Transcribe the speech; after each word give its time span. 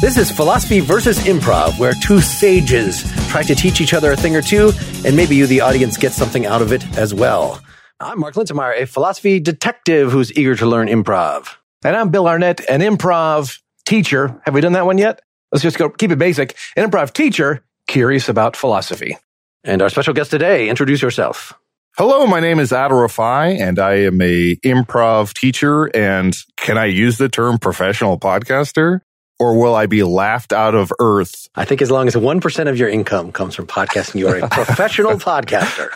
This 0.00 0.16
is 0.16 0.30
Philosophy 0.30 0.78
versus 0.78 1.18
Improv, 1.20 1.78
where 1.78 1.92
two 1.92 2.20
sages 2.20 3.02
try 3.28 3.42
to 3.42 3.54
teach 3.54 3.80
each 3.80 3.92
other 3.92 4.12
a 4.12 4.16
thing 4.16 4.36
or 4.36 4.42
two, 4.42 4.72
and 5.04 5.16
maybe 5.16 5.34
you, 5.34 5.46
the 5.46 5.60
audience, 5.60 5.96
get 5.96 6.12
something 6.12 6.46
out 6.46 6.62
of 6.62 6.72
it 6.72 6.86
as 6.96 7.12
well. 7.12 7.60
I'm 7.98 8.20
Mark 8.20 8.34
Linsenmayer, 8.34 8.80
a 8.80 8.86
philosophy 8.86 9.40
detective 9.40 10.12
who's 10.12 10.32
eager 10.38 10.54
to 10.54 10.66
learn 10.66 10.86
improv. 10.86 11.48
And 11.84 11.96
I'm 11.96 12.10
Bill 12.10 12.28
Arnett, 12.28 12.60
an 12.70 12.80
improv 12.80 13.58
teacher. 13.86 14.40
Have 14.44 14.54
we 14.54 14.60
done 14.60 14.74
that 14.74 14.86
one 14.86 14.98
yet? 14.98 15.20
Let's 15.50 15.64
just 15.64 15.78
go 15.78 15.88
keep 15.90 16.12
it 16.12 16.18
basic. 16.18 16.56
An 16.76 16.88
improv 16.88 17.12
teacher 17.12 17.64
curious 17.88 18.28
about 18.28 18.56
philosophy. 18.56 19.18
And 19.64 19.82
our 19.82 19.88
special 19.88 20.14
guest 20.14 20.30
today, 20.30 20.68
introduce 20.68 21.02
yourself. 21.02 21.54
Hello, 21.98 22.28
my 22.28 22.38
name 22.38 22.60
is 22.60 22.70
Adal 22.70 22.90
Rifai, 22.90 23.58
and 23.60 23.76
I 23.80 23.94
am 24.02 24.20
a 24.20 24.54
improv 24.64 25.34
teacher. 25.34 25.86
And 25.96 26.32
can 26.56 26.78
I 26.78 26.84
use 26.84 27.18
the 27.18 27.28
term 27.28 27.58
professional 27.58 28.20
podcaster? 28.20 29.00
Or 29.40 29.58
will 29.58 29.74
I 29.74 29.86
be 29.86 30.04
laughed 30.04 30.52
out 30.52 30.76
of 30.76 30.92
earth? 31.00 31.48
I 31.56 31.64
think 31.64 31.82
as 31.82 31.90
long 31.90 32.06
as 32.06 32.14
1% 32.14 32.68
of 32.68 32.78
your 32.78 32.88
income 32.88 33.32
comes 33.32 33.56
from 33.56 33.66
podcasting, 33.66 34.20
you 34.20 34.28
are 34.28 34.36
a 34.36 34.48
professional 34.48 35.14
podcaster. 35.14 35.88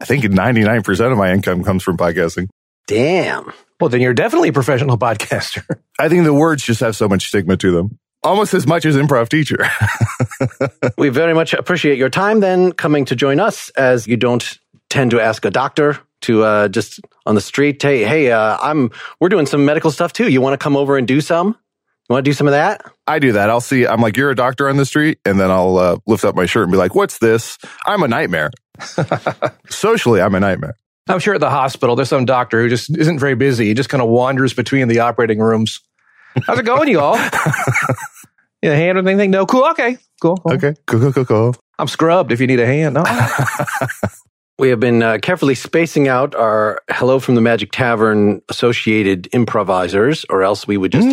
I 0.00 0.04
think 0.04 0.22
99% 0.22 1.10
of 1.10 1.18
my 1.18 1.32
income 1.32 1.64
comes 1.64 1.82
from 1.82 1.96
podcasting. 1.96 2.46
Damn. 2.86 3.52
Well, 3.80 3.90
then 3.90 4.00
you're 4.00 4.14
definitely 4.14 4.50
a 4.50 4.52
professional 4.52 4.98
podcaster. 4.98 5.64
I 5.98 6.08
think 6.08 6.26
the 6.26 6.32
words 6.32 6.62
just 6.62 6.78
have 6.78 6.94
so 6.94 7.08
much 7.08 7.26
stigma 7.26 7.56
to 7.56 7.72
them. 7.72 7.98
Almost 8.22 8.54
as 8.54 8.68
much 8.68 8.84
as 8.84 8.94
improv 8.94 9.30
teacher. 9.30 9.66
we 10.98 11.08
very 11.08 11.34
much 11.34 11.54
appreciate 11.54 11.98
your 11.98 12.08
time 12.08 12.38
then 12.38 12.70
coming 12.70 13.04
to 13.06 13.16
join 13.16 13.40
us 13.40 13.70
as 13.70 14.06
you 14.06 14.16
don't 14.16 14.58
tend 14.90 15.10
to 15.12 15.20
ask 15.20 15.44
a 15.44 15.50
doctor 15.50 15.98
to 16.22 16.42
uh, 16.42 16.68
just 16.68 17.00
on 17.26 17.34
the 17.34 17.40
street, 17.40 17.80
hey, 17.82 18.04
hey, 18.04 18.32
uh, 18.32 18.58
I'm 18.60 18.90
we're 19.20 19.28
doing 19.28 19.46
some 19.46 19.64
medical 19.64 19.90
stuff 19.90 20.12
too. 20.12 20.28
You 20.28 20.40
want 20.40 20.54
to 20.54 20.58
come 20.62 20.76
over 20.76 20.96
and 20.96 21.06
do 21.06 21.20
some? 21.20 21.48
You 22.08 22.14
want 22.14 22.24
to 22.24 22.28
do 22.28 22.34
some 22.34 22.46
of 22.46 22.52
that? 22.52 22.82
I 23.06 23.18
do 23.18 23.32
that. 23.32 23.50
I'll 23.50 23.60
see. 23.60 23.86
I'm 23.86 24.00
like, 24.00 24.16
you're 24.16 24.30
a 24.30 24.34
doctor 24.34 24.68
on 24.68 24.78
the 24.78 24.86
street, 24.86 25.18
and 25.24 25.38
then 25.38 25.50
I'll 25.50 25.76
uh, 25.76 25.98
lift 26.06 26.24
up 26.24 26.34
my 26.34 26.46
shirt 26.46 26.64
and 26.64 26.72
be 26.72 26.78
like, 26.78 26.94
"What's 26.94 27.18
this? 27.18 27.58
I'm 27.86 28.02
a 28.02 28.08
nightmare." 28.08 28.50
Socially, 29.68 30.20
I'm 30.20 30.34
a 30.34 30.40
nightmare. 30.40 30.74
I'm 31.08 31.20
sure 31.20 31.34
at 31.34 31.40
the 31.40 31.50
hospital 31.50 31.96
there's 31.96 32.08
some 32.08 32.24
doctor 32.24 32.62
who 32.62 32.68
just 32.68 32.96
isn't 32.96 33.18
very 33.18 33.34
busy. 33.34 33.66
He 33.66 33.74
just 33.74 33.88
kind 33.88 34.02
of 34.02 34.08
wanders 34.08 34.54
between 34.54 34.88
the 34.88 35.00
operating 35.00 35.38
rooms. 35.38 35.80
How's 36.46 36.58
it 36.58 36.64
going, 36.64 36.88
you 36.90 37.00
all? 37.00 37.16
you 38.62 38.70
a 38.70 38.74
hand 38.76 38.98
or 38.98 39.08
anything? 39.08 39.30
No, 39.30 39.46
cool. 39.46 39.64
Okay, 39.70 39.98
cool. 40.20 40.36
cool. 40.36 40.52
Okay, 40.52 40.74
cool, 40.86 41.00
cool, 41.00 41.12
cool, 41.12 41.24
cool. 41.24 41.56
I'm 41.78 41.88
scrubbed 41.88 42.32
if 42.32 42.40
you 42.40 42.46
need 42.46 42.60
a 42.60 42.66
hand. 42.66 42.94
No. 42.94 43.04
We 44.58 44.70
have 44.70 44.80
been 44.80 45.02
uh, 45.02 45.18
carefully 45.22 45.54
spacing 45.54 46.08
out 46.08 46.34
our 46.34 46.80
Hello 46.90 47.20
from 47.20 47.36
the 47.36 47.40
Magic 47.40 47.70
Tavern 47.70 48.42
associated 48.48 49.28
improvisers, 49.32 50.24
or 50.28 50.42
else 50.42 50.66
we 50.66 50.76
would 50.76 50.90
just 50.90 51.06
Mm. 51.08 51.12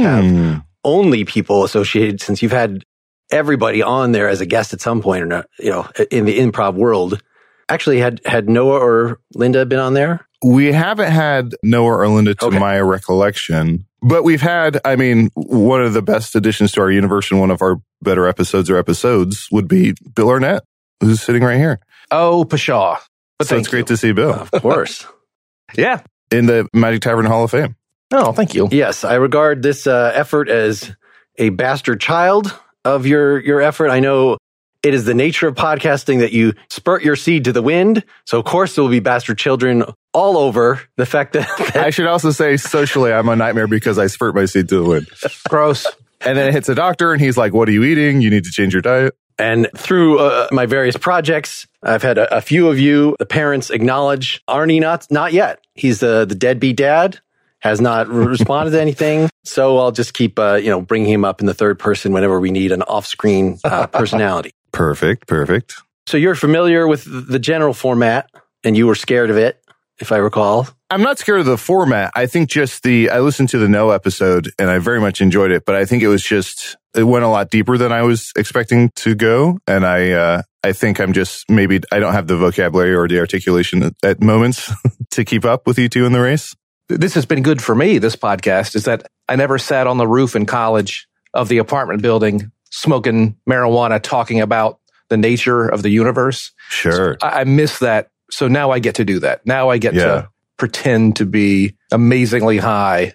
have 0.53 0.61
only 0.83 1.25
people 1.25 1.63
associated 1.63 2.21
since 2.21 2.41
you've 2.41 2.51
had 2.51 2.83
everybody 3.31 3.83
on 3.83 4.11
there 4.13 4.27
as 4.27 4.41
a 4.41 4.45
guest 4.47 4.73
at 4.73 4.81
some 4.81 5.01
point 5.01 5.21
or 5.23 5.27
not, 5.27 5.45
you 5.59 5.69
know, 5.69 5.87
in 6.11 6.25
the 6.25 6.39
improv 6.39 6.73
world. 6.75 7.21
Actually, 7.69 7.99
had, 7.99 8.19
had 8.25 8.47
Noah 8.49 8.79
or 8.79 9.19
Linda 9.35 9.65
been 9.65 9.79
on 9.79 9.93
there? 9.95 10.27
We 10.43 10.71
haven't 10.71 11.11
had 11.11 11.53
Noah 11.63 11.97
or 11.97 12.07
Linda 12.07 12.35
to 12.35 12.45
Okay. 12.45 12.59
my 12.59 12.79
recollection, 12.79 13.85
but 14.01 14.23
we've 14.23 14.41
had, 14.41 14.79
I 14.85 14.95
mean, 14.95 15.29
one 15.35 15.81
of 15.83 15.93
the 15.93 16.03
best 16.03 16.35
additions 16.35 16.71
to 16.73 16.81
our 16.81 16.91
universe 16.91 17.31
and 17.31 17.39
one 17.39 17.49
of 17.51 17.61
our 17.63 17.77
better 18.01 18.27
episodes 18.27 18.69
or 18.69 18.77
episodes 18.77 19.47
would 19.51 19.67
be 19.67 19.93
Bill 20.15 20.29
Arnett, 20.29 20.63
who's 21.01 21.21
sitting 21.21 21.43
right 21.43 21.57
here. 21.57 21.79
oh, 22.11 22.43
pshaw. 22.45 22.97
But 23.37 23.47
so 23.47 23.57
it's 23.57 23.67
great 23.67 23.81
you. 23.81 23.85
to 23.85 23.97
see 23.97 24.11
Bill 24.11 24.47
Of 24.53 24.61
course. 24.61 25.05
Yeah. 25.75 26.01
in 26.31 26.45
the 26.45 26.67
Magic 26.73 27.01
Tavern 27.01 27.25
Hall 27.25 27.43
of 27.43 27.51
Fame. 27.51 27.75
Oh, 28.13 28.31
thank 28.31 28.53
you. 28.53 28.69
yes, 28.71 29.03
I 29.03 29.15
regard 29.15 29.63
this 29.63 29.87
uh, 29.87 30.11
effort 30.13 30.47
as 30.47 30.95
a 31.37 31.49
bastard 31.49 31.99
child 31.99 32.57
of 32.85 33.05
your, 33.07 33.39
your 33.43 33.61
effort. 33.61 33.89
I 33.89 33.99
know 33.99 34.37
it 34.83 34.93
is 34.93 35.05
the 35.05 35.15
nature 35.15 35.47
of 35.47 35.55
podcasting 35.55 36.19
that 36.19 36.31
you 36.31 36.53
spurt 36.69 37.03
your 37.03 37.15
seed 37.15 37.45
to 37.45 37.51
the 37.51 37.63
wind. 37.63 38.03
So, 38.25 38.37
of 38.37 38.45
course, 38.45 38.75
there 38.75 38.83
will 38.83 38.91
be 38.91 38.99
bastard 38.99 39.39
children 39.39 39.83
all 40.13 40.37
over 40.37 40.79
the 40.97 41.05
fact 41.07 41.33
that, 41.33 41.49
I 41.75 41.89
should 41.89 42.05
also 42.05 42.29
say 42.29 42.55
socially, 42.57 43.11
I'm 43.11 43.27
a 43.27 43.35
nightmare 43.35 43.67
because 43.67 43.97
I 43.97 44.05
spurt 44.07 44.35
my 44.35 44.45
seed 44.45 44.69
to 44.69 44.77
the 44.83 44.87
wind. 44.87 45.09
Gross. 45.49 45.87
And 46.21 46.37
then 46.37 46.47
it 46.47 46.53
hits 46.53 46.69
a 46.69 46.75
doctor 46.75 47.11
and 47.11 47.19
he's 47.21 47.37
like, 47.37 47.53
what 47.53 47.67
are 47.67 47.71
you 47.71 47.83
eating? 47.83 48.21
You 48.21 48.29
need 48.29 48.43
to 48.45 48.51
change 48.51 48.71
your 48.73 48.83
diet. 48.83 49.15
And 49.37 49.67
through 49.75 50.19
uh, 50.19 50.47
my 50.51 50.65
various 50.65 50.95
projects, 50.95 51.67
I've 51.83 52.03
had 52.03 52.17
a, 52.17 52.37
a 52.37 52.41
few 52.41 52.69
of 52.69 52.79
you, 52.79 53.15
the 53.19 53.25
parents, 53.25 53.69
acknowledge 53.69 54.41
Arnie 54.47 54.79
not 54.79 55.07
not 55.11 55.33
yet. 55.33 55.59
He's 55.73 55.99
the 55.99 56.25
the 56.25 56.35
deadbeat 56.35 56.77
dad, 56.77 57.19
has 57.59 57.81
not 57.81 58.07
responded 58.09 58.71
to 58.71 58.81
anything. 58.81 59.29
So 59.43 59.77
I'll 59.77 59.91
just 59.91 60.13
keep 60.13 60.39
uh, 60.39 60.55
you 60.55 60.69
know 60.69 60.81
bringing 60.81 61.11
him 61.11 61.25
up 61.25 61.41
in 61.41 61.47
the 61.47 61.53
third 61.53 61.79
person 61.79 62.13
whenever 62.13 62.39
we 62.39 62.51
need 62.51 62.71
an 62.71 62.81
off 62.83 63.05
screen 63.05 63.59
uh, 63.63 63.87
personality. 64.01 64.51
Perfect. 64.71 65.27
Perfect. 65.27 65.75
So 66.07 66.17
you're 66.17 66.35
familiar 66.35 66.87
with 66.87 67.05
the 67.05 67.39
general 67.39 67.73
format, 67.73 68.29
and 68.63 68.77
you 68.77 68.87
were 68.87 68.95
scared 68.95 69.29
of 69.29 69.37
it, 69.37 69.61
if 69.99 70.11
I 70.11 70.17
recall. 70.17 70.67
I'm 70.89 71.01
not 71.01 71.17
scared 71.17 71.39
of 71.39 71.45
the 71.45 71.57
format. 71.57 72.11
I 72.15 72.27
think 72.27 72.49
just 72.49 72.83
the, 72.83 73.09
I 73.09 73.19
listened 73.19 73.49
to 73.49 73.57
the 73.57 73.67
No 73.67 73.89
episode 73.89 74.51
and 74.59 74.69
I 74.69 74.77
very 74.77 75.01
much 75.01 75.19
enjoyed 75.19 75.51
it, 75.51 75.65
but 75.65 75.75
I 75.75 75.85
think 75.85 76.03
it 76.03 76.07
was 76.07 76.23
just, 76.23 76.77
it 76.95 77.03
went 77.03 77.25
a 77.25 77.27
lot 77.27 77.49
deeper 77.49 77.77
than 77.77 77.91
I 77.91 78.01
was 78.03 78.31
expecting 78.37 78.89
to 78.97 79.15
go. 79.15 79.59
And 79.67 79.85
I, 79.85 80.11
uh, 80.11 80.41
I 80.63 80.71
think 80.73 80.99
I'm 80.99 81.13
just 81.13 81.49
maybe 81.49 81.79
I 81.91 81.99
don't 81.99 82.13
have 82.13 82.27
the 82.27 82.37
vocabulary 82.37 82.95
or 82.95 83.07
the 83.07 83.19
articulation 83.19 83.83
at, 83.83 83.93
at 84.03 84.21
moments 84.21 84.71
to 85.11 85.23
keep 85.25 85.45
up 85.45 85.67
with 85.67 85.77
you 85.77 85.89
two 85.89 86.05
in 86.05 86.11
the 86.11 86.21
race. 86.21 86.55
This 86.89 87.13
has 87.15 87.25
been 87.25 87.41
good 87.43 87.61
for 87.61 87.73
me, 87.75 87.97
this 87.97 88.15
podcast, 88.15 88.75
is 88.75 88.85
that 88.85 89.07
I 89.27 89.35
never 89.35 89.57
sat 89.57 89.87
on 89.87 89.97
the 89.97 90.07
roof 90.07 90.35
in 90.35 90.45
college 90.45 91.07
of 91.33 91.49
the 91.49 91.57
apartment 91.57 92.01
building 92.01 92.51
smoking 92.71 93.35
marijuana, 93.49 94.01
talking 94.01 94.41
about 94.41 94.79
the 95.09 95.17
nature 95.17 95.67
of 95.67 95.81
the 95.83 95.89
universe. 95.89 96.51
Sure. 96.69 97.17
I, 97.21 97.41
I 97.41 97.43
miss 97.43 97.79
that. 97.79 98.09
So 98.31 98.47
now 98.47 98.71
I 98.71 98.79
get 98.79 98.95
to 98.95 99.05
do 99.05 99.19
that. 99.19 99.45
Now 99.45 99.69
I 99.69 99.77
get 99.77 99.93
Yeah. 99.93 100.03
to 100.05 100.29
pretend 100.57 101.17
to 101.17 101.25
be 101.25 101.75
amazingly 101.91 102.57
high 102.57 103.13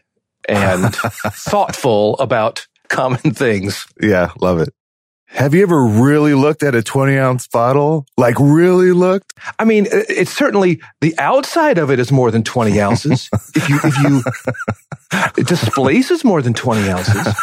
and 0.48 0.94
thoughtful 0.94 2.16
about 2.18 2.66
common 2.90 3.18
things. 3.34 3.86
Yeah. 4.00 4.32
Love 4.40 4.60
it. 4.60 4.74
Have 5.32 5.54
you 5.54 5.62
ever 5.62 5.84
really 5.84 6.34
looked 6.34 6.64
at 6.64 6.74
a 6.74 6.82
20 6.82 7.16
ounce 7.16 7.46
bottle? 7.46 8.04
Like 8.16 8.34
really 8.40 8.90
looked? 8.90 9.32
I 9.60 9.64
mean, 9.64 9.86
it's 9.90 10.32
certainly 10.32 10.80
the 11.00 11.16
outside 11.18 11.78
of 11.78 11.88
it 11.88 12.00
is 12.00 12.10
more 12.10 12.32
than 12.32 12.42
20 12.42 12.80
ounces. 12.80 13.30
if 13.54 13.68
you, 13.68 13.78
if 13.84 13.98
you, 13.98 14.22
it 15.38 15.46
displaces 15.46 16.24
more 16.24 16.42
than 16.42 16.52
20 16.52 16.90
ounces. 16.90 17.34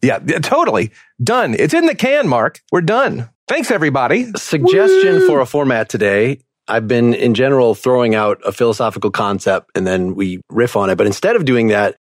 Yeah, 0.00 0.20
yeah, 0.24 0.38
totally. 0.38 0.90
Done. 1.22 1.54
It's 1.58 1.74
in 1.74 1.84
the 1.84 1.94
can, 1.94 2.26
Mark. 2.26 2.62
We're 2.72 2.80
done. 2.80 3.28
Thanks, 3.48 3.70
everybody. 3.70 4.32
Suggestion 4.36 5.26
for 5.26 5.40
a 5.40 5.46
format 5.46 5.90
today. 5.90 6.40
I've 6.68 6.88
been 6.88 7.12
in 7.14 7.34
general 7.34 7.74
throwing 7.74 8.14
out 8.14 8.40
a 8.46 8.52
philosophical 8.52 9.10
concept 9.10 9.70
and 9.74 9.86
then 9.86 10.14
we 10.14 10.40
riff 10.50 10.76
on 10.76 10.88
it. 10.90 10.96
But 10.96 11.06
instead 11.06 11.36
of 11.36 11.44
doing 11.44 11.68
that, 11.68 11.96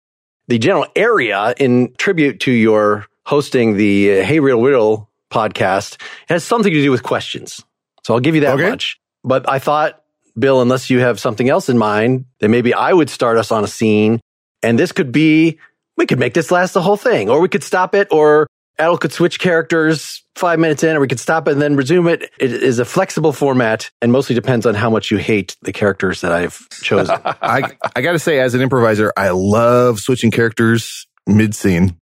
the 0.49 0.59
general 0.59 0.87
area 0.97 1.55
in 1.59 1.95
tribute 1.99 2.41
to 2.41 2.53
your 2.53 3.07
hosting 3.27 3.77
the 3.77 4.21
uh, 4.21 4.25
Hey 4.25 4.41
Real 4.41 4.61
Riddle 4.63 5.09
podcast 5.31 6.01
has 6.29 6.45
something 6.45 6.73
to 6.73 6.83
do 6.83 6.91
with 6.91 7.03
questions. 7.03 7.63
So 8.05 8.15
I'll 8.15 8.21
give 8.21 8.35
you 8.35 8.43
that 8.43 8.55
Okay. 8.55 8.69
much. 8.71 8.99
But 9.25 9.49
I 9.49 9.59
thought, 9.59 10.03
Bill, 10.39 10.61
unless 10.61 10.91
you 10.91 10.99
have 11.01 11.21
something 11.21 11.49
else 11.49 11.69
in 11.69 11.79
mind, 11.79 12.25
then 12.41 12.51
maybe 12.51 12.75
I 12.75 12.93
would 12.93 13.09
start 13.09 13.39
us 13.39 13.53
on 13.53 13.65
a 13.65 13.69
scene. 13.69 14.21
And 14.63 14.79
this 14.79 14.93
could 14.93 15.13
be, 15.13 15.59
we 15.97 16.07
could 16.07 16.19
make 16.19 16.35
this 16.35 16.51
last 16.51 16.73
the 16.75 16.83
whole 16.83 16.97
thing, 16.97 17.29
or 17.29 17.41
we 17.41 17.49
could 17.49 17.63
stop 17.63 17.95
it, 17.95 18.09
or 18.11 18.47
Adal 18.79 18.99
could 18.99 19.13
switch 19.13 19.39
characters 19.39 20.25
five 20.35 20.59
minutes 20.59 20.83
in, 20.83 20.97
or 20.97 21.01
we 21.01 21.09
could 21.09 21.21
stop 21.21 21.47
it 21.47 21.53
and 21.53 21.63
then 21.63 21.77
resume 21.77 22.09
it. 22.09 22.31
It 22.39 22.53
is 22.53 22.79
a 22.79 22.85
flexible 22.85 23.33
format 23.33 23.91
and 24.01 24.11
mostly 24.13 24.35
depends 24.35 24.67
on 24.67 24.75
how 24.75 24.91
much 24.91 25.11
you 25.11 25.19
hate 25.19 25.57
the 25.63 25.73
characters 25.73 26.23
that 26.23 26.33
I've 26.33 26.69
chosen. 26.71 27.17
I, 27.25 27.77
I 27.95 28.01
got 28.01 28.13
to 28.13 28.19
say, 28.19 28.41
as 28.41 28.55
an 28.55 28.61
improviser, 28.61 29.13
I 29.17 29.31
love 29.31 30.01
switching 30.01 30.31
characters 30.31 31.07
mid 31.27 31.55
scene. 31.55 31.97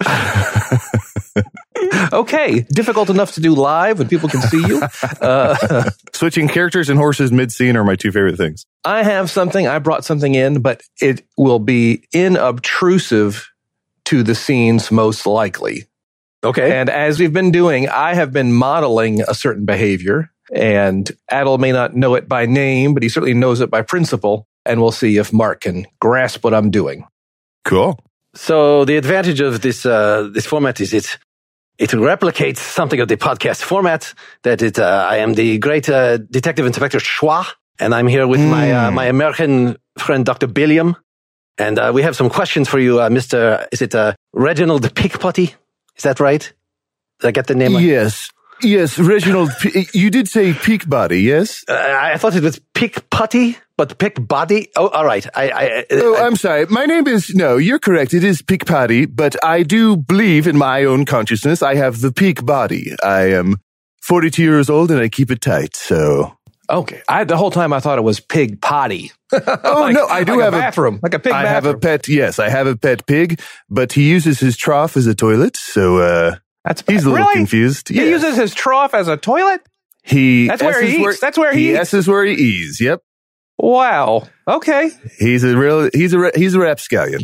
okay, 2.12 2.60
difficult 2.72 3.10
enough 3.10 3.32
to 3.32 3.40
do 3.40 3.54
live 3.54 3.98
when 3.98 4.08
people 4.08 4.28
can 4.28 4.40
see 4.42 4.64
you. 4.66 4.82
Uh, 5.20 5.90
Switching 6.12 6.48
characters 6.48 6.88
and 6.88 6.98
horses 6.98 7.30
mid 7.30 7.52
scene 7.52 7.76
are 7.76 7.84
my 7.84 7.96
two 7.96 8.10
favorite 8.12 8.36
things. 8.36 8.66
I 8.84 9.02
have 9.02 9.30
something. 9.30 9.66
I 9.66 9.78
brought 9.78 10.04
something 10.04 10.34
in, 10.34 10.62
but 10.62 10.82
it 11.00 11.24
will 11.36 11.58
be 11.58 12.04
inobtrusive 12.14 13.46
to 14.06 14.22
the 14.22 14.34
scenes 14.34 14.90
most 14.90 15.26
likely. 15.26 15.84
Okay. 16.44 16.78
And 16.78 16.88
as 16.88 17.18
we've 17.18 17.32
been 17.32 17.50
doing, 17.50 17.88
I 17.88 18.14
have 18.14 18.32
been 18.32 18.52
modeling 18.52 19.22
a 19.22 19.34
certain 19.34 19.64
behavior, 19.64 20.30
and 20.52 21.10
Adal 21.30 21.58
may 21.58 21.72
not 21.72 21.96
know 21.96 22.14
it 22.14 22.28
by 22.28 22.46
name, 22.46 22.94
but 22.94 23.02
he 23.02 23.08
certainly 23.08 23.34
knows 23.34 23.60
it 23.60 23.70
by 23.70 23.82
principle. 23.82 24.46
And 24.64 24.80
we'll 24.80 24.92
see 24.92 25.16
if 25.16 25.32
Mark 25.32 25.62
can 25.62 25.86
grasp 26.00 26.44
what 26.44 26.54
I'm 26.54 26.70
doing. 26.70 27.06
Cool. 27.64 27.98
So 28.34 28.84
the 28.84 28.96
advantage 28.96 29.40
of 29.40 29.62
this 29.62 29.84
uh, 29.84 30.28
this 30.32 30.46
format 30.46 30.80
is 30.80 30.92
it 30.92 31.18
it 31.78 31.90
replicates 31.90 32.58
something 32.58 33.00
of 33.00 33.08
the 33.08 33.16
podcast 33.16 33.62
format. 33.62 34.14
That 34.42 34.62
it 34.62 34.78
uh, 34.78 35.06
I 35.10 35.16
am 35.16 35.34
the 35.34 35.58
great 35.58 35.88
uh, 35.88 36.18
detective 36.18 36.66
inspector 36.66 36.98
Schwa, 36.98 37.46
and 37.78 37.94
I'm 37.94 38.06
here 38.06 38.26
with 38.26 38.40
my 38.40 38.72
uh, 38.72 38.90
my 38.90 39.06
American 39.06 39.76
friend 39.98 40.24
Dr. 40.24 40.46
Billiam, 40.46 40.96
and 41.56 41.78
uh, 41.78 41.90
we 41.94 42.02
have 42.02 42.14
some 42.14 42.30
questions 42.30 42.68
for 42.68 42.78
you, 42.78 43.00
uh, 43.00 43.10
Mister. 43.10 43.66
Is 43.72 43.82
it 43.82 43.94
uh, 43.94 44.14
Reginald 44.32 44.82
Pickpotty? 44.94 45.54
Is 45.98 46.04
that 46.04 46.20
right? 46.20 46.52
Did 47.20 47.28
I 47.28 47.30
get 47.32 47.46
the 47.46 47.54
name? 47.54 47.74
right? 47.74 47.84
Yes. 47.84 48.30
Yes, 48.60 48.98
Reginald, 48.98 49.52
you 49.92 50.10
did 50.10 50.26
say 50.26 50.52
peak 50.52 50.88
body, 50.88 51.22
yes? 51.22 51.64
Uh, 51.68 51.74
I 51.74 52.16
thought 52.18 52.34
it 52.34 52.42
was 52.42 52.60
Pickpotty, 52.74 53.56
but 53.76 53.98
Pickbody. 54.00 54.66
Oh, 54.74 54.88
all 54.88 55.04
right. 55.04 55.24
I, 55.32 55.50
I, 55.50 55.84
Oh, 55.92 56.16
I 56.16 56.26
I'm 56.26 56.34
sorry. 56.34 56.66
My 56.66 56.84
name 56.84 57.06
is, 57.06 57.32
no, 57.34 57.56
you're 57.56 57.78
correct. 57.78 58.14
It 58.14 58.24
is 58.24 58.42
peak 58.42 58.64
body, 58.66 59.06
but 59.06 59.36
I 59.44 59.62
do 59.62 59.96
believe 59.96 60.48
in 60.48 60.58
my 60.58 60.82
own 60.84 61.04
consciousness. 61.04 61.62
I 61.62 61.76
have 61.76 62.00
the 62.00 62.10
peak 62.10 62.44
body. 62.44 62.96
I 63.00 63.30
am 63.30 63.58
42 64.02 64.42
years 64.42 64.68
old 64.68 64.90
and 64.90 64.98
I 65.00 65.08
keep 65.08 65.30
it 65.30 65.40
tight, 65.40 65.76
so. 65.76 66.36
Okay. 66.70 67.02
I, 67.08 67.24
the 67.24 67.36
whole 67.36 67.50
time 67.50 67.72
I 67.72 67.80
thought 67.80 67.98
it 67.98 68.02
was 68.02 68.20
pig 68.20 68.60
potty. 68.60 69.10
Oh, 69.32 69.38
Like- 69.80 69.94
no, 69.94 70.06
I 70.06 70.24
do 70.24 70.32
like 70.32 70.44
have 70.44 70.54
a 70.54 70.58
bathroom, 70.58 71.00
like 71.02 71.14
a 71.14 71.18
pig 71.18 71.32
I 71.32 71.46
have 71.46 71.64
a 71.66 71.76
pet, 71.76 72.08
yes, 72.08 72.38
I 72.38 72.48
have 72.50 72.66
a 72.66 72.76
pet 72.76 73.06
pig, 73.06 73.40
but 73.70 73.92
he 73.92 74.08
uses 74.08 74.38
his 74.40 74.56
trough 74.56 74.96
as 74.96 75.06
a 75.06 75.14
toilet, 75.14 75.56
so, 75.56 75.98
uh, 75.98 76.36
That's 76.64 76.82
he's 76.86 77.04
a 77.04 77.10
little 77.10 77.24
really? 77.26 77.34
confused. 77.36 77.88
He 77.88 77.96
Yes. 77.96 78.22
uses 78.22 78.36
his 78.36 78.54
trough 78.54 78.92
as 78.94 79.08
a 79.08 79.16
toilet. 79.16 79.62
He 80.02 80.46
That's 80.48 80.62
where 80.62 80.82
he 80.82 80.88
S's 80.96 81.00
eats. 81.14 81.20
That's 81.20 81.38
where 81.38 81.52
he 81.54 81.70
eats. 81.70 81.78
This 81.78 81.94
is 81.94 82.08
where 82.08 82.24
he 82.24 82.34
eats. 82.34 82.80
Yep. 82.80 83.02
Wow. 83.58 84.28
Okay. 84.46 84.90
He's 85.18 85.42
a 85.44 85.56
real, 85.56 85.90
he's 85.92 86.14
a, 86.14 86.30
he's 86.34 86.54
a 86.54 86.60
rapscallion. 86.60 87.22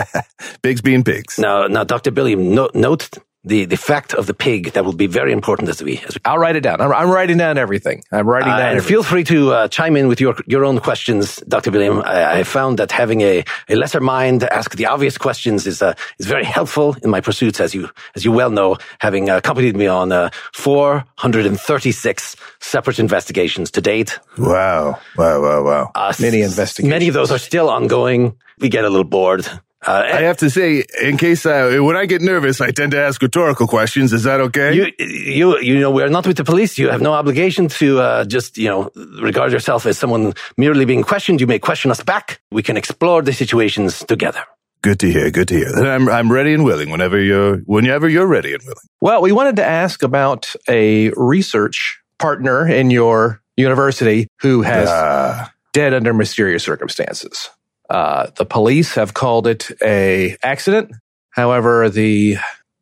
Pigs 0.62 0.80
being 0.82 1.02
pigs. 1.02 1.38
now, 1.38 1.66
now, 1.66 1.82
Dr. 1.84 2.10
Billy, 2.10 2.36
note, 2.36 2.74
note 2.74 3.08
the, 3.44 3.64
the 3.64 3.76
fact 3.76 4.14
of 4.14 4.26
the 4.26 4.34
pig. 4.34 4.72
That 4.72 4.84
will 4.84 4.92
be 4.92 5.06
very 5.08 5.32
important 5.32 5.68
as 5.68 5.82
we, 5.82 5.98
as 6.08 6.14
we 6.14 6.20
I'll 6.24 6.38
write 6.38 6.56
it 6.56 6.62
down. 6.62 6.80
I'm, 6.80 6.92
I'm 6.92 7.10
writing 7.10 7.38
down 7.38 7.58
everything. 7.58 8.02
I'm 8.12 8.26
writing 8.28 8.48
Uh, 8.52 8.56
down. 8.58 8.68
and 8.68 8.76
everything. 8.78 8.88
feel 8.94 9.02
free 9.02 9.24
to 9.24 9.52
uh, 9.52 9.68
chime 9.68 9.96
in 9.96 10.06
with 10.08 10.20
your 10.20 10.34
your 10.46 10.64
own 10.64 10.78
questions, 10.80 11.36
Dr. 11.48 11.70
William. 11.70 12.02
I, 12.04 12.40
I 12.40 12.44
found 12.44 12.78
that 12.78 12.92
having 12.92 13.20
a, 13.22 13.44
a 13.68 13.74
lesser 13.74 14.00
mind 14.00 14.40
to 14.40 14.52
ask 14.52 14.76
the 14.76 14.86
obvious 14.86 15.18
questions 15.18 15.66
is 15.66 15.82
uh, 15.82 15.94
is 16.18 16.26
very 16.26 16.44
helpful 16.44 16.96
in 17.02 17.10
my 17.10 17.20
pursuits, 17.20 17.60
as 17.60 17.74
you 17.74 17.88
as 18.16 18.24
you 18.24 18.32
well 18.32 18.50
know, 18.50 18.76
having 19.00 19.28
accompanied 19.30 19.76
me 19.76 19.86
on 19.88 20.12
uh, 20.12 20.30
436 20.54 22.36
separate 22.60 22.98
investigations 22.98 23.70
to 23.72 23.80
date. 23.80 24.18
Wow. 24.38 24.98
Wow. 25.16 25.40
Wow. 25.42 25.64
Wow. 25.64 25.90
Uh, 25.94 26.12
Many 26.20 26.42
investigations. 26.42 26.90
Many 26.90 27.08
of 27.08 27.14
those 27.14 27.30
are 27.30 27.38
still 27.38 27.68
ongoing. 27.68 28.36
We 28.60 28.68
get 28.68 28.84
a 28.84 28.88
little 28.88 29.04
bored. 29.04 29.46
Uh, 29.84 30.02
I 30.06 30.22
have 30.22 30.36
to 30.38 30.48
say, 30.50 30.84
in 31.02 31.16
case 31.16 31.44
I, 31.44 31.78
when 31.80 31.96
I 31.96 32.06
get 32.06 32.22
nervous, 32.22 32.60
I 32.60 32.70
tend 32.70 32.92
to 32.92 33.00
ask 33.00 33.20
rhetorical 33.20 33.66
questions. 33.66 34.12
Is 34.12 34.22
that 34.22 34.40
okay? 34.40 34.74
You, 34.74 34.86
you, 34.98 35.58
you 35.58 35.80
know, 35.80 35.90
we're 35.90 36.08
not 36.08 36.26
with 36.26 36.36
the 36.36 36.44
police. 36.44 36.78
You 36.78 36.88
have 36.90 37.00
no 37.00 37.12
obligation 37.12 37.66
to 37.68 37.98
uh, 38.00 38.24
just, 38.24 38.56
you 38.58 38.68
know, 38.68 38.90
regard 39.20 39.50
yourself 39.52 39.84
as 39.86 39.98
someone 39.98 40.34
merely 40.56 40.84
being 40.84 41.02
questioned. 41.02 41.40
You 41.40 41.48
may 41.48 41.58
question 41.58 41.90
us 41.90 42.00
back. 42.02 42.40
We 42.52 42.62
can 42.62 42.76
explore 42.76 43.22
the 43.22 43.32
situations 43.32 44.04
together. 44.06 44.44
good 44.82 44.98
to 45.00 45.10
hear. 45.10 45.30
Good 45.30 45.48
to 45.48 45.56
hear. 45.56 45.72
Then 45.72 45.86
I'm, 45.86 46.08
I'm 46.08 46.30
ready 46.30 46.54
and 46.54 46.64
willing 46.64 46.90
whenever 46.90 47.20
you're, 47.20 47.58
whenever 47.66 48.08
you're 48.08 48.26
ready 48.26 48.52
and 48.54 48.62
willing. 48.62 48.86
Well, 49.00 49.20
we 49.22 49.32
wanted 49.32 49.56
to 49.56 49.64
ask 49.64 50.02
about 50.02 50.52
a 50.68 51.10
research 51.16 52.00
partner 52.18 52.68
in 52.68 52.90
your 52.90 53.42
university 53.56 54.28
who 54.40 54.62
has 54.62 54.88
Ah, 54.88 55.52
dead 55.72 55.92
under 55.94 56.14
mysterious 56.14 56.62
circumstances. 56.62 57.48
Uh, 57.90 58.28
the 58.36 58.44
police 58.46 58.94
have 58.94 59.12
called 59.14 59.46
it 59.46 59.70
a 59.82 60.36
accident. 60.42 60.92
However, 61.30 61.88
the 61.90 62.36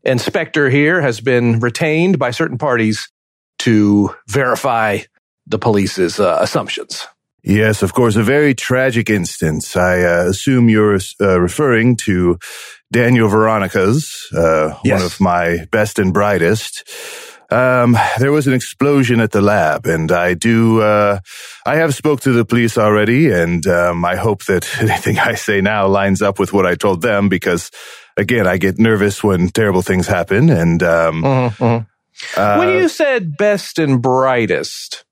inspector 0.05 0.71
here 0.71 1.01
has 1.01 1.21
been 1.21 1.61
retained 1.61 2.19
by 2.19 2.31
certain 2.31 2.59
parties 2.59 3.09
to 3.61 4.15
verify 4.29 4.99
the 5.47 5.59
police's 5.59 6.19
uh, 6.21 6.39
assumptions. 6.41 7.07
yes, 7.43 7.83
of 7.83 7.93
course, 7.93 8.17
a 8.17 8.23
very 8.23 8.55
tragic 8.55 9.11
instance. 9.11 9.77
I 9.77 10.03
uh, 10.03 10.29
assume 10.29 10.69
you're 10.69 10.99
uh, 11.21 11.41
referring 11.41 11.97
to 12.07 12.39
Daniel 12.93 13.29
Veronica's, 13.29 14.29
uh, 14.35 14.75
Yes. 14.85 14.93
one 15.01 15.03
of 15.07 15.21
my 15.21 15.67
best 15.71 15.99
and 15.99 16.13
brightest. 16.13 16.85
Um, 17.51 17.97
there 18.19 18.31
was 18.31 18.47
an 18.47 18.53
explosion 18.53 19.21
at 19.21 19.33
the 19.33 19.41
lab 19.41 19.85
and 19.87 20.13
I 20.13 20.35
do, 20.35 20.81
uh, 20.83 21.19
I 21.67 21.77
have 21.77 21.95
spoke 21.95 22.21
to 22.21 22.33
the 22.33 22.45
police 22.45 22.79
already 22.79 23.31
and, 23.31 23.67
um, 23.67 24.05
I 24.05 24.15
hope 24.17 24.45
that 24.45 24.69
anything 24.81 25.19
I 25.19 25.35
say 25.35 25.61
now 25.61 25.89
lines 25.89 26.23
up 26.23 26.39
with 26.39 26.53
what 26.53 26.65
I 26.65 26.77
told 26.77 27.03
them 27.03 27.29
because 27.29 27.71
again, 28.17 28.47
I 28.47 28.57
get 28.57 28.79
nervous 28.79 29.25
when 29.25 29.49
terrible 29.49 29.83
things 29.83 30.07
happen 30.07 30.49
and, 30.49 30.81
um, 30.83 31.25
uh, 32.37 32.57
when 32.59 32.69
you 32.69 32.89
said 32.89 33.37
best 33.37 33.79
and 33.79 34.01
brightest, 34.01 35.05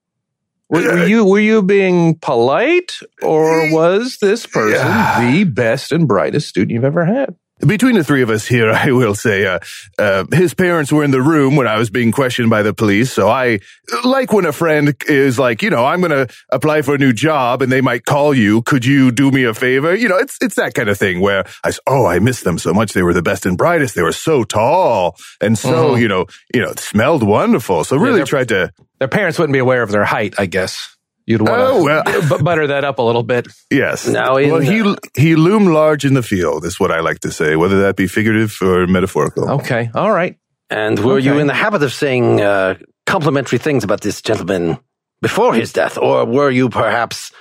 were, 0.69 0.83
were 0.83 1.07
you 1.07 1.25
were 1.25 1.39
you 1.39 1.63
being 1.63 2.15
polite, 2.19 2.93
or 3.23 3.73
was 3.73 4.17
this 4.21 4.45
person 4.45 4.85
Yeah. 4.85 5.31
the 5.31 5.43
best 5.45 5.91
and 5.91 6.07
brightest 6.07 6.47
student 6.47 6.71
you've 6.71 6.83
ever 6.83 7.05
had? 7.05 7.33
Between 7.65 7.95
the 7.95 8.03
three 8.03 8.21
of 8.21 8.29
us 8.29 8.47
here, 8.47 8.71
I 8.85 8.91
will 8.91 9.15
say, 9.15 9.45
uh, 9.45 9.59
uh, 9.97 10.25
his 10.31 10.53
parents 10.53 10.91
were 10.91 11.03
in 11.03 11.11
the 11.11 11.21
room 11.21 11.55
when 11.55 11.67
I 11.67 11.77
was 11.77 11.89
being 11.89 12.11
questioned 12.11 12.49
by 12.49 12.61
the 12.61 12.73
police. 12.73 13.11
So 13.11 13.27
I, 13.29 13.59
like 14.05 14.31
when 14.31 14.45
a 14.45 14.53
friend 14.53 14.95
is 15.07 15.37
like, 15.37 15.61
you 15.61 15.69
know, 15.69 15.85
I'm 15.85 15.99
going 15.99 16.11
to 16.27 16.33
apply 16.51 16.81
for 16.83 16.95
a 16.95 16.97
new 16.97 17.11
job 17.13 17.61
and 17.61 17.71
they 17.71 17.81
might 17.81 18.05
call 18.05 18.33
you. 18.33 18.61
Could 18.61 18.85
you 18.85 19.11
do 19.11 19.29
me 19.31 19.43
a 19.43 19.53
favor? 19.53 19.93
You 19.93 20.07
know, 20.07 20.17
it's, 20.17 20.37
it's 20.41 20.55
that 20.55 20.73
kind 20.73 20.87
of 20.89 20.97
thing 20.97 21.19
where 21.19 21.45
I, 21.65 21.71
oh, 21.85 22.05
I 22.05 22.19
miss 22.19 22.41
them 22.41 22.57
so 22.57 22.73
much. 22.73 22.93
They 22.93 23.03
were 23.03 23.13
the 23.13 23.21
best 23.21 23.45
and 23.45 23.57
brightest. 23.57 23.95
They 23.95 24.03
were 24.03 24.11
so 24.13 24.43
tall 24.43 25.15
and 25.41 25.57
so, 25.57 25.95
Mhm. 25.95 26.01
you 26.01 26.07
know, 26.07 26.25
you 26.53 26.61
know, 26.61 26.69
it 26.69 26.79
smelled 26.79 27.23
wonderful. 27.23 27.83
So 27.83 27.97
really 27.97 28.17
they're- 28.19 28.25
tried 28.25 28.49
to, 28.49 28.71
Their 28.99 29.07
parents 29.07 29.39
wouldn't 29.39 29.53
be 29.53 29.59
aware 29.59 29.81
of 29.81 29.91
their 29.91 30.03
height, 30.05 30.35
I 30.37 30.45
guess. 30.45 30.95
You'd 31.29 31.41
want 31.41 31.59
to 31.61 31.65
Oh, 31.67 31.83
well. 31.85 32.03
bu- 32.27 32.43
butter 32.43 32.67
that 32.67 32.83
up 32.83 32.97
a 32.99 33.03
little 33.03 33.21
bit. 33.23 33.47
yes. 33.71 34.07
Now 34.07 34.35
in 34.37 34.49
well, 34.49 34.59
the- 34.59 34.97
he, 35.15 35.21
he 35.29 35.35
loomed 35.35 35.69
large 35.69 36.03
in 36.03 36.15
the 36.15 36.23
field 36.23 36.65
is 36.65 36.79
what 36.79 36.91
I 36.91 36.99
like 37.01 37.19
to 37.19 37.31
say, 37.31 37.55
whether 37.55 37.81
that 37.83 37.95
be 37.95 38.07
figurative 38.07 38.57
or 38.61 38.87
metaphorical. 38.87 39.47
Okay, 39.61 39.91
all 39.93 40.11
right. 40.11 40.35
And 40.71 40.97
were 40.99 41.19
you 41.19 41.37
in 41.39 41.45
the 41.47 41.53
habit 41.53 41.83
of 41.83 41.93
saying 41.93 42.41
uh, 42.41 42.75
complimentary 43.05 43.59
things 43.59 43.83
about 43.83 44.01
this 44.01 44.21
gentleman 44.23 44.77
before 45.21 45.53
his 45.53 45.71
death, 45.71 45.97
or 45.97 46.25
were 46.25 46.49
you 46.49 46.67
perhaps 46.69 47.31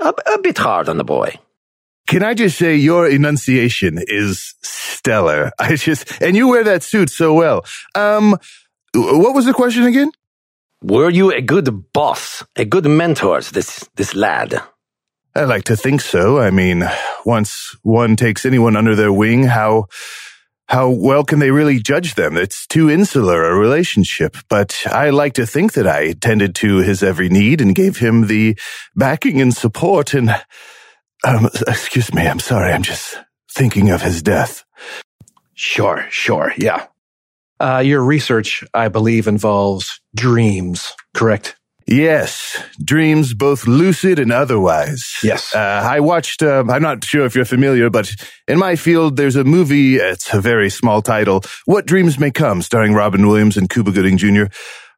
a, 0.00 0.08
a 0.34 0.38
bit 0.42 0.56
hard 0.58 0.88
on 0.88 0.96
the 0.96 1.04
boy? 1.04 1.38
Can 2.06 2.22
I 2.22 2.32
just 2.32 2.56
say 2.56 2.76
your 2.76 3.06
enunciation 3.08 3.98
is 4.06 4.54
stellar? 4.62 5.50
I 5.58 5.76
just, 5.76 6.22
and 6.22 6.34
you 6.34 6.48
wear 6.48 6.64
that 6.64 6.82
suit 6.82 7.10
so 7.10 7.34
well. 7.34 7.64
Um, 7.94 8.36
what 8.94 9.34
was 9.34 9.44
the 9.44 9.52
question 9.52 9.84
again? 9.84 10.10
Were 10.82 11.10
you 11.10 11.32
a 11.32 11.40
good 11.40 11.92
boss, 11.92 12.44
a 12.54 12.64
good 12.64 12.86
mentor 12.86 13.40
to 13.40 13.52
this 13.52 13.88
this 13.96 14.14
lad? 14.14 14.62
I 15.34 15.44
like 15.44 15.64
to 15.64 15.76
think 15.76 16.00
so. 16.00 16.38
I 16.38 16.50
mean, 16.50 16.88
once 17.24 17.76
one 17.82 18.16
takes 18.16 18.46
anyone 18.46 18.76
under 18.76 18.94
their 18.94 19.12
wing, 19.12 19.44
how, 19.44 19.86
how 20.66 20.90
well 20.90 21.24
can 21.24 21.38
they 21.38 21.50
really 21.50 21.80
judge 21.80 22.14
them? 22.14 22.36
It's 22.36 22.66
too 22.66 22.90
insular 22.90 23.44
a 23.44 23.54
relationship, 23.54 24.36
but 24.48 24.84
I 24.86 25.10
like 25.10 25.34
to 25.34 25.46
think 25.46 25.72
that 25.74 25.86
I 25.86 26.12
tended 26.12 26.54
to 26.56 26.78
his 26.78 27.02
every 27.02 27.28
need 27.28 27.60
and 27.60 27.74
gave 27.74 27.98
him 27.98 28.26
the 28.26 28.58
backing 28.96 29.40
and 29.40 29.54
support 29.54 30.14
and, 30.14 30.30
um, 31.24 31.50
excuse 31.66 32.12
me. 32.12 32.26
I'm 32.26 32.40
sorry. 32.40 32.72
I'm 32.72 32.82
just 32.82 33.18
thinking 33.50 33.90
of 33.90 34.02
his 34.02 34.22
death. 34.22 34.64
Sure, 35.54 36.06
sure, 36.10 36.52
yeah. 36.56 36.86
Uh, 37.60 37.82
your 37.84 38.02
research, 38.02 38.62
I 38.74 38.88
believe, 38.88 39.26
involves 39.26 40.00
dreams, 40.14 40.92
correct? 41.14 41.56
Yes, 41.86 42.62
dreams, 42.84 43.32
both 43.32 43.66
lucid 43.66 44.18
and 44.18 44.30
otherwise. 44.30 45.10
Yes. 45.22 45.54
Uh, 45.54 45.58
I 45.82 46.00
watched, 46.00 46.42
um, 46.42 46.68
I'm 46.70 46.82
not 46.82 47.02
sure 47.02 47.24
if 47.24 47.34
you're 47.34 47.46
familiar, 47.46 47.88
but 47.88 48.12
in 48.46 48.58
my 48.58 48.76
field, 48.76 49.16
there's 49.16 49.36
a 49.36 49.44
movie, 49.44 49.96
it's 49.96 50.32
a 50.34 50.40
very 50.40 50.68
small 50.68 51.00
title, 51.00 51.42
What 51.64 51.86
Dreams 51.86 52.18
May 52.18 52.30
Come, 52.30 52.60
starring 52.60 52.92
Robin 52.92 53.26
Williams 53.26 53.56
and 53.56 53.70
Cuba 53.70 53.90
Gooding 53.92 54.18
Jr. 54.18 54.44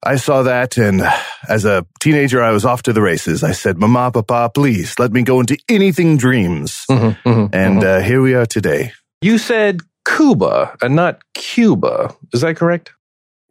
I 0.03 0.17
saw 0.17 0.43
that, 0.43 0.79
and 0.79 1.03
as 1.49 1.65
a 1.65 1.87
teenager, 2.01 2.43
I 2.43 2.51
was 2.51 2.65
off 2.65 2.83
to 2.85 2.93
the 2.93 3.03
races. 3.03 3.45
I 3.45 3.53
said, 3.53 3.79
Mama, 3.79 4.11
Papa, 4.11 4.51
please 4.53 4.99
let 4.99 5.13
me 5.13 5.23
go 5.23 5.39
into 5.39 5.57
anything 5.69 6.17
dreams. 6.17 6.85
Mm-hmm, 6.91 7.29
mm-hmm, 7.29 7.55
And 7.55 7.85
uh, 7.85 8.01
here 8.01 8.21
we 8.21 8.35
are 8.35 8.47
today. 8.47 8.93
you 9.23 9.39
said 9.39 9.81
Cuba 10.07 10.77
and 10.83 10.97
not 10.97 11.23
Cuba. 11.35 12.15
Is 12.33 12.41
that 12.41 12.57
correct? 12.57 12.93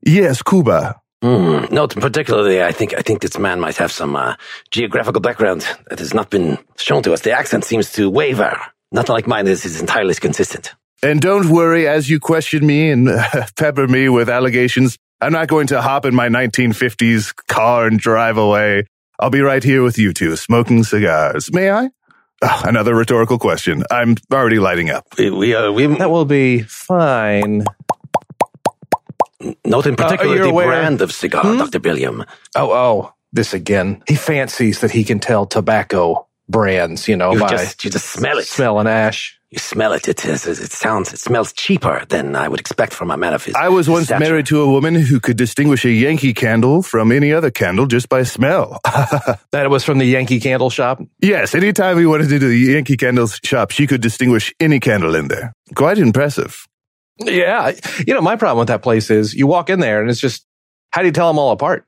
Yes, 0.05 0.41
Cuba. 0.41 1.01
Mm, 1.23 1.69
not 1.71 1.93
particularly. 1.95 2.63
I 2.63 2.71
think 2.71 2.93
I 2.93 3.01
think 3.01 3.21
this 3.21 3.37
man 3.37 3.59
might 3.59 3.75
have 3.75 3.91
some 3.91 4.15
uh, 4.15 4.35
geographical 4.71 5.19
background 5.19 5.67
that 5.89 5.99
has 5.99 6.13
not 6.13 6.29
been 6.29 6.57
shown 6.77 7.03
to 7.03 7.13
us. 7.13 7.21
The 7.21 7.33
accent 7.33 7.65
seems 7.65 7.91
to 7.93 8.09
waver. 8.09 8.57
Not 8.91 9.09
like 9.09 9.27
mine 9.27 9.47
is, 9.47 9.65
is 9.65 9.81
entirely 9.81 10.15
consistent. 10.15 10.73
And 11.03 11.21
don't 11.21 11.49
worry 11.49 11.87
as 11.87 12.09
you 12.09 12.19
question 12.19 12.65
me 12.65 12.89
and 12.89 13.09
uh, 13.09 13.45
pepper 13.57 13.87
me 13.87 14.09
with 14.09 14.29
allegations. 14.29 14.97
I'm 15.21 15.33
not 15.33 15.49
going 15.49 15.67
to 15.67 15.81
hop 15.81 16.05
in 16.05 16.15
my 16.15 16.29
1950s 16.29 17.35
car 17.47 17.85
and 17.85 17.99
drive 17.99 18.37
away. 18.37 18.85
I'll 19.19 19.29
be 19.29 19.41
right 19.41 19.63
here 19.63 19.83
with 19.83 19.97
you 19.97 20.13
two, 20.13 20.37
smoking 20.37 20.83
cigars. 20.85 21.51
May 21.51 21.69
I? 21.69 21.89
Oh, 22.41 22.62
another 22.65 22.96
rhetorical 22.96 23.38
question. 23.38 23.84
I'm 23.91 24.15
already 24.31 24.60
lighting 24.60 24.89
up. 24.89 25.05
We, 25.17 25.29
we, 25.29 25.55
uh, 25.55 25.72
we 25.72 25.88
That 25.88 26.10
will 26.10 26.25
be 26.25 26.62
fine. 26.62 27.65
not 29.65 29.86
in 29.86 29.96
particular 29.96 30.36
you 30.36 30.43
the 30.43 30.50
aware- 30.50 30.67
brand 30.67 31.01
of 31.01 31.12
cigar, 31.12 31.43
Hmm? 31.43 31.58
Doctor 31.58 31.79
Billiam. 31.79 32.24
Oh, 32.55 32.72
oh, 32.72 33.13
this 33.34 33.53
again. 33.53 34.01
He 34.08 34.15
fancies 34.15 34.79
that 34.81 34.91
he 34.91 35.03
can 35.03 35.19
tell 35.19 35.46
tobacco 35.46 36.27
brands, 36.48 37.08
you 37.08 37.15
know, 37.15 37.34
You 37.34 37.39
by 37.39 37.48
just 37.50 37.84
you 37.86 37.91
just 37.91 38.08
smell 38.10 38.38
it. 38.38 38.46
smell 38.48 38.79
and 38.79 38.89
ash. 38.89 39.38
You 39.51 39.57
smell 39.57 39.93
it. 39.93 40.07
It, 40.07 40.23
is, 40.25 40.45
it 40.45 40.71
sounds. 40.71 41.11
It 41.11 41.19
smells 41.19 41.53
cheaper 41.53 42.05
than 42.07 42.35
I 42.35 42.47
would 42.47 42.59
expect 42.59 42.93
from 42.93 43.09
a 43.09 43.17
man 43.17 43.33
of 43.33 43.43
his. 43.43 43.55
I 43.55 43.69
was 43.69 43.89
once 43.89 44.05
stature. 44.05 44.19
married 44.19 44.45
to 44.47 44.61
a 44.61 44.69
woman 44.69 44.93
who 44.93 45.19
could 45.19 45.37
distinguish 45.37 45.85
a 45.85 45.89
Yankee 45.89 46.35
candle 46.35 46.83
from 46.83 47.11
any 47.11 47.33
other 47.33 47.49
candle 47.49 47.87
just 47.87 48.09
by 48.09 48.23
smell. 48.23 48.79
That 49.51 49.71
was 49.71 49.83
from 49.83 49.97
the 49.97 50.05
Yankee 50.05 50.39
Candle 50.39 50.69
Shop. 50.69 51.01
yes, 51.19 51.55
anytime 51.55 51.97
we 51.97 52.05
wanted 52.05 52.29
to 52.29 52.37
do 52.37 52.49
the 52.49 52.55
Yankee 52.55 52.97
candle 52.97 53.25
shop, 53.27 53.71
she 53.71 53.87
could 53.87 54.01
distinguish 54.01 54.53
any 54.59 54.79
candle 54.79 55.15
in 55.15 55.27
there. 55.27 55.53
Quite 55.73 55.97
impressive. 55.97 56.67
Yeah. 57.17 57.71
You 58.05 58.13
know, 58.13 58.21
my 58.21 58.35
problem 58.35 58.59
with 58.59 58.67
that 58.67 58.83
place 58.83 59.09
is 59.09 59.33
you 59.33 59.47
walk 59.47 59.71
in 59.71 59.79
there 59.79 60.01
and 60.01 60.09
it's 60.09 60.19
just, 60.19 60.45
how 60.91 61.01
do 61.01 61.07
you 61.07 61.11
tell 61.11 61.27
them 61.27 61.39
all 61.39 61.51
apart? 61.51 61.85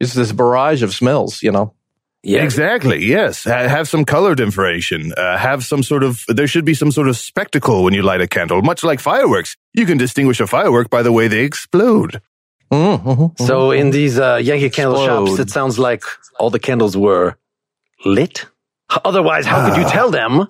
It's 0.00 0.14
this 0.14 0.32
barrage 0.32 0.82
of 0.82 0.94
smells, 0.94 1.42
you 1.42 1.52
know? 1.52 1.74
Yeah, 2.26 2.42
Exactly. 2.42 3.04
Yes. 3.04 3.44
Have 3.44 3.86
some 3.86 4.04
colored 4.04 4.40
information. 4.40 5.12
Uh, 5.16 5.36
have 5.36 5.62
some 5.62 5.82
sort 5.82 6.02
of, 6.02 6.24
there 6.28 6.46
should 6.46 6.64
be 6.64 6.72
some 6.74 6.90
sort 6.90 7.08
of 7.08 7.16
spectacle 7.16 7.84
when 7.84 7.92
you 7.94 8.02
light 8.02 8.22
a 8.22 8.26
candle, 8.26 8.62
much 8.62 8.82
like 8.82 8.98
fireworks. 9.00 9.56
You 9.74 9.84
can 9.86 9.98
distinguish 9.98 10.40
a 10.40 10.46
firework 10.46 10.88
by 10.88 11.02
the 11.02 11.12
way 11.12 11.28
they 11.28 11.44
explode. 11.44 12.22
Mm-hmm. 12.72 13.44
So 13.44 13.70
in 13.72 13.90
these 13.90 14.18
uh, 14.18 14.36
Yankee 14.42 14.70
candle 14.70 14.96
Explode. 15.02 15.26
shops, 15.28 15.38
it 15.40 15.50
sounds 15.50 15.78
like 15.78 16.02
all 16.40 16.50
the 16.50 16.58
candles 16.58 16.96
were 16.96 17.36
lit. 18.04 18.46
Otherwise, 19.04 19.46
how 19.46 19.68
could 19.68 19.76
you 19.78 19.86
Ah. 19.86 19.90
tell 19.92 20.10
them 20.10 20.48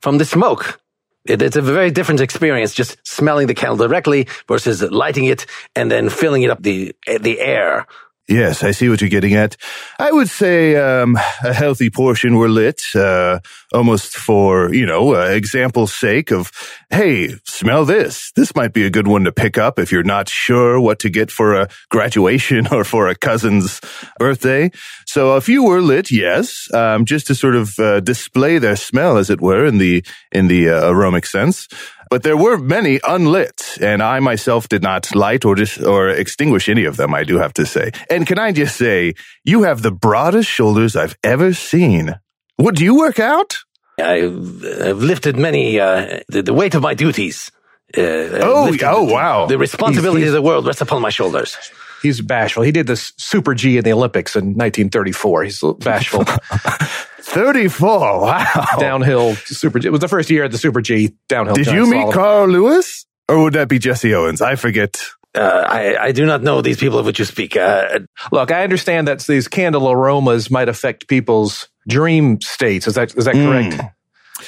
from 0.00 0.18
the 0.18 0.24
smoke? 0.24 0.80
It, 1.26 1.42
it's 1.42 1.56
a 1.56 1.62
very 1.62 1.90
different 1.90 2.20
experience 2.20 2.72
just 2.72 2.96
smelling 3.04 3.48
the 3.48 3.54
candle 3.54 3.76
directly 3.88 4.28
versus 4.48 4.80
lighting 4.82 5.24
it 5.24 5.46
and 5.74 5.90
then 5.90 6.08
filling 6.08 6.42
it 6.44 6.50
up 6.50 6.62
the 6.62 6.94
the 7.20 7.40
air. 7.40 7.86
Yes, 8.28 8.64
I 8.64 8.72
see 8.72 8.88
what 8.88 9.00
you're 9.00 9.08
getting 9.08 9.34
at. 9.34 9.56
I 10.00 10.10
would 10.10 10.28
say 10.28 10.74
um, 10.74 11.16
a 11.44 11.52
healthy 11.52 11.90
portion 11.90 12.34
were 12.34 12.48
lit, 12.48 12.82
uh, 12.96 13.38
almost 13.72 14.16
for 14.16 14.74
you 14.74 14.84
know 14.84 15.14
uh, 15.14 15.28
example's 15.28 15.92
sake 15.92 16.32
of, 16.32 16.50
hey, 16.90 17.36
smell 17.44 17.84
this. 17.84 18.32
This 18.34 18.52
might 18.56 18.72
be 18.72 18.84
a 18.84 18.90
good 18.90 19.06
one 19.06 19.22
to 19.24 19.32
pick 19.32 19.58
up 19.58 19.78
if 19.78 19.92
you're 19.92 20.02
not 20.02 20.28
sure 20.28 20.80
what 20.80 20.98
to 21.00 21.10
get 21.10 21.30
for 21.30 21.54
a 21.54 21.68
graduation 21.88 22.66
or 22.72 22.82
for 22.82 23.06
a 23.08 23.14
cousin's 23.14 23.80
birthday. 24.18 24.72
So 25.06 25.36
a 25.36 25.40
few 25.40 25.62
were 25.62 25.80
lit, 25.80 26.10
yes, 26.10 26.68
um, 26.74 27.04
just 27.04 27.28
to 27.28 27.34
sort 27.36 27.54
of 27.54 27.78
uh, 27.78 28.00
display 28.00 28.58
their 28.58 28.76
smell, 28.76 29.18
as 29.18 29.30
it 29.30 29.40
were, 29.40 29.64
in 29.64 29.78
the 29.78 30.04
in 30.32 30.48
the 30.48 30.70
uh, 30.70 30.90
aromatic 30.90 31.26
sense. 31.26 31.68
But 32.10 32.22
there 32.22 32.36
were 32.36 32.56
many 32.56 33.00
unlit, 33.06 33.78
and 33.80 34.02
I 34.02 34.20
myself 34.20 34.68
did 34.68 34.82
not 34.82 35.14
light 35.14 35.44
or 35.44 35.54
dis- 35.56 35.78
or 35.82 36.08
extinguish 36.08 36.68
any 36.68 36.84
of 36.84 36.96
them. 36.96 37.12
I 37.14 37.24
do 37.24 37.38
have 37.38 37.52
to 37.54 37.66
say. 37.66 37.90
And 38.10 38.26
can 38.26 38.38
I 38.38 38.52
just 38.52 38.76
say, 38.76 39.14
you 39.44 39.64
have 39.64 39.82
the 39.82 39.90
broadest 39.90 40.48
shoulders 40.48 40.94
I've 40.94 41.16
ever 41.24 41.52
seen. 41.52 42.14
What 42.56 42.76
do 42.76 42.84
you 42.84 42.96
work 42.96 43.18
out? 43.18 43.58
I've, 43.98 44.64
I've 44.88 44.98
lifted 45.02 45.36
many, 45.36 45.80
uh, 45.80 46.20
the, 46.28 46.42
the 46.42 46.54
weight 46.54 46.74
of 46.74 46.82
my 46.82 46.94
duties. 46.94 47.50
Uh, 47.96 48.02
Oh, 48.42 48.76
oh, 48.82 49.02
wow. 49.04 49.46
The 49.46 49.58
responsibility 49.58 50.20
He's- 50.20 50.28
of 50.28 50.34
the 50.34 50.42
world 50.42 50.66
rests 50.66 50.82
upon 50.82 51.02
my 51.02 51.10
shoulders. 51.10 51.56
He's 52.02 52.20
bashful. 52.20 52.62
He 52.62 52.72
did 52.72 52.86
this 52.86 53.12
Super 53.18 53.54
G 53.54 53.78
in 53.78 53.84
the 53.84 53.92
Olympics 53.92 54.36
in 54.36 54.48
1934. 54.54 55.44
He's 55.44 55.62
bashful. 55.80 56.24
Thirty-four. 57.20 58.20
Wow. 58.22 58.66
downhill 58.78 59.34
Super 59.36 59.78
G. 59.78 59.88
It 59.88 59.90
was 59.90 60.00
the 60.00 60.08
first 60.08 60.30
year 60.30 60.44
at 60.44 60.52
the 60.52 60.58
Super 60.58 60.80
G 60.80 61.14
downhill. 61.28 61.54
Did 61.54 61.66
you 61.68 61.86
meet 61.90 62.06
slalom. 62.06 62.12
Carl 62.12 62.48
Lewis, 62.48 63.06
or 63.28 63.42
would 63.42 63.54
that 63.54 63.68
be 63.68 63.78
Jesse 63.78 64.14
Owens? 64.14 64.40
I 64.40 64.54
forget. 64.56 65.02
Uh, 65.34 65.64
I, 65.68 65.96
I 66.06 66.12
do 66.12 66.24
not 66.24 66.42
know 66.42 66.62
these 66.62 66.78
people 66.78 66.98
of 66.98 67.04
which 67.04 67.18
you 67.18 67.24
speak. 67.26 67.56
Uh, 67.56 67.98
Look, 68.32 68.50
I 68.50 68.62
understand 68.62 69.06
that 69.08 69.20
these 69.26 69.48
candle 69.48 69.90
aromas 69.90 70.50
might 70.50 70.68
affect 70.70 71.08
people's 71.08 71.68
dream 71.86 72.40
states. 72.40 72.86
Is 72.86 72.94
that 72.94 73.14
is 73.16 73.24
that 73.26 73.34
Mm. 73.34 73.70
correct? 73.76 73.92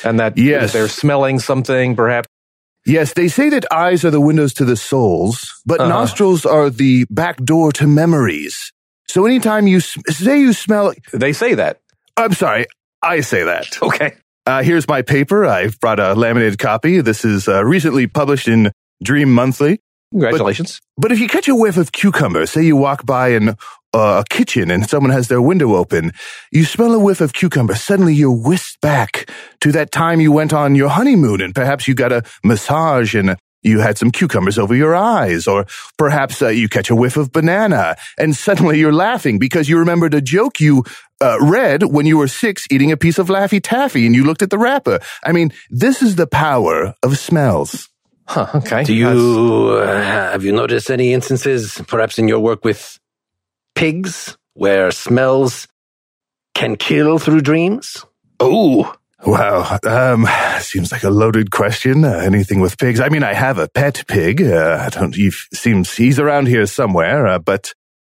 And 0.05 0.21
that 0.21 0.37
Yes. 0.39 0.73
they're 0.73 0.89
smelling 0.89 1.39
something, 1.41 1.97
perhaps. 1.97 2.29
Yes, 2.89 3.13
they 3.13 3.29
say 3.29 3.51
that 3.51 3.67
eyes 3.71 4.03
are 4.05 4.11
the 4.11 4.21
windows 4.21 4.55
to 4.55 4.65
the 4.65 4.77
souls, 4.77 5.61
but 5.67 5.79
Uh-huh. 5.79 5.89
nostrils 5.91 6.47
are 6.47 6.71
the 6.71 7.05
back 7.11 7.37
door 7.45 7.71
to 7.73 7.87
memories. 7.87 8.73
So 9.07 9.27
anytime 9.27 9.67
you 9.67 9.81
say 9.81 10.41
you 10.41 10.53
smell, 10.55 10.95
They 11.13 11.33
say 11.35 11.55
that. 11.55 11.81
I'm 12.17 12.33
sorry, 12.33 12.67
I 13.03 13.21
say 13.21 13.45
that. 13.45 13.77
Okay. 13.83 14.15
Uh, 14.47 14.63
here's 14.63 14.89
my 14.89 15.03
paper. 15.03 15.45
I've 15.45 15.79
brought 15.79 16.01
a 16.01 16.15
laminated 16.15 16.59
copy. 16.59 17.03
This 17.03 17.23
is 17.23 17.47
uh, 17.49 17.63
recently 17.63 18.07
published 18.07 18.49
in 18.49 18.73
Dream 19.03 19.31
Monthly. 19.35 19.79
Congratulations. 20.11 20.81
But 20.97 21.13
if 21.13 21.21
you 21.21 21.29
catch 21.29 21.49
a 21.49 21.55
whiff 21.55 21.77
of 21.77 21.93
cucumber, 21.93 22.47
say 22.47 22.63
you 22.63 22.75
walk 22.75 23.05
by 23.05 23.29
an, 23.37 23.51
uh, 23.51 23.55
a 23.95 24.25
kitchen 24.29 24.71
and 24.71 24.89
someone 24.89 25.13
has 25.13 25.29
their 25.29 25.43
window 25.43 25.75
open, 25.75 26.13
you 26.53 26.65
smell 26.65 26.95
a 26.95 26.99
whiff 26.99 27.21
of 27.21 27.33
cucumber, 27.33 27.75
suddenly 27.75 28.15
you're 28.15 28.31
whisked 28.31 28.81
back 28.81 29.31
to 29.61 29.73
that 29.73 29.91
time 29.91 30.21
you 30.21 30.33
went 30.33 30.53
on 30.53 30.75
your 30.75 30.91
honeymoon 30.91 31.41
and 31.41 31.55
perhaps 31.55 31.89
you 31.89 31.95
got 31.95 32.13
a 32.13 32.23
massage 32.45 33.15
and 33.15 33.37
you 33.63 33.81
had 33.81 33.99
some 33.99 34.11
cucumbers 34.11 34.59
over 34.59 34.75
your 34.75 34.95
eyes, 34.95 35.47
or 35.47 35.67
perhaps 35.97 36.41
uh, 36.43 36.49
you 36.49 36.69
catch 36.69 36.91
a 36.91 36.97
whiff 36.97 37.17
of 37.17 37.33
banana 37.33 37.97
and 38.17 38.37
suddenly 38.37 38.79
you're 38.79 38.93
laughing 38.93 39.39
because 39.39 39.69
you 39.69 39.79
remembered 39.79 40.15
a 40.15 40.21
joke 40.21 40.61
you 40.61 40.85
uh, 41.21 41.37
read 41.41 41.83
when 41.83 42.07
you 42.07 42.17
were 42.17 42.29
six 42.29 42.67
eating 42.71 42.93
a 42.93 42.97
piece 42.97 43.19
of 43.19 43.29
Laffy 43.29 43.61
Taffy 43.61 44.07
and 44.07 44.15
you 44.15 44.25
looked 44.25 44.43
at 44.43 44.51
the 44.51 44.59
wrapper. 44.59 45.01
I 45.25 45.33
mean, 45.33 45.53
this 45.71 46.03
is 46.03 46.15
the 46.17 46.29
power 46.29 46.95
of 47.03 47.19
smells. 47.19 47.89
Huh, 48.29 48.47
okay. 48.57 48.85
do 48.85 48.93
you 48.93 49.79
uh, 49.81 50.03
have 50.03 50.45
you 50.45 50.53
noticed 50.53 50.91
any 50.91 51.15
instances, 51.15 51.81
perhaps 51.89 52.19
in 52.19 52.29
your 52.29 52.41
work 52.41 52.63
with 52.63 53.01
pigs, 53.79 54.37
where 54.55 54.91
smells 54.91 55.69
can 56.55 56.75
kill 56.75 57.19
through 57.21 57.43
dreams? 57.43 58.05
Oh, 58.41 58.93
Wow, 59.27 59.79
um, 59.85 60.29
seems 60.61 60.93
like 60.93 61.03
a 61.03 61.11
loaded 61.11 61.51
question. 61.51 62.05
Uh, 62.05 62.19
anything 62.19 62.61
with 62.61 62.79
pigs? 62.79 63.01
I 63.01 63.09
mean, 63.09 63.25
I 63.25 63.35
have 63.35 63.59
a 63.59 63.69
pet 63.69 64.05
pig. 64.07 64.41
Uh, 64.41 64.81
I 64.87 64.91
don't. 64.91 65.15
He 65.15 65.33
seems 65.53 65.97
he's 65.97 66.21
around 66.21 66.47
here 66.47 66.67
somewhere, 66.67 67.27
uh, 67.27 67.41
but 67.41 67.73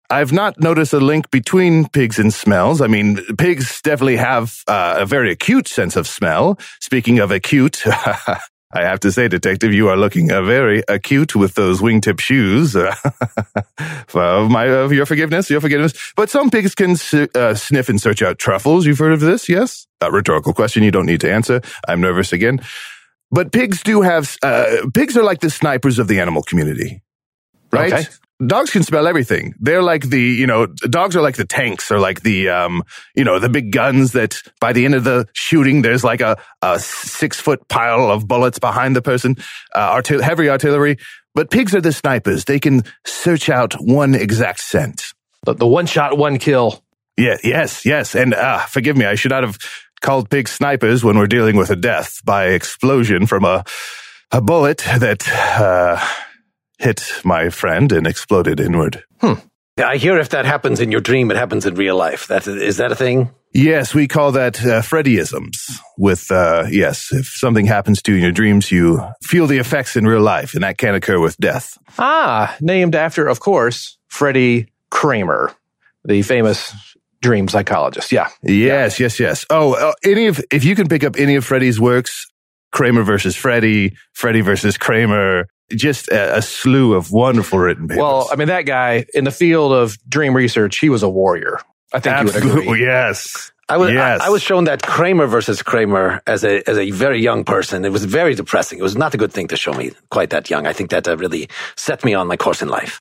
I've 0.09 0.33
not 0.33 0.59
noticed 0.61 0.95
a 0.95 1.01
link 1.01 1.31
between 1.31 1.89
pigs 1.89 2.19
and 2.19 2.33
smells. 2.33 2.81
I 2.81 2.87
mean, 2.87 3.21
pigs 3.37 3.83
definitely 3.83 4.17
have 4.17 4.57
uh, 4.67 4.97
a 5.01 5.05
very 5.07 5.31
acute 5.31 5.69
sense 5.69 5.95
of 5.95 6.07
smell. 6.07 6.59
Speaking 6.81 7.19
of 7.19 7.31
acute. 7.31 7.83
I 8.75 8.83
have 8.83 8.99
to 9.01 9.13
say, 9.13 9.29
Detective, 9.29 9.73
you 9.73 9.89
are 9.89 9.97
looking 9.97 10.33
uh, 10.33 10.43
very 10.43 10.83
acute 10.89 11.37
with 11.37 11.55
those 11.55 11.81
wingtip 11.81 12.19
shoes. 12.19 12.75
Uh, 12.75 12.95
of 14.15 14.51
my, 14.51 14.65
of 14.65 14.93
your 14.93 15.07
forgiveness, 15.07 15.49
your 15.49 15.61
forgiveness. 15.61 15.93
But 16.17 16.29
some 16.29 16.51
pigs 16.51 16.75
can 16.75 16.97
uh, 17.35 17.55
sniff 17.55 17.89
and 17.89 18.01
search 18.01 18.21
out 18.21 18.39
truffles. 18.39 18.85
You've 18.85 18.99
heard 18.99 19.13
of 19.13 19.21
this, 19.21 19.49
yes? 19.49 19.87
A 20.01 20.11
rhetorical 20.11 20.53
question 20.53 20.83
you 20.83 20.91
don't 20.91 21.07
need 21.07 21.21
to 21.21 21.33
answer. 21.33 21.61
I'm 21.87 22.01
nervous 22.01 22.33
again. 22.33 22.61
But 23.31 23.53
pigs 23.53 23.83
do 23.83 24.03
have, 24.03 24.37
uh, 24.43 24.87
pigs 24.93 25.17
are 25.17 25.25
like 25.25 25.41
the 25.41 25.51
snipers 25.51 26.01
of 26.01 26.09
the 26.09 26.19
animal 26.21 26.43
community, 26.43 27.03
right? 27.73 27.93
Okay. 27.93 28.05
Dogs 28.47 28.71
can 28.71 28.83
smell 28.83 29.07
everything. 29.07 29.55
They're 29.61 29.83
like 29.83 30.09
the, 30.09 30.21
you 30.21 30.47
know, 30.47 30.67
dogs 30.67 31.17
are 31.17 31.23
like 31.23 31.37
the 31.37 31.45
tanks 31.45 31.91
or 31.91 31.99
like 31.99 32.23
the, 32.23 32.49
um, 32.49 32.83
you 33.15 33.25
know, 33.25 33.39
the 33.39 33.49
big 33.49 33.73
guns 33.73 34.13
that 34.13 34.43
by 34.61 34.73
the 34.73 34.85
end 34.85 34.95
of 34.95 35.05
the 35.05 35.27
shooting, 35.33 35.83
there's 35.83 36.05
like 36.05 36.21
a, 36.21 36.37
a 36.63 36.79
six 36.79 37.41
foot 37.41 37.69
pile 37.69 38.11
of 38.11 38.27
bullets 38.27 38.59
behind 38.59 38.97
the 38.97 39.03
person, 39.03 39.37
uh, 39.75 39.95
artil- 39.95 40.21
heavy 40.23 40.49
artillery. 40.49 40.97
But 41.35 41.51
pigs 41.51 41.75
are 41.75 41.81
the 41.81 41.93
snipers. 41.93 42.45
They 42.45 42.61
can 42.61 42.83
search 43.05 43.49
out 43.49 43.75
one 43.75 44.15
exact 44.15 44.61
scent. 44.61 45.03
the, 45.45 45.55
the 45.55 45.67
one 45.67 45.87
shot, 45.87 46.17
one 46.17 46.39
kill. 46.39 46.83
Yeah, 47.17 47.37
yes, 47.45 47.85
yes. 47.85 48.15
And 48.15 48.35
uh, 48.35 48.59
forgive 48.67 48.97
me, 48.97 49.05
I 49.05 49.15
should 49.15 49.31
not 49.31 49.45
have 49.45 49.59
called 50.01 50.31
pigs 50.31 50.51
snipers 50.51 51.03
when 51.03 51.17
we're 51.17 51.27
dealing 51.27 51.57
with 51.57 51.71
a 51.71 51.77
death 51.77 52.21
by 52.25 52.47
explosion 52.49 53.27
from 53.27 53.45
a 53.45 53.65
a 54.33 54.41
bullet 54.41 54.79
that 54.79 55.29
uh, 55.29 56.05
hit 56.79 57.03
my 57.25 57.51
friend 57.51 57.93
and 57.93 58.07
exploded 58.07 58.61
inward. 58.61 59.05
I 59.83 59.97
hear 59.97 60.19
if 60.19 60.29
that 60.29 60.45
happens 60.45 60.79
in 60.79 60.93
your 60.93 61.01
dream, 61.01 61.31
it 61.31 61.37
happens 61.37 61.67
in 61.67 61.75
real 61.75 61.97
life. 61.97 62.29
That 62.29 62.47
is 62.47 62.77
that 62.77 62.93
a 62.93 62.97
thing? 62.97 63.31
Yes, 63.53 63.95
we 63.95 64.07
call 64.07 64.33
that 64.33 64.61
uh, 64.61 64.83
Freddyisms. 64.83 65.57
With 65.99 66.31
uh, 66.31 66.67
yes, 66.71 67.13
if 67.13 67.27
something 67.27 67.67
happens 67.67 68.01
to 68.03 68.13
you 68.13 68.19
in 68.19 68.23
your 68.23 68.33
dreams, 68.33 68.71
you 68.71 69.01
feel 69.23 69.47
the 69.47 69.59
effects 69.59 69.97
in 69.97 70.07
real 70.07 70.21
life, 70.21 70.55
and 70.55 70.63
that 70.63 70.79
can 70.79 70.95
occur 70.95 71.19
with 71.19 71.37
death. 71.39 71.77
Ah, 71.99 72.57
named 72.61 72.95
after, 72.95 73.27
of 73.27 73.41
course, 73.41 73.99
Freddy 74.09 74.69
Kramer, 74.91 75.53
the 76.05 76.23
famous 76.23 76.73
dream 77.21 77.49
psychologist. 77.49 78.13
Yeah. 78.13 78.29
Yes, 78.43 79.01
yes, 79.01 79.19
yes. 79.19 79.45
Oh, 79.51 79.75
uh, 79.75 79.93
any 80.05 80.27
of 80.27 80.41
if 80.53 80.65
you 80.65 80.77
can 80.77 80.89
pick 80.89 81.03
up 81.03 81.17
any 81.17 81.35
of 81.35 81.45
Freddy's 81.45 81.81
works, 81.81 82.31
Kramer 82.71 83.03
versus 83.03 83.35
Freddy, 83.35 83.97
Freddy 84.13 84.41
versus 84.41 84.77
Kramer, 84.77 85.47
just 85.71 86.09
a, 86.09 86.39
a 86.39 86.43
slew 86.43 86.95
of 86.95 87.11
wonderful 87.13 87.59
written 87.59 87.89
papers. 87.89 88.01
Well, 88.01 88.29
I 88.31 88.37
mean, 88.37 88.49
that 88.49 88.63
guy 88.63 89.07
in 89.15 89.25
the 89.25 89.31
field 89.31 89.73
of 89.73 89.97
dream 90.09 90.35
research, 90.35 90.79
he 90.79 90.89
was 90.89 91.03
a 91.03 91.09
warrior. 91.09 91.59
I 91.93 92.01
think 92.01 92.19
you 92.19 92.25
would 92.25 92.37
absolutely 92.37 92.63
agree. 92.65 92.85
yes. 92.87 93.53
I 93.67 93.79
was 93.79 93.93
Yes. 93.93 94.21
I, 94.21 94.27
I 94.27 94.29
was 94.29 94.43
shown 94.43 94.65
that 94.65 94.83
Kramer 94.83 95.27
versus 95.27 95.63
Kramer 95.63 96.21
as 96.27 96.45
a 96.45 96.69
as 96.69 96.77
a 96.77 96.91
very 96.91 97.23
young 97.23 97.45
person. 97.45 97.85
It 97.85 97.93
was 97.93 98.05
very 98.05 98.35
depressing. 98.35 98.79
It 98.79 98.83
was 98.83 98.97
not 98.97 99.15
a 99.15 99.17
good 99.17 99.33
thing 99.33 99.49
to 99.49 99.57
show 99.57 99.73
me 99.73 99.93
quite 100.11 100.31
that 100.31 100.51
young. 100.51 100.67
I 100.67 100.75
think 100.75 100.91
that 100.91 101.09
uh, 101.09 101.17
really 101.17 101.49
set 101.77 102.05
me 102.05 102.13
on 102.13 102.27
my 102.27 102.37
course 102.37 102.61
in 102.61 102.69
life. 102.69 103.01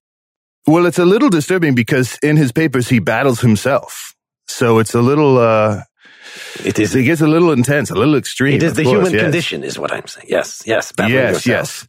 Well, 0.65 0.85
it's 0.85 0.99
a 0.99 1.05
little 1.05 1.29
disturbing 1.29 1.75
because 1.75 2.17
in 2.23 2.37
his 2.37 2.53
papers 2.53 2.87
he 2.87 2.99
battles 2.99 3.41
himself, 3.41 4.15
so 4.47 4.79
it's 4.79 4.93
a 4.93 5.01
little. 5.01 5.37
uh 5.37 5.81
It 6.63 6.79
is 6.79 6.95
It 6.95 7.03
gets 7.03 7.21
a 7.21 7.27
little 7.27 7.51
intense, 7.51 7.89
a 7.89 7.95
little 7.95 8.15
extreme. 8.15 8.55
it 8.55 8.63
is 8.63 8.73
the 8.73 8.83
course, 8.83 8.95
human 8.95 9.13
yes. 9.13 9.21
condition, 9.21 9.63
is 9.63 9.77
what 9.77 9.91
I'm 9.91 10.07
saying. 10.07 10.27
Yes, 10.29 10.63
yes, 10.65 10.91
Yes, 10.97 11.45
yourself. 11.45 11.45
yes. 11.45 11.87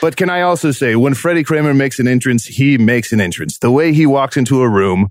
But 0.00 0.16
can 0.16 0.30
I 0.30 0.42
also 0.42 0.70
say, 0.70 0.96
when 0.96 1.14
Freddie 1.14 1.44
Kramer 1.44 1.74
makes 1.74 1.98
an 1.98 2.08
entrance, 2.08 2.46
he 2.46 2.78
makes 2.78 3.12
an 3.12 3.20
entrance. 3.20 3.58
The 3.58 3.70
way 3.70 3.92
he 3.92 4.06
walks 4.06 4.36
into 4.36 4.60
a 4.62 4.68
room, 4.68 5.08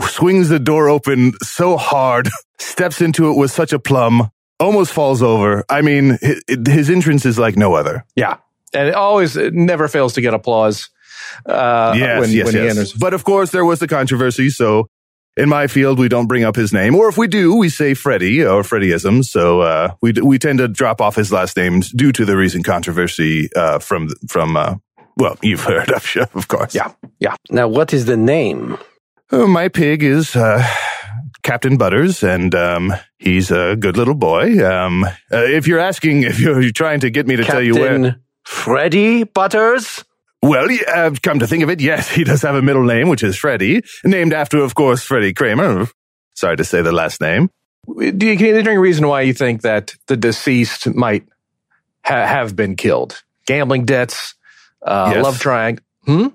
swings 0.00 0.48
the 0.48 0.58
door 0.58 0.88
open 0.88 1.32
so 1.42 1.76
hard, 1.76 2.28
steps 2.58 3.00
into 3.00 3.30
it 3.30 3.36
with 3.36 3.50
such 3.50 3.72
a 3.72 3.78
plum, 3.78 4.30
almost 4.60 4.92
falls 4.92 5.22
over. 5.22 5.64
I 5.68 5.82
mean, 5.82 6.18
his, 6.20 6.42
his 6.66 6.90
entrance 6.90 7.26
is 7.26 7.38
like 7.38 7.56
no 7.56 7.74
other. 7.74 8.04
Yeah. 8.16 8.36
And 8.72 8.88
it 8.88 8.94
always, 8.94 9.36
it 9.36 9.54
never 9.54 9.86
fails 9.88 10.14
to 10.14 10.20
get 10.20 10.34
applause. 10.34 10.88
Uh, 11.46 11.94
yes, 11.96 12.20
when, 12.20 12.30
yes, 12.30 12.44
when 12.46 12.54
he 12.54 12.60
yes. 12.62 12.70
enters. 12.70 12.92
But 12.92 13.14
of 13.14 13.24
course, 13.24 13.50
there 13.50 13.64
was 13.64 13.78
the 13.80 13.88
controversy. 13.88 14.50
So 14.50 14.88
in 15.36 15.48
my 15.48 15.66
field, 15.66 15.98
we 15.98 16.08
don't 16.08 16.26
bring 16.26 16.44
up 16.44 16.56
his 16.56 16.72
name, 16.72 16.94
or 16.94 17.08
if 17.08 17.18
we 17.18 17.26
do, 17.26 17.56
we 17.56 17.68
say 17.68 17.94
Freddie 17.94 18.44
or 18.44 18.62
Freddyism. 18.62 19.24
So 19.24 19.60
uh, 19.60 19.94
we 20.00 20.12
we 20.12 20.38
tend 20.38 20.58
to 20.58 20.68
drop 20.68 21.00
off 21.00 21.16
his 21.16 21.32
last 21.32 21.56
name 21.56 21.80
due 21.80 22.12
to 22.12 22.24
the 22.24 22.36
recent 22.36 22.64
controversy 22.64 23.48
uh, 23.54 23.78
from 23.78 24.08
from. 24.28 24.56
Uh, 24.56 24.76
well, 25.16 25.38
you've 25.42 25.62
heard, 25.62 25.92
sure, 26.02 26.26
of 26.34 26.48
course. 26.48 26.74
Yeah. 26.74 26.92
Yeah. 27.20 27.36
Now, 27.50 27.68
what 27.68 27.92
is 27.92 28.06
the 28.06 28.16
name? 28.16 28.76
Uh, 29.30 29.46
my 29.46 29.68
pig 29.68 30.02
is 30.02 30.34
uh, 30.34 30.66
Captain 31.42 31.76
Butters, 31.76 32.22
and 32.22 32.54
um, 32.54 32.92
he's 33.18 33.50
a 33.50 33.76
good 33.76 33.96
little 33.96 34.14
boy. 34.14 34.64
Um, 34.66 35.04
uh, 35.04 35.10
if 35.30 35.68
you're 35.68 35.78
asking, 35.78 36.22
if 36.24 36.40
you're, 36.40 36.60
you're 36.60 36.72
trying 36.72 37.00
to 37.00 37.10
get 37.10 37.26
me 37.26 37.36
to 37.36 37.44
tell 37.44 37.62
you 37.62 37.74
where, 37.74 37.98
Captain 37.98 38.22
Freddie 38.44 39.24
Butters. 39.24 40.04
Well, 40.48 40.70
yeah, 40.70 40.82
uh, 41.06 41.14
come 41.22 41.38
to 41.40 41.46
think 41.46 41.62
of 41.64 41.70
it, 41.70 41.80
yes, 41.80 42.10
he 42.18 42.24
does 42.24 42.42
have 42.42 42.54
a 42.54 42.62
middle 42.62 42.84
name, 42.84 43.08
which 43.08 43.22
is 43.22 43.36
Freddie, 43.36 43.82
named 44.04 44.32
after, 44.32 44.58
of 44.58 44.74
course, 44.74 45.02
Freddie 45.02 45.32
Kramer. 45.34 45.88
Sorry 46.34 46.56
to 46.56 46.64
say 46.64 46.82
the 46.82 46.92
last 46.92 47.20
name. 47.20 47.50
Do 47.86 48.26
you, 48.26 48.36
can 48.36 48.46
you 48.46 48.54
think 48.54 48.68
a 48.68 48.78
reason 48.80 49.06
why 49.06 49.22
you 49.22 49.32
think 49.34 49.62
that 49.62 49.94
the 50.06 50.16
deceased 50.16 50.86
might 50.94 51.24
ha- 52.04 52.26
have 52.26 52.56
been 52.56 52.76
killed? 52.76 53.22
Gambling 53.46 53.84
debts, 53.84 54.34
uh, 54.82 55.12
Yes. 55.14 55.24
love 55.24 55.38
triangle. 55.38 55.84
Hmm? 56.06 56.26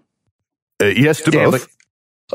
Uh, 0.81 0.85
yes 0.85 1.21
to 1.23 1.31
Gambling. 1.31 1.61
both. 1.61 1.75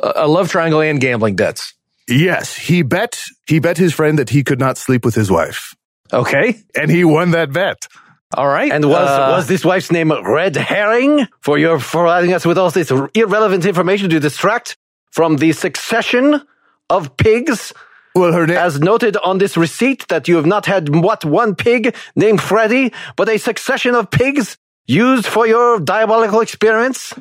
A 0.02 0.24
a 0.24 0.28
love 0.28 0.50
triangle 0.50 0.80
and 0.80 1.00
gambling 1.00 1.36
debts. 1.36 1.72
Yes, 2.08 2.56
he 2.56 2.82
bet 2.82 3.22
he 3.46 3.60
bet 3.60 3.78
his 3.78 3.94
friend 3.94 4.18
that 4.18 4.30
he 4.30 4.42
could 4.42 4.58
not 4.58 4.76
sleep 4.76 5.04
with 5.04 5.14
his 5.14 5.30
wife, 5.30 5.74
Okay. 6.12 6.58
and 6.74 6.90
he 6.90 7.04
won 7.04 7.30
that 7.30 7.52
bet. 7.52 7.86
All 8.36 8.48
right. 8.48 8.70
And 8.72 8.84
was 8.88 9.08
Uh, 9.08 9.34
was 9.36 9.46
this 9.46 9.64
wife's 9.64 9.90
name 9.90 10.12
Red 10.12 10.56
Herring 10.56 11.26
for 11.40 11.58
your 11.58 11.78
providing 11.78 12.32
us 12.34 12.44
with 12.44 12.58
all 12.58 12.70
this 12.70 12.90
irrelevant 13.14 13.64
information 13.64 14.10
to 14.10 14.20
distract 14.20 14.76
from 15.12 15.36
the 15.36 15.52
succession 15.52 16.42
of 16.90 17.16
pigs, 17.16 17.72
Well, 18.14 18.32
her 18.32 18.46
name. 18.46 18.56
as 18.58 18.80
noted 18.80 19.16
on 19.16 19.38
this 19.38 19.56
receipt 19.56 20.06
that 20.08 20.28
you 20.28 20.36
have 20.36 20.46
not 20.46 20.66
had 20.66 20.88
what 20.94 21.24
one 21.24 21.54
pig 21.54 21.94
named 22.16 22.40
Freddy, 22.40 22.92
but 23.16 23.28
a 23.28 23.38
succession 23.38 23.94
of 23.94 24.10
pigs 24.10 24.56
used 24.86 25.26
for 25.26 25.46
your 25.46 25.80
diabolical 25.80 26.40
experiments? 26.40 27.14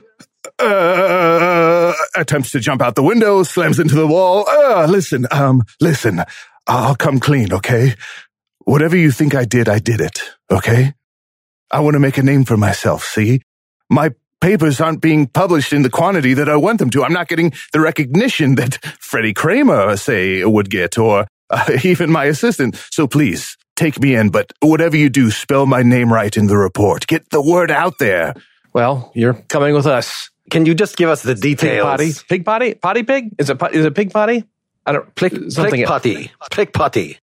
uh, 0.59 1.93
attempts 2.15 2.51
to 2.51 2.59
jump 2.59 2.81
out 2.81 2.95
the 2.95 3.03
window, 3.03 3.43
slams 3.43 3.79
into 3.79 3.95
the 3.95 4.07
wall. 4.07 4.45
Uh, 4.49 4.85
listen, 4.89 5.25
um, 5.31 5.61
listen, 5.79 6.21
I'll 6.67 6.95
come 6.95 7.19
clean, 7.19 7.53
okay? 7.53 7.95
Whatever 8.65 8.97
you 8.97 9.11
think 9.11 9.35
I 9.35 9.45
did, 9.45 9.67
I 9.69 9.79
did 9.79 10.01
it, 10.01 10.21
okay? 10.51 10.93
I 11.73 11.79
want 11.79 11.95
to 11.95 11.99
make 11.99 12.19
a 12.19 12.23
name 12.23 12.43
for 12.45 12.55
myself, 12.55 13.03
see? 13.03 13.41
My 13.89 14.11
papers 14.41 14.79
aren't 14.79 15.01
being 15.01 15.25
published 15.25 15.73
in 15.73 15.81
the 15.81 15.89
quantity 15.89 16.35
that 16.35 16.47
I 16.47 16.55
want 16.55 16.77
them 16.77 16.91
to. 16.91 17.03
I'm 17.03 17.13
not 17.13 17.27
getting 17.27 17.51
the 17.71 17.79
recognition 17.79 18.55
that 18.61 18.75
Freddie 18.99 19.33
Kramer, 19.33 19.97
say, 19.97 20.45
would 20.45 20.69
get, 20.69 20.99
or 20.99 21.25
uh, 21.49 21.77
even 21.83 22.11
my 22.11 22.25
assistant. 22.25 22.75
So 22.91 23.07
please, 23.07 23.57
take 23.75 23.99
me 23.99 24.13
in, 24.15 24.29
but 24.29 24.53
whatever 24.61 24.95
you 24.95 25.09
do, 25.09 25.31
spell 25.31 25.65
my 25.65 25.81
name 25.81 26.13
right 26.13 26.35
in 26.37 26.45
the 26.45 26.57
report. 26.57 27.07
Get 27.07 27.31
the 27.31 27.41
word 27.41 27.71
out 27.71 27.97
there. 27.97 28.35
well, 28.73 29.11
you're 29.15 29.33
coming 29.33 29.73
with 29.73 29.87
us. 29.87 30.29
Can 30.51 30.67
you 30.67 30.75
just 30.75 30.95
give 30.95 31.09
us 31.09 31.23
the 31.23 31.33
details? 31.33 31.57
Pig 31.57 31.69
details? 31.71 31.85
potty. 31.85 32.13
Pig 32.29 32.45
potty? 32.45 32.73
Potty 32.75 33.03
pig? 33.03 33.35
Is 33.39 33.49
it, 33.49 33.57
po- 33.57 33.67
is 33.73 33.83
it 33.85 33.95
pig 33.95 34.11
potty? 34.11 34.43
I 34.85 34.91
don't, 34.91 35.15
Plick, 35.15 35.33
something. 35.49 35.69
plick 35.71 35.87
putty. 35.87 36.31
Plick 36.51 36.73
putty. 36.73 37.17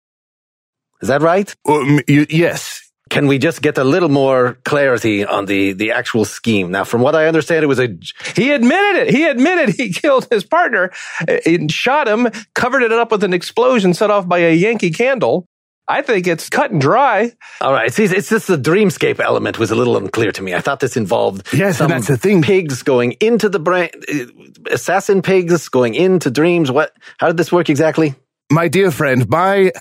Is 1.02 1.10
that 1.10 1.22
right? 1.22 1.54
Um, 1.68 2.00
you, 2.08 2.26
yes, 2.30 2.79
Can 3.10 3.28
we 3.28 3.38
just 3.40 3.62
get 3.62 3.78
a 3.78 3.84
little 3.84 4.10
more 4.10 4.60
clarity 4.66 5.26
on 5.26 5.46
the, 5.46 5.74
the 5.74 5.92
actual 5.92 6.26
scheme? 6.26 6.72
Now, 6.72 6.84
from 6.84 7.02
what 7.02 7.16
I 7.16 7.28
understand, 7.28 7.64
it 7.64 7.68
was 7.68 7.80
a 7.80 7.90
He 8.36 8.52
admitted 8.52 9.08
it. 9.08 9.14
He 9.14 9.26
admitted 9.26 9.76
he 9.76 9.92
killed 10.02 10.28
his 10.30 10.44
partner 10.44 10.92
and 11.46 11.72
shot 11.72 12.08
him, 12.08 12.28
covered 12.54 12.84
it 12.84 12.92
up 12.92 13.12
with 13.12 13.24
an 13.24 13.34
explosion 13.34 13.94
set 13.94 14.12
off 14.12 14.28
by 14.28 14.40
a 14.40 14.54
Yankee 14.54 14.92
candle. 14.92 15.46
I 15.92 16.04
think 16.04 16.28
it's 16.28 16.50
cut 16.50 16.70
and 16.70 16.80
dry. 16.80 17.32
All 17.62 17.74
right. 17.74 17.92
See, 17.92 18.04
it's 18.04 18.30
just 18.30 18.46
the 18.46 18.58
dreamscape 18.58 19.20
element 19.20 19.58
was 19.58 19.72
a 19.72 19.76
little 19.76 19.98
unclear 19.98 20.32
to 20.34 20.44
me. 20.44 20.54
I 20.54 20.62
thought 20.62 20.80
this 20.80 20.96
involved 20.96 21.52
Yes, 21.52 21.80
some 21.80 21.90
that's 21.90 22.06
the 22.06 22.16
thing. 22.16 22.44
pigs 22.44 22.84
going 22.84 23.14
into 23.14 23.50
the 23.50 23.58
brain, 23.60 23.90
uh, 24.08 24.26
assassin 24.72 25.24
pigs 25.24 25.68
going 25.68 25.96
into 25.96 26.30
dreams. 26.30 26.70
What? 26.70 26.94
How 27.18 27.26
did 27.26 27.38
this 27.38 27.52
work 27.52 27.70
exactly? 27.72 28.14
my 28.52 28.68
dear 28.68 28.90
friend, 28.92 29.28
my 29.30 29.72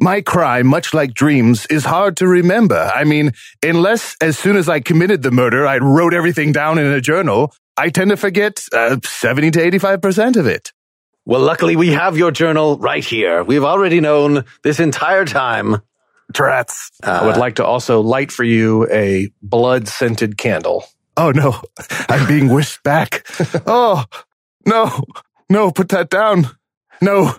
my 0.00 0.20
crime, 0.22 0.66
much 0.66 0.94
like 0.94 1.14
dreams, 1.14 1.66
is 1.66 1.84
hard 1.84 2.16
to 2.18 2.26
remember. 2.26 2.90
I 2.94 3.04
mean, 3.04 3.32
unless 3.62 4.16
as 4.20 4.38
soon 4.38 4.56
as 4.56 4.68
I 4.68 4.80
committed 4.80 5.22
the 5.22 5.30
murder, 5.30 5.66
I 5.66 5.78
wrote 5.78 6.14
everything 6.14 6.52
down 6.52 6.78
in 6.78 6.86
a 6.86 7.00
journal, 7.00 7.52
I 7.76 7.90
tend 7.90 8.10
to 8.10 8.16
forget 8.16 8.64
uh, 8.72 8.96
seventy 9.04 9.50
to 9.52 9.60
eighty-five 9.60 10.00
percent 10.02 10.36
of 10.36 10.46
it. 10.46 10.72
Well, 11.26 11.40
luckily 11.40 11.76
we 11.76 11.88
have 11.92 12.16
your 12.16 12.30
journal 12.30 12.78
right 12.78 13.04
here. 13.04 13.44
We've 13.44 13.64
already 13.64 14.00
known 14.00 14.44
this 14.62 14.80
entire 14.80 15.24
time. 15.24 15.82
Drats. 16.32 16.90
I 17.02 17.26
would 17.26 17.36
like 17.36 17.56
to 17.56 17.64
also 17.64 18.00
light 18.00 18.30
for 18.30 18.44
you 18.44 18.88
a 18.90 19.30
blood 19.42 19.88
scented 19.88 20.38
candle. 20.38 20.84
Oh 21.16 21.30
no, 21.32 21.60
I'm 22.08 22.26
being 22.26 22.48
whisked 22.48 22.82
back. 22.82 23.26
Oh 23.66 24.04
no, 24.66 25.02
no, 25.48 25.70
put 25.70 25.88
that 25.90 26.10
down. 26.10 26.48
No, 27.00 27.34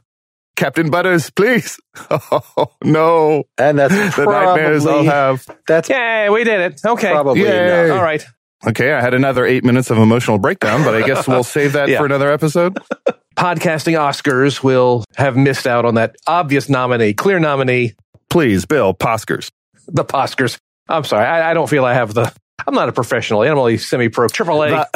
Captain 0.62 0.90
Butters, 0.92 1.30
please. 1.32 1.80
Oh 2.12 2.68
no, 2.84 3.44
And 3.58 3.80
that's 3.80 4.16
the 4.16 4.26
nightmares 4.26 4.86
I'll 4.86 5.04
have. 5.04 5.46
that's 5.68 5.90
Yay, 5.90 6.30
we 6.30 6.44
did 6.44 6.60
it. 6.62 6.82
Okay. 6.86 7.12
probably 7.12 7.42
Yay. 7.42 7.86
enough. 7.86 7.98
All 7.98 8.04
right. 8.04 8.24
Okay, 8.68 8.94
I 8.94 9.02
had 9.02 9.14
another 9.16 9.44
eight 9.46 9.64
minutes 9.64 9.90
of 9.90 9.98
emotional 9.98 10.38
breakdown, 10.38 10.84
but 10.84 10.94
I 10.94 11.02
guess 11.06 11.28
we'll 11.28 11.44
save 11.58 11.74
that 11.74 11.90
Yeah. 11.90 11.98
for 11.98 12.06
another 12.06 12.32
episode. 12.32 12.78
Podcasting 13.36 13.94
Oscars 13.98 14.62
will 14.64 15.04
have 15.16 15.36
missed 15.36 15.66
out 15.66 15.84
on 15.86 15.96
that 15.96 16.16
obvious 16.28 16.70
nominee, 16.70 17.14
clear 17.14 17.40
nominee, 17.40 17.94
Please, 18.30 18.66
Bill, 18.66 18.94
Poskers. 18.94 19.50
the 19.88 20.06
Poskers. 20.06 20.60
I'm 20.88 21.04
sorry. 21.06 21.26
I, 21.26 21.52
I 21.52 21.54
don't 21.54 21.70
feel 21.70 21.84
I 21.86 21.94
have 21.96 22.14
the. 22.14 22.32
I'm 22.68 22.74
not 22.76 22.90
a 22.90 22.92
professional. 22.92 23.42
I'm 23.42 23.58
only 23.58 23.78
semi-pro, 23.78 24.28
triple 24.30 24.62
A, 24.64 24.88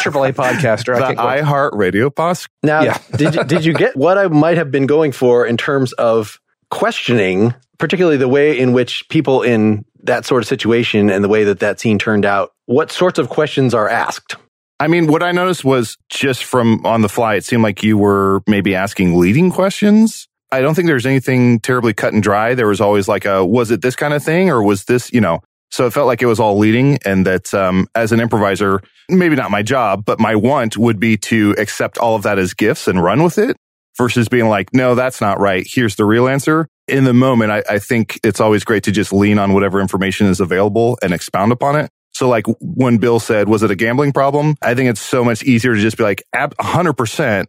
triple 0.00 0.24
A 0.24 0.32
podcaster. 0.32 0.94
I 0.94 0.98
the 1.00 1.14
can't 1.14 1.16
go- 1.18 1.24
iHeartRadio 1.24 2.14
Posk. 2.14 2.48
Now, 2.62 2.82
Yeah. 2.82 2.98
did 3.16 3.34
you, 3.34 3.44
did 3.44 3.64
you 3.64 3.72
get 3.74 3.96
what 3.96 4.18
I 4.18 4.28
might 4.28 4.56
have 4.56 4.70
been 4.70 4.86
going 4.86 5.12
for 5.12 5.46
in 5.46 5.56
terms 5.56 5.92
of 5.94 6.40
questioning, 6.70 7.54
particularly 7.78 8.16
the 8.16 8.28
way 8.28 8.58
in 8.58 8.72
which 8.72 9.08
people 9.08 9.42
in 9.42 9.84
that 10.04 10.24
sort 10.24 10.42
of 10.42 10.48
situation 10.48 11.10
and 11.10 11.22
the 11.22 11.28
way 11.28 11.44
that 11.44 11.58
that 11.60 11.78
scene 11.80 11.98
turned 11.98 12.24
out? 12.24 12.52
What 12.66 12.90
sorts 12.90 13.18
of 13.18 13.28
questions 13.28 13.74
are 13.74 13.88
asked? 13.88 14.36
I 14.78 14.88
mean, 14.88 15.08
what 15.08 15.22
I 15.22 15.32
noticed 15.32 15.62
was 15.64 15.98
just 16.08 16.42
from 16.44 16.86
on 16.86 17.02
the 17.02 17.08
fly, 17.08 17.34
it 17.34 17.44
seemed 17.44 17.62
like 17.62 17.82
you 17.82 17.98
were 17.98 18.42
maybe 18.46 18.74
asking 18.74 19.18
leading 19.18 19.50
questions. 19.50 20.26
I 20.52 20.62
don't 20.62 20.74
think 20.74 20.86
there's 20.88 21.04
anything 21.06 21.60
terribly 21.60 21.92
cut 21.92 22.12
and 22.14 22.22
dry. 22.22 22.54
There 22.54 22.66
was 22.66 22.80
always 22.80 23.06
like 23.06 23.24
a, 23.26 23.44
was 23.44 23.70
it 23.70 23.82
this 23.82 23.94
kind 23.94 24.14
of 24.14 24.24
thing 24.24 24.48
or 24.50 24.62
was 24.62 24.84
this, 24.86 25.12
you 25.12 25.20
know, 25.20 25.40
So 25.70 25.86
it 25.86 25.92
felt 25.92 26.06
like 26.06 26.22
it 26.22 26.26
was 26.26 26.40
all 26.40 26.58
leading 26.58 26.98
and 27.04 27.24
that, 27.26 27.54
um, 27.54 27.86
as 27.94 28.12
an 28.12 28.20
improviser, 28.20 28.82
maybe 29.08 29.36
not 29.36 29.50
my 29.50 29.62
job, 29.62 30.04
but 30.04 30.18
my 30.18 30.34
want 30.34 30.76
would 30.76 30.98
be 30.98 31.16
to 31.16 31.54
accept 31.58 31.98
all 31.98 32.16
of 32.16 32.22
that 32.24 32.38
as 32.38 32.54
gifts 32.54 32.88
and 32.88 33.02
run 33.02 33.22
with 33.22 33.38
it 33.38 33.56
versus 33.96 34.28
being 34.28 34.48
like, 34.48 34.72
no, 34.72 34.94
that's 34.94 35.20
not 35.20 35.38
right. 35.38 35.66
Here's 35.68 35.96
the 35.96 36.04
real 36.04 36.28
answer. 36.28 36.68
In 36.88 37.04
the 37.04 37.14
moment, 37.14 37.52
I, 37.52 37.62
I 37.68 37.78
think 37.78 38.18
it's 38.24 38.40
always 38.40 38.64
great 38.64 38.84
to 38.84 38.92
just 38.92 39.12
lean 39.12 39.38
on 39.38 39.52
whatever 39.52 39.80
information 39.80 40.26
is 40.26 40.40
available 40.40 40.98
and 41.02 41.12
expound 41.12 41.52
upon 41.52 41.76
it. 41.76 41.90
So 42.12 42.28
like 42.28 42.46
when 42.60 42.98
Bill 42.98 43.20
said, 43.20 43.48
was 43.48 43.62
it 43.62 43.70
a 43.70 43.76
gambling 43.76 44.12
problem? 44.12 44.56
I 44.62 44.74
think 44.74 44.90
it's 44.90 45.00
so 45.00 45.24
much 45.24 45.42
easier 45.42 45.74
to 45.74 45.80
just 45.80 45.96
be 45.96 46.02
like, 46.02 46.22
100%. 46.34 47.46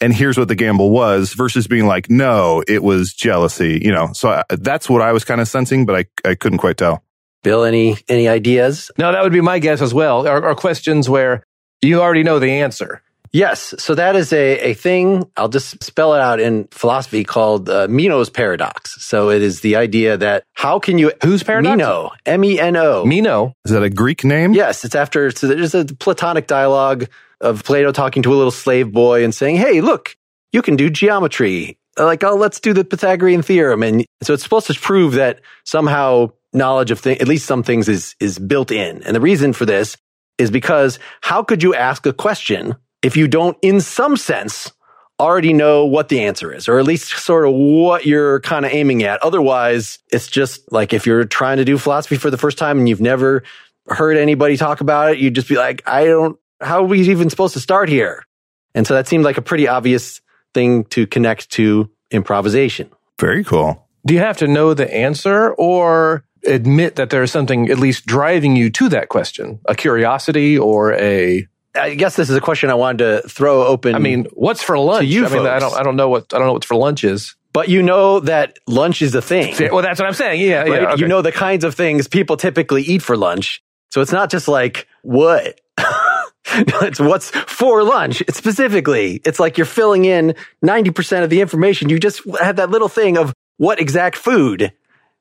And 0.00 0.12
here's 0.12 0.36
what 0.36 0.48
the 0.48 0.54
gamble 0.56 0.90
was 0.90 1.32
versus 1.32 1.68
being 1.68 1.86
like, 1.86 2.10
no, 2.10 2.62
it 2.66 2.82
was 2.82 3.12
jealousy, 3.12 3.80
you 3.82 3.92
know? 3.92 4.12
So 4.12 4.30
I, 4.30 4.42
that's 4.50 4.90
what 4.90 5.00
I 5.00 5.12
was 5.12 5.24
kind 5.24 5.40
of 5.40 5.48
sensing, 5.48 5.86
but 5.86 5.96
I, 5.96 6.28
I 6.28 6.34
couldn't 6.34 6.58
quite 6.58 6.76
tell. 6.76 7.04
Bill, 7.42 7.64
any, 7.64 7.96
any 8.08 8.28
ideas? 8.28 8.90
No, 8.98 9.12
that 9.12 9.22
would 9.22 9.32
be 9.32 9.40
my 9.40 9.58
guess 9.58 9.80
as 9.80 9.92
well. 9.92 10.26
Are, 10.26 10.44
are 10.44 10.54
questions 10.54 11.08
where 11.08 11.44
you 11.80 12.00
already 12.00 12.22
know 12.22 12.38
the 12.38 12.50
answer. 12.50 13.02
Yes. 13.32 13.74
So 13.78 13.94
that 13.94 14.14
is 14.14 14.32
a, 14.32 14.58
a 14.70 14.74
thing. 14.74 15.24
I'll 15.36 15.48
just 15.48 15.82
spell 15.82 16.14
it 16.14 16.20
out 16.20 16.38
in 16.38 16.68
philosophy 16.70 17.24
called 17.24 17.68
uh, 17.68 17.88
Meno's 17.88 18.28
paradox. 18.28 19.02
So 19.04 19.30
it 19.30 19.40
is 19.40 19.60
the 19.60 19.76
idea 19.76 20.18
that 20.18 20.44
how 20.52 20.78
can 20.78 20.98
you. 20.98 21.12
Whose 21.24 21.42
paradox? 21.42 21.78
Meno. 21.78 22.10
M 22.26 22.44
E 22.44 22.60
N 22.60 22.76
O. 22.76 23.06
Meno. 23.06 23.54
Is 23.64 23.72
that 23.72 23.82
a 23.82 23.90
Greek 23.90 24.22
name? 24.22 24.52
Yes. 24.52 24.84
It's 24.84 24.94
after. 24.94 25.30
So 25.30 25.48
there's 25.48 25.74
a 25.74 25.86
Platonic 25.86 26.46
dialogue 26.46 27.08
of 27.40 27.64
Plato 27.64 27.90
talking 27.90 28.22
to 28.22 28.32
a 28.32 28.36
little 28.36 28.50
slave 28.50 28.92
boy 28.92 29.24
and 29.24 29.34
saying, 29.34 29.56
Hey, 29.56 29.80
look, 29.80 30.14
you 30.52 30.60
can 30.60 30.76
do 30.76 30.90
geometry. 30.90 31.78
Like, 31.98 32.24
oh, 32.24 32.36
let's 32.36 32.60
do 32.60 32.72
the 32.72 32.84
Pythagorean 32.84 33.42
theorem. 33.42 33.82
And 33.82 34.04
so 34.22 34.34
it's 34.34 34.42
supposed 34.42 34.66
to 34.68 34.74
prove 34.74 35.14
that 35.14 35.40
somehow 35.64 36.32
knowledge 36.52 36.90
of 36.90 37.00
things, 37.00 37.20
at 37.20 37.28
least 37.28 37.46
some 37.46 37.62
things 37.62 37.88
is, 37.88 38.14
is 38.20 38.38
built 38.38 38.70
in. 38.70 39.02
And 39.02 39.16
the 39.16 39.20
reason 39.20 39.52
for 39.52 39.64
this 39.64 39.96
is 40.38 40.50
because 40.50 40.98
how 41.20 41.42
could 41.42 41.62
you 41.62 41.74
ask 41.74 42.06
a 42.06 42.12
question 42.12 42.74
if 43.02 43.16
you 43.16 43.26
don't, 43.26 43.56
in 43.62 43.80
some 43.80 44.16
sense, 44.16 44.72
already 45.20 45.52
know 45.52 45.84
what 45.84 46.08
the 46.08 46.22
answer 46.22 46.52
is, 46.52 46.68
or 46.68 46.78
at 46.78 46.84
least 46.84 47.10
sort 47.10 47.46
of 47.46 47.54
what 47.54 48.04
you're 48.04 48.40
kind 48.40 48.66
of 48.66 48.72
aiming 48.72 49.02
at. 49.04 49.22
Otherwise, 49.22 49.98
it's 50.10 50.26
just 50.26 50.70
like 50.72 50.92
if 50.92 51.06
you're 51.06 51.24
trying 51.24 51.58
to 51.58 51.64
do 51.64 51.78
philosophy 51.78 52.16
for 52.16 52.30
the 52.30 52.38
first 52.38 52.58
time 52.58 52.78
and 52.78 52.88
you've 52.88 53.00
never 53.00 53.42
heard 53.88 54.16
anybody 54.16 54.56
talk 54.56 54.80
about 54.80 55.12
it, 55.12 55.18
you'd 55.18 55.34
just 55.34 55.48
be 55.48 55.56
like, 55.56 55.82
I 55.86 56.06
don't, 56.06 56.38
how 56.60 56.82
are 56.82 56.86
we 56.86 57.00
even 57.08 57.30
supposed 57.30 57.54
to 57.54 57.60
start 57.60 57.88
here? 57.88 58.24
And 58.74 58.86
so 58.86 58.94
that 58.94 59.06
seemed 59.06 59.24
like 59.24 59.38
a 59.38 59.42
pretty 59.42 59.68
obvious 59.68 60.20
thing 60.54 60.84
to 60.86 61.06
connect 61.06 61.50
to 61.52 61.90
improvisation. 62.10 62.90
Very 63.18 63.44
cool. 63.44 63.86
Do 64.04 64.14
you 64.14 64.20
have 64.20 64.38
to 64.38 64.48
know 64.48 64.74
the 64.74 64.92
answer 64.92 65.52
or 65.52 66.24
admit 66.46 66.96
that 66.96 67.10
there's 67.10 67.30
something 67.30 67.70
at 67.70 67.78
least 67.78 68.06
driving 68.06 68.56
you 68.56 68.70
to 68.70 68.88
that 68.90 69.08
question? 69.08 69.60
A 69.66 69.74
curiosity 69.74 70.58
or 70.58 70.94
a 70.94 71.46
I 71.74 71.94
guess 71.94 72.16
this 72.16 72.28
is 72.28 72.36
a 72.36 72.40
question 72.40 72.68
I 72.70 72.74
wanted 72.74 73.22
to 73.22 73.28
throw 73.28 73.64
open. 73.64 73.94
I 73.94 73.98
mean, 73.98 74.26
what's 74.32 74.62
for 74.62 74.78
lunch? 74.78 75.06
you 75.06 75.24
I 75.24 75.30
mean, 75.30 75.46
I 75.46 75.58
don't 75.58 75.74
I 75.74 75.82
don't 75.82 75.96
know 75.96 76.08
what 76.08 76.26
I 76.34 76.38
don't 76.38 76.46
know 76.46 76.52
what's 76.52 76.66
for 76.66 76.76
lunch 76.76 77.04
is. 77.04 77.34
but 77.52 77.68
you 77.68 77.82
know 77.82 78.20
that 78.20 78.58
lunch 78.66 79.00
is 79.02 79.14
a 79.14 79.22
thing. 79.22 79.54
Well, 79.72 79.82
that's 79.82 79.98
what 79.98 80.06
I'm 80.06 80.14
saying. 80.14 80.40
Yeah, 80.40 80.60
right? 80.60 80.68
yeah. 80.68 80.92
okay. 80.92 81.00
You 81.00 81.08
know 81.08 81.22
the 81.22 81.32
kinds 81.32 81.64
of 81.64 81.74
things 81.74 82.08
people 82.08 82.36
typically 82.36 82.82
eat 82.82 83.02
for 83.02 83.16
lunch. 83.16 83.62
So 83.90 84.00
it's 84.00 84.12
not 84.12 84.30
just 84.30 84.48
like 84.48 84.86
what. 85.02 85.60
it's 86.54 87.00
what's 87.00 87.30
for 87.30 87.82
lunch. 87.82 88.20
It's 88.22 88.36
specifically, 88.36 89.20
it's 89.24 89.40
like 89.40 89.56
you're 89.56 89.64
filling 89.64 90.04
in 90.04 90.34
90% 90.62 91.22
of 91.22 91.30
the 91.30 91.40
information. 91.40 91.88
You 91.88 91.98
just 91.98 92.20
have 92.40 92.56
that 92.56 92.68
little 92.68 92.88
thing 92.88 93.16
of 93.16 93.32
what 93.56 93.80
exact 93.80 94.16
food. 94.16 94.72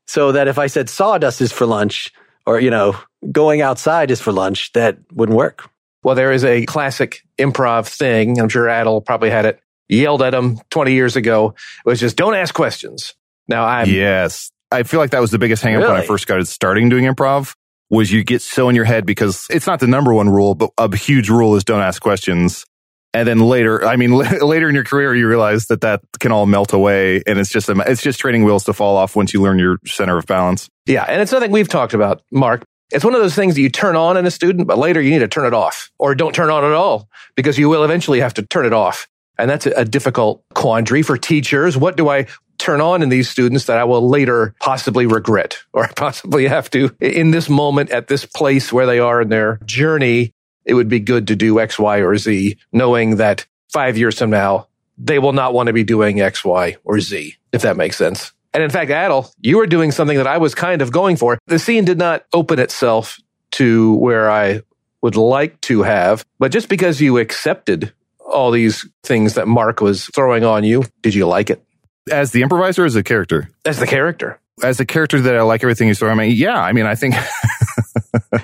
So 0.07 0.31
that 0.33 0.47
if 0.47 0.57
I 0.57 0.67
said 0.67 0.89
sawdust 0.89 1.41
is 1.41 1.51
for 1.51 1.65
lunch 1.65 2.11
or, 2.45 2.59
you 2.59 2.69
know, 2.69 2.97
going 3.31 3.61
outside 3.61 4.11
is 4.11 4.19
for 4.19 4.31
lunch, 4.31 4.71
that 4.73 4.97
wouldn't 5.13 5.37
work. 5.37 5.69
Well, 6.03 6.15
there 6.15 6.31
is 6.31 6.43
a 6.43 6.65
classic 6.65 7.21
improv 7.37 7.87
thing. 7.87 8.39
I'm 8.39 8.49
sure 8.49 8.65
Adal 8.65 9.05
probably 9.05 9.29
had 9.29 9.45
it 9.45 9.59
yelled 9.87 10.21
at 10.21 10.33
him 10.33 10.59
20 10.71 10.93
years 10.93 11.15
ago. 11.15 11.53
It 11.85 11.89
was 11.89 11.99
just 11.99 12.17
don't 12.17 12.35
ask 12.35 12.53
questions. 12.53 13.13
Now 13.47 13.65
I'm 13.65 13.89
Yes. 13.89 14.51
I 14.71 14.83
feel 14.83 14.99
like 14.99 15.11
that 15.11 15.19
was 15.19 15.31
the 15.31 15.37
biggest 15.37 15.61
hang 15.63 15.75
up 15.75 15.81
when 15.81 15.91
I 15.91 16.05
first 16.05 16.23
started 16.23 16.45
starting 16.47 16.89
doing 16.89 17.03
improv 17.03 17.55
was 17.89 18.09
you 18.09 18.23
get 18.23 18.41
so 18.41 18.69
in 18.69 18.75
your 18.75 18.85
head 18.85 19.05
because 19.05 19.45
it's 19.49 19.67
not 19.67 19.81
the 19.81 19.87
number 19.87 20.13
one 20.13 20.29
rule, 20.29 20.55
but 20.55 20.71
a 20.77 20.95
huge 20.95 21.29
rule 21.29 21.55
is 21.57 21.65
don't 21.65 21.81
ask 21.81 22.01
questions. 22.01 22.65
And 23.13 23.27
then 23.27 23.39
later, 23.39 23.85
I 23.85 23.95
mean, 23.95 24.11
later 24.41 24.69
in 24.69 24.75
your 24.75 24.83
career, 24.83 25.13
you 25.13 25.27
realize 25.27 25.67
that 25.67 25.81
that 25.81 26.01
can 26.19 26.31
all 26.31 26.45
melt 26.45 26.73
away 26.73 27.21
and 27.27 27.39
it's 27.39 27.49
just, 27.49 27.69
a, 27.69 27.75
it's 27.87 28.01
just 28.01 28.19
training 28.19 28.43
wheels 28.43 28.63
to 28.65 28.73
fall 28.73 28.97
off 28.97 29.15
once 29.15 29.33
you 29.33 29.41
learn 29.41 29.59
your 29.59 29.79
center 29.85 30.17
of 30.17 30.25
balance. 30.25 30.69
Yeah, 30.85 31.03
and 31.03 31.21
it's 31.21 31.31
nothing 31.31 31.51
we've 31.51 31.69
talked 31.69 31.93
about, 31.93 32.21
Mark. 32.31 32.63
It's 32.91 33.05
one 33.05 33.15
of 33.15 33.21
those 33.21 33.35
things 33.35 33.55
that 33.55 33.61
you 33.61 33.69
turn 33.69 33.95
on 33.95 34.17
in 34.17 34.25
a 34.25 34.31
student, 34.31 34.67
but 34.67 34.77
later 34.77 35.01
you 35.01 35.11
need 35.11 35.19
to 35.19 35.27
turn 35.27 35.45
it 35.45 35.53
off 35.53 35.91
or 35.97 36.13
don't 36.13 36.35
turn 36.35 36.49
on 36.49 36.63
at 36.65 36.73
all 36.73 37.07
because 37.35 37.57
you 37.57 37.69
will 37.69 37.83
eventually 37.83 38.19
have 38.19 38.33
to 38.35 38.43
turn 38.43 38.65
it 38.65 38.73
off. 38.73 39.07
And 39.37 39.49
that's 39.49 39.65
a, 39.65 39.71
a 39.71 39.85
difficult 39.85 40.43
quandary 40.53 41.01
for 41.01 41.17
teachers. 41.17 41.77
What 41.77 41.95
do 41.95 42.09
I 42.09 42.27
turn 42.59 42.79
on 42.79 43.01
in 43.01 43.09
these 43.09 43.29
students 43.29 43.65
that 43.65 43.77
I 43.77 43.85
will 43.85 44.07
later 44.07 44.53
possibly 44.59 45.05
regret 45.05 45.57
or 45.73 45.87
possibly 45.95 46.47
have 46.47 46.69
to 46.71 46.95
in 46.99 47.31
this 47.31 47.49
moment 47.49 47.89
at 47.89 48.07
this 48.07 48.25
place 48.25 48.71
where 48.71 48.85
they 48.85 48.99
are 48.99 49.21
in 49.21 49.29
their 49.29 49.59
journey? 49.65 50.33
It 50.65 50.73
would 50.73 50.89
be 50.89 50.99
good 50.99 51.27
to 51.27 51.35
do 51.35 51.59
X, 51.59 51.79
Y, 51.79 51.97
or 52.01 52.17
Z, 52.17 52.57
knowing 52.71 53.17
that 53.17 53.45
five 53.71 53.97
years 53.97 54.17
from 54.17 54.29
now, 54.29 54.67
they 54.97 55.19
will 55.19 55.33
not 55.33 55.53
want 55.53 55.67
to 55.67 55.73
be 55.73 55.83
doing 55.83 56.21
X, 56.21 56.45
Y, 56.45 56.77
or 56.83 56.99
Z, 56.99 57.35
if 57.51 57.61
that 57.63 57.77
makes 57.77 57.97
sense. 57.97 58.31
And 58.53 58.61
in 58.61 58.69
fact, 58.69 58.91
Adal, 58.91 59.31
you 59.39 59.57
were 59.57 59.65
doing 59.65 59.91
something 59.91 60.17
that 60.17 60.27
I 60.27 60.37
was 60.37 60.53
kind 60.53 60.81
of 60.81 60.91
going 60.91 61.15
for. 61.15 61.39
The 61.47 61.57
scene 61.57 61.85
did 61.85 61.97
not 61.97 62.25
open 62.33 62.59
itself 62.59 63.19
to 63.51 63.95
where 63.95 64.29
I 64.29 64.61
would 65.01 65.15
like 65.15 65.59
to 65.61 65.83
have, 65.83 66.25
but 66.37 66.51
just 66.51 66.69
because 66.69 67.01
you 67.01 67.17
accepted 67.17 67.93
all 68.19 68.51
these 68.51 68.87
things 69.03 69.33
that 69.35 69.47
Mark 69.47 69.81
was 69.81 70.05
throwing 70.07 70.43
on 70.43 70.63
you, 70.63 70.83
did 71.01 71.13
you 71.15 71.25
like 71.25 71.49
it 71.49 71.63
As 72.11 72.31
the 72.31 72.41
improviser, 72.43 72.85
as 72.85 72.95
a 72.95 73.03
character, 73.03 73.49
as 73.65 73.79
the 73.79 73.87
character? 73.87 74.39
as 74.63 74.79
a 74.79 74.85
character 74.85 75.19
that 75.21 75.35
I 75.35 75.41
like 75.41 75.63
everything 75.63 75.87
he's 75.87 75.97
throwing. 75.97 76.19
I 76.19 76.27
mean, 76.27 76.35
yeah, 76.37 76.61
I 76.61 76.71
mean, 76.71 76.85
I 76.85 76.93
think, 76.93 77.15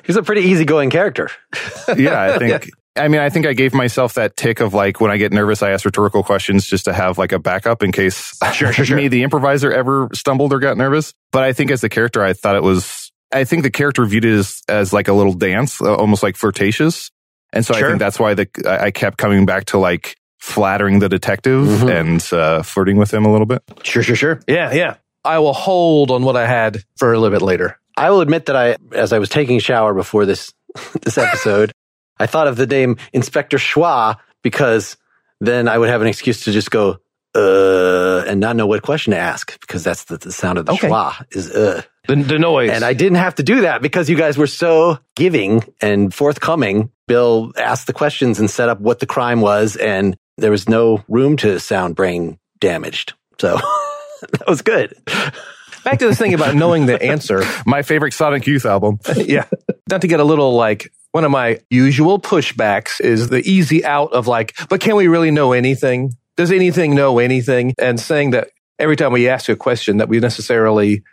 He's 0.06 0.16
a 0.16 0.24
pretty 0.24 0.42
easygoing 0.42 0.90
character. 0.90 1.30
yeah, 1.98 2.22
I 2.36 2.38
think, 2.38 2.70
I 2.96 3.08
mean, 3.08 3.22
I 3.22 3.30
think 3.30 3.46
I 3.46 3.54
gave 3.54 3.74
myself 3.74 4.16
that 4.16 4.36
tick 4.38 4.60
of 4.60 4.74
like 4.74 5.00
when 5.00 5.12
I 5.12 5.18
get 5.18 5.32
nervous, 5.32 5.62
I 5.64 5.72
ask 5.72 5.86
rhetorical 5.86 6.24
questions 6.24 6.66
just 6.66 6.86
to 6.86 6.94
have 6.94 7.18
like 7.18 7.32
a 7.32 7.40
backup 7.40 7.84
in 7.84 7.92
case 7.92 8.38
Sure, 8.54 8.74
sure, 8.74 8.86
sure. 8.86 8.98
me, 8.98 9.08
the 9.08 9.24
improviser, 9.24 9.72
ever 9.72 10.10
stumbled 10.14 10.54
or 10.54 10.60
got 10.60 10.78
nervous. 10.78 11.14
But 11.32 11.44
I 11.44 11.54
think 11.54 11.72
as 11.72 11.82
the 11.82 11.90
character, 11.90 12.24
I 12.24 12.34
thought 12.34 12.56
it 12.56 12.64
was, 12.64 13.12
I 13.34 13.44
think 13.44 13.64
the 13.64 13.72
character 13.72 14.06
viewed 14.06 14.26
it 14.26 14.34
as, 14.34 14.62
as 14.68 14.94
like 14.94 15.08
a 15.08 15.14
little 15.14 15.34
dance, 15.34 15.82
uh, 15.82 15.96
almost 15.96 16.24
like 16.24 16.36
flirtatious. 16.36 17.12
And 17.54 17.66
so 17.66 17.74
I 17.74 17.82
think 17.82 18.00
that's 18.00 18.20
why 18.20 18.34
the, 18.34 18.48
I 18.66 18.88
I 18.88 18.92
kept 18.92 19.18
coming 19.18 19.46
back 19.46 19.66
to 19.66 19.78
like 19.78 20.18
flattering 20.40 21.00
the 21.00 21.08
detective 21.10 21.66
Mhm. 21.66 21.90
and 22.00 22.34
uh, 22.34 22.62
flirting 22.64 22.98
with 22.98 23.14
him 23.14 23.26
a 23.26 23.32
little 23.32 23.46
bit. 23.48 23.64
Sure, 23.84 24.04
sure, 24.04 24.16
sure. 24.16 24.40
Yeah, 24.48 24.74
yeah. 24.74 24.96
I 25.24 25.40
will 25.40 25.54
hold 25.54 26.12
on 26.12 26.24
what 26.24 26.36
I 26.38 26.46
had 26.48 26.84
for 26.98 27.12
a 27.14 27.20
little 27.20 27.38
bit 27.38 27.44
later. 27.44 27.80
I 27.98 28.10
will 28.12 28.22
admit 28.22 28.46
that 28.46 28.56
I, 28.56 28.78
as 28.94 29.12
I 29.12 29.20
was 29.20 29.30
taking 29.30 29.58
a 29.58 29.60
shower 29.60 29.94
before 29.94 30.26
this 30.26 30.54
this 31.02 31.18
episode, 31.18 31.72
I 32.20 32.28
thought 32.28 32.48
of 32.48 32.56
the 32.56 32.68
name 32.68 32.98
Inspector 33.14 33.58
Schwa 33.58 34.18
because 34.44 34.98
then 35.42 35.68
I 35.68 35.78
would 35.78 35.90
have 35.90 36.02
an 36.02 36.08
excuse 36.08 36.44
to 36.46 36.52
just 36.52 36.72
go 36.72 36.98
uh 37.36 38.24
and 38.28 38.40
not 38.40 38.56
know 38.56 38.66
what 38.66 38.82
question 38.82 39.12
to 39.12 39.18
ask 39.18 39.60
because 39.62 39.84
that's 39.84 40.06
the, 40.06 40.18
the 40.18 40.32
sound 40.32 40.58
of 40.58 40.66
the 40.66 40.72
Okay. 40.74 40.88
schwa 40.90 41.26
is 41.32 41.52
uh. 41.52 41.82
The, 42.08 42.16
the 42.16 42.40
noise. 42.40 42.70
And 42.70 42.86
I 42.86 42.94
didn't 42.94 43.18
have 43.18 43.36
to 43.36 43.44
do 43.44 43.62
that 43.62 43.82
because 43.82 44.10
you 44.10 44.16
guys 44.16 44.38
were 44.38 44.48
so 44.48 44.98
giving 45.18 45.62
and 45.82 46.14
forthcoming. 46.14 46.90
Bill 47.06 47.52
asked 47.58 47.86
the 47.88 47.92
questions 47.94 48.40
and 48.40 48.50
set 48.50 48.70
up 48.70 48.80
what 48.80 49.00
the 49.00 49.06
crime 49.06 49.42
was, 49.42 49.76
and 49.76 50.16
there 50.38 50.52
was 50.52 50.70
no 50.70 51.04
room 51.10 51.36
to 51.38 51.60
sound 51.60 51.96
brain 51.98 52.40
damaged. 52.62 53.14
So 53.42 53.58
that 54.22 54.48
was 54.48 54.62
good. 54.62 54.96
Back 55.88 56.00
to 56.00 56.08
this 56.08 56.18
thing 56.18 56.34
about 56.34 56.54
knowing 56.54 56.86
the 56.86 57.02
answer. 57.02 57.46
My 57.66 57.82
favorite 57.82 58.14
Sonic 58.14 58.46
Youth 58.46 58.66
album. 58.66 59.00
yeah. 59.16 59.46
Not 59.90 60.02
to 60.02 60.08
get 60.10 60.20
a 60.20 60.24
little 60.26 60.54
like 60.54 60.92
one 61.14 61.24
of 61.24 61.32
my 61.32 61.62
usual 61.70 62.20
pushbacks 62.20 63.00
is 63.00 63.30
the 63.30 63.40
easy 63.50 63.86
out 63.86 64.12
of 64.12 64.28
like, 64.28 64.54
but 64.68 64.82
can 64.82 64.98
we 64.98 65.08
really 65.08 65.32
know 65.32 65.54
anything? 65.54 66.12
Does 66.36 66.52
anything 66.52 66.94
know 66.94 67.20
anything? 67.20 67.74
And 67.80 67.98
saying 68.02 68.32
that 68.32 68.50
every 68.78 68.98
time 68.98 69.14
we 69.14 69.30
ask 69.30 69.48
a 69.48 69.56
question 69.56 69.98
that 69.98 70.10
we 70.10 70.20
necessarily 70.20 71.04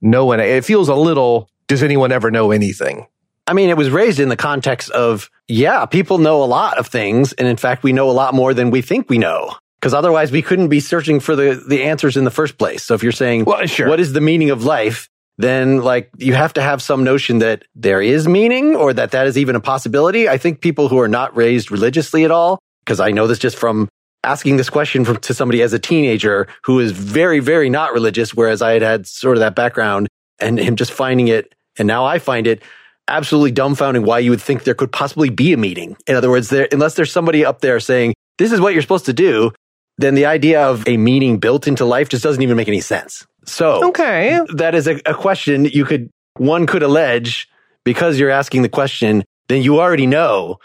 know 0.00 0.32
and 0.32 0.42
it 0.42 0.64
feels 0.64 0.88
a 0.88 0.96
little, 0.96 1.48
does 1.68 1.84
anyone 1.84 2.10
ever 2.10 2.32
know 2.32 2.50
anything? 2.50 3.06
I 3.46 3.52
mean, 3.52 3.70
it 3.70 3.76
was 3.76 3.88
raised 3.88 4.18
in 4.18 4.30
the 4.30 4.36
context 4.36 4.90
of, 4.90 5.30
yeah, 5.46 5.86
people 5.86 6.18
know 6.18 6.42
a 6.42 6.44
lot 6.44 6.76
of 6.78 6.88
things. 6.88 7.34
And 7.34 7.46
in 7.46 7.56
fact, 7.56 7.84
we 7.84 7.92
know 7.92 8.10
a 8.10 8.12
lot 8.12 8.34
more 8.34 8.52
than 8.52 8.72
we 8.72 8.82
think 8.82 9.08
we 9.08 9.18
know. 9.18 9.54
Because 9.80 9.94
otherwise 9.94 10.32
we 10.32 10.42
couldn't 10.42 10.68
be 10.68 10.80
searching 10.80 11.20
for 11.20 11.36
the, 11.36 11.62
the 11.66 11.84
answers 11.84 12.16
in 12.16 12.24
the 12.24 12.30
first 12.30 12.58
place. 12.58 12.82
So 12.82 12.94
if 12.94 13.02
you're 13.02 13.12
saying, 13.12 13.44
Well, 13.44 13.64
sure. 13.66 13.88
what 13.88 14.00
is 14.00 14.12
the 14.12 14.20
meaning 14.20 14.50
of 14.50 14.64
life? 14.64 15.08
Then 15.36 15.82
like 15.82 16.10
you 16.16 16.34
have 16.34 16.52
to 16.54 16.62
have 16.62 16.82
some 16.82 17.04
notion 17.04 17.38
that 17.38 17.62
there 17.76 18.02
is 18.02 18.26
meaning 18.26 18.74
or 18.74 18.92
that 18.92 19.12
that 19.12 19.28
is 19.28 19.38
even 19.38 19.54
a 19.54 19.60
possibility. 19.60 20.28
I 20.28 20.36
think 20.36 20.60
people 20.60 20.88
who 20.88 20.98
are 20.98 21.06
not 21.06 21.36
raised 21.36 21.70
religiously 21.70 22.24
at 22.24 22.32
all, 22.32 22.58
because 22.84 22.98
I 22.98 23.12
know 23.12 23.28
this 23.28 23.38
just 23.38 23.56
from 23.56 23.88
asking 24.24 24.56
this 24.56 24.68
question 24.68 25.04
from, 25.04 25.18
to 25.18 25.32
somebody 25.32 25.62
as 25.62 25.72
a 25.72 25.78
teenager 25.78 26.48
who 26.64 26.80
is 26.80 26.90
very, 26.90 27.38
very 27.38 27.70
not 27.70 27.92
religious, 27.92 28.34
whereas 28.34 28.60
I 28.60 28.72
had 28.72 28.82
had 28.82 29.06
sort 29.06 29.36
of 29.36 29.40
that 29.40 29.54
background 29.54 30.08
and 30.40 30.58
him 30.58 30.74
just 30.74 30.92
finding 30.92 31.28
it 31.28 31.54
And 31.78 31.86
now 31.86 32.04
I 32.04 32.18
find 32.18 32.46
it 32.46 32.62
absolutely 33.06 33.52
dumbfounding 33.52 34.04
why 34.04 34.18
you 34.18 34.30
would 34.30 34.42
think 34.42 34.64
there 34.64 34.74
could 34.74 34.92
possibly 34.92 35.30
be 35.30 35.52
a 35.52 35.56
meaning. 35.56 35.96
In 36.06 36.16
other 36.16 36.30
words, 36.30 36.50
there, 36.50 36.68
unless 36.72 36.94
there's 36.94 37.12
somebody 37.12 37.44
up 37.44 37.60
there 37.60 37.80
saying, 37.80 38.14
this 38.38 38.52
is 38.52 38.60
what 38.60 38.72
you're 38.72 38.82
supposed 38.82 39.06
to 39.06 39.12
do, 39.12 39.52
then 39.98 40.14
the 40.14 40.26
idea 40.26 40.62
of 40.62 40.86
a 40.88 40.96
meaning 40.96 41.38
built 41.38 41.66
into 41.68 41.84
life 41.84 42.08
just 42.08 42.22
doesn't 42.22 42.42
even 42.42 42.56
make 42.56 42.68
any 42.68 42.80
sense. 42.80 43.26
So 43.44 43.88
Okay. 43.88 44.40
that 44.54 44.74
is 44.74 44.86
a, 44.86 45.00
a 45.06 45.14
question 45.14 45.64
you 45.66 45.84
could, 45.84 46.10
one 46.36 46.66
could 46.66 46.82
allege 46.82 47.48
because 47.84 48.18
you're 48.18 48.30
asking 48.30 48.62
the 48.62 48.68
question, 48.68 49.24
then 49.48 49.62
you 49.62 49.80
already 49.80 50.06
know 50.06 50.58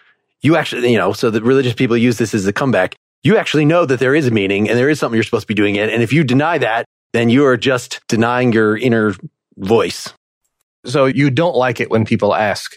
you 0.44 0.58
actually, 0.58 0.92
you 0.92 0.98
know, 0.98 1.14
so 1.14 1.30
that 1.32 1.42
religious 1.42 1.74
people 1.74 1.98
use 1.98 2.18
this 2.18 2.34
as 2.34 2.46
a 2.46 2.54
comeback. 2.54 2.96
You 3.24 3.38
actually 3.38 3.64
know 3.66 3.86
that 3.86 4.00
there 4.00 4.14
is 4.14 4.28
a 4.28 4.32
meaning 4.32 4.70
and 4.70 4.78
there 4.78 4.90
is 4.90 5.00
something 5.00 5.16
you're 5.16 5.24
supposed 5.24 5.44
to 5.44 5.48
be 5.48 5.54
doing 5.54 5.76
it. 5.76 5.90
And 5.90 6.04
if 6.04 6.12
you 6.12 6.24
deny 6.26 6.58
that, 6.58 6.86
then 7.14 7.30
you 7.30 7.46
are 7.46 7.56
just 7.56 8.02
denying 8.10 8.52
your 8.52 8.78
inner 8.78 9.16
voice. 9.58 10.14
So 10.86 11.06
you 11.06 11.30
don't 11.30 11.56
like 11.56 11.80
it 11.80 11.90
when 11.90 12.04
people 12.04 12.36
ask 12.36 12.74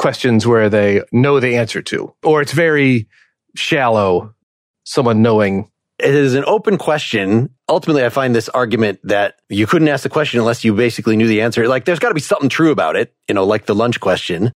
questions 0.00 0.44
where 0.44 0.68
they 0.68 1.02
know 1.12 1.38
the 1.38 1.56
answer 1.56 1.80
to, 1.82 2.12
or 2.24 2.42
it's 2.42 2.52
very 2.52 3.06
shallow, 3.54 4.34
someone 4.82 5.22
knowing. 5.22 5.70
It 5.98 6.14
is 6.14 6.34
an 6.34 6.44
open 6.46 6.76
question. 6.76 7.50
Ultimately, 7.68 8.04
I 8.04 8.08
find 8.08 8.34
this 8.34 8.48
argument 8.48 8.98
that 9.04 9.36
you 9.48 9.66
couldn't 9.66 9.88
ask 9.88 10.02
the 10.02 10.08
question 10.08 10.40
unless 10.40 10.64
you 10.64 10.74
basically 10.74 11.16
knew 11.16 11.28
the 11.28 11.40
answer. 11.40 11.68
Like 11.68 11.84
there's 11.84 12.00
got 12.00 12.08
to 12.08 12.14
be 12.14 12.20
something 12.20 12.48
true 12.48 12.72
about 12.72 12.96
it, 12.96 13.14
you 13.28 13.34
know, 13.34 13.44
like 13.44 13.66
the 13.66 13.74
lunch 13.74 14.00
question. 14.00 14.52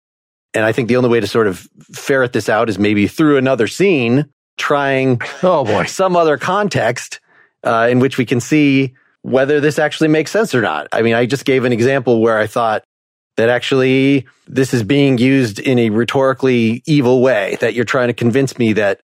And 0.54 0.66
I 0.66 0.72
think 0.72 0.88
the 0.88 0.96
only 0.96 1.10
way 1.10 1.20
to 1.20 1.28
sort 1.28 1.48
of 1.48 1.68
ferret 1.94 2.34
this 2.34 2.50
out 2.50 2.70
is 2.70 2.80
maybe 2.80 3.08
through 3.08 3.38
another 3.38 3.68
scene, 3.68 4.26
trying 4.58 5.22
Oh 5.44 5.64
boy. 5.64 5.86
some 5.86 6.16
other 6.16 6.38
context 6.38 7.20
uh, 7.64 7.88
in 7.90 8.00
which 8.00 8.18
we 8.18 8.26
can 8.26 8.40
see 8.40 8.96
whether 9.22 9.60
this 9.60 9.78
actually 9.78 10.08
makes 10.08 10.32
sense 10.32 10.56
or 10.56 10.62
not. 10.62 10.88
I 10.92 11.02
mean, 11.04 11.14
I 11.14 11.26
just 11.28 11.46
gave 11.46 11.66
an 11.66 11.74
example 11.74 12.22
where 12.22 12.40
I 12.40 12.48
thought 12.48 12.84
that 13.36 13.50
actually 13.50 14.26
this 14.48 14.74
is 14.74 14.84
being 14.84 15.18
used 15.18 15.60
in 15.60 15.78
a 15.78 15.90
rhetorically 15.92 16.82
evil 16.88 17.22
way, 17.22 17.58
that 17.62 17.76
you're 17.76 17.86
trying 17.86 18.08
to 18.08 18.14
convince 18.14 18.58
me 18.58 18.74
that 18.74 19.00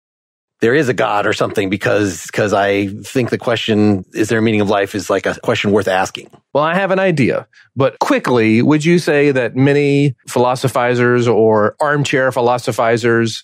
there 0.61 0.75
is 0.75 0.89
a 0.89 0.93
God 0.93 1.25
or 1.25 1.33
something 1.33 1.69
because, 1.69 2.27
because 2.27 2.53
I 2.53 2.87
think 2.87 3.31
the 3.31 3.37
question, 3.37 4.05
is 4.13 4.29
there 4.29 4.39
a 4.39 4.41
meaning 4.41 4.61
of 4.61 4.69
life 4.69 4.93
is 4.93 5.09
like 5.09 5.25
a 5.25 5.37
question 5.39 5.71
worth 5.71 5.87
asking. 5.87 6.29
Well, 6.53 6.63
I 6.63 6.75
have 6.75 6.91
an 6.91 6.99
idea, 6.99 7.47
but 7.75 7.97
quickly, 7.99 8.61
would 8.61 8.85
you 8.85 8.99
say 8.99 9.31
that 9.31 9.55
many 9.55 10.15
philosophizers 10.29 11.27
or 11.27 11.75
armchair 11.81 12.31
philosophizers 12.31 13.43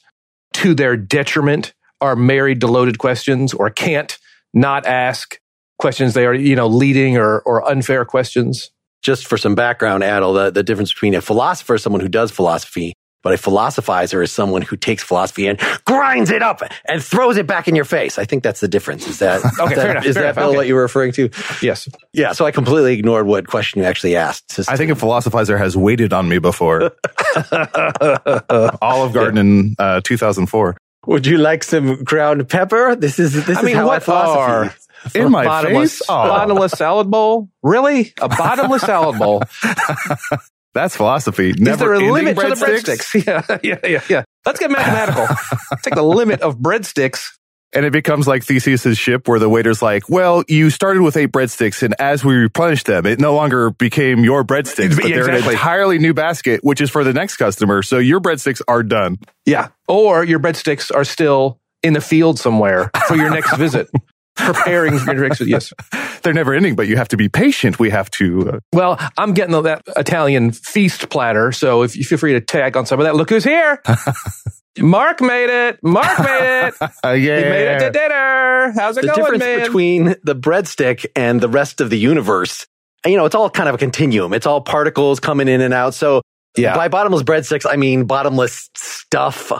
to 0.53 0.75
their 0.75 0.95
detriment 0.95 1.73
are 2.01 2.15
married 2.15 2.61
to 2.61 2.67
loaded 2.67 2.99
questions 2.99 3.53
or 3.53 3.71
can't 3.71 4.17
not 4.53 4.85
ask 4.85 5.39
questions 5.79 6.13
they 6.13 6.25
are, 6.25 6.33
you 6.33 6.55
know, 6.55 6.67
leading 6.67 7.17
or, 7.17 7.39
or 7.39 7.67
unfair 7.67 8.05
questions? 8.05 8.69
Just 9.01 9.27
for 9.27 9.37
some 9.37 9.55
background, 9.55 10.03
Adal, 10.03 10.35
the, 10.35 10.51
the 10.51 10.63
difference 10.63 10.93
between 10.93 11.15
a 11.15 11.21
philosopher 11.21 11.77
someone 11.77 12.01
who 12.01 12.09
does 12.09 12.31
philosophy, 12.31 12.93
but 13.23 13.33
a 13.33 13.37
philosophizer 13.37 14.23
is 14.23 14.31
someone 14.31 14.61
who 14.61 14.77
takes 14.77 15.03
philosophy 15.03 15.47
and 15.47 15.59
grinds 15.85 16.29
it 16.29 16.41
up 16.41 16.61
and 16.87 17.03
throws 17.03 17.37
it 17.37 17.47
back 17.47 17.67
in 17.67 17.75
your 17.75 17.85
face. 17.85 18.17
I 18.17 18.25
think 18.25 18.43
that's 18.43 18.59
the 18.61 18.67
difference. 18.67 19.07
Is 19.07 19.19
that 19.19 19.41
Okay, 19.59 19.73
is 19.73 19.75
fair 19.75 19.75
that, 19.75 19.89
enough, 19.91 20.05
is 20.05 20.13
fair 20.15 20.23
that 20.23 20.29
enough, 20.29 20.35
Bill 20.35 20.49
okay. 20.49 20.57
what 20.57 20.67
you 20.67 20.75
were 20.75 20.81
referring 20.81 21.11
to? 21.13 21.29
Yes. 21.61 21.89
Yeah. 22.13 22.31
So 22.33 22.45
I 22.45 22.51
completely 22.51 22.93
ignored 22.93 23.25
what 23.27 23.47
question 23.47 23.81
you 23.81 23.85
actually 23.87 24.15
asked. 24.15 24.55
Just- 24.55 24.69
I 24.69 24.77
think 24.77 24.91
a 24.91 24.95
philosophizer 24.95 25.57
has 25.57 25.75
waited 25.75 26.13
on 26.13 26.29
me 26.29 26.39
before. 26.39 26.91
Olive 28.81 29.13
Garden 29.13 29.37
in 29.37 29.75
uh, 29.79 30.01
2004. 30.03 30.77
would 31.07 31.25
you 31.25 31.37
like 31.37 31.63
some 31.63 32.03
ground 32.03 32.47
pepper? 32.49 32.95
This 32.95 33.19
is 33.19 33.33
this 33.45 33.57
I 33.57 33.59
is 33.61 33.65
mean, 33.65 33.75
how 33.75 33.83
I 33.83 33.85
what 33.85 34.03
philosophy. 34.03 34.75
In 35.15 35.31
my 35.31 35.45
bottomless, 35.45 35.99
face? 35.99 36.07
Oh. 36.09 36.27
bottomless 36.27 36.71
salad 36.73 37.09
bowl? 37.09 37.49
Really? 37.63 38.13
A 38.19 38.27
bottomless 38.27 38.81
salad 38.81 39.17
bowl? 39.19 39.43
That's 40.77 40.95
philosophy. 40.95 41.49
Is 41.49 41.55
there 41.55 41.65
Never 41.65 41.93
a 41.95 42.11
limit 42.11 42.37
to 42.37 42.49
the 42.49 42.55
breadsticks. 42.55 43.07
Yeah, 43.27 43.57
yeah, 43.63 43.79
yeah, 43.83 44.01
yeah. 44.07 44.23
Let's 44.45 44.59
get 44.59 44.69
mathematical. 44.69 45.25
Take 45.81 45.95
the 45.95 46.03
limit 46.03 46.41
of 46.41 46.57
breadsticks. 46.57 47.25
And 47.73 47.83
it 47.83 47.91
becomes 47.91 48.27
like 48.27 48.43
Theseus's 48.43 48.97
ship 48.97 49.27
where 49.27 49.39
the 49.39 49.49
waiter's 49.49 49.81
like, 49.81 50.07
well, 50.07 50.43
you 50.47 50.69
started 50.69 51.01
with 51.01 51.17
eight 51.17 51.31
breadsticks 51.31 51.81
and 51.81 51.95
as 51.99 52.23
we 52.23 52.35
replenished 52.35 52.85
them, 52.85 53.07
it 53.07 53.19
no 53.19 53.35
longer 53.35 53.71
became 53.71 54.23
your 54.23 54.43
breadsticks, 54.43 54.95
but 55.01 55.05
they're 55.05 55.29
an 55.29 55.49
entirely 55.49 55.97
new 55.97 56.13
basket, 56.13 56.63
which 56.63 56.79
is 56.79 56.91
for 56.91 57.03
the 57.03 57.11
next 57.11 57.37
customer. 57.37 57.81
So 57.81 57.97
your 57.97 58.21
breadsticks 58.21 58.61
are 58.67 58.83
done. 58.83 59.17
Yeah. 59.45 59.69
Or 59.87 60.23
your 60.23 60.39
breadsticks 60.39 60.95
are 60.95 61.03
still 61.03 61.59
in 61.83 61.93
the 61.93 62.01
field 62.01 62.39
somewhere 62.39 62.91
for 63.07 63.15
your 63.15 63.31
next 63.31 63.55
visit, 63.57 63.89
preparing 64.37 64.97
for 64.99 65.13
your 65.13 65.27
next. 65.27 65.41
Yes. 65.41 65.73
They're 66.21 66.33
never 66.33 66.53
ending, 66.53 66.75
but 66.75 66.87
you 66.87 66.97
have 66.97 67.07
to 67.09 67.17
be 67.17 67.29
patient. 67.29 67.79
We 67.79 67.89
have 67.89 68.09
to, 68.11 68.49
uh, 68.49 68.59
Well, 68.73 68.99
I'm 69.17 69.33
getting 69.33 69.61
that 69.63 69.83
Italian 69.95 70.51
feast 70.51 71.09
platter, 71.09 71.51
so 71.51 71.83
if 71.83 71.95
you 71.95 72.03
feel 72.03 72.17
free 72.17 72.33
to 72.33 72.41
tag 72.41 72.77
on 72.77 72.85
some 72.85 72.99
of 72.99 73.05
that. 73.05 73.15
Look 73.15 73.29
who's 73.29 73.43
here. 73.43 73.81
Mark 74.79 75.21
made 75.21 75.49
it. 75.49 75.79
Mark 75.83 76.19
made 76.19 76.67
it. 76.67 76.73
uh, 76.81 77.13
He 77.13 77.27
made 77.27 77.75
it 77.75 77.79
to 77.79 77.91
dinner. 77.91 78.73
How's 78.75 78.97
it 78.97 79.01
the 79.01 79.07
going, 79.07 79.19
difference 79.19 79.43
man? 79.43 79.59
between 79.61 80.15
the 80.23 80.35
breadstick 80.35 81.05
and 81.15 81.41
the 81.41 81.49
rest 81.49 81.81
of 81.81 81.89
the 81.89 81.97
universe, 81.97 82.67
and, 83.03 83.11
you 83.11 83.17
know, 83.17 83.25
it's 83.25 83.35
all 83.35 83.49
kind 83.49 83.69
of 83.69 83.75
a 83.75 83.77
continuum. 83.77 84.33
It's 84.33 84.45
all 84.45 84.61
particles 84.61 85.19
coming 85.19 85.47
in 85.47 85.61
and 85.61 85.73
out. 85.73 85.93
So 85.93 86.21
yeah. 86.57 86.75
by 86.75 86.87
bottomless 86.87 87.23
breadsticks, 87.23 87.65
I 87.69 87.75
mean 87.75 88.05
bottomless 88.05 88.69
stuff 88.75 89.51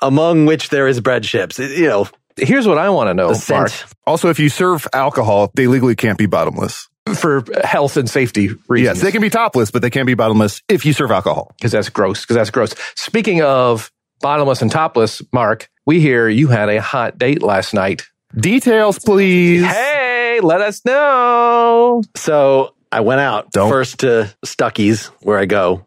among 0.00 0.46
which 0.46 0.68
there 0.68 0.88
is 0.88 1.00
bread 1.00 1.24
chips. 1.24 1.58
You 1.58 1.86
know, 1.86 2.08
Here's 2.36 2.66
what 2.66 2.78
I 2.78 2.90
want 2.90 3.08
to 3.08 3.14
know, 3.14 3.32
the. 3.32 3.54
Mark, 3.54 3.72
Also, 4.06 4.28
if 4.30 4.38
you 4.38 4.48
serve 4.48 4.86
alcohol, 4.92 5.50
they 5.54 5.66
legally 5.66 5.94
can't 5.94 6.18
be 6.18 6.26
bottomless. 6.26 6.88
for 7.16 7.42
health 7.64 7.96
and 7.96 8.08
safety 8.08 8.48
reasons. 8.68 8.98
Yes, 8.98 9.00
they 9.02 9.10
can 9.10 9.20
be 9.20 9.30
topless, 9.30 9.70
but 9.70 9.82
they 9.82 9.90
can't 9.90 10.06
be 10.06 10.14
bottomless 10.14 10.62
if 10.68 10.84
you 10.86 10.92
serve 10.92 11.10
alcohol. 11.10 11.52
because 11.58 11.72
that's 11.72 11.88
gross. 11.88 12.22
Because 12.22 12.36
that's 12.36 12.50
gross. 12.50 12.74
Speaking 12.94 13.42
of 13.42 13.90
bottomless 14.20 14.62
and 14.62 14.70
topless, 14.70 15.20
Mark, 15.32 15.68
we 15.84 16.00
hear 16.00 16.28
you 16.28 16.46
had 16.48 16.68
a 16.68 16.80
hot 16.80 17.18
date 17.18 17.42
last 17.42 17.74
night. 17.74 18.02
Details, 18.38 18.98
please. 19.00 19.64
Hey, 19.66 20.38
let 20.42 20.60
us 20.60 20.84
know. 20.84 22.02
So 22.16 22.74
I 22.92 23.00
went 23.00 23.20
out 23.20 23.50
Don't. 23.52 23.68
first 23.68 24.00
to 24.00 24.32
Stuckey's 24.44 25.06
where 25.22 25.38
I 25.38 25.46
go. 25.46 25.84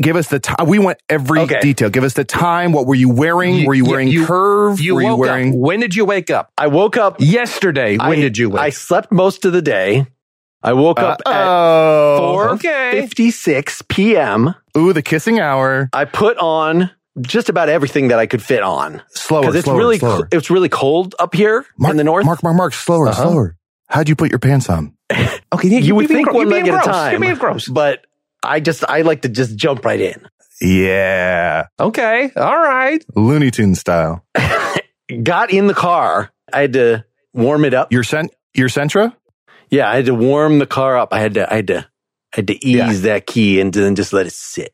Give 0.00 0.16
us 0.16 0.28
the 0.28 0.40
time. 0.40 0.66
We 0.66 0.78
want 0.78 0.98
every 1.08 1.40
Okay. 1.40 1.60
detail. 1.60 1.90
Give 1.90 2.02
us 2.04 2.14
the 2.14 2.24
time. 2.24 2.72
What 2.72 2.86
were 2.86 2.94
you 2.94 3.10
wearing? 3.10 3.54
You- 3.56 3.66
were 3.66 3.74
you 3.74 3.84
you- 3.84 3.90
wearing 3.90 4.08
you- 4.08 4.24
curve? 4.26 4.80
You 4.80 4.94
were 4.94 5.02
you 5.02 5.16
wearing? 5.16 5.50
up. 5.50 5.58
When 5.58 5.80
did 5.80 5.94
you 5.94 6.04
wake 6.06 6.30
up? 6.30 6.50
I 6.56 6.68
woke 6.68 6.96
up. 6.96 7.16
Yesterday. 7.18 7.98
When 7.98 8.18
I- 8.18 8.22
did 8.22 8.38
you 8.38 8.48
wake? 8.50 8.62
I 8.62 8.70
slept 8.70 9.12
most 9.12 9.44
of 9.44 9.52
the 9.52 9.60
day. 9.62 10.06
I 10.62 10.72
woke 10.74 11.00
up 11.00 11.20
at 11.26 11.32
oh, 11.46 12.18
four 12.18 12.48
okay. 12.50 12.92
fifty 12.92 13.30
six 13.32 13.82
p.m. 13.88 14.54
Ooh, 14.78 14.92
the 14.92 15.02
kissing 15.02 15.40
hour. 15.40 15.88
I 15.92 16.04
put 16.04 16.38
on 16.38 16.90
just 17.20 17.48
about 17.48 17.68
everything 17.68 18.08
that 18.08 18.18
I 18.20 18.26
could 18.26 18.40
fit 18.42 18.62
on 18.62 19.02
Slower, 19.10 19.40
because 19.42 19.56
it's 19.56 19.64
slower, 19.64 19.76
really 19.76 19.98
slower. 19.98 20.28
it's 20.32 20.50
really 20.50 20.68
cold 20.70 21.14
up 21.18 21.34
here 21.34 21.66
Mark, 21.76 21.90
in 21.90 21.96
the 21.98 22.04
north. 22.04 22.24
Mark, 22.24 22.42
Mark, 22.44 22.56
Mark, 22.56 22.72
slower, 22.74 23.08
Uh-huh. 23.08 23.22
slower. 23.22 23.56
How'd 23.88 24.08
you 24.08 24.14
put 24.16 24.30
your 24.30 24.38
pants 24.38 24.70
on? 24.70 24.94
Okay, 25.10 25.28
yeah, 25.68 25.78
you 25.80 25.94
would 25.96 26.08
being 26.08 26.18
think 26.18 26.28
gro- 26.28 26.36
one 26.36 26.46
you're 26.46 26.50
leg 26.54 26.64
being 26.64 26.74
at 26.76 26.80
a 26.80 26.84
gross. 26.84 26.96
time, 26.96 27.10
You're 27.12 27.20
being 27.20 27.34
gross. 27.34 27.68
but 27.68 28.06
I 28.42 28.60
just 28.60 28.84
I 28.88 29.02
like 29.02 29.22
to 29.22 29.28
just 29.28 29.56
jump 29.56 29.84
right 29.84 30.00
in. 30.00 30.26
Yeah, 30.60 31.66
Okay, 31.80 32.30
all 32.36 32.58
right. 32.58 33.04
Looney 33.16 33.50
Tune 33.50 33.74
style. 33.74 34.24
Got 35.22 35.50
in 35.52 35.66
the 35.66 35.74
car. 35.74 36.30
I 36.52 36.60
had 36.62 36.72
to 36.74 37.04
warm 37.34 37.64
it 37.64 37.74
up. 37.74 37.92
Your 37.92 38.04
cent, 38.04 38.32
your 38.54 38.68
Sentra. 38.68 39.14
Yeah, 39.70 39.90
I 39.90 39.96
had 39.96 40.06
to 40.06 40.14
warm 40.14 40.58
the 40.58 40.66
car 40.66 40.96
up. 40.98 41.12
I 41.12 41.18
had 41.20 41.34
to 41.34 41.52
I 41.52 41.56
had 41.56 41.66
to 41.68 41.78
I 41.78 42.36
had 42.36 42.46
to 42.48 42.54
ease 42.66 42.74
Yeah. 42.76 42.92
that 43.14 43.26
key 43.26 43.60
and 43.60 43.72
then 43.72 43.94
just 43.96 44.12
let 44.12 44.26
it 44.26 44.32
sit. 44.32 44.72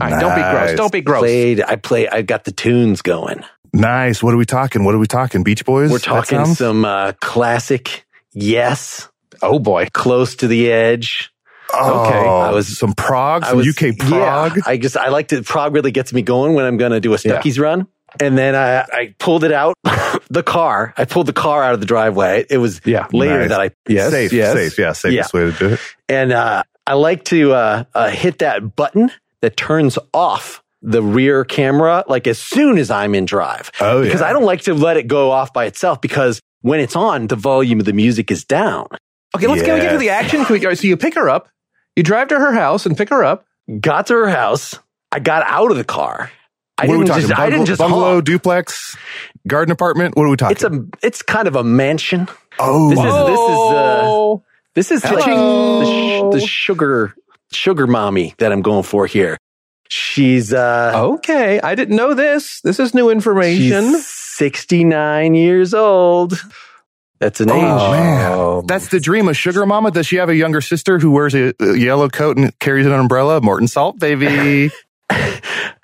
All 0.00 0.08
right, 0.10 0.20
don't 0.20 0.34
be 0.34 0.42
gross. 0.42 0.76
Don't 0.76 0.92
be 0.92 1.00
gross. 1.00 1.20
Played. 1.22 1.62
I 1.62 1.76
play. 1.76 2.06
I 2.08 2.22
got 2.22 2.44
the 2.44 2.52
tunes 2.52 3.00
going. 3.02 3.42
Nice. 3.72 4.22
What 4.22 4.34
are 4.34 4.36
we 4.36 4.44
talking? 4.44 4.84
What 4.84 4.94
are 4.94 4.98
we 4.98 5.06
talking? 5.06 5.42
Beach 5.42 5.64
Boys. 5.64 5.90
We're 5.90 5.98
talking 5.98 6.44
some 6.54 6.84
uh, 6.84 7.12
classic. 7.22 8.04
Yes, 8.32 9.08
Oh 9.42 9.58
boy. 9.58 9.88
close 9.94 10.36
to 10.36 10.46
the 10.48 10.70
edge. 10.70 11.30
Oh, 11.72 12.06
Okay. 12.06 12.16
I 12.18 12.50
was- 12.50 12.78
some 12.78 12.92
prog, 12.94 13.44
I 13.44 13.48
some 13.48 13.58
was 13.58 13.68
UK 13.68 13.96
prog. 13.98 14.56
Yeah, 14.56 14.62
I 14.66 14.76
just 14.76 14.96
I 14.96 15.08
like 15.08 15.28
to 15.28 15.42
prog 15.42 15.74
really 15.74 15.90
gets 15.90 16.12
me 16.12 16.22
going 16.22 16.54
when 16.54 16.64
I'm 16.64 16.76
going 16.76 16.92
to 16.92 17.00
do 17.00 17.14
a 17.14 17.18
Yeah. 17.24 17.42
Run. 17.58 17.86
And 18.20 18.38
then 18.38 18.54
I, 18.54 18.80
I 18.80 19.14
pulled 19.18 19.44
it 19.44 19.52
out, 19.52 19.74
the 20.30 20.42
car. 20.42 20.94
I 20.96 21.04
pulled 21.04 21.26
the 21.26 21.32
car 21.34 21.62
out 21.62 21.74
of 21.74 21.80
the 21.80 21.86
driveway. 21.86 22.46
It 22.48 22.58
was 22.58 22.80
Yeah. 22.84 23.06
later 23.12 23.40
Nice. 23.40 23.48
that 23.50 23.60
I 23.60 23.70
Yes. 23.88 24.10
safe, 24.10 24.32
yes. 24.32 24.54
safe, 24.54 24.78
yeah, 24.78 24.92
safest 24.92 25.34
way 25.34 25.40
to 25.40 25.52
do 25.52 25.68
it. 25.74 25.80
and 26.08 26.32
uh, 26.32 26.62
I 26.86 26.94
like 26.94 27.24
to 27.26 27.52
uh, 27.52 27.84
uh, 27.94 28.08
hit 28.10 28.38
that 28.38 28.74
button 28.76 29.10
that 29.42 29.56
turns 29.56 29.98
off 30.14 30.62
the 30.82 31.02
rear 31.02 31.44
camera 31.44 32.04
like 32.06 32.26
as 32.26 32.38
soon 32.38 32.78
as 32.78 32.90
I'm 32.90 33.14
in 33.14 33.24
drive 33.24 33.72
Oh 33.80 34.02
because 34.02 34.20
yeah. 34.20 34.28
I 34.28 34.32
don't 34.32 34.44
like 34.44 34.62
to 34.62 34.74
let 34.74 34.96
it 34.96 35.08
go 35.08 35.30
off 35.32 35.52
by 35.52 35.64
itself 35.64 36.00
because 36.00 36.40
when 36.62 36.80
it's 36.80 36.94
on, 36.96 37.26
the 37.26 37.36
volume 37.36 37.80
of 37.80 37.86
the 37.86 37.92
music 37.92 38.30
is 38.30 38.44
down. 38.44 38.86
Okay, 39.34 39.46
let's 39.48 39.62
get, 39.62 39.74
we 39.74 39.80
get 39.80 39.92
to 39.92 39.98
the 39.98 40.10
action. 40.10 40.44
Can 40.44 40.52
we 40.54 40.58
go? 40.60 40.72
So 40.74 40.86
you 40.86 40.96
pick 40.96 41.14
her 41.16 41.28
up. 41.28 41.48
You 41.96 42.02
drive 42.02 42.28
to 42.28 42.38
her 42.38 42.52
house 42.52 42.86
and 42.86 42.96
pick 42.96 43.08
her 43.08 43.24
up. 43.24 43.44
Got 43.80 44.06
to 44.08 44.14
her 44.14 44.28
house. 44.28 44.78
I 45.10 45.18
got 45.18 45.44
out 45.46 45.70
of 45.70 45.76
the 45.76 45.84
car. 45.84 46.30
I 46.78 46.86
what 46.86 46.94
are 46.94 46.98
we 46.98 47.04
didn't 47.06 47.08
talking? 47.08 47.28
just, 47.28 47.40
I 47.40 47.50
didn't 47.50 47.66
just 47.66 47.78
bungalow, 47.78 48.14
honk. 48.14 48.24
duplex, 48.26 48.96
garden 49.48 49.72
apartment. 49.72 50.14
What 50.14 50.24
are 50.24 50.28
we 50.28 50.36
talking? 50.36 50.54
It's 50.54 50.62
a 50.64 50.84
it's 51.06 51.22
kind 51.22 51.48
of 51.48 51.56
a 51.56 51.64
mansion. 51.64 52.28
oh, 52.58 52.90
this 52.90 52.98
is- 52.98 53.04
this 53.04 53.40
is, 53.40 53.72
uh, 53.72 54.36
This 54.74 54.90
is 54.90 55.04
like 55.04 55.24
the, 55.24 55.84
sh- 55.86 56.34
the 56.40 56.46
sugar 56.46 57.14
sugar 57.50 57.86
mommy 57.86 58.34
that 58.38 58.52
I'm 58.52 58.60
going 58.60 58.82
for 58.82 59.06
here. 59.06 59.38
She's 59.88 60.52
uh 60.52 60.92
Okay, 61.14 61.60
I 61.60 61.74
didn't 61.74 61.96
know 61.96 62.12
this. 62.12 62.60
This 62.60 62.78
is 62.78 62.92
new 62.92 63.08
information. 63.08 63.92
she's 63.94 64.06
69 64.06 65.34
years 65.34 65.72
old. 65.72 66.34
That's 67.18 67.40
an 67.40 67.50
age. 67.50 67.56
Oh, 67.56 67.90
man. 67.92 68.32
Oh. 68.32 68.62
That's 68.66 68.88
the 68.88 69.00
dream 69.00 69.28
of 69.28 69.36
Sugar 69.36 69.64
Mama. 69.66 69.90
Does 69.90 70.06
she 70.06 70.16
have 70.16 70.28
a 70.28 70.34
younger 70.36 70.60
sister 70.60 70.98
who 70.98 71.10
wears 71.10 71.34
a, 71.34 71.54
a 71.60 71.74
yellow 71.76 72.08
coat 72.08 72.36
and 72.36 72.56
carries 72.58 72.86
an 72.86 72.92
umbrella? 72.92 73.40
Morton 73.40 73.68
Salt, 73.68 73.98
baby. 73.98 74.70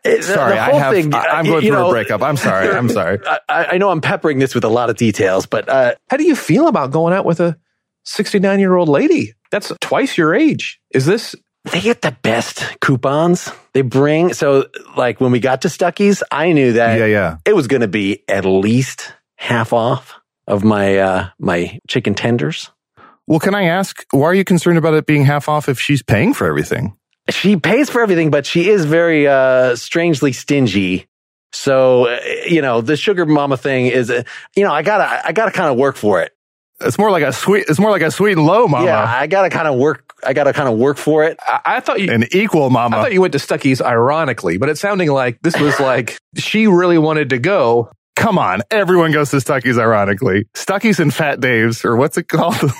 It- 0.04 0.24
sorry, 0.24 0.58
I 0.58 0.72
have. 0.72 0.92
thing, 0.92 1.14
I, 1.14 1.38
am 1.38 1.46
uh, 1.46 1.50
going 1.50 1.60
through 1.62 1.70
know, 1.70 1.86
a 1.86 1.90
breakup. 1.90 2.22
I'm 2.22 2.36
sorry. 2.36 2.68
I'm 2.68 2.88
sorry. 3.00 3.20
I, 3.48 3.66
I 3.72 3.78
know 3.78 3.90
I'm 3.90 4.00
peppering 4.00 4.40
this 4.40 4.52
with 4.52 4.64
a 4.64 4.68
lot 4.68 4.90
of 4.90 4.96
details, 4.96 5.46
but 5.46 5.68
uh, 5.68 5.94
How 6.10 6.16
do 6.16 6.24
you 6.24 6.34
feel 6.34 6.66
about 6.66 6.90
going 6.90 7.14
out 7.14 7.24
with 7.24 7.38
a 7.38 7.56
69 8.04 8.58
year 8.58 8.74
old 8.74 8.88
lady? 8.88 9.34
That's 9.52 9.72
twice 9.80 10.18
your 10.18 10.34
age. 10.34 10.80
Is 10.90 11.06
this? 11.06 11.36
they 11.70 11.80
get 11.80 12.02
the 12.02 12.16
best 12.22 12.80
coupons. 12.80 13.52
They 13.74 13.82
bring 13.82 14.32
so 14.34 14.66
like 14.96 15.20
when 15.20 15.30
we 15.30 15.38
got 15.38 15.62
to 15.62 15.68
Stuckey's, 15.68 16.22
I 16.30 16.52
knew 16.52 16.72
that 16.72 16.98
Yeah, 16.98 17.06
yeah. 17.06 17.36
it 17.44 17.54
was 17.54 17.68
going 17.68 17.82
to 17.82 17.88
be 17.88 18.24
at 18.28 18.44
least 18.44 19.14
half 19.36 19.72
off 19.72 20.18
of 20.52 20.62
my 20.64 20.98
uh 20.98 21.28
my 21.38 21.78
chicken 21.88 22.14
tenders. 22.14 22.70
Well, 23.26 23.40
can 23.40 23.54
I 23.54 23.64
ask, 23.64 24.04
why 24.10 24.24
are 24.26 24.34
you 24.34 24.44
concerned 24.44 24.78
about 24.78 24.94
it 24.94 25.06
being 25.06 25.24
half 25.24 25.48
off 25.48 25.68
if 25.68 25.80
she's 25.80 26.02
paying 26.02 26.34
for 26.34 26.46
everything? 26.46 26.96
She 27.30 27.56
pays 27.56 27.88
for 27.88 28.02
everything, 28.02 28.30
but 28.30 28.44
she 28.46 28.68
is 28.68 28.84
very 28.84 29.26
uh 29.26 29.76
strangely 29.76 30.32
stingy. 30.32 31.06
So 31.52 32.06
uh, 32.08 32.18
you 32.46 32.62
know 32.62 32.80
the 32.80 32.96
sugar 32.96 33.24
mama 33.26 33.56
thing 33.56 33.86
is, 33.86 34.10
uh, 34.10 34.22
you 34.56 34.64
know, 34.64 34.72
I 34.72 34.82
gotta 34.82 35.26
I 35.26 35.32
gotta 35.32 35.52
kind 35.52 35.70
of 35.70 35.76
work 35.76 35.96
for 35.96 36.20
it. 36.22 36.32
It's 36.80 36.98
more 36.98 37.10
like 37.10 37.22
a 37.22 37.32
sweet. 37.32 37.66
It's 37.68 37.78
more 37.78 37.90
like 37.90 38.02
a 38.02 38.10
sweet 38.10 38.32
and 38.36 38.44
low 38.44 38.66
mama, 38.66 38.86
Yeah, 38.86 39.04
I 39.04 39.26
gotta 39.26 39.50
kind 39.50 39.68
of 39.68 39.76
work. 39.78 40.14
I 40.24 40.32
gotta 40.32 40.52
kind 40.52 40.68
of 40.68 40.78
work 40.78 40.96
for 40.96 41.24
it. 41.24 41.38
I, 41.46 41.60
I 41.76 41.80
thought 41.80 42.00
you. 42.00 42.10
an 42.10 42.24
equal 42.32 42.70
mama. 42.70 42.96
I 42.98 43.02
thought 43.02 43.12
you 43.12 43.20
went 43.20 43.32
to 43.32 43.38
Stuckey's 43.38 43.80
ironically, 43.80 44.58
but 44.58 44.68
it's 44.68 44.80
sounding 44.80 45.10
like 45.10 45.40
this 45.42 45.58
was 45.58 45.78
like 45.78 46.18
she 46.36 46.66
really 46.66 46.98
wanted 46.98 47.30
to 47.30 47.38
go. 47.38 47.90
Come 48.16 48.38
on, 48.38 48.62
everyone 48.70 49.12
goes 49.12 49.30
to 49.30 49.36
Stuckey's. 49.38 49.78
Ironically, 49.78 50.46
Stuckey's 50.54 51.00
and 51.00 51.12
Fat 51.12 51.40
Dave's, 51.40 51.84
or 51.84 51.96
what's 51.96 52.18
it 52.18 52.28
called? 52.28 52.56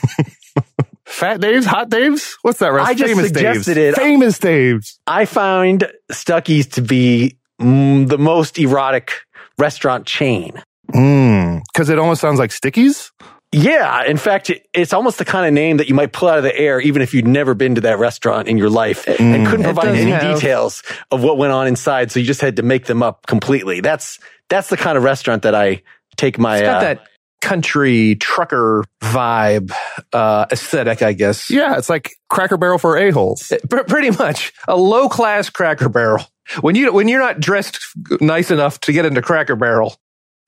Fat 1.07 1.41
Dave's, 1.41 1.67
Hot 1.67 1.89
Dave's. 1.91 2.37
What's 2.43 2.59
that? 2.61 2.69
Rest? 2.69 2.89
I 2.89 2.95
just 2.95 3.09
Famous 3.15 3.27
suggested 3.29 3.75
Dave's. 3.75 3.99
it. 3.99 4.01
Famous 4.01 4.39
Dave's. 4.39 4.99
I 5.07 5.25
found 5.25 5.91
Stuckey's 6.11 6.67
to 6.69 6.83
be 6.83 7.39
mm, 7.61 8.09
the 8.09 8.19
most 8.19 8.59
erotic 8.59 9.13
restaurant 9.59 10.07
chain. 10.07 10.63
Because 10.87 11.89
it 11.89 11.99
almost 11.99 12.21
sounds 12.21 12.39
like 12.39 12.51
Stickies. 12.51 13.11
Yeah, 13.55 14.05
in 14.05 14.17
fact, 14.17 14.51
it's 14.73 14.93
almost 14.95 15.19
the 15.19 15.27
kind 15.27 15.47
of 15.47 15.53
name 15.53 15.77
that 15.79 15.89
you 15.89 15.95
might 15.95 16.13
pull 16.13 16.29
out 16.29 16.39
of 16.39 16.45
the 16.45 16.57
air, 16.59 16.81
even 16.81 17.03
if 17.03 17.13
you'd 17.13 17.27
never 17.27 17.53
been 17.55 17.75
to 17.75 17.83
that 17.83 17.99
restaurant 17.99 18.49
in 18.49 18.57
your 18.57 18.71
life 18.71 19.07
and 19.07 19.47
couldn't 19.47 19.65
provide 19.65 19.89
any 19.89 20.11
have- 20.11 20.35
details 20.37 20.83
of 21.11 21.23
what 21.23 21.37
went 21.37 21.53
on 21.53 21.67
inside. 21.67 22.11
So 22.11 22.21
you 22.21 22.27
just 22.27 22.41
had 22.41 22.57
to 22.57 22.63
make 22.63 22.87
them 22.87 23.03
up 23.03 23.27
completely. 23.27 23.81
That's 23.81 24.19
that's 24.53 24.69
the 24.69 24.77
kind 24.77 24.99
of 24.99 25.03
restaurant 25.03 25.43
that 25.43 25.55
I 25.55 25.83
take 26.17 26.39
my. 26.39 26.59
It's 26.59 26.63
got 26.63 26.77
uh, 26.77 26.81
that 26.81 27.07
country 27.41 28.17
trucker 28.17 28.85
vibe 29.01 29.73
uh, 30.13 30.47
aesthetic, 30.53 31.01
I 31.03 31.15
guess. 31.15 31.51
Yeah, 31.51 31.79
it's 31.79 31.89
like 31.89 32.15
Cracker 32.29 32.59
Barrel 32.59 32.79
for 32.79 32.99
a 32.99 33.11
holes. 33.11 33.51
Pr- 33.71 33.85
pretty 33.85 34.11
much 34.11 34.53
a 34.69 34.77
low 34.77 35.09
class 35.09 35.49
Cracker 35.49 35.89
Barrel. 35.89 36.25
When 36.61 36.75
you 36.75 36.93
when 36.93 37.09
you're 37.09 37.21
not 37.21 37.41
dressed 37.41 37.79
nice 38.21 38.51
enough 38.51 38.79
to 38.81 38.93
get 38.93 39.07
into 39.07 39.23
Cracker 39.23 39.57
Barrel, 39.57 39.97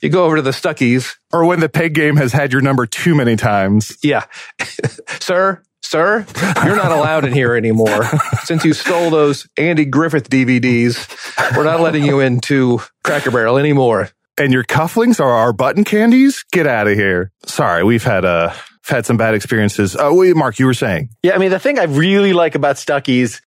you 0.03 0.11
go 0.11 0.27
over 0.27 0.37
to 0.37 0.43
the 0.43 0.51
Stuckey's. 0.51 1.17
Or 1.33 1.47
when 1.47 1.61
the 1.61 1.69
peg 1.71 1.95
game 1.95 2.17
has 2.17 2.33
had 2.33 2.53
your 2.53 2.61
number 2.61 2.85
too 2.85 3.15
many 3.15 3.37
times. 3.37 3.97
Yeah, 4.03 4.25
sir, 5.21 5.63
sir, 5.85 6.27
you're 6.65 6.77
not 6.77 6.93
allowed 6.93 7.25
in 7.25 7.33
here 7.33 7.55
anymore. 7.55 8.05
Since 8.45 8.65
you 8.65 8.73
stole 8.73 9.11
those 9.11 9.47
Andy 9.57 9.85
Griffith 9.85 10.29
DVDs, 10.31 11.57
we're 11.57 11.65
not 11.65 11.81
letting 11.81 12.05
you 12.05 12.21
into 12.21 12.81
Cracker 13.03 13.31
Barrel 13.31 13.59
anymore. 13.59 14.11
And 14.37 14.53
your 14.53 14.65
cufflinks 14.65 15.21
are 15.21 15.31
our 15.31 15.53
button 15.53 15.85
candies? 15.85 16.45
Get 16.51 16.67
out 16.67 16.89
of 16.89 16.95
here. 16.95 17.31
Sorry, 17.47 17.85
we've 17.85 18.03
had 18.03 18.25
uh 18.25 18.53
had 18.87 19.07
some 19.07 19.17
bad 19.17 19.35
experiences. 19.35 19.97
Oh, 19.99 20.15
wait, 20.15 20.37
Mark, 20.37 20.59
you 20.59 20.67
were 20.67 20.75
saying. 20.75 21.11
Yeah, 21.23 21.35
I 21.35 21.39
mean, 21.39 21.51
the 21.51 21.59
thing 21.59 21.79
I 21.79 21.85
really 21.85 22.33
like 22.33 22.55
about 22.55 22.77
Stuckey's, 22.77 23.41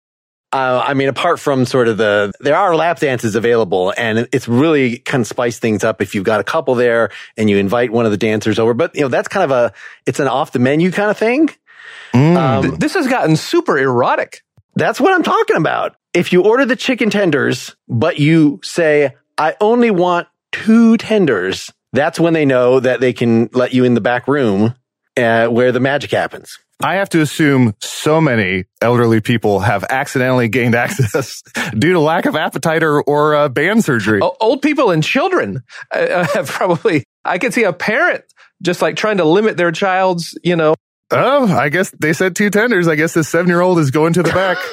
uh, 0.52 0.82
I 0.86 0.94
mean, 0.94 1.08
apart 1.08 1.40
from 1.40 1.66
sort 1.66 1.88
of 1.88 1.96
the, 1.96 2.32
there 2.38 2.56
are 2.56 2.76
lap 2.76 3.00
dances 3.00 3.34
available 3.34 3.92
and 3.96 4.28
it's 4.30 4.46
really 4.46 4.98
kind 4.98 5.22
of 5.22 5.26
spice 5.26 5.58
things 5.58 5.82
up 5.82 6.00
if 6.00 6.14
you've 6.14 6.24
got 6.24 6.38
a 6.38 6.44
couple 6.44 6.76
there 6.76 7.10
and 7.36 7.50
you 7.50 7.56
invite 7.56 7.90
one 7.90 8.04
of 8.04 8.12
the 8.12 8.16
dancers 8.16 8.60
over. 8.60 8.74
But, 8.74 8.94
you 8.94 9.00
know, 9.00 9.08
that's 9.08 9.26
kind 9.26 9.42
of 9.42 9.50
a, 9.50 9.72
it's 10.06 10.20
an 10.20 10.28
off 10.28 10.52
the 10.52 10.60
menu 10.60 10.92
kind 10.92 11.10
of 11.10 11.18
thing. 11.18 11.50
Mm. 12.14 12.36
Um, 12.36 12.62
Th- 12.62 12.74
This 12.78 12.94
has 12.94 13.08
gotten 13.08 13.36
super 13.36 13.78
erotic. 13.78 14.42
That's 14.76 15.00
what 15.00 15.12
I'm 15.12 15.22
talking 15.22 15.56
about. 15.56 15.96
If 16.12 16.32
you 16.32 16.42
order 16.42 16.64
the 16.64 16.76
chicken 16.76 17.10
tenders, 17.10 17.74
but 17.88 18.18
you 18.18 18.60
say, 18.62 19.14
I 19.36 19.54
only 19.60 19.90
want 19.90 20.28
two 20.52 20.96
tenders, 20.96 21.72
that's 21.92 22.18
when 22.20 22.32
they 22.34 22.44
know 22.44 22.80
that 22.80 23.00
they 23.00 23.12
can 23.12 23.48
let 23.52 23.72
you 23.74 23.84
in 23.84 23.94
the 23.94 24.00
back 24.00 24.28
room 24.28 24.74
uh, 25.16 25.46
where 25.48 25.72
the 25.72 25.80
magic 25.80 26.10
happens. 26.12 26.58
I 26.82 26.96
have 26.96 27.08
to 27.10 27.20
assume 27.20 27.74
so 27.80 28.20
many 28.20 28.64
elderly 28.82 29.20
people 29.20 29.60
have 29.60 29.84
accidentally 29.88 30.48
gained 30.48 30.74
access 30.76 31.42
due 31.78 31.92
to 31.92 32.00
lack 32.00 32.26
of 32.26 32.34
appetite 32.36 32.82
or, 32.82 33.00
or 33.02 33.34
uh, 33.34 33.48
band 33.48 33.84
surgery. 33.84 34.20
O- 34.22 34.36
old 34.40 34.60
people 34.60 34.90
and 34.90 35.02
children 35.02 35.62
uh, 35.92 36.26
have 36.34 36.48
probably. 36.48 37.04
I 37.24 37.38
could 37.38 37.54
see 37.54 37.62
a 37.64 37.72
parent 37.72 38.24
just 38.62 38.82
like 38.82 38.96
trying 38.96 39.18
to 39.18 39.24
limit 39.24 39.56
their 39.56 39.72
child's, 39.72 40.36
you 40.42 40.56
know, 40.56 40.74
Oh, 41.14 41.46
I 41.46 41.68
guess 41.68 41.90
they 41.98 42.12
said 42.12 42.36
two 42.36 42.50
tenders. 42.50 42.88
I 42.88 42.94
guess 42.96 43.14
this 43.14 43.28
seven 43.28 43.48
year 43.48 43.60
old 43.60 43.78
is 43.78 43.90
going 43.90 44.12
to 44.14 44.22
the 44.22 44.32
back. 44.32 44.58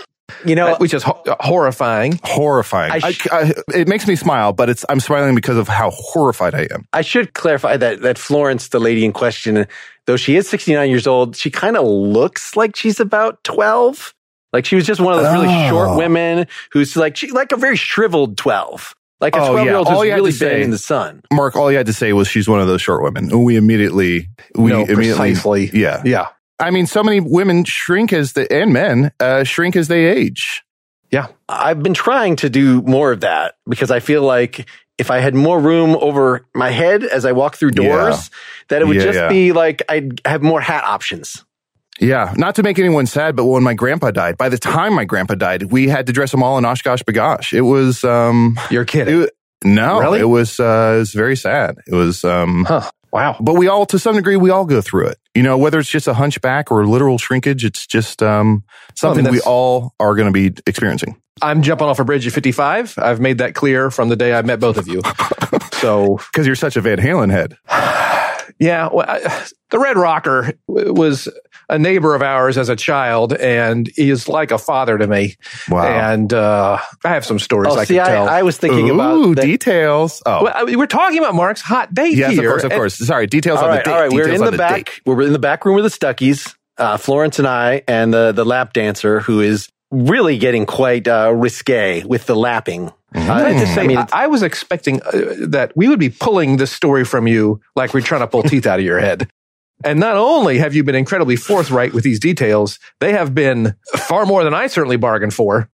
You 0.45 0.55
know, 0.55 0.67
uh, 0.69 0.77
which 0.77 0.93
is 0.93 1.03
ho- 1.03 1.21
horrifying. 1.41 2.17
horrifying. 2.23 2.91
I 2.93 2.99
I 3.03 3.13
I- 3.33 3.53
it 3.75 3.89
makes 3.89 4.07
me 4.07 4.15
smile, 4.15 4.53
but 4.53 4.69
it's 4.69 4.85
I'm 4.87 5.01
smiling 5.01 5.35
because 5.35 5.57
of 5.57 5.67
how 5.67 5.91
horrified 5.93 6.55
I 6.55 6.67
am. 6.73 6.85
I 6.93 7.01
should 7.01 7.33
clarify 7.33 7.75
that 7.75 8.01
that 8.03 8.17
Florence, 8.17 8.69
the 8.69 8.79
lady 8.79 9.03
in 9.03 9.11
question, 9.11 9.67
though 10.07 10.15
she 10.15 10.37
is 10.37 10.47
69 10.49 10.89
years 10.89 11.05
old, 11.05 11.35
she 11.35 11.51
kind 11.51 11.75
of 11.75 11.85
looks 11.85 12.55
like 12.55 12.77
she's 12.77 13.01
about 13.01 13.43
12. 13.43 14.15
Like 14.53 14.63
she 14.65 14.77
was 14.77 14.85
just 14.85 15.01
one 15.01 15.13
of 15.13 15.21
those 15.21 15.33
really 15.33 15.47
Oh. 15.53 15.69
short 15.69 15.97
women 15.97 16.47
who's 16.71 16.95
like 16.95 17.17
she 17.17 17.29
like 17.31 17.51
a 17.51 17.57
very 17.57 17.75
shriveled 17.75 18.37
12. 18.37 18.95
Like 19.21 19.35
a 19.35 19.39
Oh, 19.41 19.51
12 19.51 19.65
year 19.65 19.75
old 19.75 19.87
yeah. 19.87 19.93
All 19.93 19.99
who's 19.99 20.05
you 20.05 20.11
had 20.11 20.15
really 20.17 20.31
to 20.31 20.37
say- 20.37 20.61
in 20.63 20.71
the 20.71 20.77
sun. 20.77 21.21
Mark, 21.31 21.55
all 21.55 21.71
you 21.71 21.77
had 21.77 21.85
to 21.85 21.93
say 21.93 22.11
was 22.13 22.27
she's 22.27 22.47
one 22.49 22.59
of 22.59 22.67
those 22.67 22.81
short 22.81 23.03
women. 23.03 23.29
And 23.31 23.43
we 23.45 23.55
immediately 23.55 24.27
we 24.55 24.71
no, 24.71 24.81
immediately 24.83 25.05
precisely. 25.33 25.69
Yeah. 25.73 26.01
Yeah. 26.03 26.27
I 26.59 26.71
mean, 26.71 26.85
so 26.87 27.03
many 27.03 27.19
women 27.19 27.63
shrink 27.63 28.11
as 28.13 28.33
the 28.33 28.51
and 28.51 28.73
men 28.73 29.11
uh, 29.19 29.43
shrink 29.43 29.75
as 29.75 29.87
they 29.87 30.05
age. 30.05 30.63
Yeah. 31.11 31.27
I've 31.47 31.81
been 31.83 31.93
trying 31.93 32.35
to 32.37 32.49
do 32.49 32.81
more 32.81 33.11
of 33.11 33.21
that 33.21 33.55
because 33.69 33.91
I 33.91 33.99
feel 33.99 34.23
like 34.23 34.67
if 34.97 35.09
I 35.11 35.19
had 35.19 35.33
more 35.35 35.59
room 35.59 35.95
over 35.99 36.45
my 36.55 36.69
head 36.69 37.03
as 37.03 37.25
I 37.25 37.31
walk 37.31 37.55
through 37.55 37.71
doors, 37.71 38.29
that 38.69 38.81
it 38.81 38.87
would 38.87 38.97
Yeah, 38.97 39.03
just 39.03 39.17
yeah. 39.19 39.29
be 39.29 39.51
like 39.51 39.81
I'd 39.89 40.21
have 40.25 40.41
more 40.41 40.61
hat 40.61 40.83
options. 40.83 41.43
Yeah, 42.01 42.33
not 42.35 42.55
to 42.55 42.63
make 42.63 42.79
anyone 42.79 43.05
sad, 43.05 43.35
but 43.35 43.45
when 43.45 43.61
my 43.61 43.75
grandpa 43.75 44.09
died, 44.09 44.35
by 44.35 44.49
the 44.49 44.57
time 44.57 44.95
my 44.95 45.05
grandpa 45.05 45.35
died, 45.35 45.71
we 45.71 45.87
had 45.87 46.07
to 46.07 46.13
dress 46.13 46.31
them 46.31 46.41
all 46.41 46.57
in 46.57 46.63
OshKosh 46.63 47.03
B'gosh. 47.03 47.53
It 47.53 47.61
was 47.61 48.03
um, 48.03 48.59
You're 48.71 48.85
kidding. 48.85 49.23
it, 49.23 49.29
no, 49.63 49.99
Really? 49.99 50.19
it 50.19 50.25
was 50.25 50.59
uh, 50.59 50.93
it 50.95 50.99
was 50.99 51.13
very 51.13 51.37
sad. 51.37 51.75
It 51.85 51.93
was 51.93 52.25
um, 52.25 52.65
huh. 52.65 52.89
Wow. 53.13 53.35
but 53.39 53.55
we 53.55 53.67
all 53.67 53.85
to 53.87 53.99
some 53.99 54.15
degree 54.15 54.35
we 54.37 54.49
all 54.49 54.65
go 54.65 54.81
through 54.81 55.09
it. 55.09 55.17
You 55.35 55.43
know, 55.43 55.57
whether 55.59 55.77
it's 55.77 55.89
just 55.89 56.07
a 56.07 56.13
hunchback 56.13 56.71
or 56.71 56.87
literal 56.87 57.19
shrinkage, 57.19 57.63
it's 57.63 57.85
just 57.85 58.23
um, 58.23 58.63
something 58.95 59.29
we 59.29 59.41
all 59.41 59.93
are 59.99 60.15
going 60.15 60.33
to 60.33 60.33
be 60.33 60.59
experiencing. 60.65 61.21
I'm 61.41 61.61
jumping 61.61 61.87
off 61.87 61.99
a 61.99 62.03
bridge 62.03 62.25
at 62.25 62.33
55. 62.33 62.95
I've 62.97 63.19
made 63.19 63.37
that 63.39 63.53
clear 63.53 63.91
from 63.91 64.09
the 64.09 64.15
day 64.15 64.33
I 64.33 64.41
met 64.41 64.59
both 64.59 64.77
of 64.77 64.87
you. 64.87 65.01
so, 65.73 66.17
Because 66.31 66.45
you're 66.45 66.55
such 66.55 66.75
a 66.77 66.81
Van 66.81 66.97
Halen 66.97 67.31
head. 67.31 67.57
yeah, 68.61 68.89
well, 68.93 69.05
I, 69.09 69.45
the 69.71 69.79
Red 69.79 69.97
Rocker 69.97 70.53
was 70.67 71.27
a 71.67 71.79
neighbor 71.79 72.13
of 72.13 72.21
ours 72.21 72.57
as 72.57 72.69
a 72.69 72.75
child, 72.75 73.33
and 73.33 73.89
he 73.95 74.09
is 74.11 74.27
like 74.29 74.51
a 74.51 74.57
father 74.59 74.97
to 74.97 75.07
me. 75.07 75.35
Wow. 75.69 75.83
And 75.85 76.31
uh, 76.31 76.77
I 77.03 77.09
have 77.09 77.25
some 77.25 77.39
stories 77.39 77.73
Oh, 77.73 77.79
I 77.79 77.85
see, 77.85 77.95
can 77.95 78.05
tell. 78.05 78.29
I, 78.29 78.39
I 78.39 78.43
was 78.43 78.57
thinking 78.57 78.89
Ooh, 78.89 78.93
about 78.93 79.35
that. 79.37 79.45
details. 79.45 80.21
Oh, 80.25 80.43
well, 80.43 80.53
I 80.55 80.63
mean, 80.65 80.77
we're 80.77 80.85
talking 80.85 81.17
about 81.17 81.33
Mark's 81.33 81.61
hot 81.61 81.93
date 81.93 82.15
yes, 82.17 82.33
here. 82.33 82.41
of 82.43 82.51
course, 82.51 82.63
of 82.63 82.71
and- 82.71 82.77
course. 82.79 82.95
Sorry, 82.95 83.25
details 83.25 83.57
all 83.59 83.65
on 83.65 83.69
right, 83.71 83.83
the 83.83 83.89
date. 83.89 83.95
all 83.95 84.01
right. 84.01 84.11
We're 84.13 84.29
in 84.29 84.43
on 84.43 84.51
the 84.51 84.57
back. 84.57 84.85
date. 84.85 85.01
We're 85.05 85.21
in 85.23 85.33
the 85.33 85.39
back 85.39 85.65
room 85.65 85.75
with 85.75 85.85
the 85.85 85.89
Stuckey's. 85.89 86.55
Uh, 86.77 86.97
Florence 86.97 87.37
and 87.37 87.47
I, 87.47 87.83
and 87.87 88.13
the 88.13 88.31
the 88.31 88.45
lap 88.45 88.73
dancer 88.73 89.19
who 89.19 89.39
is 89.41 89.69
really 89.91 90.37
getting 90.39 90.65
quite 90.65 91.07
uh, 91.07 91.31
risque 91.35 92.03
with 92.03 92.25
the 92.25 92.35
lapping. 92.35 92.91
I 93.13 93.19
have 93.49 93.59
to 93.59 93.65
Mm. 93.65 93.75
say, 93.75 93.81
I 93.81 93.87
mean, 93.87 93.97
I, 93.97 94.07
I 94.13 94.27
was 94.27 94.41
expecting 94.43 95.01
uh, 95.03 95.11
that 95.47 95.73
we 95.75 95.87
would 95.89 95.99
be 95.99 96.09
pulling 96.09 96.57
this 96.57 96.71
story 96.71 97.03
from 97.03 97.27
you 97.27 97.59
like 97.75 97.93
we're 97.93 98.01
trying 98.01 98.21
to 98.21 98.27
pull 98.27 98.43
teeth 98.43 98.65
out 98.65 98.79
of 98.79 98.85
your 98.85 98.99
head. 98.99 99.29
And 99.83 99.99
not 99.99 100.15
only 100.15 100.59
have 100.59 100.73
you 100.75 100.83
been 100.83 100.95
incredibly 100.95 101.35
forthright 101.35 101.91
with 101.93 102.03
these 102.03 102.19
details, 102.19 102.79
they 102.99 103.13
have 103.13 103.33
been 103.35 103.75
far 104.07 104.25
more 104.25 104.43
than 104.43 104.53
I 104.53 104.67
certainly 104.67 104.95
bargained 104.97 105.33
for. 105.33 105.69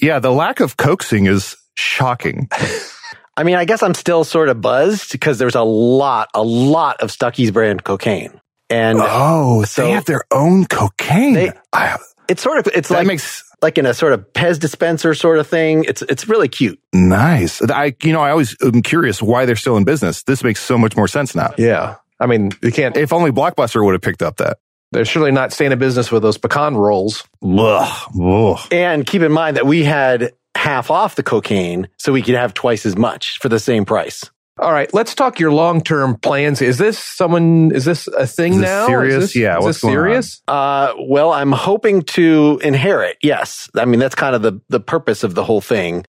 Yeah, 0.00 0.18
the 0.18 0.30
lack 0.30 0.60
of 0.60 0.76
coaxing 0.76 1.26
is 1.26 1.56
shocking. 1.74 2.48
I 3.38 3.42
mean, 3.42 3.56
I 3.56 3.64
guess 3.64 3.82
I'm 3.82 3.94
still 3.94 4.24
sort 4.24 4.48
of 4.48 4.60
buzzed 4.60 5.10
because 5.12 5.38
there's 5.38 5.54
a 5.54 5.62
lot, 5.62 6.28
a 6.34 6.42
lot 6.42 7.00
of 7.00 7.10
Stuckey's 7.10 7.50
brand 7.50 7.82
cocaine, 7.84 8.40
and 8.70 8.98
Oh, 9.00 9.64
so- 9.64 9.82
they 9.84 9.90
have 9.92 10.04
their 10.06 10.24
own 10.30 10.66
cocaine. 10.66 11.34
They- 11.34 11.52
I- 11.72 11.98
it's 12.28 12.42
sort 12.42 12.58
of 12.58 12.66
it's 12.74 12.88
that 12.88 12.96
like 12.98 13.06
makes 13.06 13.42
like 13.66 13.78
in 13.78 13.86
a 13.86 13.92
sort 13.94 14.12
of 14.12 14.20
Pez 14.32 14.60
dispenser 14.60 15.12
sort 15.12 15.40
of 15.40 15.46
thing. 15.48 15.82
It's 15.88 16.02
it's 16.02 16.28
really 16.28 16.46
cute. 16.46 16.78
Nice. 16.92 17.60
I, 17.68 17.96
you 18.04 18.12
know, 18.12 18.20
I 18.20 18.30
always 18.30 18.54
am 18.62 18.80
curious 18.82 19.20
why 19.20 19.44
they're 19.44 19.56
still 19.56 19.76
in 19.76 19.82
business. 19.82 20.22
This 20.22 20.44
makes 20.44 20.60
so 20.62 20.78
much 20.78 20.96
more 20.96 21.08
sense 21.08 21.34
now. 21.34 21.52
Yeah. 21.58 21.96
I 22.20 22.26
mean, 22.26 22.52
you 22.62 22.70
can't, 22.70 22.96
If 22.96 23.12
only 23.12 23.32
Blockbuster 23.32 23.84
would 23.84 23.92
have 23.94 24.02
picked 24.02 24.22
up 24.22 24.36
that. 24.36 24.58
they're 24.92 25.04
surely 25.04 25.32
not 25.32 25.52
staying 25.52 25.72
in 25.72 25.78
business 25.80 26.12
with 26.12 26.22
those 26.22 26.38
pecan 26.38 26.76
rolls. 26.76 27.24
Ugh. 27.42 28.12
Ugh. 28.22 28.60
And 28.70 29.04
keep 29.04 29.22
in 29.22 29.32
mind 29.32 29.56
that 29.56 29.66
we 29.66 29.82
had 29.82 30.32
half 30.54 30.90
off 30.92 31.16
the 31.16 31.24
cocaine, 31.24 31.88
so 31.98 32.12
we 32.12 32.22
could 32.22 32.36
have 32.36 32.54
twice 32.54 32.86
as 32.86 32.96
much 32.96 33.38
for 33.40 33.48
the 33.48 33.58
same 33.58 33.84
price. 33.84 34.30
All 34.58 34.72
right, 34.72 34.92
let's 34.94 35.14
talk 35.14 35.38
your 35.38 35.52
long 35.52 35.82
term 35.82 36.16
plans. 36.16 36.62
Is 36.62 36.78
this 36.78 36.98
someone? 36.98 37.72
Is 37.74 37.84
this 37.84 38.06
a 38.08 38.26
thing 38.26 38.54
Is 38.54 38.60
this 38.60 38.66
now? 38.70 38.86
serious? 38.86 39.14
Is 39.14 39.20
this, 39.32 39.36
Yeah, 39.36 39.58
Is 39.58 39.64
what's 39.64 39.76
this 39.76 39.82
going 39.82 39.96
on? 39.98 40.04
serious? 40.04 40.42
Uh, 40.48 40.94
well, 40.98 41.30
I'm 41.32 41.52
hoping 41.52 42.02
to 42.02 42.58
inherit. 42.64 43.18
Yes, 43.22 43.68
I 43.76 43.84
mean 43.84 44.00
that's 44.00 44.14
kind 44.14 44.34
of 44.34 44.40
the 44.40 44.58
the 44.70 44.80
purpose 44.80 45.24
of 45.24 45.34
the 45.34 45.44
whole 45.44 45.60
thing. 45.60 46.04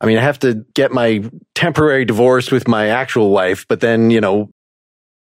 I 0.00 0.06
mean, 0.06 0.18
I 0.18 0.22
have 0.22 0.40
to 0.40 0.64
get 0.74 0.90
my 0.90 1.22
temporary 1.54 2.04
divorce 2.04 2.50
with 2.50 2.66
my 2.66 2.88
actual 2.88 3.30
wife, 3.30 3.66
but 3.68 3.78
then 3.80 4.10
you 4.10 4.20
know, 4.20 4.50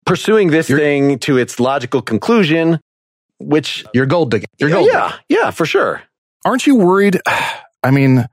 pursuing 0.06 0.50
this 0.50 0.68
You're- 0.70 0.80
thing 0.80 1.18
to 1.20 1.36
its 1.36 1.58
logical 1.58 2.00
conclusion, 2.00 2.78
which 3.40 3.84
You're 3.92 4.06
gold 4.06 4.30
digging. 4.30 4.46
You're 4.60 4.68
yeah, 4.68 4.74
gold 4.76 4.88
yeah, 4.92 5.12
yeah, 5.28 5.50
for 5.50 5.66
sure. 5.66 6.02
Aren't 6.44 6.64
you 6.64 6.76
worried? 6.76 7.20
I 7.82 7.90
mean, 7.90 8.24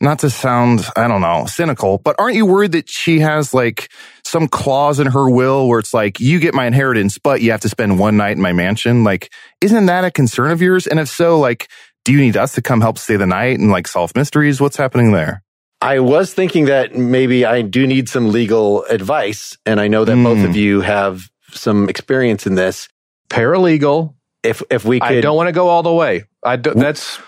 not 0.00 0.20
to 0.20 0.30
sound, 0.30 0.86
I 0.96 1.08
don't 1.08 1.20
know, 1.20 1.44
cynical, 1.46 1.98
but 1.98 2.16
aren't 2.18 2.36
you 2.36 2.46
worried 2.46 2.72
that 2.72 2.88
she 2.88 3.20
has 3.20 3.52
like 3.52 3.90
some 4.24 4.48
clause 4.48 4.98
in 5.00 5.08
her 5.08 5.28
will 5.28 5.68
where 5.68 5.78
it's 5.78 5.92
like, 5.92 6.20
you 6.20 6.38
get 6.40 6.54
my 6.54 6.66
inheritance, 6.66 7.18
but 7.18 7.42
you 7.42 7.50
have 7.50 7.60
to 7.60 7.68
spend 7.68 7.98
one 7.98 8.16
night 8.16 8.36
in 8.36 8.40
my 8.42 8.52
mansion? 8.52 9.04
Like, 9.04 9.30
isn't 9.60 9.86
that 9.86 10.04
a 10.04 10.10
concern 10.10 10.50
of 10.50 10.62
yours? 10.62 10.86
And 10.86 10.98
if 10.98 11.08
so, 11.08 11.38
like, 11.38 11.68
do 12.04 12.12
you 12.12 12.20
need 12.20 12.36
us 12.36 12.54
to 12.54 12.62
come 12.62 12.80
help 12.80 12.96
stay 12.98 13.16
the 13.16 13.26
night 13.26 13.58
and 13.58 13.70
like 13.70 13.86
solve 13.86 14.14
mysteries? 14.16 14.60
What's 14.60 14.76
happening 14.76 15.12
there? 15.12 15.42
I 15.82 16.00
was 16.00 16.32
thinking 16.34 16.66
that 16.66 16.94
maybe 16.94 17.44
I 17.46 17.62
do 17.62 17.86
need 17.86 18.08
some 18.08 18.30
legal 18.32 18.84
advice, 18.84 19.56
and 19.64 19.80
I 19.80 19.88
know 19.88 20.04
that 20.04 20.16
both 20.16 20.38
Hmm. 20.38 20.44
of 20.44 20.56
you 20.56 20.82
have 20.82 21.28
some 21.52 21.88
experience 21.88 22.46
in 22.46 22.54
this. 22.54 22.88
Paralegal. 23.30 24.14
If 24.42 24.62
if 24.70 24.84
we 24.84 25.00
could, 25.00 25.10
I 25.10 25.20
don't 25.20 25.36
want 25.36 25.48
to 25.48 25.52
go 25.52 25.68
all 25.68 25.82
the 25.82 25.92
way. 25.92 26.24
I 26.42 26.56
do, 26.56 26.72
that's 26.74 27.18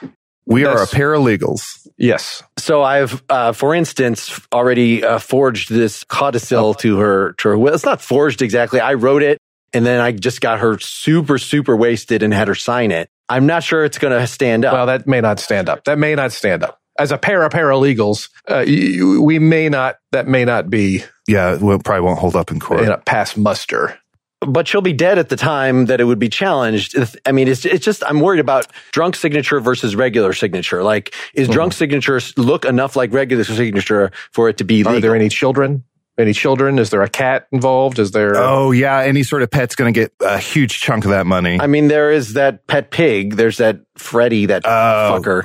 We 0.47 0.65
are 0.65 0.73
a 0.73 0.87
That's- 0.87 0.93
paralegals. 0.95 1.87
yes. 1.97 2.43
So 2.59 2.83
I've, 2.83 3.23
uh, 3.29 3.53
for 3.53 3.75
instance, 3.75 4.41
already 4.53 5.05
uh, 5.05 5.19
forged 5.19 5.71
this 5.71 6.05
codicil 6.05 6.75
to 6.75 6.99
her 6.99 7.33
to 7.39 7.49
her 7.51 7.59
will. 7.59 7.75
It's 7.75 7.85
not 7.85 8.01
forged 8.03 8.43
exactly. 8.43 8.81
I 8.81 8.95
wrote 8.95 9.23
it, 9.23 9.39
and 9.73 9.87
then 9.87 10.01
I 10.01 10.13
just 10.13 10.41
got 10.41 10.59
her 10.61 10.79
super 10.81 11.39
super 11.39 11.77
wasted 11.77 12.23
and 12.23 12.35
had 12.35 12.49
her 12.49 12.55
sign 12.57 12.91
it. 12.91 13.09
I'm 13.29 13.47
not 13.47 13.63
sure 13.63 13.85
it's 13.85 13.99
going 13.99 14.19
to 14.19 14.27
stand 14.27 14.65
up. 14.65 14.73
Well, 14.75 14.87
that 14.87 15.07
may 15.07 15.21
not 15.21 15.39
stand 15.41 15.69
up. 15.69 15.85
That 15.85 15.99
may 15.99 16.15
not 16.15 16.33
stand 16.33 16.63
up. 16.65 16.79
As 16.99 17.11
a 17.13 17.17
pair 17.19 17.43
of 17.45 17.53
paralegals, 17.53 18.29
uh, 18.51 18.59
you, 18.59 19.23
we 19.23 19.39
may 19.39 19.69
not. 19.71 19.97
That 20.11 20.27
may 20.29 20.45
not 20.45 20.69
be 20.69 21.05
Yeah, 21.27 21.57
well, 21.57 21.77
it 21.79 21.85
probably 21.85 22.03
won't 22.03 22.19
hold 22.19 22.37
up 22.37 22.51
in 22.51 22.61
court. 22.61 22.81
you 22.81 22.87
know, 22.87 22.99
pass 23.07 23.37
muster. 23.37 23.99
But 24.47 24.69
she'll 24.69 24.81
be 24.83 24.93
dead 24.93 25.19
at 25.19 25.29
the 25.29 25.37
time 25.37 25.87
that 25.87 26.01
it 26.01 26.05
would 26.05 26.19
be 26.19 26.29
challenged. 26.29 26.97
I 27.27 27.33
mean, 27.33 27.49
it's 27.49 27.65
it's 27.65 27.85
just 27.85 28.03
I'm 28.07 28.21
worried 28.21 28.41
about 28.41 28.67
drunk 28.93 29.17
signature 29.17 29.61
versus 29.61 29.95
regular 29.97 30.33
signature. 30.33 30.83
Like, 30.83 31.15
is 31.35 31.47
Mm-hmm. 31.49 31.53
drunk 31.55 31.73
signature 31.73 32.21
look 32.37 32.65
enough 32.65 32.97
like 32.97 33.13
regular 33.13 33.45
signature 33.45 34.11
for 34.33 34.49
it 34.49 34.59
to 34.59 34.65
be 34.65 34.85
Are 34.85 35.01
there 35.01 35.15
any 35.17 35.29
children? 35.29 35.85
Any 36.19 36.35
children? 36.35 36.79
Is 36.79 36.91
there 36.91 37.03
a 37.03 37.09
cat 37.09 37.47
involved? 37.53 37.99
Is 37.99 38.11
there? 38.11 38.37
Oh 38.37 38.71
yeah, 38.71 39.01
any 39.01 39.23
sort 39.23 39.43
of 39.43 39.51
pet's 39.51 39.75
going 39.75 39.93
to 39.95 39.99
get 39.99 40.13
a 40.21 40.39
huge 40.39 40.81
chunk 40.81 41.05
of 41.07 41.11
that 41.11 41.27
money. 41.27 41.59
I 41.59 41.67
mean, 41.67 41.89
there 41.89 42.11
is 42.11 42.35
that 42.35 42.67
pet 42.67 42.91
pig. 42.91 43.37
There's 43.37 43.57
that 43.57 43.81
Freddy, 43.97 44.47
that 44.47 44.63
Oh. 44.67 45.19
fucker. 45.21 45.45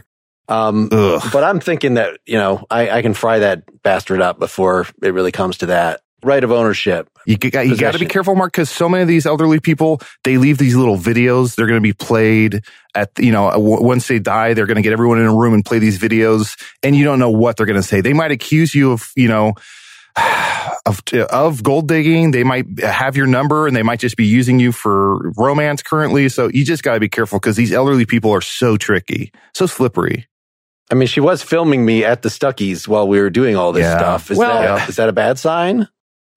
Um, 0.50 0.90
Ugh. 0.92 1.22
but 1.34 1.44
I'm 1.44 1.60
thinking 1.60 1.96
that 1.96 2.20
you 2.26 2.36
know 2.38 2.66
I, 2.70 2.90
I 2.90 3.02
can 3.02 3.14
fry 3.14 3.40
that 3.40 3.64
bastard 3.84 4.22
up 4.22 4.40
before 4.40 4.86
it 5.02 5.14
really 5.14 5.32
comes 5.32 5.58
to 5.60 5.68
that 5.68 6.02
right 6.24 6.44
of 6.44 6.52
ownership. 6.52 7.10
You, 7.26 7.38
g- 7.38 7.52
you 7.64 7.78
got 7.78 7.94
to 7.94 8.00
be 8.00 8.06
careful, 8.06 8.36
Mark, 8.36 8.54
because 8.54 8.70
so 8.70 8.88
many 8.90 9.02
of 9.04 9.08
these 9.08 9.26
elderly 9.26 9.60
people, 9.60 10.02
they 10.24 10.38
leave 10.38 10.58
these 10.58 10.76
little 10.76 10.98
videos. 10.98 11.56
They're 11.56 11.68
going 11.68 11.78
to 11.78 11.82
be 11.82 11.94
played 11.94 12.62
at, 12.96 13.12
you 13.20 13.32
know, 13.32 13.52
w- 13.52 13.84
once 13.84 14.08
they 14.08 14.18
die, 14.20 14.54
they're 14.54 14.66
going 14.66 14.78
to 14.78 14.82
get 14.82 14.94
everyone 14.94 15.20
in 15.20 15.26
a 15.26 15.36
room 15.36 15.54
and 15.54 15.64
play 15.66 15.80
these 15.80 16.00
videos 16.00 16.58
and 16.84 16.96
you 16.96 17.04
don't 17.04 17.20
know 17.20 17.30
what 17.30 17.58
they're 17.58 17.66
going 17.66 17.76
to 17.82 17.88
say. 17.88 18.02
They 18.02 18.14
might 18.14 18.32
accuse 18.32 18.74
you 18.74 18.94
of, 18.94 19.12
you 19.16 19.28
know, 19.28 19.54
of, 20.86 21.02
of 21.30 21.64
gold 21.64 21.88
digging. 21.88 22.32
They 22.32 22.44
might 22.44 22.80
have 22.80 23.16
your 23.16 23.28
number 23.28 23.68
and 23.68 23.76
they 23.76 23.84
might 23.84 24.00
just 24.00 24.18
be 24.18 24.26
using 24.26 24.60
you 24.60 24.72
for 24.72 25.32
romance 25.38 25.84
currently. 25.84 26.30
So 26.30 26.50
you 26.50 26.66
just 26.66 26.82
got 26.84 26.96
to 26.96 27.00
be 27.00 27.10
careful 27.10 27.40
because 27.40 27.56
these 27.58 27.72
elderly 27.74 28.06
people 28.06 28.32
are 28.32 28.42
so 28.42 28.78
tricky, 28.78 29.32
so 29.54 29.66
slippery. 29.66 30.28
I 30.90 30.96
mean, 30.96 31.08
she 31.10 31.20
was 31.20 31.44
filming 31.44 31.86
me 31.86 32.06
at 32.06 32.22
the 32.22 32.30
Stuckey's 32.30 32.88
while 32.88 33.08
we 33.10 33.20
were 33.20 33.30
doing 33.30 33.58
all 33.58 33.74
this 33.74 33.82
Yeah. 33.84 33.98
stuff. 33.98 34.32
Is, 34.32 34.38
Well- 34.38 34.62
that, 34.78 34.90
is 34.90 34.96
that 34.96 35.10
a 35.10 35.14
bad 35.14 35.38
sign? 35.38 35.88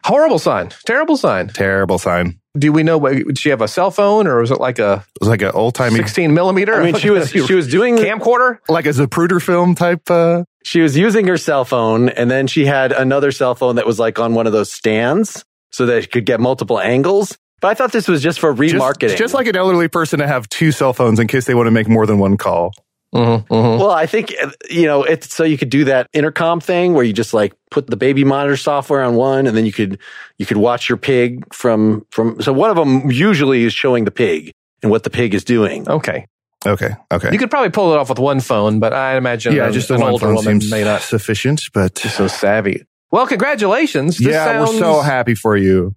Horrible 0.05 0.39
sign. 0.39 0.71
Terrible 0.87 1.17
sign. 1.17 1.49
Terrible 1.49 1.99
sign. 1.99 2.39
Do 2.59 2.73
we 2.73 2.83
know? 2.83 2.99
what- 2.99 3.13
Did 3.15 3.39
she 3.39 3.51
have 3.51 3.61
a 3.61 3.69
cell 3.69 3.91
phone 3.91 4.27
or 4.27 4.41
was 4.41 4.51
it 4.51 4.59
like 4.61 4.79
a 4.79 5.05
It 5.15 5.21
was 5.21 5.29
like 5.29 5.43
an 5.43 5.53
old 5.53 5.75
timey, 5.75 5.97
16 5.97 6.35
millimeter? 6.35 6.75
I 6.75 6.85
mean, 6.85 6.97
she 6.97 7.11
was 7.11 7.31
she 7.31 7.55
was 7.55 7.69
doing 7.69 7.97
camcorder. 7.97 8.59
like 8.69 8.87
a 8.87 8.91
Zapruder 8.91 9.41
film 9.41 9.75
type, 9.75 10.11
uh, 10.11 10.45
she 10.65 10.81
was 10.81 10.97
using 10.97 11.27
her 11.27 11.37
cell 11.39 11.65
phone, 11.65 12.09
and 12.11 12.31
then 12.31 12.47
she 12.47 12.67
had 12.67 12.93
another 12.93 13.31
cell 13.33 13.55
phone 13.55 13.77
that 13.77 13.87
was 13.87 13.99
like 13.99 14.19
on 14.19 14.35
one 14.35 14.47
of 14.47 14.53
those 14.53 14.71
stands, 14.71 15.45
so 15.71 15.87
that 15.87 15.97
it 16.05 16.11
could 16.13 16.27
get 16.27 16.41
multiple 16.41 16.79
angles. 16.81 17.39
But 17.61 17.69
I 17.69 17.75
thought 17.75 17.93
this 17.93 18.09
was 18.09 18.23
just 18.23 18.41
for 18.41 18.53
just, 18.55 18.75
remarketing. 18.75 19.17
just 19.17 19.33
like 19.35 19.47
an 19.47 19.55
elderly 19.57 19.89
person 19.89 20.19
to 20.21 20.27
have 20.27 20.49
two 20.49 20.73
cell 20.73 20.93
phones 20.93 21.21
in 21.21 21.29
case 21.29 21.45
they 21.45 21.55
want 21.55 21.67
to 21.67 21.71
make 21.71 21.89
more 21.89 22.07
than 22.07 22.19
one 22.19 22.37
call. 22.37 22.73
Mm-hmm, 23.15 23.53
mm-hmm. 23.53 23.81
Well, 23.81 23.91
I 23.91 24.07
think 24.07 24.33
uh, 24.41 24.51
you 24.69 24.87
know 24.87 25.03
it's 25.03 25.35
so 25.35 25.43
you 25.43 25.59
could 25.59 25.71
do 25.71 25.85
that 25.85 26.07
intercom 26.13 26.61
thing 26.61 26.95
where 26.95 27.05
you 27.05 27.13
just 27.13 27.35
like 27.35 27.55
put 27.71 27.89
the 27.89 27.97
baby 27.97 28.23
monitor 28.23 28.57
software 28.57 29.03
on 29.03 29.17
one, 29.17 29.47
and 29.49 29.57
then 29.57 29.67
you 29.67 29.73
could 29.73 29.99
you 30.39 30.47
could 30.47 30.59
watch 30.59 30.89
your 30.89 30.97
pig 30.97 31.53
from 31.53 32.07
from. 32.11 32.41
So 32.41 32.53
one 32.53 32.71
of 32.71 32.77
them 32.77 33.11
usually 33.11 33.65
is 33.65 33.73
showing 33.73 34.05
the 34.05 34.13
pig 34.13 34.53
and 34.83 34.91
what 34.91 35.03
the 35.03 35.11
pig 35.11 35.35
is 35.35 35.43
doing. 35.45 35.89
Okay. 35.89 36.27
Okay. 36.67 36.91
Okay. 37.11 37.33
You 37.33 37.39
could 37.39 37.51
probably 37.51 37.71
pull 37.71 37.93
it 37.95 37.99
off 37.99 38.11
with 38.11 38.19
one 38.19 38.41
phone, 38.41 38.81
but 38.81 38.93
I 38.93 39.17
imagine 39.17 39.55
yeah, 39.55 39.69
a- 39.69 39.73
just 39.73 39.89
the 39.89 39.95
an 39.95 40.03
one 40.03 40.13
older 40.13 40.27
phone 40.27 40.35
woman 40.37 40.61
seems 40.61 40.71
may 40.71 40.85
not 40.85 41.01
sufficient, 41.01 41.63
but 41.73 42.01
be 42.03 42.09
so 42.11 42.29
savvy. 42.29 42.85
Well, 43.11 43.27
congratulations. 43.27 44.19
This 44.19 44.29
yeah, 44.35 44.61
we're 44.61 44.67
so 44.79 45.01
happy 45.01 45.35
for 45.35 45.57
you. 45.57 45.95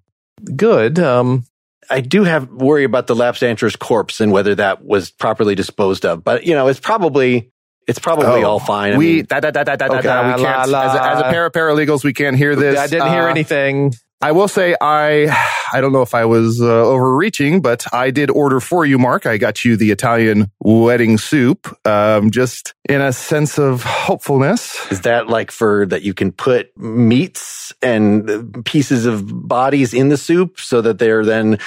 good. 0.55 0.97
Um, 0.99 1.45
I 1.93 2.01
do 2.01 2.23
have 2.23 2.49
worry 2.49 2.83
about 2.83 3.07
the 3.07 3.15
lapsed 3.15 3.43
answer's 3.43 3.75
corpse 3.75 4.19
and 4.19 4.31
whether 4.31 4.55
that 4.55 4.83
was 4.83 5.11
properly 5.11 5.55
disposed 5.55 6.05
of, 6.05 6.23
but 6.23 6.45
you 6.45 6.53
know 6.55 6.67
it's 6.67 6.79
probably 6.79 7.51
it's 7.87 7.99
probably 7.99 8.43
Oh, 8.43 8.49
all 8.49 8.59
fine. 8.59 8.93
I 8.93 8.97
we 8.97 9.15
mean, 9.17 9.25
da, 9.25 9.39
da, 9.41 9.51
da, 9.51 9.63
da, 9.63 9.75
da, 9.75 9.87
da, 9.87 9.97
Okay. 9.97 10.07
da, 10.07 10.35
we 10.37 10.43
can't. 10.43 10.69
la, 10.69 10.81
as, 10.83 10.95
a, 10.95 11.03
as 11.05 11.19
a 11.19 11.23
pair 11.23 11.45
of 11.45 11.51
paralegals, 11.51 12.03
we 12.03 12.13
can't 12.13 12.35
hear 12.37 12.55
this. 12.55 12.79
I 12.79 12.87
didn't 12.87 13.09
hear 13.11 13.23
Uh, 13.23 13.29
anything. 13.31 13.93
I 14.23 14.31
will 14.31 14.47
say 14.47 14.73
I 14.79 15.27
I 15.73 15.81
don't 15.81 15.91
know 15.91 16.01
if 16.01 16.15
I 16.15 16.23
was 16.23 16.61
uh, 16.61 16.65
overreaching, 16.65 17.61
but 17.61 17.85
I 17.93 18.09
did 18.09 18.29
order 18.29 18.61
for 18.61 18.85
you, 18.85 18.97
Mark. 18.97 19.25
I 19.25 19.37
got 19.37 19.65
you 19.65 19.75
the 19.75 19.91
Italian 19.91 20.49
wedding 20.61 21.17
soup, 21.17 21.67
um, 21.85 22.31
just 22.31 22.73
in 22.87 23.01
a 23.01 23.11
sense 23.11 23.59
of 23.59 23.83
hopefulness. 23.83 24.89
is 24.93 25.01
that 25.01 25.27
like 25.27 25.51
for 25.51 25.85
that 25.87 26.03
you 26.03 26.13
can 26.13 26.31
put 26.31 26.71
meats 26.77 27.73
and 27.81 28.63
pieces 28.63 29.05
of 29.05 29.25
bodies 29.27 29.93
in 29.93 30.07
the 30.07 30.17
soup 30.17 30.57
so 30.57 30.79
that 30.79 30.99
they're 30.99 31.25
then 31.25 31.59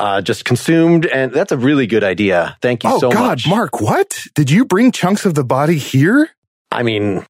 uh, 0.00 0.20
just 0.20 0.44
consumed? 0.44 1.06
And 1.06 1.32
that's 1.32 1.52
a 1.52 1.56
really 1.56 1.86
good 1.86 2.02
idea. 2.02 2.56
Thank 2.60 2.82
you 2.82 2.90
oh 2.90 2.98
so 2.98 3.10
God, 3.12 3.20
much, 3.20 3.46
Mark, 3.46 3.80
what 3.80 4.26
did 4.34 4.50
you 4.50 4.64
bring 4.64 4.90
chunks 4.90 5.24
of 5.24 5.34
the 5.34 5.44
body 5.44 5.78
here? 5.78 6.30
I 6.72 6.82
mean, 6.82 7.24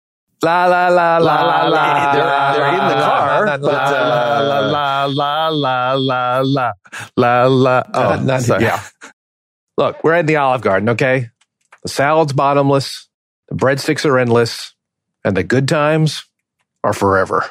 La 0.44 0.66
la 0.66 0.88
la 0.88 1.18
la 1.18 1.42
la 1.42 1.68
la. 1.68 2.12
They're- 2.12 2.62
they're 2.64 2.72
in 2.72 2.88
the 2.88 2.94
car, 3.04 3.46
not- 3.46 3.62
uh, 3.62 3.66
la 3.66 5.04
la 5.04 5.48
la 5.48 5.48
la 5.94 6.40
la 6.42 6.72
la 7.16 7.46
la. 7.46 7.82
Oh, 7.94 8.02
not- 8.02 8.22
not- 8.24 8.42
sorry. 8.42 8.64
yeah. 8.64 8.82
Look, 9.78 10.02
we're 10.04 10.16
in 10.16 10.26
the 10.26 10.36
Olive 10.36 10.60
Garden, 10.60 10.90
okay? 10.90 11.30
The 11.82 11.88
salad's 11.88 12.32
bottomless, 12.32 13.08
the 13.48 13.54
breadsticks 13.56 14.04
are 14.04 14.18
endless, 14.18 14.74
and 15.24 15.36
the 15.36 15.42
good 15.44 15.68
times 15.68 16.24
are 16.84 16.92
forever. 16.92 17.46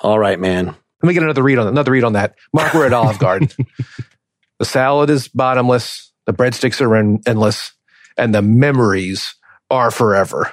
all 0.00 0.18
right, 0.18 0.38
man. 0.40 0.66
Let 0.66 1.06
me 1.08 1.14
get 1.14 1.22
another 1.22 1.42
read 1.42 1.58
on 1.58 1.66
that. 1.66 1.72
another 1.72 1.92
read 1.92 2.04
on 2.04 2.12
that. 2.14 2.34
Mark, 2.52 2.74
we're 2.74 2.86
at 2.86 2.92
Olive 2.92 3.18
Garden. 3.18 3.48
the 4.58 4.64
salad 4.64 5.08
is 5.10 5.28
bottomless, 5.28 6.12
the 6.26 6.32
breadsticks 6.32 6.80
are 6.80 6.94
en- 6.96 7.20
endless, 7.26 7.72
and 8.18 8.34
the 8.34 8.42
memories 8.42 9.34
are 9.70 9.90
forever. 9.90 10.52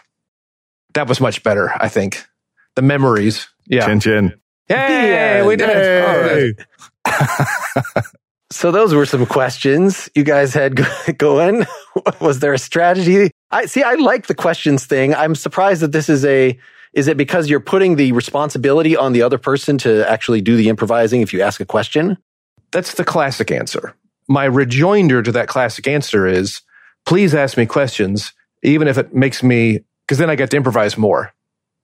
That 0.97 1.07
was 1.07 1.21
much 1.21 1.43
better, 1.43 1.71
I 1.79 1.89
think. 1.89 2.25
The 2.75 2.81
memories. 2.81 3.47
Yeah. 3.67 3.85
Chin 3.85 3.99
chin. 3.99 4.33
Hey, 4.67 5.43
we 5.45 5.55
did 5.55 5.69
it. 5.69 6.65
Hey. 7.05 8.01
So 8.49 8.71
those 8.71 8.95
were 8.95 9.05
some 9.05 9.27
questions 9.27 10.09
you 10.15 10.23
guys 10.23 10.55
had 10.55 10.75
going. 11.17 11.65
Was 12.19 12.39
there 12.39 12.53
a 12.53 12.57
strategy? 12.57 13.29
I 13.51 13.67
see. 13.67 13.83
I 13.83 13.93
like 13.93 14.25
the 14.25 14.33
questions 14.33 14.85
thing. 14.87 15.13
I'm 15.13 15.35
surprised 15.35 15.81
that 15.83 15.91
this 15.91 16.09
is 16.09 16.25
a. 16.25 16.57
Is 16.93 17.07
it 17.07 17.15
because 17.15 17.47
you're 17.47 17.59
putting 17.59 17.97
the 17.97 18.11
responsibility 18.13 18.97
on 18.97 19.13
the 19.13 19.21
other 19.21 19.37
person 19.37 19.77
to 19.79 20.09
actually 20.09 20.41
do 20.41 20.57
the 20.57 20.67
improvising 20.67 21.21
if 21.21 21.31
you 21.33 21.41
ask 21.41 21.59
a 21.59 21.65
question? 21.65 22.17
That's 22.71 22.95
the 22.95 23.05
classic 23.05 23.51
answer. 23.51 23.93
My 24.27 24.45
rejoinder 24.45 25.21
to 25.21 25.31
that 25.33 25.47
classic 25.47 25.87
answer 25.87 26.25
is 26.25 26.61
please 27.05 27.35
ask 27.35 27.55
me 27.55 27.67
questions 27.67 28.33
even 28.63 28.87
if 28.87 28.97
it 28.97 29.13
makes 29.13 29.43
me, 29.43 29.81
because 30.07 30.17
then 30.17 30.29
I 30.29 30.35
get 30.35 30.51
to 30.51 30.57
improvise 30.57 30.97
more. 30.97 31.33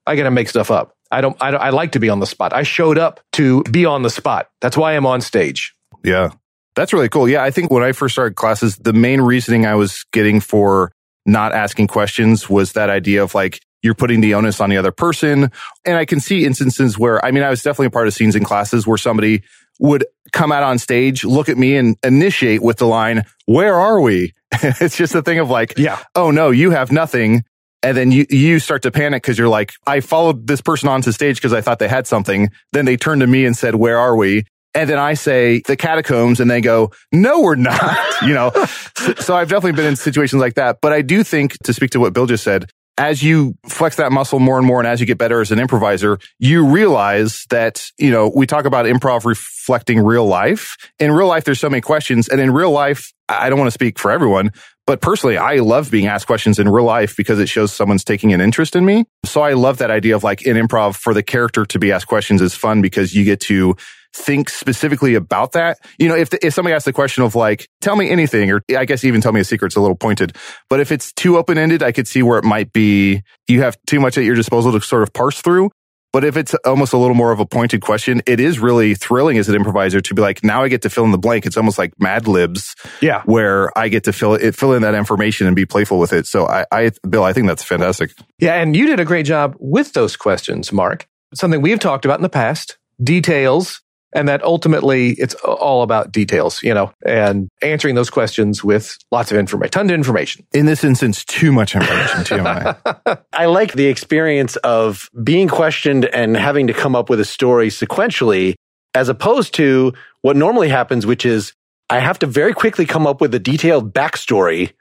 I 0.07 0.15
get 0.15 0.23
to 0.23 0.31
make 0.31 0.49
stuff 0.49 0.71
up. 0.71 0.95
I 1.11 1.21
don't, 1.21 1.37
I 1.41 1.51
don't, 1.51 1.61
I 1.61 1.69
like 1.69 1.91
to 1.93 1.99
be 1.99 2.09
on 2.09 2.19
the 2.19 2.25
spot. 2.25 2.53
I 2.53 2.63
showed 2.63 2.97
up 2.97 3.19
to 3.33 3.63
be 3.63 3.85
on 3.85 4.01
the 4.01 4.09
spot. 4.09 4.49
That's 4.61 4.75
why 4.77 4.93
I'm 4.93 5.05
on 5.05 5.21
stage. 5.21 5.75
Yeah. 6.03 6.31
That's 6.75 6.91
really 6.91 7.09
cool. 7.09 7.29
Yeah. 7.29 7.43
I 7.43 7.51
think 7.51 7.69
when 7.71 7.83
I 7.83 7.91
first 7.91 8.15
started 8.15 8.35
classes, 8.35 8.77
the 8.77 8.93
main 8.93 9.21
reasoning 9.21 9.65
I 9.65 9.75
was 9.75 10.05
getting 10.11 10.39
for 10.39 10.91
not 11.25 11.53
asking 11.53 11.87
questions 11.87 12.49
was 12.49 12.73
that 12.73 12.89
idea 12.89 13.23
of 13.23 13.35
like, 13.35 13.61
you're 13.83 13.93
putting 13.93 14.21
the 14.21 14.33
onus 14.33 14.59
on 14.59 14.69
the 14.69 14.77
other 14.77 14.91
person. 14.91 15.51
And 15.85 15.97
I 15.97 16.05
can 16.05 16.19
see 16.19 16.45
instances 16.45 16.97
where, 16.97 17.23
I 17.23 17.31
mean, 17.31 17.43
I 17.43 17.49
was 17.49 17.61
definitely 17.61 17.87
a 17.87 17.91
part 17.91 18.07
of 18.07 18.13
scenes 18.13 18.35
in 18.35 18.43
classes 18.43 18.87
where 18.87 18.97
somebody 18.97 19.43
would 19.79 20.05
come 20.31 20.51
out 20.51 20.63
on 20.63 20.79
stage, 20.79 21.23
look 21.25 21.49
at 21.49 21.57
me 21.57 21.75
and 21.75 21.95
initiate 22.03 22.63
with 22.63 22.77
the 22.77 22.85
line, 22.87 23.23
where 23.45 23.75
are 23.77 23.99
we? 24.01 24.33
it's 24.51 24.97
just 24.97 25.13
a 25.15 25.21
thing 25.21 25.39
of 25.39 25.49
like, 25.49 25.77
Yeah. 25.77 25.99
oh 26.15 26.31
no, 26.31 26.49
you 26.49 26.71
have 26.71 26.91
nothing. 26.91 27.43
And 27.83 27.97
then 27.97 28.11
you, 28.11 28.25
you 28.29 28.59
start 28.59 28.81
to 28.83 28.91
panic 28.91 29.21
because 29.21 29.37
you're 29.37 29.49
like, 29.49 29.73
I 29.85 29.99
followed 29.99 30.47
this 30.47 30.61
person 30.61 30.87
onto 30.87 31.11
stage 31.11 31.35
because 31.35 31.53
I 31.53 31.61
thought 31.61 31.79
they 31.79 31.89
had 31.89 32.07
something. 32.07 32.49
Then 32.71 32.85
they 32.85 32.95
turned 32.95 33.21
to 33.21 33.27
me 33.27 33.45
and 33.45 33.55
said, 33.55 33.75
where 33.75 33.99
are 33.99 34.15
we? 34.15 34.45
And 34.73 34.89
then 34.89 34.97
I 34.97 35.13
say 35.13 35.61
the 35.67 35.75
catacombs 35.75 36.39
and 36.39 36.49
they 36.49 36.61
go, 36.61 36.91
no, 37.11 37.41
we're 37.41 37.55
not, 37.55 37.95
you 38.23 38.33
know? 38.33 38.51
so, 38.95 39.13
so 39.15 39.35
I've 39.35 39.49
definitely 39.49 39.73
been 39.73 39.85
in 39.85 39.95
situations 39.95 40.39
like 40.39 40.55
that. 40.55 40.79
But 40.81 40.93
I 40.93 41.01
do 41.01 41.23
think 41.23 41.57
to 41.63 41.73
speak 41.73 41.91
to 41.91 41.99
what 41.99 42.13
Bill 42.13 42.25
just 42.25 42.43
said, 42.43 42.71
as 42.97 43.23
you 43.23 43.55
flex 43.67 43.95
that 43.95 44.11
muscle 44.11 44.39
more 44.39 44.57
and 44.57 44.67
more 44.67 44.79
and 44.79 44.87
as 44.87 44.99
you 44.99 45.05
get 45.05 45.17
better 45.17 45.41
as 45.41 45.51
an 45.51 45.59
improviser, 45.59 46.19
you 46.39 46.65
realize 46.65 47.45
that, 47.49 47.85
you 47.97 48.11
know, 48.11 48.31
we 48.33 48.45
talk 48.45 48.65
about 48.65 48.85
improv 48.85 49.25
reflecting 49.25 49.99
real 49.99 50.25
life. 50.25 50.75
In 50.99 51.11
real 51.11 51.27
life, 51.27 51.43
there's 51.43 51.59
so 51.59 51.69
many 51.69 51.81
questions. 51.81 52.27
And 52.29 52.39
in 52.39 52.51
real 52.51 52.71
life, 52.71 53.11
I 53.27 53.49
don't 53.49 53.57
want 53.57 53.67
to 53.67 53.73
speak 53.73 53.97
for 53.97 54.11
everyone, 54.11 54.51
but 54.85 55.01
personally, 55.01 55.37
I 55.37 55.55
love 55.55 55.89
being 55.89 56.07
asked 56.07 56.27
questions 56.27 56.59
in 56.59 56.67
real 56.67 56.85
life 56.85 57.15
because 57.15 57.39
it 57.39 57.47
shows 57.47 57.73
someone's 57.73 58.03
taking 58.03 58.33
an 58.33 58.41
interest 58.41 58.75
in 58.75 58.85
me. 58.85 59.05
So 59.25 59.41
I 59.41 59.53
love 59.53 59.77
that 59.77 59.91
idea 59.91 60.15
of 60.15 60.23
like 60.23 60.41
in 60.41 60.57
improv 60.57 60.95
for 60.95 61.13
the 61.13 61.23
character 61.23 61.65
to 61.65 61.79
be 61.79 61.91
asked 61.91 62.07
questions 62.07 62.41
is 62.41 62.53
fun 62.53 62.81
because 62.81 63.13
you 63.13 63.23
get 63.23 63.39
to 63.41 63.75
think 64.13 64.49
specifically 64.49 65.15
about 65.15 65.53
that. 65.53 65.77
You 65.97 66.07
know, 66.07 66.15
if 66.15 66.29
the, 66.29 66.45
if 66.45 66.53
somebody 66.53 66.75
asks 66.75 66.85
the 66.85 66.93
question 66.93 67.23
of 67.23 67.33
like, 67.33 67.67
tell 67.81 67.95
me 67.95 68.09
anything, 68.09 68.51
or 68.51 68.61
I 68.77 68.85
guess 68.85 69.03
even 69.03 69.21
tell 69.21 69.31
me 69.31 69.39
a 69.39 69.43
secret, 69.43 69.67
it's 69.67 69.75
a 69.75 69.81
little 69.81 69.95
pointed. 69.95 70.35
But 70.69 70.79
if 70.79 70.91
it's 70.91 71.11
too 71.13 71.37
open 71.37 71.57
ended, 71.57 71.81
I 71.81 71.91
could 71.91 72.07
see 72.07 72.21
where 72.21 72.37
it 72.37 72.45
might 72.45 72.71
be 72.73 73.23
you 73.47 73.61
have 73.61 73.77
too 73.87 73.99
much 73.99 74.17
at 74.17 74.23
your 74.23 74.35
disposal 74.35 74.71
to 74.73 74.81
sort 74.81 75.03
of 75.03 75.13
parse 75.13 75.41
through. 75.41 75.71
But 76.13 76.23
if 76.23 76.37
it's 76.37 76.53
almost 76.63 76.93
a 76.93 76.97
little 76.97 77.15
more 77.15 77.31
of 77.31 77.39
a 77.39 77.45
pointed 77.45 77.81
question, 77.81 78.21
it 78.27 78.39
is 78.39 78.59
really 78.59 78.93
thrilling 78.93 79.39
as 79.39 79.49
an 79.49 79.55
improviser 79.55 79.99
to 79.99 80.13
be 80.13 80.21
like, 80.21 80.43
now 80.43 80.61
I 80.63 80.67
get 80.67 80.83
to 80.83 80.89
fill 80.91 81.05
in 81.05 81.11
the 81.11 81.17
blank. 81.17 81.47
It's 81.47 81.57
almost 81.57 81.79
like 81.79 81.91
Mad 81.99 82.27
Libs, 82.27 82.75
Yeah. 83.01 83.23
where 83.25 83.75
I 83.75 83.89
get 83.89 84.03
to 84.03 84.13
fill 84.13 84.35
it, 84.35 84.55
fill 84.55 84.73
in 84.73 84.83
that 84.83 84.93
information 84.93 85.47
and 85.47 85.55
be 85.55 85.65
playful 85.65 85.97
with 85.97 86.13
it. 86.13 86.27
So 86.27 86.47
I, 86.47 86.65
I, 86.71 86.91
Bill, 87.09 87.23
I 87.23 87.33
think 87.33 87.47
that's 87.47 87.63
fantastic. 87.63 88.11
Yeah. 88.37 88.53
And 88.61 88.75
you 88.75 88.85
did 88.85 88.99
a 88.99 89.05
great 89.05 89.25
job 89.25 89.55
with 89.59 89.93
those 89.93 90.15
questions, 90.15 90.71
Mark. 90.71 91.07
Something 91.33 91.61
we've 91.61 91.79
talked 91.79 92.05
about 92.05 92.19
in 92.19 92.23
the 92.23 92.29
past, 92.29 92.77
details. 93.03 93.81
And 94.13 94.27
that 94.27 94.43
ultimately 94.43 95.11
it's 95.11 95.33
all 95.35 95.81
about 95.81 96.11
details, 96.11 96.61
you 96.61 96.73
know, 96.73 96.91
and 97.05 97.49
answering 97.61 97.95
those 97.95 98.09
questions 98.09 98.63
with 98.63 98.97
lots 99.11 99.31
of 99.31 99.37
information, 99.37 99.71
tons 99.71 99.91
of 99.91 99.95
information. 99.95 100.45
In 100.53 100.67
this 100.67 100.83
instance, 100.83 101.25
too 101.25 101.51
much 101.51 101.75
information, 101.75 102.19
TMI. 102.19 103.23
I 103.33 103.45
like 103.47 103.73
the 103.73 103.87
experience 103.87 104.55
of 104.57 105.09
being 105.23 105.47
questioned 105.47 106.05
and 106.05 106.37
having 106.37 106.67
to 106.67 106.73
come 106.73 106.95
up 106.95 107.09
with 107.09 107.19
a 107.19 107.25
story 107.25 107.69
sequentially, 107.69 108.53
as 108.93 109.09
opposed 109.09 109.55
to 109.55 109.93
what 110.21 110.35
normally 110.35 110.69
happens, 110.69 111.05
which 111.05 111.25
is 111.25 111.53
I 111.89 111.99
have 111.99 112.19
to 112.19 112.27
very 112.27 112.53
quickly 112.53 112.85
come 112.85 113.07
up 113.07 113.19
with 113.19 113.33
a 113.33 113.39
detailed 113.39 113.93
backstory 113.93 114.73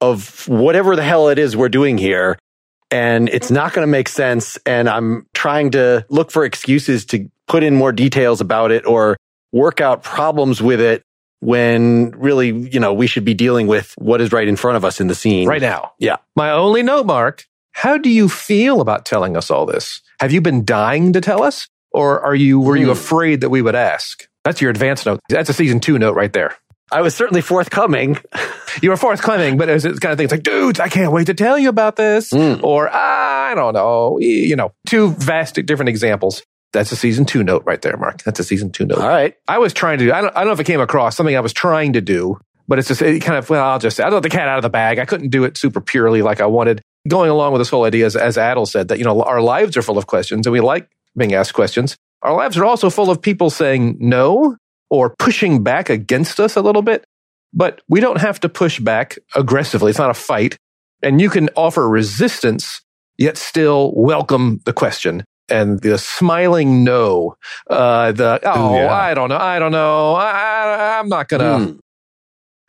of 0.00 0.48
whatever 0.48 0.96
the 0.96 1.02
hell 1.02 1.28
it 1.28 1.38
is 1.38 1.56
we're 1.56 1.68
doing 1.68 1.96
here. 1.96 2.38
And 2.90 3.28
it's 3.30 3.50
not 3.50 3.72
going 3.72 3.86
to 3.86 3.90
make 3.90 4.08
sense. 4.08 4.58
And 4.66 4.88
I'm 4.88 5.26
trying 5.32 5.70
to 5.70 6.04
look 6.10 6.30
for 6.30 6.44
excuses 6.44 7.06
to 7.06 7.30
put 7.52 7.62
in 7.62 7.74
more 7.76 7.92
details 7.92 8.40
about 8.40 8.70
it 8.72 8.86
or 8.86 9.16
work 9.52 9.80
out 9.80 10.02
problems 10.02 10.62
with 10.62 10.80
it 10.80 11.02
when 11.40 12.10
really, 12.12 12.48
you 12.48 12.80
know, 12.80 12.94
we 12.94 13.06
should 13.06 13.24
be 13.24 13.34
dealing 13.34 13.66
with 13.66 13.92
what 13.98 14.20
is 14.20 14.32
right 14.32 14.48
in 14.48 14.56
front 14.56 14.76
of 14.76 14.84
us 14.84 15.00
in 15.00 15.06
the 15.08 15.14
scene. 15.14 15.46
right 15.48 15.60
now. 15.60 15.92
Yeah. 15.98 16.16
My 16.36 16.50
only 16.52 16.82
note, 16.82 17.04
Mark, 17.04 17.44
how 17.72 17.98
do 17.98 18.08
you 18.08 18.28
feel 18.28 18.80
about 18.80 19.04
telling 19.04 19.36
us 19.36 19.50
all 19.50 19.66
this? 19.66 20.00
Have 20.20 20.32
you 20.32 20.40
been 20.40 20.64
dying 20.64 21.12
to 21.12 21.20
tell 21.20 21.42
us? 21.42 21.68
Or 21.90 22.20
are 22.20 22.34
you, 22.34 22.58
were 22.60 22.76
you 22.76 22.86
Hmm. 22.86 22.92
afraid 22.92 23.40
that 23.42 23.50
we 23.50 23.60
would 23.60 23.74
ask? 23.74 24.26
That's 24.44 24.62
your 24.62 24.70
advance 24.70 25.04
note. 25.04 25.20
That's 25.28 25.50
a 25.50 25.52
season 25.52 25.78
two 25.80 25.98
note 25.98 26.14
right 26.14 26.32
there. 26.32 26.56
I 26.90 27.00
was 27.02 27.14
certainly 27.14 27.42
forthcoming. 27.42 28.18
You 28.80 28.88
were 28.88 28.96
forthcoming, 28.96 29.58
but 29.58 29.68
it 29.68 29.74
was 29.74 29.82
this 29.82 29.98
kind 29.98 30.12
of 30.12 30.16
thing. 30.16 30.24
It's 30.24 30.32
like, 30.32 30.44
dudes, 30.44 30.80
I 30.80 30.88
can't 30.88 31.12
wait 31.12 31.26
to 31.26 31.34
tell 31.34 31.58
you 31.58 31.68
about 31.68 31.96
this. 31.96 32.30
Mm. 32.30 32.64
Or 32.64 32.88
I 32.90 33.52
don't 33.54 33.74
know, 33.74 34.16
you 34.18 34.56
know, 34.56 34.72
two 34.86 35.10
vast 35.10 35.56
different 35.66 35.90
examples. 35.90 36.42
That's 36.72 36.90
a 36.92 36.96
season 36.96 37.24
two 37.24 37.42
note 37.44 37.64
right 37.66 37.80
there, 37.82 37.96
Mark. 37.96 38.22
That's 38.22 38.40
a 38.40 38.44
season 38.44 38.70
two 38.70 38.86
note. 38.86 38.98
All 38.98 39.08
right. 39.08 39.36
I 39.46 39.58
was 39.58 39.72
trying 39.72 39.98
to, 39.98 40.12
I 40.12 40.22
don't, 40.22 40.34
I 40.34 40.40
don't 40.40 40.46
know 40.46 40.52
if 40.52 40.60
it 40.60 40.64
came 40.64 40.80
across 40.80 41.16
something 41.16 41.36
I 41.36 41.40
was 41.40 41.52
trying 41.52 41.92
to 41.92 42.00
do, 42.00 42.40
but 42.66 42.78
it's 42.78 42.88
just 42.88 43.02
it 43.02 43.20
kind 43.20 43.38
of, 43.38 43.48
well, 43.50 43.64
I'll 43.64 43.78
just, 43.78 44.00
I 44.00 44.08
let 44.08 44.22
the 44.22 44.30
cat 44.30 44.48
out 44.48 44.58
of 44.58 44.62
the 44.62 44.70
bag. 44.70 44.98
I 44.98 45.04
couldn't 45.04 45.28
do 45.28 45.44
it 45.44 45.56
super 45.56 45.80
purely 45.80 46.22
like 46.22 46.40
I 46.40 46.46
wanted. 46.46 46.80
Going 47.08 47.30
along 47.30 47.52
with 47.52 47.60
this 47.60 47.68
whole 47.68 47.84
idea, 47.84 48.06
as, 48.06 48.16
as 48.16 48.36
Adal 48.36 48.66
said, 48.66 48.88
that, 48.88 48.98
you 48.98 49.04
know, 49.04 49.22
our 49.22 49.42
lives 49.42 49.76
are 49.76 49.82
full 49.82 49.98
of 49.98 50.06
questions 50.06 50.46
and 50.46 50.52
we 50.52 50.60
like 50.60 50.88
being 51.16 51.34
asked 51.34 51.52
questions. 51.52 51.96
Our 52.22 52.34
lives 52.34 52.56
are 52.56 52.64
also 52.64 52.88
full 52.88 53.10
of 53.10 53.20
people 53.20 53.50
saying 53.50 53.96
no 53.98 54.56
or 54.88 55.14
pushing 55.18 55.62
back 55.62 55.90
against 55.90 56.38
us 56.38 56.56
a 56.56 56.62
little 56.62 56.82
bit, 56.82 57.04
but 57.52 57.82
we 57.88 58.00
don't 58.00 58.20
have 58.20 58.40
to 58.40 58.48
push 58.48 58.78
back 58.78 59.18
aggressively. 59.34 59.90
It's 59.90 59.98
not 59.98 60.10
a 60.10 60.14
fight. 60.14 60.56
And 61.02 61.20
you 61.20 61.28
can 61.28 61.50
offer 61.56 61.88
resistance, 61.88 62.80
yet 63.18 63.36
still 63.36 63.92
welcome 63.96 64.60
the 64.64 64.72
question. 64.72 65.24
And 65.52 65.80
the 65.80 65.98
smiling 65.98 66.82
no, 66.84 67.36
uh, 67.68 68.12
the, 68.12 68.40
oh, 68.44 68.74
yeah. 68.74 68.92
I 68.92 69.14
don't 69.14 69.28
know. 69.28 69.36
I 69.36 69.58
don't 69.58 69.72
know. 69.72 70.14
I, 70.14 70.98
I'm 70.98 71.08
not 71.08 71.28
going 71.28 71.40
to, 71.40 71.72
Hmm. 71.72 71.78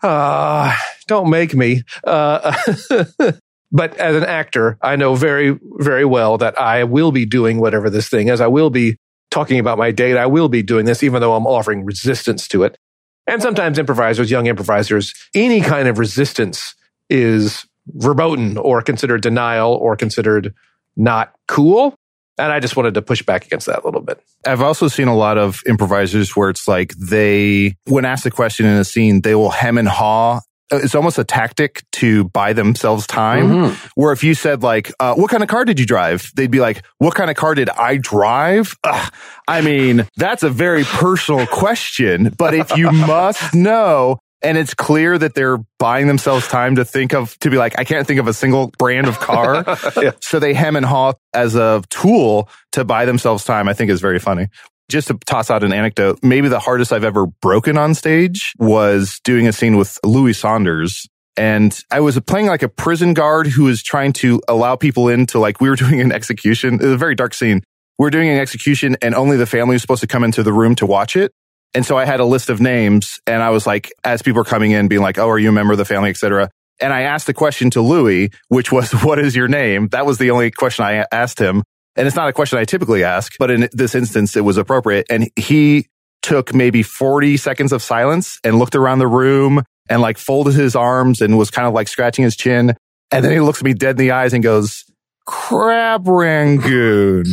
uh, 0.08 0.76
don't 1.08 1.30
make 1.30 1.56
me. 1.56 1.84
Uh, 2.04 2.54
but 3.72 3.98
as 3.98 4.16
an 4.16 4.24
actor, 4.24 4.78
I 4.82 4.96
know 4.96 5.16
very, 5.16 5.58
very 5.78 6.06
well 6.06 6.38
that 6.38 6.60
I 6.60 6.84
will 6.84 7.12
be 7.12 7.26
doing 7.26 7.60
whatever 7.60 7.90
this 7.90 8.10
thing 8.10 8.28
is. 8.28 8.42
I 8.42 8.48
will 8.48 8.70
be 8.70 8.98
talking 9.32 9.60
about 9.60 9.78
my 9.78 9.92
date. 9.92 10.18
I 10.18 10.26
will 10.28 10.50
be 10.50 10.62
doing 10.62 10.86
this, 10.86 11.04
even 11.04 11.22
though 11.22 11.36
I'm 11.36 11.48
offering 11.48 11.86
resistance 11.86 12.48
to 12.50 12.64
it. 12.64 12.78
And 13.26 13.42
sometimes 13.42 13.80
improvisers, 13.80 14.30
young 14.30 14.48
improvisers, 14.48 15.14
any 15.34 15.62
kind 15.62 15.88
of 15.88 15.98
resistance 15.98 16.76
is 17.10 17.66
verboten 17.88 18.58
or 18.58 18.82
considered 18.82 19.22
denial 19.22 19.74
or 19.74 19.96
considered 19.96 20.54
not 20.96 21.34
cool. 21.48 21.96
And 22.38 22.52
I 22.52 22.60
just 22.60 22.76
wanted 22.76 22.96
to 22.96 23.02
push 23.02 23.22
back 23.22 23.46
against 23.46 23.68
that 23.68 23.84
a 23.84 23.86
little 23.86 24.02
bit. 24.02 24.20
I've 24.46 24.62
also 24.62 24.88
seen 24.88 25.08
a 25.08 25.16
lot 25.16 25.38
of 25.38 25.62
improvisers 25.68 26.36
where 26.36 26.50
it's 26.50 26.68
like 26.68 26.94
they, 26.98 27.76
when 27.86 28.06
asked 28.06 28.26
a 28.26 28.32
question 28.32 28.66
in 28.66 28.76
a 28.78 28.84
scene, 28.84 29.22
they 29.22 29.36
will 29.36 29.52
hem 29.52 29.78
and 29.78 29.88
haw. 29.88 30.40
It's 30.72 30.96
almost 30.96 31.20
a 31.20 31.24
tactic 31.24 31.84
to 31.94 32.24
buy 32.30 32.54
themselves 32.54 33.06
time. 33.06 33.50
Mhm. 33.50 33.92
Where 33.94 34.12
if 34.12 34.24
you 34.24 34.34
said 34.34 34.64
like, 34.64 34.92
uh, 35.00 35.14
"What 35.14 35.30
kind 35.30 35.44
of 35.44 35.50
car 35.50 35.66
did 35.66 35.80
you 35.80 35.86
drive?" 35.86 36.32
They'd 36.36 36.50
be 36.50 36.62
like, 36.62 36.84
"What 36.98 37.14
kind 37.14 37.30
of 37.30 37.36
car 37.36 37.54
did 37.54 37.70
I 37.70 37.98
drive?" 37.98 38.76
Ugh. 38.84 39.14
I 39.48 39.62
mean, 39.62 40.08
that's 40.18 40.42
a 40.42 40.50
very 40.50 40.84
personal 40.84 41.46
question. 41.46 42.34
But 42.36 42.56
if 42.56 42.76
you 42.76 42.92
must 42.92 43.54
know, 43.54 44.18
and 44.44 44.58
it's 44.58 44.74
clear 44.74 45.18
that 45.18 45.34
they're 45.34 45.58
buying 45.80 46.08
themselves 46.08 46.48
time 46.48 46.76
to 46.76 46.86
think 46.86 47.14
of 47.14 47.38
to 47.40 47.50
be 47.50 47.58
like, 47.58 47.80
I 47.80 47.86
can't 47.86 48.06
think 48.06 48.20
of 48.20 48.28
a 48.28 48.34
single 48.34 48.72
brand 48.78 49.08
of 49.08 49.20
car. 49.20 49.64
So 50.22 50.40
they 50.40 50.54
hem 50.54 50.76
and 50.76 50.86
haw 50.86 51.14
as 51.34 51.56
a 51.56 51.82
tool 51.90 52.50
to 52.74 52.84
buy 52.84 53.06
themselves 53.06 53.46
time, 53.46 53.68
I 53.68 53.74
think 53.74 53.90
is 53.90 54.02
very 54.02 54.20
funny. 54.20 54.48
Just 54.90 55.08
to 55.08 55.16
toss 55.26 55.50
out 55.50 55.64
an 55.64 55.72
anecdote, 55.72 56.20
maybe 56.22 56.50
the 56.50 56.60
hardest 56.60 56.92
I've 56.92 57.04
ever 57.04 57.26
broken 57.26 57.78
on 57.78 57.94
stage 57.94 58.54
was 58.58 59.20
doing 59.24 59.48
a 59.48 59.54
scene 59.54 59.78
with 59.78 60.00
Louis 60.04 60.34
Saunders. 60.34 61.08
And 61.38 61.78
I 61.90 62.02
was 62.02 62.20
playing 62.22 62.48
like 62.48 62.64
a 62.64 62.70
prison 62.70 63.14
guard 63.14 63.48
who 63.48 63.64
was 63.64 63.82
trying 63.82 64.14
to 64.14 64.42
allow 64.48 64.76
people 64.76 65.08
into 65.08 65.40
like, 65.40 65.62
we 65.62 65.70
were 65.70 65.76
doing 65.86 66.02
an 66.02 66.12
execution. 66.12 66.76
It 66.76 66.84
was 66.84 66.94
a 66.94 66.98
very 66.98 67.16
dark 67.16 67.34
scene. 67.34 67.62
We're 67.98 68.10
doing 68.10 68.30
an 68.30 68.40
execution 68.40 68.98
and 69.02 69.16
only 69.16 69.38
the 69.38 69.46
family 69.46 69.76
was 69.76 69.82
supposed 69.82 70.02
to 70.02 70.08
come 70.08 70.24
into 70.24 70.44
the 70.44 70.54
room 70.54 70.76
to 70.76 70.86
watch 70.86 71.16
it. 71.16 71.32
And 71.74 71.86
so 71.86 71.98
I 71.98 72.06
had 72.06 72.20
a 72.20 72.26
list 72.26 72.50
of 72.50 72.62
names 72.62 73.20
and 73.26 73.42
I 73.42 73.50
was 73.50 73.66
like, 73.66 73.92
as 74.04 74.22
people 74.22 74.40
were 74.40 74.46
coming 74.46 74.72
in 74.72 74.88
being 74.88 75.02
like, 75.02 75.18
Oh, 75.18 75.30
are 75.30 75.40
you 75.40 75.50
a 75.50 75.52
member 75.52 75.74
of 75.74 75.80
the 75.80 75.86
family, 75.86 76.10
et 76.10 76.18
cetera. 76.18 76.50
And 76.80 76.94
I 76.94 77.02
asked 77.02 77.28
the 77.28 77.34
question 77.34 77.70
to 77.72 77.82
Louis, 77.82 78.30
which 78.50 78.72
was, 78.72 78.92
what 79.04 79.20
is 79.20 79.36
your 79.36 79.48
name? 79.48 79.88
That 79.90 80.06
was 80.06 80.18
the 80.18 80.32
only 80.32 80.52
question 80.52 80.86
I 80.86 81.06
asked 81.12 81.40
him. 81.40 81.64
And 81.96 82.08
it's 82.08 82.16
not 82.16 82.28
a 82.28 82.34
question 82.34 82.58
I 82.58 82.66
typically 82.66 83.04
ask, 83.04 83.34
but 83.38 83.52
in 83.52 83.70
this 83.72 83.94
instance, 83.94 84.36
it 84.36 84.42
was 84.42 84.58
appropriate. 84.58 85.06
And 85.10 85.30
he 85.36 85.88
took 86.24 86.54
maybe 86.54 86.82
40 86.82 87.38
seconds 87.38 87.72
of 87.72 87.84
silence 87.84 88.40
and 88.44 88.58
looked 88.58 88.76
around 88.76 89.00
the 89.00 89.08
room 89.08 89.62
and 89.90 90.02
like 90.02 90.18
folded 90.18 90.56
his 90.56 90.76
arms 90.76 91.22
and 91.22 91.38
was 91.38 91.52
kind 91.52 91.68
of 91.68 91.74
like 91.74 91.88
scratching 91.88 92.24
his 92.24 92.36
chin. 92.36 92.76
And 93.12 93.24
then 93.24 93.32
he 93.32 93.40
looks 93.40 93.62
me 93.62 93.74
dead 93.74 93.92
in 93.92 93.98
the 93.98 94.12
eyes 94.12 94.34
and 94.34 94.42
goes, 94.42 94.86
crab 95.26 96.08
rangoon. 96.08 97.26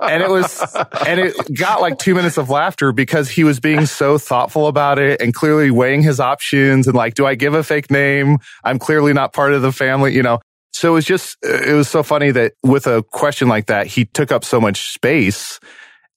and 0.00 0.22
it 0.22 0.30
was, 0.30 0.76
and 1.06 1.20
it 1.20 1.34
got 1.56 1.80
like 1.80 1.98
two 1.98 2.14
minutes 2.14 2.36
of 2.36 2.50
laughter 2.50 2.92
because 2.92 3.28
he 3.28 3.44
was 3.44 3.60
being 3.60 3.86
so 3.86 4.18
thoughtful 4.18 4.66
about 4.66 4.98
it 4.98 5.20
and 5.20 5.34
clearly 5.34 5.70
weighing 5.70 6.02
his 6.02 6.20
options 6.20 6.86
and 6.86 6.96
like, 6.96 7.14
do 7.14 7.26
I 7.26 7.34
give 7.34 7.54
a 7.54 7.62
fake 7.62 7.90
name? 7.90 8.38
I'm 8.62 8.78
clearly 8.78 9.12
not 9.12 9.32
part 9.32 9.52
of 9.52 9.62
the 9.62 9.72
family, 9.72 10.14
you 10.14 10.22
know? 10.22 10.40
So 10.72 10.90
it 10.90 10.94
was 10.94 11.04
just, 11.04 11.36
it 11.42 11.74
was 11.74 11.88
so 11.88 12.02
funny 12.02 12.30
that 12.32 12.54
with 12.62 12.86
a 12.86 13.02
question 13.02 13.48
like 13.48 13.66
that, 13.66 13.86
he 13.86 14.06
took 14.06 14.32
up 14.32 14.44
so 14.44 14.60
much 14.60 14.92
space. 14.92 15.60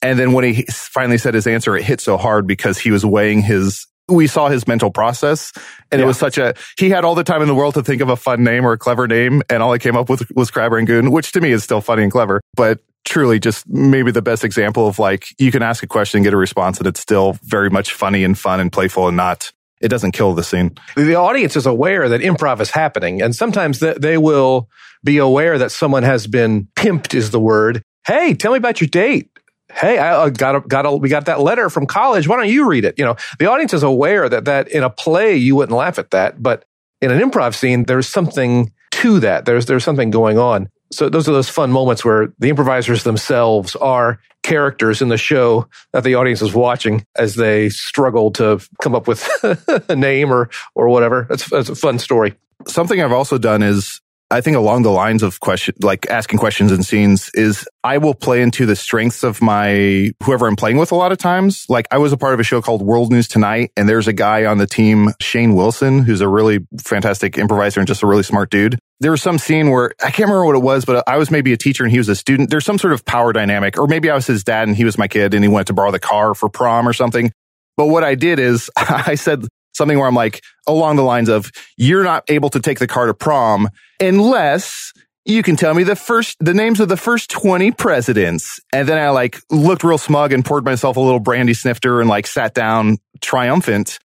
And 0.02 0.18
then 0.18 0.32
when 0.32 0.46
he 0.46 0.64
finally 0.72 1.18
said 1.18 1.34
his 1.34 1.48
answer, 1.48 1.76
it 1.76 1.84
hit 1.84 2.02
so 2.02 2.18
hard 2.18 2.48
because 2.48 2.78
he 2.78 2.92
was 2.92 3.06
weighing 3.06 3.42
his 3.42 3.88
we 4.10 4.28
saw 4.28 4.48
his 4.48 4.68
mental 4.68 4.92
process 4.92 5.52
and 5.92 6.00
yeah. 6.00 6.06
it 6.06 6.08
was 6.08 6.18
such 6.18 6.38
a 6.38 6.54
he 6.78 6.90
had 6.90 7.04
all 7.04 7.16
the 7.16 7.24
time 7.24 7.42
in 7.42 7.48
the 7.48 7.56
world 7.56 7.74
to 7.74 7.84
think 7.84 8.02
of 8.02 8.10
a 8.10 8.16
fun 8.16 8.44
name 8.44 8.66
or 8.66 8.74
a 8.74 8.78
clever 8.78 9.08
name 9.08 9.42
and 9.50 9.62
all 9.62 9.74
he 9.74 9.80
came 9.80 9.98
up 9.98 10.10
with 10.10 10.24
was 10.36 10.50
crab 10.50 10.72
rangoon 10.72 11.12
which 11.12 11.32
to 11.32 11.42
me 11.42 11.52
is 11.52 11.64
still 11.64 11.82
funny 11.82 12.04
and 12.04 12.12
clever 12.12 12.42
but 12.56 12.80
truly 13.08 13.40
just 13.40 13.68
maybe 13.68 14.12
the 14.12 14.22
best 14.22 14.44
example 14.44 14.88
of 14.88 15.00
like 15.00 15.28
you 15.40 15.52
can 15.52 15.64
ask 15.64 15.82
a 15.82 15.88
question 15.88 16.20
and 16.20 16.26
get 16.26 16.34
a 16.34 16.38
response 16.38 16.78
and 16.78 16.88
it's 16.88 17.00
still 17.00 17.38
very 17.44 17.70
much 17.70 17.94
funny 17.94 18.24
and 18.24 18.38
fun 18.38 18.60
and 18.60 18.72
playful 18.72 19.08
and 19.08 19.18
not 19.18 19.52
it 19.80 19.90
doesn't 19.90 20.14
kill 20.14 20.34
the 20.34 20.44
scene. 20.44 20.76
The 20.96 21.14
audience 21.16 21.56
is 21.56 21.68
aware 21.68 22.10
that 22.10 22.22
improv 22.22 22.60
is 22.62 22.72
happening 22.72 23.22
and 23.22 23.36
sometimes 23.36 23.80
they 23.80 24.18
will 24.18 24.70
be 25.04 25.20
aware 25.20 25.60
that 25.60 25.72
someone 25.72 26.02
has 26.02 26.26
been 26.26 26.68
pimped 26.76 27.14
is 27.14 27.32
the 27.32 27.40
word. 27.40 27.82
Hey 28.06 28.34
tell 28.34 28.52
me 28.52 28.58
about 28.58 28.82
your 28.82 28.90
date 28.90 29.30
hey, 29.78 29.98
I 29.98 30.16
uh, 30.16 30.30
got 30.30 30.56
a, 30.56 30.60
got 30.62 30.86
a, 30.86 30.92
we 30.92 31.10
got 31.10 31.26
that 31.26 31.40
letter 31.40 31.70
from 31.70 31.86
college. 31.86 32.28
Why 32.28 32.38
don't 32.38 32.50
you 32.50 32.68
read 32.68 32.86
it? 32.86 32.96
You 32.98 33.06
know, 33.06 33.16
the 33.40 33.50
audience 33.50 33.74
is 33.74 33.84
aware 33.84 34.28
that 34.28 34.46
that 34.46 34.68
in 34.70 34.84
a 34.84 34.90
play 34.90 35.36
you 35.36 35.56
wouldn't 35.56 35.78
laugh 35.78 36.00
at 36.00 36.12
that, 36.12 36.42
but 36.42 36.66
in 37.02 37.12
an 37.12 37.20
improv 37.20 37.56
scene 37.56 37.84
there's 37.84 38.08
something 38.08 38.72
to 38.92 39.20
that. 39.20 39.46
There's 39.46 39.66
there's 39.66 39.84
something 39.84 40.10
going 40.10 40.38
on. 40.38 40.70
So 40.92 41.10
those 41.10 41.28
are 41.28 41.34
those 41.34 41.50
fun 41.50 41.72
moments 41.72 42.06
where 42.06 42.34
the 42.40 42.50
improvisers 42.50 43.04
themselves 43.04 43.76
are 43.76 44.20
characters 44.44 45.02
in 45.02 45.10
the 45.10 45.18
show 45.18 45.68
that 45.92 46.04
the 46.04 46.16
audience 46.16 46.42
is 46.42 46.54
watching 46.54 47.06
as 47.18 47.36
they 47.36 47.68
struggle 47.70 48.32
to 48.32 48.62
come 48.82 48.96
up 48.96 49.08
with 49.08 49.28
a 49.90 49.96
name 49.96 50.32
or 50.32 50.50
or 50.76 50.88
whatever. 50.88 51.28
That's 51.30 51.50
that's 51.50 51.70
a 51.70 51.76
fun 51.76 52.00
story. 52.00 52.36
Something 52.68 53.02
I've 53.02 53.12
also 53.12 53.38
done 53.38 53.62
is 53.62 54.02
I 54.30 54.42
think 54.42 54.58
along 54.58 54.84
the 54.84 54.92
lines 54.92 55.24
of 55.24 55.40
question, 55.40 55.76
like 55.82 56.10
asking 56.10 56.40
questions 56.40 56.72
in 56.72 56.84
scenes 56.84 57.32
is 57.34 57.68
I 57.84 57.98
will 57.98 58.14
play 58.14 58.42
into 58.42 58.66
the 58.66 58.76
strengths 58.76 59.24
of 59.24 59.42
my, 59.42 60.12
whoever 60.24 60.48
I'm 60.48 60.58
playing 60.58 60.78
with 60.78 60.92
a 60.92 60.96
lot 60.96 61.14
of 61.14 61.18
times. 61.18 61.66
Like 61.70 61.88
I 61.92 61.98
was 61.98 62.12
a 62.12 62.18
part 62.18 62.34
of 62.34 62.40
a 62.40 62.44
show 62.44 62.62
called 62.62 62.82
World 62.82 63.10
News 63.10 63.30
Tonight 63.30 63.72
and 63.78 63.88
there's 63.88 64.08
a 64.08 64.14
guy 64.14 64.46
on 64.46 64.58
the 64.58 64.68
team, 64.68 65.14
Shane 65.22 65.56
Wilson, 65.56 66.00
who's 66.00 66.20
a 66.20 66.28
really 66.28 66.60
fantastic 66.82 67.38
improviser 67.38 67.80
and 67.80 67.88
just 67.88 68.04
a 68.04 68.08
really 68.08 68.24
smart 68.24 68.50
dude. 68.50 68.78
There 69.00 69.12
was 69.12 69.22
some 69.22 69.38
scene 69.38 69.70
where 69.70 69.94
I 70.02 70.12
can't 70.12 70.28
remember 70.28 70.46
what 70.46 70.56
it 70.56 70.64
was, 70.64 70.84
but 70.84 71.08
I 71.08 71.18
was 71.18 71.32
maybe 71.32 71.54
a 71.54 71.58
teacher 71.58 71.84
and 71.84 71.92
he 71.92 71.98
was 71.98 72.10
a 72.10 72.16
student. 72.16 72.50
There's 72.50 72.66
some 72.66 72.80
sort 72.80 72.94
of 72.94 73.06
power 73.06 73.32
dynamic, 73.32 73.78
or 73.78 73.88
maybe 73.88 74.10
I 74.10 74.16
was 74.16 74.28
his 74.28 74.44
dad 74.44 74.68
and 74.68 74.76
he 74.76 74.84
was 74.84 74.98
my 74.98 75.08
kid 75.08 75.36
and 75.36 75.44
he 75.44 75.48
wanted 75.48 75.68
to 75.68 75.74
borrow 75.74 75.92
the 75.92 76.00
car 76.00 76.34
for 76.34 76.50
prom 76.50 76.88
or 76.88 76.94
something. 76.94 77.32
But 77.78 77.88
what 77.88 78.04
I 78.04 78.16
did 78.16 78.40
is 78.40 78.70
I 78.78 79.16
said, 79.16 79.46
something 79.78 79.98
where 79.98 80.08
I'm 80.08 80.16
like 80.16 80.44
along 80.68 80.98
the 80.98 81.04
lines 81.04 81.30
of, 81.30 81.52
you're 81.78 82.04
not 82.04 82.24
able 82.30 82.50
to 82.50 82.60
take 82.60 82.80
the 82.80 82.88
car 82.88 83.06
to 83.06 83.14
prom 83.14 83.70
unless 84.00 84.92
you 85.28 85.44
can 85.44 85.58
tell 85.58 85.74
me 85.74 85.84
the 85.84 85.96
first, 85.96 86.38
the 86.40 86.54
names 86.54 86.80
of 86.80 86.88
the 86.88 86.98
first 86.98 87.30
20 87.30 87.72
presidents. 87.72 88.60
And 88.72 88.88
then 88.88 88.98
I 88.98 89.10
like 89.10 89.38
looked 89.52 89.84
real 89.84 89.98
smug 89.98 90.32
and 90.32 90.44
poured 90.44 90.64
myself 90.64 90.96
a 90.96 91.02
little 91.02 91.20
brandy 91.20 91.54
snifter 91.54 92.00
and 92.00 92.10
like 92.10 92.26
sat 92.28 92.54
down 92.54 92.98
triumphant. 93.22 94.00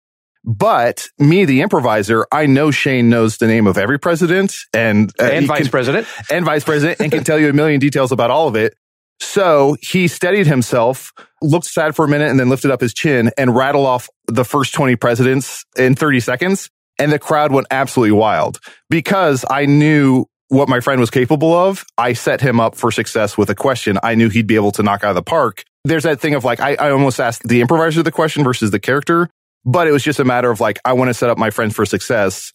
But 0.43 1.07
me, 1.19 1.45
the 1.45 1.61
improviser, 1.61 2.25
I 2.31 2.47
know 2.47 2.71
Shane 2.71 3.09
knows 3.09 3.37
the 3.37 3.45
name 3.45 3.67
of 3.67 3.77
every 3.77 3.99
president 3.99 4.55
and, 4.73 5.13
uh, 5.19 5.25
and 5.25 5.45
vice 5.45 5.63
can, 5.63 5.69
president 5.69 6.07
and 6.31 6.43
vice 6.43 6.63
president 6.63 6.99
and 6.99 7.11
can 7.11 7.23
tell 7.23 7.37
you 7.37 7.49
a 7.49 7.53
million 7.53 7.79
details 7.79 8.11
about 8.11 8.31
all 8.31 8.47
of 8.47 8.55
it. 8.55 8.73
So 9.21 9.77
he 9.81 10.07
steadied 10.07 10.47
himself, 10.47 11.13
looked 11.41 11.67
sad 11.67 11.95
for 11.95 12.05
a 12.05 12.07
minute 12.07 12.29
and 12.29 12.39
then 12.39 12.49
lifted 12.49 12.71
up 12.71 12.81
his 12.81 12.93
chin 12.93 13.31
and 13.37 13.55
rattled 13.55 13.85
off 13.85 14.09
the 14.27 14.43
first 14.43 14.73
20 14.73 14.95
presidents 14.95 15.63
in 15.77 15.95
30 15.95 16.19
seconds. 16.19 16.69
And 16.97 17.11
the 17.11 17.19
crowd 17.19 17.51
went 17.51 17.67
absolutely 17.71 18.13
wild 18.13 18.59
because 18.89 19.45
I 19.49 19.67
knew 19.67 20.25
what 20.49 20.67
my 20.67 20.79
friend 20.79 20.99
was 20.99 21.09
capable 21.09 21.53
of. 21.53 21.85
I 21.97 22.13
set 22.13 22.41
him 22.41 22.59
up 22.59 22.75
for 22.75 22.91
success 22.91 23.37
with 23.37 23.49
a 23.49 23.55
question 23.55 23.97
I 24.03 24.15
knew 24.15 24.27
he'd 24.27 24.47
be 24.47 24.55
able 24.55 24.71
to 24.73 24.83
knock 24.83 25.03
out 25.03 25.11
of 25.11 25.15
the 25.15 25.23
park. 25.23 25.63
There's 25.85 26.03
that 26.03 26.19
thing 26.19 26.35
of 26.35 26.43
like, 26.43 26.59
I, 26.59 26.75
I 26.75 26.91
almost 26.91 27.19
asked 27.19 27.43
the 27.47 27.61
improviser 27.61 28.03
the 28.03 28.11
question 28.11 28.43
versus 28.43 28.71
the 28.71 28.79
character, 28.79 29.29
but 29.63 29.87
it 29.87 29.91
was 29.91 30.03
just 30.03 30.19
a 30.19 30.25
matter 30.25 30.51
of 30.51 30.59
like, 30.59 30.79
I 30.83 30.93
want 30.93 31.09
to 31.09 31.13
set 31.13 31.29
up 31.29 31.37
my 31.37 31.51
friend 31.51 31.73
for 31.73 31.85
success 31.85 32.51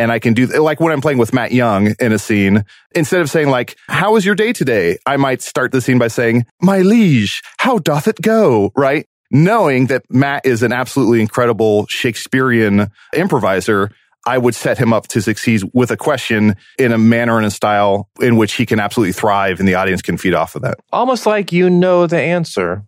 and 0.00 0.10
I 0.10 0.18
can 0.18 0.32
do 0.32 0.46
like 0.46 0.80
when 0.80 0.92
I'm 0.92 1.02
playing 1.02 1.18
with 1.18 1.34
Matt 1.34 1.52
Young 1.52 1.94
in 2.00 2.12
a 2.12 2.18
scene, 2.18 2.64
instead 2.94 3.20
of 3.20 3.28
saying 3.28 3.50
like, 3.50 3.76
how 3.86 4.14
was 4.14 4.24
your 4.24 4.34
day 4.34 4.54
today? 4.54 4.98
I 5.04 5.18
might 5.18 5.42
start 5.42 5.72
the 5.72 5.82
scene 5.82 5.98
by 5.98 6.08
saying, 6.08 6.46
my 6.62 6.80
liege, 6.80 7.42
how 7.58 7.78
doth 7.78 8.08
it 8.08 8.20
go? 8.22 8.72
Right. 8.74 9.06
Knowing 9.30 9.86
that 9.86 10.02
Matt 10.08 10.46
is 10.46 10.62
an 10.62 10.72
absolutely 10.72 11.20
incredible 11.20 11.86
Shakespearean 11.88 12.88
improviser, 13.14 13.90
I 14.26 14.38
would 14.38 14.54
set 14.54 14.78
him 14.78 14.92
up 14.92 15.06
to 15.08 15.20
succeed 15.20 15.62
with 15.74 15.90
a 15.90 15.96
question 15.98 16.56
in 16.78 16.92
a 16.92 16.98
manner 16.98 17.36
and 17.36 17.46
a 17.46 17.50
style 17.50 18.08
in 18.20 18.36
which 18.36 18.54
he 18.54 18.64
can 18.64 18.80
absolutely 18.80 19.12
thrive 19.12 19.60
and 19.60 19.68
the 19.68 19.74
audience 19.74 20.00
can 20.00 20.16
feed 20.16 20.34
off 20.34 20.56
of 20.56 20.62
that. 20.62 20.78
Almost 20.92 21.26
like 21.26 21.52
you 21.52 21.68
know 21.68 22.06
the 22.06 22.20
answer 22.20 22.84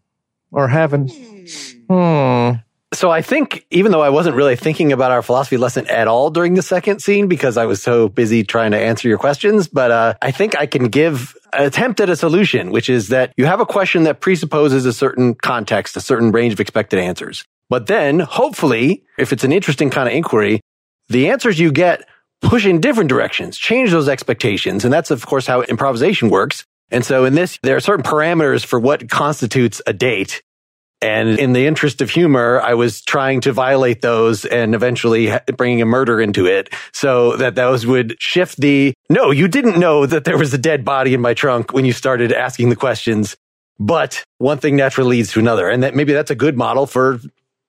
or 0.51 0.69
haven't. 0.69 1.13
Hmm. 1.89 2.63
So 2.95 3.11
I 3.11 3.23
think 3.23 3.65
even 3.71 3.91
though 3.91 4.03
I 4.03 4.11
wasn't 4.11 4.37
really 4.37 4.55
thinking 4.55 4.93
about 4.93 5.13
our 5.13 5.23
philosophy 5.23 5.57
lesson 5.57 5.87
at 5.89 6.09
all 6.09 6.31
during 6.31 6.55
the 6.55 6.63
second 6.63 7.01
scene 7.01 7.27
because 7.27 7.57
I 7.57 7.65
was 7.65 7.83
so 7.83 8.09
busy 8.09 8.45
trying 8.45 8.73
to 8.73 8.79
answer 8.79 9.09
your 9.09 9.17
questions, 9.17 9.67
but 9.67 9.91
uh, 9.91 10.15
I 10.21 10.31
think 10.31 10.59
I 10.59 10.67
can 10.67 10.89
give 10.89 11.35
an 11.55 11.65
attempt 11.65 12.01
at 12.01 12.11
a 12.11 12.17
solution, 12.17 12.71
which 12.71 12.91
is 12.91 13.09
that 13.09 13.33
you 13.37 13.47
have 13.47 13.61
a 13.61 13.67
question 13.67 14.03
that 14.03 14.21
presupposes 14.21 14.85
a 14.85 14.93
certain 14.93 15.35
context, 15.35 15.97
a 15.97 16.01
certain 16.01 16.33
range 16.33 16.53
of 16.53 16.61
expected 16.61 16.99
answers. 16.99 17.45
But 17.71 17.87
then 17.87 18.21
hopefully, 18.21 19.05
if 19.19 19.33
it's 19.33 19.45
an 19.45 19.53
interesting 19.53 19.89
kind 19.89 20.07
of 20.07 20.15
inquiry, 20.15 20.61
the 21.09 21.31
answers 21.31 21.59
you 21.59 21.73
get 21.73 22.07
push 22.43 22.67
in 22.67 22.81
different 22.81 23.09
directions, 23.09 23.57
change 23.57 23.91
those 23.91 24.09
expectations. 24.09 24.85
And 24.85 24.93
that's 24.93 25.11
of 25.11 25.25
course 25.25 25.47
how 25.47 25.63
improvisation 25.63 26.29
works. 26.29 26.67
And 26.91 27.05
so 27.05 27.25
in 27.25 27.35
this, 27.35 27.59
there 27.63 27.77
are 27.77 27.81
certain 27.81 28.05
parameters 28.05 28.67
for 28.67 28.79
what 28.79 29.09
constitutes 29.09 29.81
a 29.87 29.95
date. 29.95 30.43
And 31.03 31.39
in 31.39 31.53
the 31.53 31.67
interest 31.67 32.01
of 32.01 32.11
humor, 32.11 32.61
I 32.61 32.75
was 32.75 33.03
trying 33.03 33.41
to 33.43 33.53
violate 33.53 34.03
those 34.03 34.45
and 34.45 34.73
eventually 34.73 35.33
bringing 35.57 35.83
a 35.83 35.87
murder 35.87 36.21
into 36.21 36.47
it 36.47 36.73
so 36.93 37.37
that 37.39 37.57
those 37.57 37.85
would 37.85 38.15
shift 38.21 38.59
the, 38.59 38.95
no, 39.11 39.33
you 39.33 39.49
didn't 39.49 39.79
know 39.81 40.07
that 40.07 40.25
there 40.25 40.39
was 40.39 40.55
a 40.55 40.59
dead 40.59 40.85
body 40.85 41.13
in 41.13 41.21
my 41.21 41.35
trunk 41.35 41.73
when 41.73 41.85
you 41.85 41.93
started 41.93 42.33
asking 42.33 42.69
the 42.69 42.77
questions. 42.77 43.37
But 43.81 44.25
one 44.39 44.59
thing 44.59 44.77
naturally 44.77 45.17
leads 45.17 45.33
to 45.33 45.41
another. 45.41 45.69
And 45.69 45.83
that 45.83 45.97
maybe 45.97 46.13
that's 46.13 46.31
a 46.31 46.37
good 46.37 46.57
model 46.57 46.87
for 46.87 47.19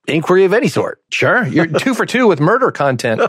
inquiry 0.08 0.44
of 0.44 0.54
any 0.54 0.68
sort. 0.68 1.02
Sure. 1.10 1.48
You're 1.48 1.66
two 1.80 1.96
for 1.96 2.06
two 2.06 2.28
with 2.28 2.40
murder 2.40 2.72
content 2.72 3.22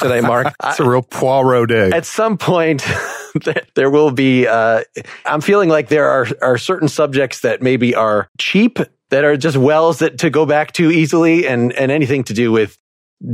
today, 0.00 0.20
Mark. 0.20 0.54
It's 0.64 0.80
a 0.80 0.88
real 0.88 1.02
Poirot 1.02 1.68
day. 1.68 1.90
At 1.90 2.04
some 2.04 2.36
point, 2.36 2.84
there 3.74 3.90
will 3.90 4.10
be, 4.10 4.46
uh, 4.46 4.82
I'm 5.24 5.40
feeling 5.40 5.70
like 5.70 5.88
there 5.88 6.10
are, 6.10 6.26
are 6.42 6.58
certain 6.58 6.88
subjects 6.88 7.40
that 7.40 7.62
maybe 7.62 7.94
are 7.94 8.28
cheap 8.38 8.78
that 9.10 9.24
are 9.24 9.36
just 9.36 9.56
wells 9.56 9.98
that 9.98 10.18
to 10.18 10.30
go 10.30 10.46
back 10.46 10.72
to 10.72 10.90
easily 10.90 11.46
and, 11.46 11.72
and 11.72 11.90
anything 11.90 12.24
to 12.24 12.34
do 12.34 12.50
with 12.50 12.78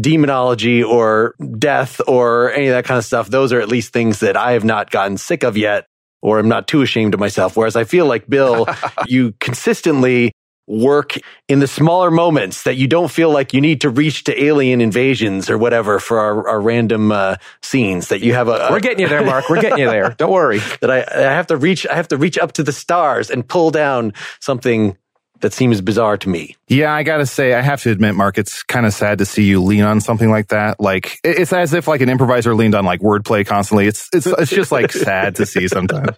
demonology 0.01 0.83
or 0.83 1.35
death 1.59 2.01
or 2.09 2.53
any 2.53 2.67
of 2.67 2.75
that 2.75 2.85
kind 2.85 2.99
of 2.99 3.05
stuff. 3.05 3.29
Those 3.29 3.53
are 3.53 3.61
at 3.61 3.69
least 3.69 3.93
things 3.93 4.21
that 4.21 4.37
I 4.37 4.53
have 4.53 4.65
not 4.65 4.91
gotten 4.91 5.17
sick 5.17 5.45
of 5.45 5.57
yet 5.57 5.87
or 6.23 6.39
I'm 6.39 6.49
not 6.49 6.67
too 6.67 6.83
ashamed 6.83 7.15
of 7.15 7.21
myself. 7.21 7.57
Whereas 7.57 7.77
I 7.77 7.85
feel 7.85 8.07
like 8.07 8.29
Bill, 8.29 8.67
you 9.07 9.33
consistently 9.39 10.33
work 10.67 11.15
in 11.49 11.61
the 11.61 11.67
smaller 11.69 12.11
moments 12.11 12.65
that 12.65 12.75
you 12.75 12.89
don't 12.89 13.11
feel 13.11 13.31
like 13.31 13.55
you 13.55 13.61
need 13.61 13.81
to 13.83 13.89
reach 13.89 14.25
to 14.25 14.43
alien 14.43 14.81
invasions 14.81 15.49
or 15.49 15.57
whatever 15.57 16.01
for 16.01 16.19
our, 16.19 16.49
our 16.49 16.61
random 16.61 17.13
uh, 17.13 17.37
scenes 17.63 18.09
that 18.09 18.21
you 18.21 18.35
have 18.35 18.49
a, 18.49 18.53
a, 18.53 18.73
we're 18.73 18.81
getting 18.81 18.99
you 18.99 19.09
there 19.09 19.25
mark 19.25 19.49
we're 19.49 19.61
getting 19.61 19.79
you 19.79 19.89
there 19.89 20.11
don't 20.19 20.33
worry 20.33 20.59
that 20.81 20.91
I, 20.91 21.05
I 21.09 21.33
have 21.35 21.47
to 21.49 21.57
reach 21.57 21.87
i 21.87 21.95
have 21.95 22.09
to 22.09 22.17
reach 22.17 22.37
up 22.37 22.51
to 22.55 22.65
the 22.65 22.73
stars 22.73 23.31
and 23.31 23.47
pull 23.47 23.71
down 23.71 24.13
something 24.41 24.97
that 25.41 25.53
seems 25.53 25.81
bizarre 25.81 26.17
to 26.19 26.29
me. 26.29 26.57
Yeah, 26.69 26.93
I 26.93 27.03
gotta 27.03 27.27
say, 27.27 27.55
I 27.55 27.61
have 27.61 27.83
to 27.83 27.91
admit, 27.91 28.15
Mark, 28.15 28.39
it's 28.39 28.63
kind 28.63 28.87
of 28.87 28.93
sad 28.93 29.19
to 29.19 29.25
see 29.25 29.45
you 29.45 29.63
lean 29.63 29.83
on 29.83 30.01
something 30.01 30.31
like 30.31 30.49
that. 30.49 30.81
Like, 30.81 31.19
it's 31.25 31.53
as 31.53 31.73
if 31.73 31.89
like 31.89 32.01
an 32.01 32.09
improviser 32.09 32.55
leaned 32.55 32.75
on 32.75 32.85
like 32.85 33.01
wordplay 33.01 33.47
constantly. 33.47 33.87
It's 33.87 34.09
it's 34.13 34.27
it's 34.27 34.51
just 34.51 34.73
like 34.73 34.93
sad 35.07 35.37
to 35.37 35.47
see 35.47 35.69
sometimes. 35.69 36.17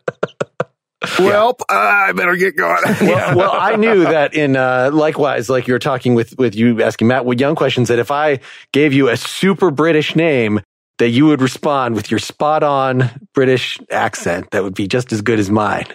well, 1.19 1.57
uh, 1.69 1.75
I 1.75 2.13
better 2.13 2.37
get 2.37 2.57
going. 2.57 2.83
well, 3.01 3.37
well, 3.37 3.53
I 3.53 3.77
knew 3.77 4.05
that 4.05 4.35
in 4.35 4.57
uh, 4.57 4.91
likewise, 4.93 5.49
like 5.49 5.67
you're 5.67 5.79
talking 5.79 6.15
with 6.15 6.37
with 6.39 6.55
you 6.55 6.83
asking 6.83 7.09
Matt 7.09 7.25
Wood 7.25 7.41
Young 7.41 7.55
questions, 7.55 7.89
that 7.89 7.99
if 7.99 8.11
I 8.11 8.41
gave 8.73 8.93
you 8.93 9.09
a 9.09 9.17
super 9.17 9.71
British 9.71 10.17
name, 10.17 10.61
that 10.99 11.11
you 11.11 11.27
would 11.27 11.41
respond 11.41 11.95
with 11.95 12.11
your 12.11 12.19
spot 12.19 12.63
on 12.63 13.11
British 13.33 13.79
accent 13.91 14.51
that 14.51 14.63
would 14.63 14.75
be 14.75 14.89
just 14.89 15.13
as 15.13 15.23
good 15.23 15.39
as 15.39 15.51
mine. 15.51 15.87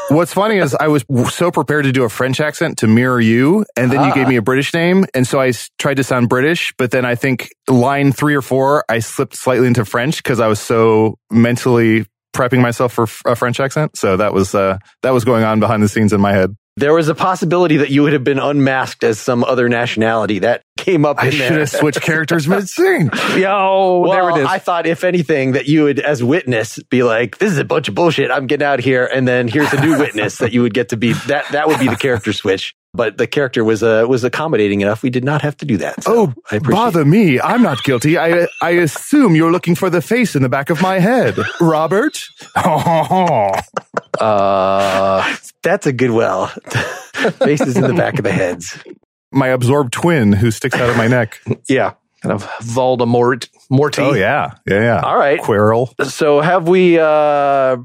What's 0.08 0.32
funny 0.32 0.58
is 0.58 0.74
I 0.74 0.88
was 0.88 1.04
so 1.30 1.50
prepared 1.50 1.84
to 1.84 1.92
do 1.92 2.04
a 2.04 2.08
French 2.08 2.40
accent 2.40 2.78
to 2.78 2.86
mirror 2.86 3.20
you, 3.20 3.64
and 3.76 3.90
then 3.90 3.98
ah. 3.98 4.08
you 4.08 4.14
gave 4.14 4.26
ah. 4.26 4.30
me 4.30 4.36
a 4.36 4.42
British 4.42 4.72
name, 4.72 5.04
and 5.14 5.26
so 5.26 5.40
I 5.40 5.52
tried 5.78 5.96
to 5.96 6.04
sound 6.04 6.28
British. 6.28 6.72
But 6.78 6.90
then 6.90 7.04
I 7.04 7.14
think 7.16 7.50
line 7.68 8.12
three 8.12 8.34
or 8.34 8.42
four, 8.42 8.84
I 8.88 9.00
slipped 9.00 9.34
slightly 9.34 9.66
into 9.66 9.84
French 9.84 10.22
because 10.22 10.38
I 10.38 10.46
was 10.46 10.60
so 10.60 11.18
mentally 11.30 12.06
prepping 12.34 12.60
myself 12.60 12.92
for 12.92 13.08
a 13.24 13.34
French 13.34 13.58
accent. 13.58 13.96
So 13.96 14.16
that 14.18 14.32
was 14.32 14.54
uh, 14.54 14.78
that 15.02 15.10
was 15.10 15.24
going 15.24 15.42
on 15.42 15.58
behind 15.58 15.82
the 15.82 15.88
scenes 15.88 16.12
in 16.12 16.20
my 16.20 16.32
head. 16.32 16.54
There 16.78 16.92
was 16.92 17.08
a 17.08 17.14
possibility 17.14 17.78
that 17.78 17.88
you 17.88 18.02
would 18.02 18.12
have 18.12 18.22
been 18.22 18.38
unmasked 18.38 19.02
as 19.02 19.18
some 19.18 19.42
other 19.44 19.66
nationality. 19.66 20.40
That 20.40 20.62
came 20.76 21.06
up 21.06 21.16
I 21.18 21.30
should 21.30 21.52
have 21.52 21.70
switched 21.70 22.02
characters 22.02 22.46
mid 22.46 22.68
scene. 22.68 23.10
Yo, 23.36 23.48
oh, 23.48 24.00
well, 24.00 24.12
there 24.12 24.28
it 24.30 24.42
is. 24.42 24.46
I 24.46 24.58
thought, 24.58 24.86
if 24.86 25.02
anything, 25.02 25.52
that 25.52 25.66
you 25.66 25.84
would, 25.84 25.98
as 25.98 26.22
witness, 26.22 26.78
be 26.90 27.02
like, 27.02 27.38
"This 27.38 27.50
is 27.50 27.56
a 27.56 27.64
bunch 27.64 27.88
of 27.88 27.94
bullshit. 27.94 28.30
I'm 28.30 28.46
getting 28.46 28.66
out 28.66 28.78
of 28.78 28.84
here." 28.84 29.06
And 29.06 29.26
then 29.26 29.48
here's 29.48 29.72
a 29.72 29.80
new 29.80 29.98
witness 29.98 30.36
that 30.38 30.52
you 30.52 30.60
would 30.60 30.74
get 30.74 30.90
to 30.90 30.98
be. 30.98 31.14
That 31.14 31.46
that 31.52 31.66
would 31.66 31.80
be 31.80 31.88
the 31.88 31.96
character 31.96 32.34
switch. 32.34 32.74
But 32.96 33.18
the 33.18 33.26
character 33.26 33.62
was 33.62 33.82
uh, 33.82 34.06
was 34.08 34.24
accommodating 34.24 34.80
enough. 34.80 35.02
We 35.02 35.10
did 35.10 35.22
not 35.24 35.42
have 35.42 35.56
to 35.58 35.66
do 35.66 35.76
that. 35.76 36.02
So 36.02 36.12
Oh, 36.14 36.34
I 36.50 36.56
appreciate 36.56 36.72
bother 36.84 37.04
me! 37.04 37.38
I'm 37.40 37.62
not 37.62 37.82
guilty. 37.84 38.16
I 38.18 38.48
I 38.62 38.70
assume 38.70 39.36
you're 39.36 39.52
looking 39.52 39.74
for 39.76 39.90
the 39.90 40.00
face 40.00 40.34
in 40.34 40.42
the 40.42 40.48
back 40.48 40.70
of 40.70 40.80
my 40.82 40.98
head, 40.98 41.36
Robert. 41.60 42.18
Uh, 44.18 45.36
that's 45.62 45.86
a 45.86 45.92
good 45.92 46.10
well. 46.10 46.46
Faces 47.38 47.76
in 47.76 47.82
the 47.82 47.94
back 47.94 48.18
of 48.18 48.24
the 48.24 48.32
heads. 48.32 48.78
my 49.30 49.48
absorbed 49.48 49.92
twin 49.92 50.32
who 50.32 50.50
sticks 50.50 50.74
out 50.76 50.88
of 50.88 50.96
my 50.96 51.06
neck. 51.06 51.38
yeah, 51.68 51.92
kind 52.22 52.32
of 52.32 52.44
Voldemort, 52.60 53.48
Morty. 53.68 54.00
Oh 54.02 54.14
yeah, 54.14 54.52
yeah, 54.66 54.80
yeah. 54.80 55.00
All 55.00 55.18
right. 55.18 55.38
Quirrell. 55.40 55.92
So 56.10 56.40
have 56.40 56.66
we 56.68 56.98
uh, 56.98 57.76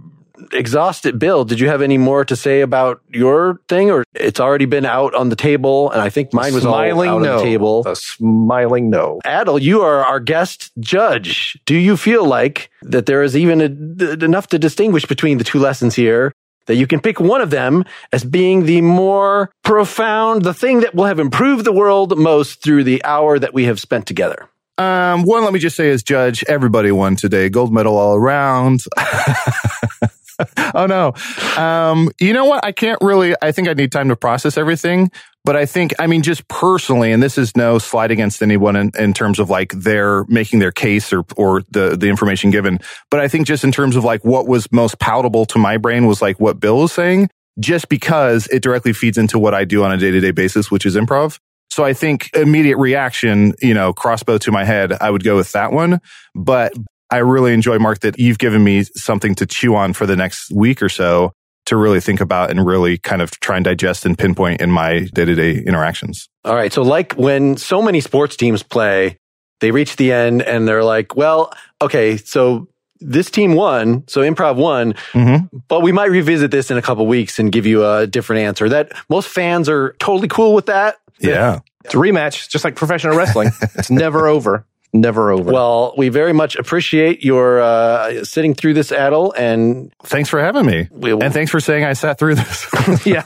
exhausted? 0.52 1.20
Bill, 1.20 1.46
did 1.46 1.60
you 1.60 1.68
have 1.68 1.82
any 1.82 1.98
more 1.98 2.26
to 2.26 2.36
say 2.36 2.62
about 2.62 3.02
your 3.10 3.60
thing, 3.68 3.92
or 3.92 4.04
it's 4.14 4.40
already 4.40 4.66
been 4.66 4.86
out 4.86 5.14
on 5.16 5.30
the 5.30 5.36
table? 5.36 5.92
And 5.92 6.02
I 6.02 6.10
think 6.10 6.34
mine 6.34 6.54
was 6.54 6.64
smiling 6.64 7.10
all 7.10 7.18
out 7.18 7.22
no. 7.22 7.32
on 7.34 7.38
the 7.38 7.44
table. 7.44 7.84
A 7.88 7.96
smiling 7.96 8.90
no. 8.90 9.20
Adal, 9.26 9.62
you 9.62 9.82
are 9.82 10.04
our 10.04 10.20
guest 10.20 10.72
judge. 10.80 11.60
Do 11.66 11.76
you 11.76 11.98
feel 11.98 12.26
like 12.26 12.70
that 12.84 13.06
there 13.06 13.24
is 13.24 13.36
even 13.38 13.62
a, 13.62 14.24
enough 14.24 14.48
to 14.48 14.60
distinguish 14.60 15.06
between 15.06 15.38
the 15.38 15.44
two 15.44 15.60
lessons 15.60 15.96
here 15.96 16.34
that 16.68 16.76
you 16.76 16.88
can 16.88 17.00
pick 17.00 17.20
one 17.20 17.42
of 17.42 17.50
them 17.50 17.84
as 18.12 18.24
being 18.24 18.66
the 18.66 18.82
more 18.82 19.52
profound, 19.64 20.44
the 20.44 20.54
thing 20.54 20.82
that 20.82 20.94
will 20.94 21.06
have 21.06 21.20
improved 21.20 21.66
the 21.66 21.72
world 21.72 22.18
most 22.18 22.64
through 22.64 22.84
the 22.84 23.04
hour 23.04 23.40
that 23.40 23.54
we 23.54 23.66
have 23.66 23.80
spent 23.80 24.06
together? 24.06 24.48
Um, 24.78 25.24
one, 25.24 25.44
let 25.44 25.54
me 25.54 25.60
just 25.60 25.76
say, 25.76 25.90
as 25.92 26.02
judge, 26.02 26.44
everybody 26.48 26.92
won 26.92 27.16
today. 27.16 27.50
Gold 27.50 27.74
medal 27.74 27.98
all 27.98 28.16
around. 28.16 28.82
oh 30.76 30.86
no. 30.86 31.14
Um, 31.62 32.10
you 32.20 32.34
know 32.34 32.46
what? 32.46 32.66
I 32.66 32.72
can't 32.72 33.00
really, 33.02 33.36
I 33.42 33.52
think 33.52 33.68
I 33.68 33.74
need 33.74 33.92
time 33.92 34.10
to 34.10 34.16
process 34.16 34.58
everything, 34.58 35.12
but 35.44 35.56
I 35.56 35.66
think, 35.66 35.94
I 36.00 36.08
mean, 36.08 36.22
just 36.22 36.48
personally, 36.48 37.12
and 37.12 37.22
this 37.22 37.38
is 37.38 37.56
no 37.58 37.80
slight 37.80 38.12
against 38.12 38.42
anyone 38.42 38.76
in, 38.76 38.92
in 38.98 39.14
terms 39.14 39.40
of 39.40 39.50
like 39.50 39.72
their 39.74 40.24
making 40.26 40.60
their 40.60 40.72
case 40.72 41.12
or, 41.12 41.24
or 41.36 41.64
the, 41.72 41.98
the 41.98 42.08
information 42.08 42.52
given. 42.52 42.80
But 43.10 43.20
I 43.20 43.28
think 43.28 43.48
just 43.48 43.64
in 43.64 43.72
terms 43.72 43.96
of 43.96 44.04
like 44.04 44.24
what 44.24 44.48
was 44.48 44.72
most 44.72 45.00
palatable 45.00 45.46
to 45.48 45.60
my 45.60 45.78
brain 45.78 46.06
was 46.06 46.22
like 46.22 46.40
what 46.40 46.60
Bill 46.60 46.78
was 46.80 46.94
saying, 46.94 47.30
just 47.60 47.90
because 47.90 48.48
it 48.48 48.62
directly 48.62 48.94
feeds 48.94 49.18
into 49.18 49.40
what 49.40 49.54
I 49.54 49.66
do 49.66 49.84
on 49.84 49.92
a 49.92 49.98
day 49.98 50.12
to 50.12 50.20
day 50.20 50.32
basis, 50.32 50.70
which 50.70 50.86
is 50.86 50.96
improv. 50.96 51.40
So 51.72 51.86
I 51.86 51.94
think 51.94 52.30
immediate 52.36 52.78
reaction, 52.78 53.54
you 53.62 53.74
know, 53.74 53.94
crossbow 53.94 54.38
to 54.40 54.52
my 54.52 54.66
head, 54.66 54.92
I 55.00 55.10
would 55.10 55.24
go 55.24 55.38
with 55.38 55.54
that 55.54 55.72
one. 55.72 56.02
But 56.36 56.74
I 57.12 57.18
really 57.18 57.54
enjoy, 57.54 57.78
Mark, 57.78 58.00
that 58.00 58.18
you've 58.18 58.40
given 58.40 58.64
me 58.64 58.84
something 58.96 59.36
to 59.36 59.46
chew 59.46 59.76
on 59.76 59.94
for 59.94 60.06
the 60.06 60.16
next 60.16 60.52
week 60.52 60.82
or 60.82 60.90
so 60.90 61.34
to 61.66 61.78
really 61.78 62.00
think 62.00 62.22
about 62.22 62.50
and 62.50 62.66
really 62.66 62.98
kind 62.98 63.22
of 63.22 63.32
try 63.40 63.56
and 63.58 63.64
digest 63.66 64.06
and 64.06 64.18
pinpoint 64.18 64.62
in 64.62 64.72
my 64.72 65.02
day 65.14 65.26
to 65.26 65.36
day 65.36 65.58
interactions. 65.60 66.28
All 66.46 66.56
right. 66.56 66.74
So, 66.74 66.82
like 66.82 67.14
when 67.14 67.58
so 67.58 67.82
many 67.82 68.00
sports 68.02 68.36
teams 68.36 68.64
play, 68.64 69.18
they 69.60 69.72
reach 69.72 69.98
the 69.98 70.12
end 70.12 70.42
and 70.42 70.68
they're 70.68 70.84
like, 70.84 71.16
well, 71.16 71.54
okay, 71.82 72.18
so 72.18 72.68
this 73.00 73.30
team 73.30 73.54
won, 73.54 74.04
so 74.08 74.22
improv 74.22 74.56
won, 74.56 74.94
Mm-hmm. 75.14 75.58
but 75.68 75.82
we 75.82 75.92
might 75.92 76.10
revisit 76.12 76.50
this 76.52 76.72
in 76.72 76.78
a 76.78 76.82
couple 76.82 77.06
weeks 77.08 77.38
and 77.40 77.52
give 77.52 77.66
you 77.66 77.86
a 77.86 78.08
different 78.08 78.42
answer. 78.42 78.70
That 78.70 78.92
most 79.10 79.28
fans 79.28 79.70
are 79.70 79.94
totally 80.00 80.28
cool 80.28 80.54
with 80.54 80.68
that. 80.68 80.98
Yeah. 81.20 81.60
It's 81.84 81.94
a 81.94 81.98
rematch, 81.98 82.50
just 82.50 82.64
like 82.64 82.76
professional 82.76 83.16
wrestling. 83.18 83.52
it's 83.76 83.90
never 83.92 84.28
over. 84.36 84.66
Never 84.94 85.32
over. 85.32 85.52
Well, 85.54 85.94
we 85.98 86.10
very 86.10 86.34
much 86.34 86.58
appreciate 86.58 87.24
your 87.24 87.62
uh, 87.62 88.26
sitting 88.26 88.54
through 88.54 88.74
this, 88.74 88.92
Adal, 88.92 89.32
and 89.38 89.94
Thanks 90.04 90.28
for 90.28 90.42
having 90.42 90.66
me. 90.66 90.90
We'll- 90.92 91.24
and 91.24 91.34
thanks 91.34 91.50
for 91.50 91.62
saying 91.62 91.86
I 91.86 91.94
sat 91.94 92.20
through 92.20 92.36
this. 92.36 92.68
yeah. 93.06 93.24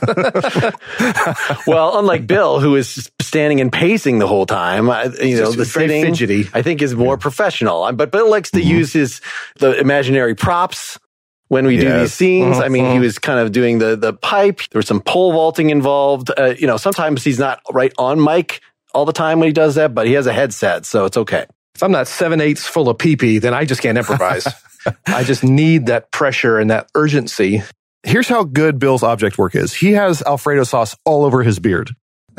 well, 1.66 1.98
unlike 1.98 2.26
Bill, 2.26 2.60
who 2.60 2.76
is 2.76 3.10
standing 3.20 3.60
and 3.60 3.72
pacing 3.72 4.20
the 4.20 4.28
whole 4.28 4.46
time, 4.46 4.88
I, 4.88 5.04
you 5.20 5.36
know, 5.36 5.46
Just 5.46 5.58
the 5.58 5.64
sitting, 5.64 6.04
fidgety. 6.04 6.48
I 6.54 6.62
think, 6.62 6.82
is 6.82 6.94
more 6.94 7.18
professional. 7.18 7.90
But 7.92 8.12
Bill 8.12 8.30
likes 8.30 8.52
to 8.52 8.62
use 8.62 8.92
his 8.92 9.20
the 9.58 9.78
imaginary 9.78 10.36
props 10.36 11.00
when 11.48 11.66
we 11.66 11.78
do 11.78 11.92
these 12.00 12.14
scenes. 12.14 12.58
I 12.58 12.68
mean, 12.68 12.92
he 12.92 13.00
was 13.00 13.18
kind 13.18 13.40
of 13.40 13.50
doing 13.50 13.78
the 13.80 13.96
the 13.96 14.12
pipe. 14.12 14.60
There 14.70 14.78
was 14.78 14.86
some 14.86 15.00
pole 15.00 15.32
vaulting 15.32 15.70
involved. 15.70 16.30
Uh, 16.36 16.54
you 16.56 16.68
know, 16.68 16.76
sometimes 16.76 17.24
he's 17.24 17.40
not 17.40 17.60
right 17.72 17.92
on 17.98 18.22
mic 18.22 18.60
all 18.94 19.04
the 19.04 19.12
time 19.12 19.40
when 19.40 19.48
he 19.48 19.52
does 19.52 19.74
that, 19.74 19.94
but 19.94 20.06
he 20.06 20.12
has 20.14 20.26
a 20.26 20.32
headset, 20.32 20.86
so 20.86 21.04
it's 21.04 21.16
okay. 21.16 21.44
If 21.76 21.82
I'm 21.82 21.92
not 21.92 22.08
seven 22.08 22.40
eighths 22.40 22.66
full 22.66 22.88
of 22.88 22.96
pee 22.96 23.16
pee, 23.16 23.38
then 23.38 23.52
I 23.52 23.66
just 23.66 23.82
can't 23.82 23.98
improvise. 23.98 24.46
I 25.06 25.24
just 25.24 25.44
need 25.44 25.86
that 25.86 26.10
pressure 26.10 26.58
and 26.58 26.70
that 26.70 26.88
urgency. 26.94 27.62
Here's 28.02 28.28
how 28.28 28.44
good 28.44 28.78
Bill's 28.78 29.02
object 29.02 29.36
work 29.36 29.54
is. 29.54 29.74
He 29.74 29.92
has 29.92 30.22
Alfredo 30.22 30.64
sauce 30.64 30.96
all 31.04 31.24
over 31.24 31.42
his 31.42 31.58
beard 31.58 31.90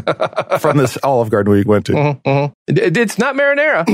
from 0.60 0.78
this 0.78 0.98
Olive 1.04 1.30
Garden 1.30 1.52
we 1.54 1.64
went 1.64 1.86
to. 1.86 1.92
Mhm, 1.92 2.22
mhm. 2.24 2.54
It- 2.68 2.78
it- 2.80 2.98
it's 2.98 3.20
not 3.20 3.36
marinara. 3.36 3.86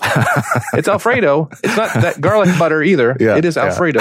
it's 0.74 0.88
Alfredo. 0.88 1.48
It's 1.62 1.76
not 1.76 1.92
that 1.94 2.20
garlic 2.20 2.58
butter 2.58 2.82
either. 2.82 3.16
Yeah, 3.20 3.36
it 3.36 3.44
is 3.44 3.54
yeah. 3.56 3.66
Alfredo. 3.66 4.00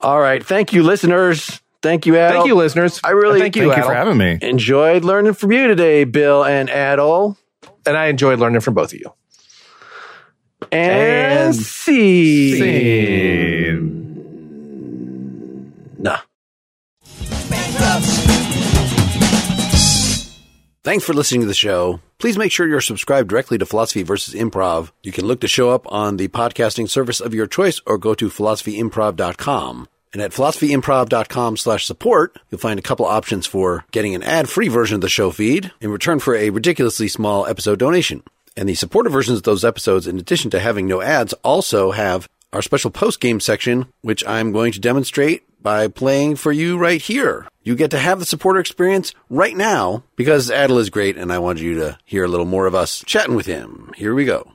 All 0.00 0.20
right, 0.20 0.44
thank 0.44 0.72
you, 0.74 0.82
listeners. 0.82 1.60
Thank 1.82 2.04
you, 2.04 2.12
Adal. 2.14 2.30
Thank 2.32 2.46
you, 2.48 2.54
listeners. 2.54 3.00
I 3.02 3.10
really- 3.12 3.40
thank 3.40 3.56
you, 3.56 3.64
Thank 3.70 3.78
you 3.78 3.84
for 3.84 3.94
having 3.94 4.18
me. 4.18 4.38
Enjoyed 4.42 5.04
learning 5.04 5.32
from 5.34 5.52
you 5.52 5.68
today, 5.68 6.04
Bill 6.04 6.44
and 6.44 6.68
Adal. 6.68 7.36
And 7.86 7.96
I 7.96 8.06
enjoyed 8.06 8.38
learning 8.38 8.60
from 8.60 8.74
both 8.74 8.92
of 8.92 9.00
you. 9.00 9.10
And, 10.72 11.46
And 11.48 11.54
see. 11.56 12.60
Nah. 15.98 16.18
Thanks 20.82 21.04
for 21.04 21.12
listening 21.12 21.42
to 21.42 21.46
the 21.46 21.54
show. 21.54 22.00
Please 22.18 22.38
make 22.38 22.52
sure 22.52 22.66
you're 22.66 22.80
subscribed 22.80 23.28
directly 23.28 23.58
to 23.58 23.66
Philosophy 23.66 24.02
versus 24.02 24.34
Improv. 24.34 24.90
You 25.02 25.12
can 25.12 25.26
look 25.26 25.40
to 25.40 25.48
show 25.48 25.70
up 25.70 25.90
on 25.92 26.16
the 26.16 26.28
podcasting 26.28 26.88
service 26.88 27.20
of 27.20 27.34
your 27.34 27.46
choice 27.46 27.80
or 27.86 27.98
go 27.98 28.14
to 28.14 28.28
philosophyimprov.com. 28.28 29.88
And 30.12 30.22
at 30.22 30.32
philosophyimprov.com 30.32 31.56
slash 31.56 31.86
support, 31.86 32.36
you'll 32.50 32.58
find 32.58 32.78
a 32.78 32.82
couple 32.82 33.06
options 33.06 33.46
for 33.46 33.84
getting 33.92 34.14
an 34.14 34.22
ad-free 34.22 34.68
version 34.68 34.96
of 34.96 35.00
the 35.02 35.08
show 35.08 35.30
feed 35.30 35.70
in 35.80 35.90
return 35.90 36.18
for 36.18 36.34
a 36.34 36.50
ridiculously 36.50 37.08
small 37.08 37.46
episode 37.46 37.78
donation. 37.78 38.22
And 38.60 38.68
the 38.68 38.74
supported 38.74 39.08
versions 39.08 39.38
of 39.38 39.44
those 39.44 39.64
episodes, 39.64 40.06
in 40.06 40.18
addition 40.18 40.50
to 40.50 40.60
having 40.60 40.86
no 40.86 41.00
ads, 41.00 41.32
also 41.42 41.92
have 41.92 42.28
our 42.52 42.60
special 42.60 42.90
post-game 42.90 43.40
section, 43.40 43.86
which 44.02 44.22
I'm 44.26 44.52
going 44.52 44.72
to 44.72 44.78
demonstrate 44.78 45.44
by 45.62 45.88
playing 45.88 46.36
for 46.36 46.52
you 46.52 46.76
right 46.76 47.00
here. 47.00 47.48
You 47.62 47.74
get 47.74 47.90
to 47.92 47.98
have 47.98 48.18
the 48.18 48.26
supporter 48.26 48.60
experience 48.60 49.14
right 49.30 49.56
now 49.56 50.04
because 50.14 50.50
Adal 50.50 50.78
is 50.78 50.90
great 50.90 51.16
and 51.16 51.32
I 51.32 51.38
wanted 51.38 51.62
you 51.62 51.76
to 51.76 51.96
hear 52.04 52.22
a 52.22 52.28
little 52.28 52.44
more 52.44 52.66
of 52.66 52.74
us 52.74 53.02
chatting 53.06 53.34
with 53.34 53.46
him. 53.46 53.92
Here 53.96 54.14
we 54.14 54.26
go. 54.26 54.52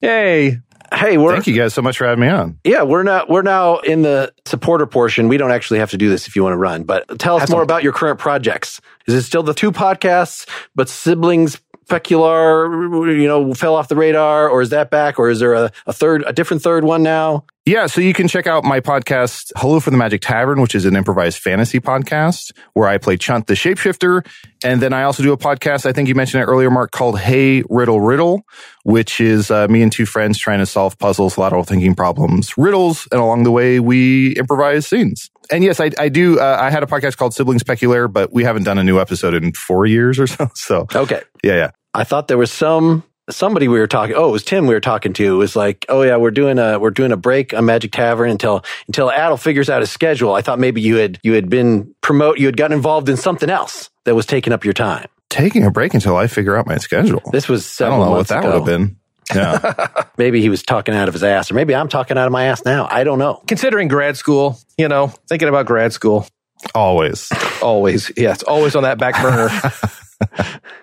Yay. 0.00 0.58
Hey, 0.94 1.18
we're 1.18 1.32
Thank 1.32 1.46
you 1.48 1.56
guys 1.56 1.74
so 1.74 1.82
much 1.82 1.98
for 1.98 2.06
having 2.06 2.20
me 2.20 2.28
on. 2.28 2.58
yeah, 2.64 2.82
we're 2.82 3.02
not 3.02 3.28
we're 3.28 3.42
now 3.42 3.78
in 3.78 4.02
the 4.02 4.32
supporter 4.44 4.86
portion. 4.86 5.28
We 5.28 5.36
don't 5.36 5.50
actually 5.50 5.80
have 5.80 5.90
to 5.90 5.96
do 5.96 6.08
this 6.08 6.28
if 6.28 6.36
you 6.36 6.42
want 6.44 6.52
to 6.52 6.58
run, 6.58 6.84
but 6.84 7.18
tell 7.18 7.36
us 7.36 7.50
more 7.50 7.62
about 7.62 7.82
your 7.82 7.92
current 7.92 8.18
projects. 8.18 8.80
Is 9.06 9.14
it 9.14 9.22
still 9.22 9.42
the 9.42 9.54
two 9.54 9.72
podcasts, 9.72 10.48
but 10.74 10.88
siblings 10.88 11.60
Peculiar, 11.88 12.66
you 13.12 13.28
know, 13.28 13.54
fell 13.54 13.76
off 13.76 13.88
the 13.88 13.96
radar, 13.96 14.48
or 14.48 14.60
is 14.60 14.70
that 14.70 14.90
back, 14.90 15.18
or 15.18 15.30
is 15.30 15.38
there 15.40 15.54
a, 15.54 15.70
a 15.86 15.92
third, 15.92 16.24
a 16.26 16.32
different 16.32 16.62
third 16.62 16.84
one 16.84 17.02
now? 17.02 17.44
Yeah, 17.64 17.86
so 17.86 18.00
you 18.00 18.12
can 18.12 18.28
check 18.28 18.46
out 18.46 18.62
my 18.62 18.78
podcast, 18.78 19.50
Hello 19.56 19.80
from 19.80 19.92
the 19.92 19.98
Magic 19.98 20.20
Tavern, 20.20 20.60
which 20.60 20.76
is 20.76 20.84
an 20.84 20.94
improvised 20.94 21.38
fantasy 21.38 21.80
podcast 21.80 22.52
where 22.74 22.88
I 22.88 22.96
play 22.98 23.16
Chunt 23.16 23.48
the 23.48 23.54
Shapeshifter. 23.54 24.24
And 24.62 24.80
then 24.80 24.92
I 24.92 25.02
also 25.02 25.24
do 25.24 25.32
a 25.32 25.36
podcast, 25.36 25.84
I 25.84 25.92
think 25.92 26.08
you 26.08 26.14
mentioned 26.14 26.44
it 26.44 26.46
earlier, 26.46 26.70
Mark, 26.70 26.92
called 26.92 27.18
Hey 27.18 27.64
Riddle 27.68 28.00
Riddle, 28.00 28.44
which 28.84 29.20
is 29.20 29.50
uh, 29.50 29.66
me 29.66 29.82
and 29.82 29.90
two 29.90 30.06
friends 30.06 30.38
trying 30.38 30.60
to 30.60 30.66
solve 30.66 30.96
puzzles, 30.98 31.38
lateral 31.38 31.64
thinking 31.64 31.96
problems, 31.96 32.56
riddles, 32.56 33.08
and 33.10 33.20
along 33.20 33.42
the 33.42 33.50
way 33.50 33.80
we 33.80 34.36
improvise 34.36 34.86
scenes. 34.86 35.30
And 35.50 35.62
yes, 35.64 35.80
I, 35.80 35.90
I 35.98 36.08
do. 36.08 36.38
Uh, 36.40 36.58
I 36.60 36.70
had 36.70 36.82
a 36.82 36.86
podcast 36.86 37.16
called 37.16 37.34
Siblings 37.34 37.62
Peculiar, 37.62 38.08
but 38.08 38.32
we 38.32 38.44
haven't 38.44 38.64
done 38.64 38.78
a 38.78 38.84
new 38.84 38.98
episode 39.00 39.34
in 39.34 39.52
four 39.52 39.86
years 39.86 40.18
or 40.18 40.26
so. 40.26 40.48
So 40.54 40.86
Okay. 40.94 41.22
yeah, 41.44 41.54
yeah. 41.54 41.70
I 41.94 42.04
thought 42.04 42.28
there 42.28 42.38
was 42.38 42.50
some 42.52 43.02
somebody 43.30 43.66
we 43.68 43.78
were 43.78 43.86
talking. 43.86 44.14
Oh, 44.16 44.28
it 44.28 44.32
was 44.32 44.44
Tim 44.44 44.66
we 44.66 44.74
were 44.74 44.80
talking 44.80 45.12
to. 45.14 45.34
It 45.34 45.36
was 45.36 45.56
like, 45.56 45.84
oh 45.88 46.02
yeah, 46.02 46.16
we're 46.16 46.30
doing 46.30 46.58
a 46.58 46.78
we're 46.78 46.90
doing 46.90 47.10
a 47.12 47.16
break 47.16 47.54
on 47.54 47.64
Magic 47.64 47.90
Tavern 47.92 48.30
until 48.30 48.64
until 48.86 49.08
Adal 49.10 49.40
figures 49.40 49.68
out 49.70 49.80
his 49.80 49.90
schedule. 49.90 50.34
I 50.34 50.42
thought 50.42 50.58
maybe 50.58 50.80
you 50.80 50.96
had 50.96 51.18
you 51.22 51.32
had 51.32 51.48
been 51.48 51.94
promote 52.02 52.38
you 52.38 52.46
had 52.46 52.56
gotten 52.56 52.76
involved 52.76 53.08
in 53.08 53.16
something 53.16 53.48
else 53.50 53.90
that 54.04 54.14
was 54.14 54.26
taking 54.26 54.52
up 54.52 54.64
your 54.64 54.74
time. 54.74 55.08
Taking 55.30 55.64
a 55.64 55.70
break 55.70 55.92
until 55.92 56.16
I 56.16 56.28
figure 56.28 56.56
out 56.56 56.66
my 56.66 56.76
schedule. 56.78 57.20
This 57.32 57.48
was 57.48 57.80
I 57.80 57.88
don't 57.88 57.98
know 58.00 58.10
what 58.12 58.28
that 58.28 58.38
ago. 58.40 58.48
would 58.48 58.54
have 58.56 58.64
been. 58.66 58.96
Yeah. 59.34 59.86
Maybe 60.18 60.40
he 60.40 60.48
was 60.48 60.62
talking 60.62 60.94
out 60.94 61.08
of 61.08 61.14
his 61.14 61.24
ass, 61.24 61.50
or 61.50 61.54
maybe 61.54 61.74
I'm 61.74 61.88
talking 61.88 62.16
out 62.16 62.26
of 62.26 62.32
my 62.32 62.44
ass 62.46 62.64
now. 62.64 62.86
I 62.90 63.04
don't 63.04 63.18
know. 63.18 63.42
Considering 63.46 63.88
grad 63.88 64.16
school, 64.16 64.58
you 64.78 64.88
know, 64.88 65.08
thinking 65.28 65.48
about 65.48 65.66
grad 65.66 65.92
school, 65.92 66.26
Always. 66.74 67.30
always, 67.62 68.10
yeah, 68.16 68.32
it's 68.32 68.42
always 68.44 68.74
on 68.76 68.84
that 68.84 68.98
back 68.98 69.20
burner. 69.20 69.48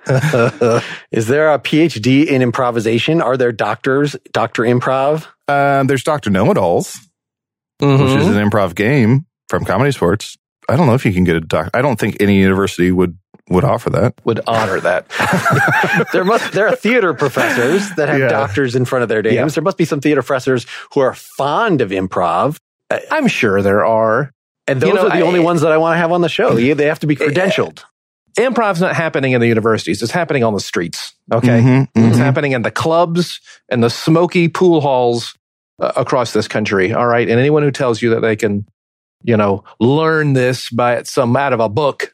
Is 1.11 1.27
there 1.27 1.53
a 1.53 1.59
PhD 1.59 2.25
in 2.25 2.41
improvisation? 2.41 3.21
Are 3.21 3.37
there 3.37 3.51
doctors, 3.51 4.15
Doctor 4.31 4.63
Improv? 4.63 5.25
Um, 5.47 5.87
there's 5.87 6.03
Dr. 6.03 6.29
Know 6.29 6.51
It 6.51 6.57
Alls, 6.57 6.97
Mhm. 7.81 7.99
which 8.03 8.21
is 8.21 8.27
an 8.27 8.49
improv 8.49 8.75
game 8.75 9.25
from 9.49 9.65
ComedySportz. 9.65 10.37
I 10.69 10.75
don't 10.77 10.87
know 10.87 10.93
if 10.93 11.05
you 11.05 11.13
can 11.13 11.23
get 11.23 11.35
a 11.35 11.41
doc. 11.41 11.69
I 11.73 11.81
don't 11.81 11.99
think 11.99 12.17
any 12.19 12.37
university 12.37 12.91
would 12.91 13.17
would 13.49 13.63
offer 13.63 13.89
that. 13.91 14.13
Would 14.23 14.39
honor 14.47 14.79
that. 14.79 15.05
There 16.13 16.23
must 16.23 16.53
there 16.53 16.67
are 16.67 16.75
theater 16.75 17.13
professors 17.13 17.89
that 17.95 18.07
have 18.09 18.19
Yeah. 18.19 18.27
doctors 18.29 18.75
in 18.75 18.85
front 18.85 19.03
of 19.03 19.09
their 19.09 19.21
names. 19.21 19.35
Yeah. 19.35 19.45
There 19.47 19.63
must 19.63 19.77
be 19.77 19.85
some 19.85 19.99
theater 20.01 20.21
professors 20.21 20.65
who 20.93 21.01
are 21.01 21.13
fond 21.13 21.81
of 21.81 21.89
improv, 21.91 22.57
I'm 23.11 23.27
sure 23.27 23.61
there 23.61 23.85
are. 23.85 24.31
and 24.67 24.79
those 24.79 24.89
You 24.89 24.93
know, 24.95 25.01
are 25.07 25.09
the 25.09 25.23
I- 25.25 25.27
only 25.27 25.39
ones 25.39 25.61
that 25.61 25.71
I 25.71 25.77
want 25.77 25.95
to 25.95 25.97
have 25.97 26.11
on 26.11 26.21
the 26.21 26.29
show. 26.29 26.55
Yeah, 26.57 26.73
They 26.75 26.85
have 26.85 26.99
to 26.99 27.07
be 27.07 27.15
credentialed. 27.23 27.83
Improv's 28.39 28.81
not 28.81 28.95
happening 28.95 29.33
in 29.33 29.41
the 29.41 29.47
universities. 29.47 30.01
It's 30.01 30.11
happening 30.11 30.43
on 30.43 30.53
the 30.53 30.59
streets. 30.59 31.13
Okay. 31.31 31.59
Mhm, 31.61 31.87
It's 31.95 32.17
mhm. 32.17 32.19
happening 32.19 32.53
in 32.53 32.61
the 32.63 32.71
clubs 32.71 33.39
and 33.69 33.83
the 33.83 33.89
smoky 33.89 34.47
pool 34.47 34.81
halls 34.81 35.35
uh, 35.81 35.91
across 35.95 36.33
this 36.33 36.47
country. 36.47 36.93
All 36.93 37.05
right. 37.07 37.27
And 37.29 37.39
anyone 37.39 37.61
who 37.63 37.71
tells 37.71 38.01
you 38.01 38.11
that 38.11 38.21
they 38.21 38.35
can, 38.35 38.65
you 39.23 39.37
know, 39.37 39.63
learn 39.79 40.33
this 40.33 40.69
by 40.69 41.03
some 41.03 41.35
out 41.35 41.53
of 41.53 41.59
a 41.59 41.69
book, 41.69 42.13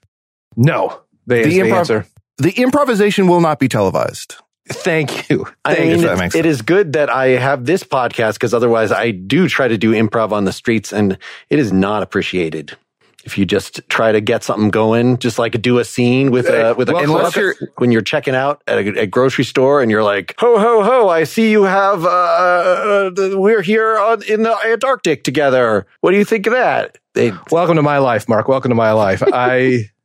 no. 0.58 1.02
They 1.30 1.44
The 1.44 1.50
the 1.50 1.60
improv- 1.60 1.78
answer. 1.78 2.06
The 2.40 2.52
improvisation 2.52 3.28
will 3.28 3.42
not 3.42 3.60
be 3.60 3.68
televised. 3.68 4.36
Thank 4.72 5.30
you. 5.30 5.48
I 5.66 5.74
mean, 5.80 6.00
you. 6.00 6.16
makes 6.16 6.36
it 6.36 6.46
is 6.46 6.62
good 6.62 6.94
that 6.94 7.10
I 7.10 7.30
have 7.30 7.66
this 7.66 7.84
podcast 7.84 8.34
because 8.34 8.54
otherwise 8.54 8.92
I 8.92 9.12
do 9.12 9.48
try 9.48 9.68
to 9.68 9.78
do 9.78 9.92
improv 9.94 10.32
on 10.32 10.46
the 10.46 10.52
streets 10.54 10.94
and 10.94 11.18
it 11.50 11.60
is 11.60 11.72
not 11.74 12.04
appreciated. 12.04 12.78
If 13.26 13.38
you 13.38 13.46
just 13.46 13.82
try 13.90 14.12
to 14.14 14.22
get 14.22 14.44
something 14.44 14.70
going, 14.70 15.18
just 15.18 15.38
like 15.40 15.60
do 15.62 15.80
a 15.80 15.84
scene 15.86 16.32
with 16.32 16.46
a 16.48 16.74
with 16.76 16.88
a 16.90 16.94
Well, 16.94 17.04
unless 17.04 17.36
you're- 17.36 17.56
when 17.78 17.92
you're 17.92 18.02
checking 18.02 18.34
out 18.36 18.62
at 18.68 18.78
a, 18.80 19.02
a 19.02 19.08
grocery 19.08 19.44
store 19.44 19.82
and 19.82 19.92
you're 19.92 20.04
like, 20.04 20.36
ho 20.38 20.58
ho 20.58 20.84
ho! 20.84 21.10
I 21.10 21.26
see 21.26 21.52
you 21.52 21.64
have. 21.64 22.06
Uh, 22.06 22.08
uh, 22.10 23.12
we're 23.38 23.62
here 23.62 23.98
on, 24.00 24.24
in 24.24 24.44
the 24.44 24.56
Antarctic 24.66 25.24
together. 25.24 25.86
What 26.02 26.12
do 26.12 26.18
you 26.18 26.26
think 26.26 26.48
of 26.48 26.54
that? 26.54 26.98
They, 27.14 27.34
Welcome 27.52 27.76
to 27.76 27.82
my 27.84 27.98
life, 27.98 28.30
Mark. 28.30 28.48
Welcome 28.48 28.70
to 28.70 28.76
my 28.76 28.94
life. 28.94 29.22
I 29.26 29.90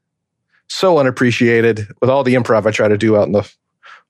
so 0.68 0.98
unappreciated 0.98 1.86
with 2.00 2.10
all 2.10 2.24
the 2.24 2.34
improv 2.34 2.66
I 2.66 2.70
try 2.70 2.88
to 2.88 2.98
do 2.98 3.16
out 3.16 3.26
in 3.26 3.32
the 3.32 3.50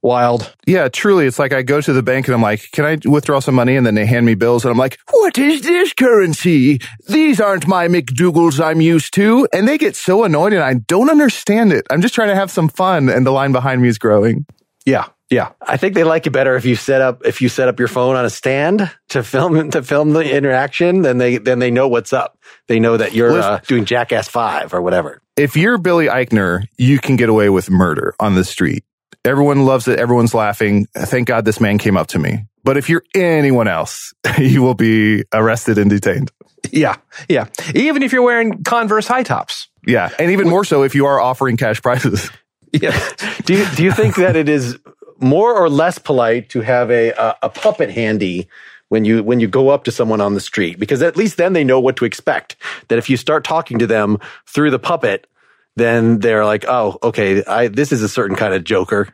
wild. 0.04 0.54
Yeah, 0.66 0.88
truly. 0.88 1.26
It's 1.26 1.38
like 1.38 1.52
I 1.52 1.62
go 1.62 1.80
to 1.80 1.92
the 1.92 2.02
bank 2.02 2.28
and 2.28 2.34
I'm 2.34 2.42
like, 2.42 2.70
can 2.72 2.84
I 2.84 2.98
withdraw 3.04 3.40
some 3.40 3.54
money? 3.54 3.74
And 3.74 3.86
then 3.86 3.94
they 3.94 4.06
hand 4.06 4.26
me 4.26 4.34
bills 4.34 4.64
and 4.64 4.70
I'm 4.70 4.78
like, 4.78 4.98
what 5.10 5.38
is 5.38 5.62
this 5.62 5.92
currency? 5.94 6.78
These 7.08 7.40
aren't 7.40 7.66
my 7.66 7.88
McDougal's 7.88 8.60
I'm 8.60 8.80
used 8.80 9.14
to. 9.14 9.48
And 9.52 9.66
they 9.66 9.78
get 9.78 9.96
so 9.96 10.22
annoyed 10.22 10.52
and 10.52 10.62
I 10.62 10.74
don't 10.74 11.10
understand 11.10 11.72
it. 11.72 11.86
I'm 11.90 12.02
just 12.02 12.14
trying 12.14 12.28
to 12.28 12.34
have 12.34 12.50
some 12.50 12.68
fun 12.68 13.08
and 13.08 13.26
the 13.26 13.32
line 13.32 13.52
behind 13.52 13.80
me 13.80 13.88
is 13.88 13.98
growing. 13.98 14.46
Yeah. 14.84 15.06
Yeah. 15.30 15.52
I 15.62 15.78
think 15.78 15.94
they 15.94 16.04
like 16.04 16.26
it 16.26 16.30
better 16.30 16.54
if 16.54 16.66
you 16.66 16.76
set 16.76 17.00
up 17.00 17.24
if 17.24 17.40
you 17.40 17.48
set 17.48 17.68
up 17.68 17.78
your 17.78 17.88
phone 17.88 18.14
on 18.14 18.26
a 18.26 18.30
stand 18.30 18.90
to 19.08 19.22
film 19.22 19.70
to 19.70 19.82
film 19.82 20.12
the 20.12 20.36
interaction. 20.36 21.00
Then 21.00 21.16
they 21.16 21.38
then 21.38 21.58
they 21.58 21.70
know 21.70 21.88
what's 21.88 22.12
up. 22.12 22.38
They 22.68 22.78
know 22.78 22.98
that 22.98 23.14
you're 23.14 23.40
uh, 23.40 23.60
doing 23.66 23.86
Jackass 23.86 24.28
Five 24.28 24.74
or 24.74 24.82
whatever. 24.82 25.22
If 25.36 25.56
you're 25.56 25.78
Billy 25.78 26.06
Eichner, 26.06 26.64
you 26.78 27.00
can 27.00 27.16
get 27.16 27.28
away 27.28 27.48
with 27.48 27.68
murder 27.68 28.14
on 28.20 28.36
the 28.36 28.44
street. 28.44 28.84
Everyone 29.24 29.64
loves 29.64 29.88
it. 29.88 29.98
Everyone's 29.98 30.32
laughing. 30.32 30.86
Thank 30.94 31.26
God 31.26 31.44
this 31.44 31.60
man 31.60 31.78
came 31.78 31.96
up 31.96 32.06
to 32.08 32.20
me. 32.20 32.44
But 32.62 32.76
if 32.76 32.88
you're 32.88 33.02
anyone 33.14 33.66
else, 33.66 34.14
you 34.38 34.62
will 34.62 34.74
be 34.74 35.24
arrested 35.32 35.76
and 35.76 35.90
detained. 35.90 36.30
Yeah. 36.70 36.96
Yeah. 37.28 37.48
Even 37.74 38.02
if 38.02 38.12
you're 38.12 38.22
wearing 38.22 38.62
Converse 38.62 39.08
high 39.08 39.24
tops. 39.24 39.68
Yeah. 39.86 40.10
And 40.18 40.30
even 40.30 40.48
more 40.48 40.64
so 40.64 40.82
if 40.84 40.94
you 40.94 41.06
are 41.06 41.20
offering 41.20 41.56
cash 41.56 41.82
prizes. 41.82 42.30
Yeah. 42.72 42.98
Do 43.44 43.54
you, 43.54 43.66
do 43.76 43.84
you 43.84 43.92
think 43.92 44.16
that 44.16 44.34
it 44.34 44.48
is 44.48 44.76
more 45.20 45.54
or 45.54 45.70
less 45.70 45.96
polite 45.98 46.48
to 46.50 46.60
have 46.60 46.90
a, 46.90 47.12
a 47.12 47.36
a 47.42 47.48
puppet 47.48 47.88
handy 47.88 48.48
when 48.94 49.04
you 49.04 49.24
when 49.24 49.40
you 49.40 49.48
go 49.48 49.70
up 49.70 49.82
to 49.82 49.90
someone 49.90 50.20
on 50.20 50.34
the 50.34 50.40
street? 50.40 50.78
Because 50.78 51.02
at 51.02 51.16
least 51.16 51.36
then 51.36 51.52
they 51.52 51.64
know 51.64 51.80
what 51.80 51.96
to 51.96 52.04
expect. 52.04 52.54
That 52.86 52.96
if 52.96 53.10
you 53.10 53.16
start 53.16 53.42
talking 53.42 53.80
to 53.80 53.88
them 53.88 54.18
through 54.46 54.70
the 54.70 54.78
puppet, 54.78 55.26
then 55.74 56.20
they're 56.20 56.44
like, 56.44 56.64
oh, 56.68 56.96
okay, 57.02 57.42
I, 57.44 57.66
this 57.66 57.90
is 57.90 58.02
a 58.02 58.08
certain 58.08 58.36
kind 58.36 58.54
of 58.54 58.62
joker. 58.62 59.08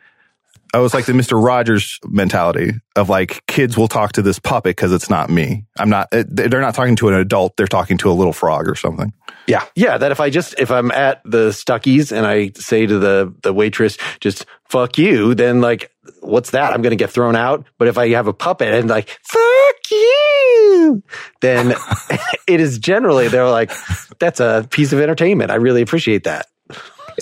I 0.75 0.81
was 0.81 0.93
like 0.93 1.07
the 1.07 1.13
Mr. 1.13 1.43
Rogers 1.43 1.99
mentality 2.05 2.73
of 2.95 3.09
like 3.09 3.45
kids 3.47 3.75
will 3.75 3.89
talk 3.89 4.13
to 4.13 4.23
this 4.23 4.39
puppet 4.39 4.77
because 4.77 4.93
it's 4.93 5.09
not 5.09 5.31
me. 5.31 5.65
I'm 5.79 5.89
not, 5.89 6.09
eh, 6.13 6.25
they're 6.29 6.61
not 6.61 6.75
talking 6.75 6.95
to 6.97 7.09
an 7.09 7.15
adult. 7.15 7.57
They're 7.57 7.67
talking 7.67 7.97
to 7.99 8.11
a 8.11 8.13
little 8.13 8.35
frog 8.35 8.69
or 8.69 8.75
something. 8.75 9.15
Yeah. 9.47 9.65
Yeah, 9.75 9.97
that 9.97 10.13
if 10.13 10.21
I 10.21 10.29
just 10.29 10.55
if 10.59 10.71
I'm 10.71 10.91
at 10.91 11.23
the 11.25 11.49
Stuckey's 11.49 12.13
and 12.13 12.27
I 12.27 12.53
say 12.55 12.87
to 12.87 12.99
the 12.99 13.35
the 13.43 13.55
waitress, 13.55 13.97
just 14.21 14.45
fuck 14.71 14.99
you, 14.99 15.35
then 15.35 15.61
like 15.61 15.91
what's 16.21 16.51
that? 16.51 16.73
I'm 16.73 16.83
gonna 16.83 16.97
get 16.97 17.11
thrown 17.11 17.37
out. 17.37 17.67
But 17.79 17.89
if 17.89 17.99
I 17.99 18.09
have 18.11 18.29
a 18.29 18.33
puppet 18.33 18.73
and 18.73 18.89
like 18.89 19.09
fuck 19.23 19.91
you, 19.91 21.03
then 21.41 21.75
it 22.47 22.61
is 22.61 22.79
generally 22.79 23.29
they're 23.29 23.49
like, 23.49 23.73
that's 24.19 24.41
a 24.41 24.67
piece 24.71 24.93
of 24.93 25.01
entertainment. 25.01 25.51
I 25.51 25.57
really 25.57 25.83
appreciate 25.83 26.25
that. 26.25 26.47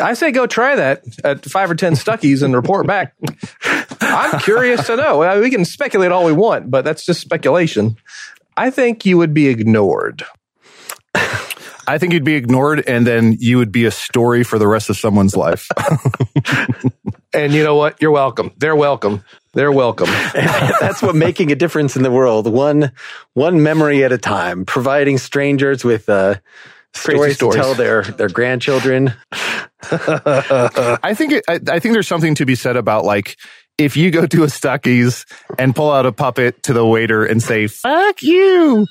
I 0.00 0.14
say 0.14 0.30
go 0.30 0.46
try 0.46 0.76
that 0.76 1.02
at 1.24 1.44
five 1.44 1.70
or 1.70 1.74
10 1.74 1.94
Stuckey's 1.94 2.42
and 2.42 2.54
report 2.54 2.86
back. 2.86 3.14
I'm 4.00 4.38
curious 4.40 4.86
to 4.86 4.96
know. 4.96 5.40
We 5.40 5.50
can 5.50 5.64
speculate 5.64 6.12
all 6.12 6.24
we 6.24 6.32
want, 6.32 6.70
but 6.70 6.84
that's 6.84 7.04
just 7.04 7.20
speculation. 7.20 7.96
I 8.56 8.70
think 8.70 9.06
you 9.06 9.18
would 9.18 9.34
be 9.34 9.48
ignored. 9.48 10.24
I 11.88 11.96
think 11.96 12.12
you'd 12.12 12.22
be 12.22 12.34
ignored 12.34 12.84
and 12.86 13.06
then 13.06 13.36
you 13.40 13.56
would 13.56 13.72
be 13.72 13.86
a 13.86 13.90
story 13.90 14.44
for 14.44 14.58
the 14.58 14.68
rest 14.68 14.90
of 14.90 14.98
someone's 14.98 15.34
life. 15.34 15.70
And 17.38 17.54
you 17.54 17.62
know 17.62 17.76
what? 17.76 18.00
You're 18.02 18.10
welcome. 18.10 18.52
They're 18.56 18.74
welcome. 18.74 19.24
They're 19.54 19.72
welcome. 19.72 20.08
that's 20.34 21.00
what 21.00 21.14
making 21.14 21.52
a 21.52 21.54
difference 21.54 21.96
in 21.96 22.02
the 22.02 22.10
world, 22.10 22.52
one 22.52 22.92
one 23.34 23.62
memory 23.62 24.04
at 24.04 24.12
a 24.12 24.18
time, 24.18 24.64
providing 24.64 25.18
strangers 25.18 25.84
with 25.84 26.08
uh, 26.08 26.36
stories, 26.94 27.36
stories. 27.36 27.56
to 27.56 27.62
tell 27.62 27.74
their 27.74 28.02
their 28.02 28.28
grandchildren. 28.28 29.14
I 29.82 31.14
think 31.14 31.32
it, 31.32 31.44
I, 31.48 31.60
I 31.68 31.78
think 31.78 31.92
there's 31.92 32.08
something 32.08 32.34
to 32.36 32.44
be 32.44 32.56
said 32.56 32.76
about 32.76 33.04
like 33.04 33.36
if 33.78 33.96
you 33.96 34.10
go 34.10 34.26
to 34.26 34.42
a 34.42 34.48
Stuckey's 34.48 35.24
and 35.58 35.74
pull 35.74 35.92
out 35.92 36.06
a 36.06 36.12
puppet 36.12 36.62
to 36.64 36.72
the 36.72 36.84
waiter 36.84 37.24
and 37.24 37.40
say 37.40 37.68
"fuck 37.68 38.20
you," 38.20 38.86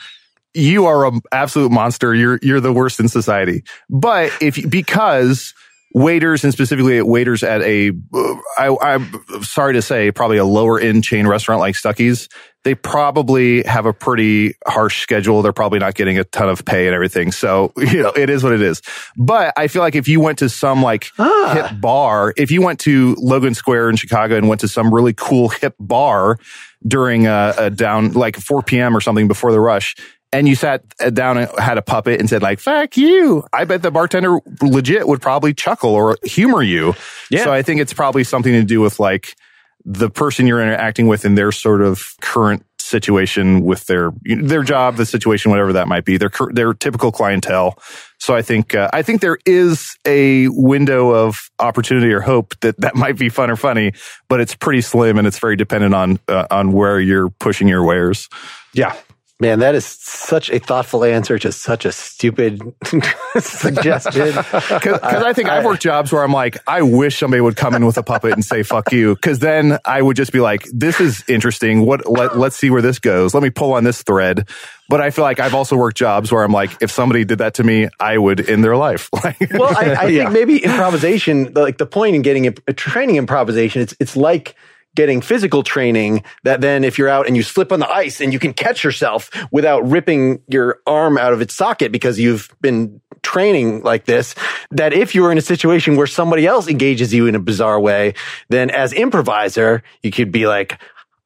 you 0.54 0.86
are 0.86 1.06
an 1.06 1.22
absolute 1.32 1.72
monster. 1.72 2.16
You're 2.16 2.40
you're 2.42 2.62
the 2.62 2.74
worst 2.74 3.00
in 3.00 3.10
society. 3.10 3.64
But 3.90 4.32
if 4.42 4.70
because 4.70 5.54
waiters 5.94 6.44
and 6.44 6.54
specifically 6.54 7.02
waiters 7.02 7.44
at 7.44 7.62
a 7.62 7.92
uh, 8.14 8.36
I, 8.58 8.76
I'm 8.82 9.44
sorry 9.44 9.74
to 9.74 9.82
say 9.82 10.12
probably 10.12 10.38
a 10.38 10.46
lower 10.46 10.80
end 10.80 11.04
chain 11.04 11.28
restaurant 11.28 11.60
like 11.60 11.76
Stuckey's, 11.76 12.28
they 12.64 12.76
probably 12.76 13.64
have 13.64 13.86
a 13.86 13.94
pretty 13.94 14.54
harsh 14.68 15.02
schedule. 15.02 15.42
They're 15.42 15.54
probably 15.54 15.80
not 15.80 15.96
getting 15.96 16.20
a 16.20 16.24
ton 16.26 16.50
of 16.50 16.66
pay 16.66 16.88
and 16.88 16.94
everything. 16.94 17.32
So 17.32 17.72
you 17.78 18.04
know 18.04 18.12
it 18.16 18.30
is 18.30 18.44
what 18.44 18.54
it 18.54 18.62
is. 18.62 18.82
But 19.16 19.54
I 19.58 19.68
feel 19.68 19.82
like 19.82 19.96
if 19.96 20.08
you 20.08 20.20
went 20.20 20.40
to 20.40 20.50
some 20.50 20.82
like 20.84 21.08
Ah. 21.18 21.52
hip 21.70 21.82
bar, 21.82 22.34
if 22.38 22.52
you 22.52 22.62
went 22.62 22.80
to 22.82 23.16
Logan 23.20 23.54
Square 23.54 23.90
in 23.90 23.96
Chicago 23.96 24.36
and 24.36 24.48
went 24.50 24.62
to 24.62 24.68
some 24.68 24.94
really 24.94 25.14
cool 25.14 25.50
hip 25.50 25.76
bar 25.80 26.38
during 26.86 27.26
a, 27.26 27.54
a 27.58 27.70
down 27.70 28.12
like 28.14 28.36
4 28.36 28.62
p.m. 28.62 28.96
or 28.96 29.02
something 29.02 29.28
before 29.28 29.52
the 29.52 29.60
rush, 29.60 29.96
and 30.38 30.48
you 30.48 30.56
sat 30.56 30.84
down 31.14 31.38
and 31.38 31.50
had 31.58 31.80
a 31.80 31.82
puppet 31.82 32.20
and 32.20 32.30
said 32.30 32.44
like 32.44 32.60
"fuck 32.60 32.96
you," 32.96 33.44
I 33.52 33.66
bet 33.66 33.82
the 33.82 33.92
bartender 33.92 34.40
legit 34.62 35.08
would 35.08 35.22
probably 35.22 35.54
chuckle 35.54 35.90
or 35.90 36.18
humor 36.24 36.62
you. 36.62 36.94
Yeah. 37.32 37.44
So 37.44 37.52
I 37.52 37.64
think 37.64 37.82
it's 37.82 37.94
probably 37.94 38.24
something 38.24 38.54
to 38.54 38.64
do 38.64 38.80
with 38.80 39.00
like 39.00 39.36
the 39.84 40.10
person 40.10 40.46
you're 40.46 40.62
interacting 40.62 41.08
with 41.08 41.26
in 41.26 41.36
their 41.36 41.52
sort 41.52 41.82
of 41.82 42.14
current 42.22 42.64
situation 42.78 43.62
with 43.62 43.86
their 43.88 44.12
their 44.24 44.64
job, 44.64 44.96
the 44.96 45.06
situation, 45.06 45.50
whatever 45.50 45.74
that 45.74 45.88
might 45.88 46.06
be, 46.06 46.18
their 46.18 46.32
their 46.52 46.74
typical 46.74 47.12
clientele. 47.12 47.78
So 48.20 48.36
I 48.36 48.44
think 48.44 48.76
uh, 48.76 48.90
I 48.94 49.02
think 49.02 49.22
there 49.22 49.40
is 49.46 49.98
a 50.06 50.50
window 50.50 51.10
of 51.10 51.50
opportunity 51.58 52.14
or 52.14 52.22
hope 52.22 52.54
that 52.60 52.80
that 52.82 52.96
might 52.96 53.18
be 53.18 53.30
fun 53.30 53.50
or 53.50 53.56
funny, 53.56 53.94
but 54.28 54.40
it's 54.40 54.54
pretty 54.54 54.82
slim 54.82 55.18
and 55.18 55.28
it's 55.28 55.40
very 55.40 55.56
dependent 55.56 55.96
on 55.96 56.20
uh, 56.28 56.46
on 56.52 56.74
where 56.74 57.00
you're 57.00 57.30
pushing 57.30 57.68
your 57.68 57.84
wares. 57.84 58.30
Yeah. 58.74 58.96
Man, 59.40 59.60
that 59.60 59.76
is 59.76 59.86
such 59.86 60.50
a 60.50 60.58
thoughtful 60.58 61.04
answer 61.04 61.38
to 61.38 61.52
such 61.52 61.86
a 61.86 61.92
stupid 61.92 62.60
suggestion. 63.40 64.34
Because 64.88 65.24
I 65.24 65.34
think 65.34 65.48
I've 65.50 65.64
worked 65.66 65.82
jobs 65.84 66.12
where 66.12 66.24
I'm 66.24 66.32
like, 66.32 66.58
I 66.68 66.82
wish 66.82 67.20
somebody 67.20 67.42
would 67.42 67.56
come 67.56 67.76
in 67.76 67.86
with 67.86 67.98
a 67.98 68.04
puppet 68.04 68.34
and 68.34 68.44
say 68.44 68.64
"fuck 68.64 68.92
you," 68.92 69.14
because 69.16 69.40
then 69.40 69.78
I 69.86 70.02
would 70.02 70.16
just 70.18 70.32
be 70.32 70.40
like, 70.40 70.64
"This 70.74 71.00
is 71.00 71.24
interesting. 71.28 71.86
What? 71.86 72.10
Let, 72.10 72.38
let's 72.38 72.56
see 72.56 72.70
where 72.70 72.82
this 72.82 72.98
goes. 73.00 73.34
Let 73.34 73.44
me 73.44 73.50
pull 73.52 73.74
on 73.74 73.84
this 73.84 74.02
thread." 74.04 74.48
But 74.90 75.02
I 75.02 75.12
feel 75.12 75.24
like 75.24 75.40
I've 75.40 75.54
also 75.54 75.76
worked 75.76 75.98
jobs 75.98 76.32
where 76.32 76.44
I'm 76.44 76.52
like, 76.52 76.72
if 76.82 76.90
somebody 76.92 77.26
did 77.26 77.40
that 77.40 77.56
to 77.56 77.64
me, 77.64 77.90
I 78.00 78.18
would 78.18 78.50
end 78.50 78.64
their 78.64 78.78
life. 78.78 79.10
Like, 79.24 79.38
well, 79.52 79.76
I, 79.78 79.94
I 79.94 80.06
Yeah. 80.08 80.24
think 80.24 80.32
maybe 80.34 80.64
improvisation, 80.64 81.54
like 81.54 81.78
the 81.78 81.86
point 81.86 82.16
in 82.16 82.22
getting 82.22 82.48
a, 82.48 82.52
training 82.74 83.18
improvisation, 83.18 83.82
it's 83.82 83.94
it's 84.00 84.16
like 84.16 84.56
getting 84.98 85.22
physical 85.22 85.62
training 85.62 86.24
that 86.44 86.60
then 86.60 86.84
if 86.84 86.98
you're 86.98 87.08
out 87.08 87.28
and 87.28 87.38
you 87.38 87.44
slip 87.44 87.72
on 87.72 87.80
the 87.80 87.90
ice 87.90 88.20
and 88.20 88.34
you 88.34 88.40
can 88.40 88.52
catch 88.52 88.84
yourself 88.84 89.30
without 89.52 89.88
ripping 89.88 90.42
your 90.48 90.80
arm 90.88 91.20
out 91.20 91.34
of 91.34 91.40
its 91.40 91.54
socket 91.54 91.92
because 91.92 92.20
you've 92.20 92.50
been 92.62 93.00
training 93.22 93.84
like 93.84 94.06
this, 94.06 94.34
that 94.72 94.94
if 94.94 95.14
you 95.14 95.22
were 95.22 95.32
in 95.32 95.38
a 95.38 95.42
situation 95.42 95.98
where 95.98 96.08
somebody 96.08 96.48
else 96.48 96.68
engages 96.68 97.14
you 97.14 97.28
in 97.28 97.36
a 97.36 97.40
bizarre 97.40 97.80
way, 97.80 98.16
then 98.50 98.72
as 98.72 98.92
improviser, 98.92 99.84
you 100.02 100.10
could 100.10 100.32
be 100.32 100.48
like, 100.48 100.82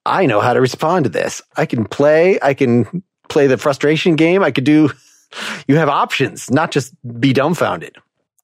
I 0.06 0.26
know 0.26 0.42
how 0.42 0.54
to 0.54 0.60
respond 0.60 1.06
to 1.06 1.10
this. 1.10 1.42
I 1.56 1.66
can 1.66 1.86
play. 1.86 2.40
I 2.42 2.54
can 2.54 3.04
play 3.30 3.48
the 3.48 3.58
frustration 3.58 4.18
game. 4.18 4.44
I 4.44 4.52
could 4.52 4.66
do, 4.66 4.92
you 5.68 5.78
have 5.78 5.88
options, 5.88 6.52
not 6.52 6.72
just 6.72 6.94
be 7.22 7.32
dumbfounded 7.32 7.96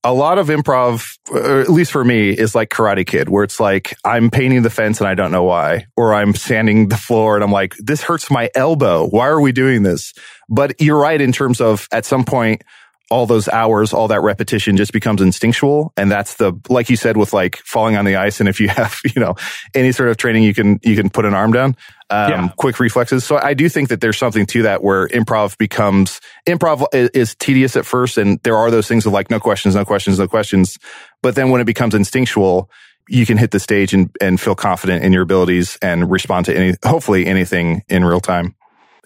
a 0.04 0.14
lot 0.14 0.38
of 0.38 0.48
improv, 0.48 1.06
uh, 1.34 1.60
at 1.62 1.70
least 1.70 1.92
for 1.92 2.04
me, 2.04 2.30
is 2.30 2.56
like 2.56 2.70
Karate 2.70 3.06
Kid, 3.06 3.30
where 3.30 3.44
it's 3.44 3.60
like 3.60 3.96
I'm 4.06 4.30
painting 4.30 4.62
the 4.62 4.70
fence 4.70 5.02
and 5.02 5.08
I 5.08 5.16
don't 5.16 5.32
know 5.32 5.44
why, 5.44 5.86
or 5.96 6.14
I'm 6.14 6.34
sanding 6.34 6.88
the 6.88 6.98
floor 6.98 7.36
and 7.36 7.44
I'm 7.44 7.52
like, 7.52 7.76
this 7.78 8.02
hurts 8.02 8.32
my 8.32 8.50
elbow. 8.56 9.08
Why 9.08 9.28
are 9.28 9.42
we 9.42 9.52
doing 9.52 9.84
this? 9.84 10.14
But 10.50 10.80
you're 10.80 11.00
right 11.00 11.20
in 11.20 11.32
terms 11.32 11.60
of 11.60 11.88
at 11.92 12.06
some 12.06 12.24
point, 12.24 12.62
all 13.10 13.26
those 13.26 13.48
hours, 13.48 13.94
all 13.94 14.10
that 14.10 14.22
repetition 14.22 14.76
just 14.76 14.92
becomes 14.92 15.22
instinctual. 15.22 15.94
And 15.96 16.12
that's 16.12 16.36
the, 16.36 16.54
like 16.68 16.90
you 16.90 16.98
said, 16.98 17.16
with 17.16 17.32
like 17.32 17.58
falling 17.58 17.96
on 17.96 18.04
the 18.04 18.18
ice. 18.18 18.40
And 18.40 18.50
if 18.50 18.60
you 18.60 18.68
have, 18.70 19.00
you 19.04 19.22
know, 19.22 19.36
any 19.74 19.92
sort 19.92 20.10
of 20.10 20.18
training, 20.18 20.44
you 20.44 20.54
can, 20.54 20.80
you 20.84 20.96
can 20.96 21.10
put 21.10 21.26
an 21.26 21.34
arm 21.34 21.54
down, 21.54 21.78
um, 22.10 22.32
yeah. 22.32 22.50
quick 22.58 22.80
reflexes. 22.80 23.24
So 23.24 23.38
I 23.38 23.54
do 23.54 23.70
think 23.70 23.90
that 23.90 24.02
there's 24.02 24.18
something 24.18 24.46
to 24.48 24.64
that 24.64 24.84
where 24.84 25.08
improv 25.08 25.58
becomes, 25.58 26.20
improv 26.46 26.86
is, 26.94 27.10
is 27.12 27.36
tedious 27.36 27.76
at 27.78 27.86
first. 27.86 28.18
And 28.18 28.42
there 28.44 28.58
are 28.58 28.70
those 28.70 28.88
things 28.88 29.06
of 29.06 29.14
like, 29.14 29.30
no 29.30 29.40
questions, 29.40 29.76
no 29.76 29.86
questions, 29.86 30.20
no 30.20 30.28
questions. 30.28 30.78
But 31.22 31.36
then 31.36 31.50
when 31.50 31.62
it 31.62 31.66
becomes 31.66 31.96
instinctual, 31.96 32.70
you 33.10 33.26
can 33.26 33.38
hit 33.38 33.52
the 33.52 33.60
stage 33.60 33.94
and, 33.94 34.14
and 34.20 34.40
feel 34.40 34.56
confident 34.56 35.06
in 35.06 35.14
your 35.14 35.24
abilities 35.24 35.78
and 35.82 36.12
respond 36.12 36.46
to 36.48 36.58
any, 36.58 36.76
hopefully 36.84 37.26
anything 37.26 37.84
in 37.88 38.04
real 38.04 38.20
time 38.20 38.57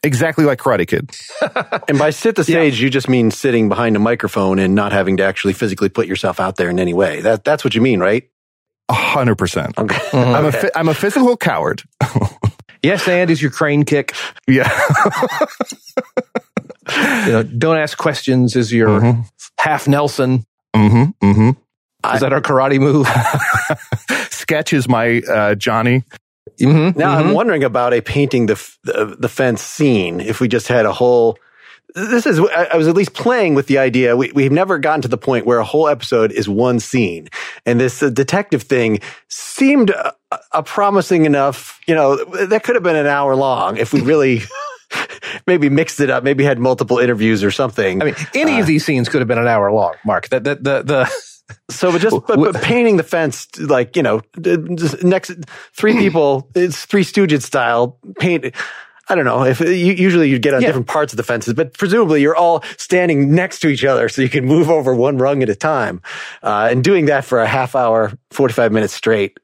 exactly 0.03 0.45
like 0.45 0.59
Karate 0.59 0.87
Kid. 0.87 1.09
and 1.87 1.97
by 1.97 2.09
sit 2.09 2.35
the 2.35 2.43
stage, 2.43 2.79
yeah. 2.79 2.85
you 2.85 2.89
just 2.89 3.09
mean 3.09 3.31
sitting 3.31 3.69
behind 3.69 3.95
a 3.95 3.99
microphone 3.99 4.59
and 4.59 4.75
not 4.75 4.91
having 4.91 5.17
to 5.17 5.23
actually 5.23 5.53
physically 5.53 5.89
put 5.89 6.07
yourself 6.07 6.39
out 6.39 6.57
there 6.57 6.69
in 6.69 6.79
any 6.79 6.93
way. 6.93 7.21
That 7.21 7.43
that's 7.43 7.63
what 7.63 7.75
you 7.75 7.81
mean, 7.81 7.99
right? 7.99 8.29
A 8.89 8.93
hundred 8.93 9.35
percent. 9.35 9.77
Okay. 9.77 9.97
Mm-hmm. 10.11 10.67
I'm 10.75 10.89
a 10.89 10.93
physical 10.93 11.37
coward. 11.37 11.83
yes, 12.83 13.07
and 13.07 13.29
is 13.29 13.41
your 13.41 13.51
crane 13.51 13.85
kick. 13.85 14.13
Yeah. 14.47 14.69
you 17.25 17.31
know, 17.31 17.43
don't 17.43 17.77
ask 17.77 17.97
questions 17.97 18.55
is 18.55 18.73
your 18.73 18.99
mm-hmm. 18.99 19.21
half 19.57 19.87
Nelson. 19.87 20.45
Mm-hmm. 20.75 21.25
Mm-hmm. 21.25 22.13
Is 22.13 22.21
that 22.21 22.33
our 22.33 22.41
karate 22.41 22.79
move? 22.79 23.07
Sketch 24.31 24.73
is 24.73 24.89
my 24.89 25.21
uh, 25.21 25.55
Johnny. 25.55 26.03
Mm-hmm, 26.59 26.99
now 26.99 27.17
mm-hmm. 27.17 27.29
I'm 27.29 27.33
wondering 27.33 27.63
about 27.63 27.93
a 27.93 28.01
painting 28.01 28.47
the, 28.47 28.55
the, 28.83 29.15
the 29.19 29.29
fence 29.29 29.61
scene. 29.61 30.19
If 30.19 30.39
we 30.39 30.47
just 30.47 30.67
had 30.67 30.85
a 30.85 30.93
whole, 30.93 31.37
this 31.95 32.25
is 32.25 32.39
I 32.39 32.75
was 32.77 32.87
at 32.87 32.95
least 32.95 33.13
playing 33.13 33.55
with 33.55 33.67
the 33.67 33.77
idea. 33.77 34.15
We 34.15 34.31
we've 34.31 34.51
never 34.51 34.77
gotten 34.79 35.01
to 35.01 35.07
the 35.07 35.17
point 35.17 35.45
where 35.45 35.59
a 35.59 35.65
whole 35.65 35.87
episode 35.87 36.31
is 36.31 36.47
one 36.47 36.79
scene, 36.79 37.27
and 37.65 37.79
this 37.79 38.01
uh, 38.01 38.09
detective 38.09 38.63
thing 38.63 38.99
seemed 39.27 39.89
a, 39.89 40.13
a 40.51 40.63
promising 40.63 41.25
enough. 41.25 41.79
You 41.87 41.95
know, 41.95 42.23
that 42.45 42.63
could 42.63 42.75
have 42.75 42.83
been 42.83 42.95
an 42.95 43.07
hour 43.07 43.35
long 43.35 43.77
if 43.77 43.93
we 43.93 44.01
really. 44.01 44.41
maybe 45.47 45.69
mixed 45.69 46.01
it 46.01 46.09
up, 46.09 46.21
maybe 46.21 46.43
had 46.43 46.59
multiple 46.59 46.99
interviews 46.99 47.45
or 47.45 47.51
something. 47.51 48.01
I 48.01 48.05
mean, 48.05 48.15
any 48.35 48.55
uh, 48.55 48.59
of 48.59 48.67
these 48.67 48.83
scenes 48.83 49.07
could 49.07 49.21
have 49.21 49.27
been 49.27 49.37
an 49.37 49.47
hour 49.47 49.71
long, 49.71 49.95
Mark. 50.03 50.27
That 50.29 50.43
the, 50.43 50.55
the, 50.55 50.83
the 50.83 51.30
so, 51.69 51.97
just 51.97 52.15
but, 52.27 52.37
but 52.37 52.61
painting 52.61 52.97
the 52.97 53.03
fence, 53.03 53.47
like 53.59 53.95
you 53.95 54.03
know, 54.03 54.21
next 55.03 55.31
three 55.73 55.93
people, 55.97 56.49
it's 56.55 56.85
Three 56.85 57.03
Stooges 57.03 57.43
style 57.43 57.97
paint. 58.19 58.53
I 59.09 59.15
don't 59.15 59.25
know 59.25 59.43
if 59.43 59.59
usually 59.59 60.29
you'd 60.29 60.41
get 60.41 60.53
on 60.53 60.61
yeah. 60.61 60.67
different 60.67 60.87
parts 60.87 61.11
of 61.11 61.17
the 61.17 61.23
fences, 61.23 61.53
but 61.53 61.73
presumably 61.73 62.21
you're 62.21 62.35
all 62.35 62.63
standing 62.77 63.35
next 63.35 63.59
to 63.59 63.67
each 63.67 63.83
other 63.83 64.07
so 64.07 64.21
you 64.21 64.29
can 64.29 64.45
move 64.45 64.69
over 64.69 64.95
one 64.95 65.17
rung 65.17 65.43
at 65.43 65.49
a 65.49 65.55
time. 65.55 66.01
Uh, 66.41 66.69
and 66.71 66.81
doing 66.81 67.05
that 67.05 67.25
for 67.25 67.39
a 67.39 67.47
half 67.47 67.75
hour, 67.75 68.13
45 68.29 68.71
minutes 68.71 68.93
straight. 68.93 69.37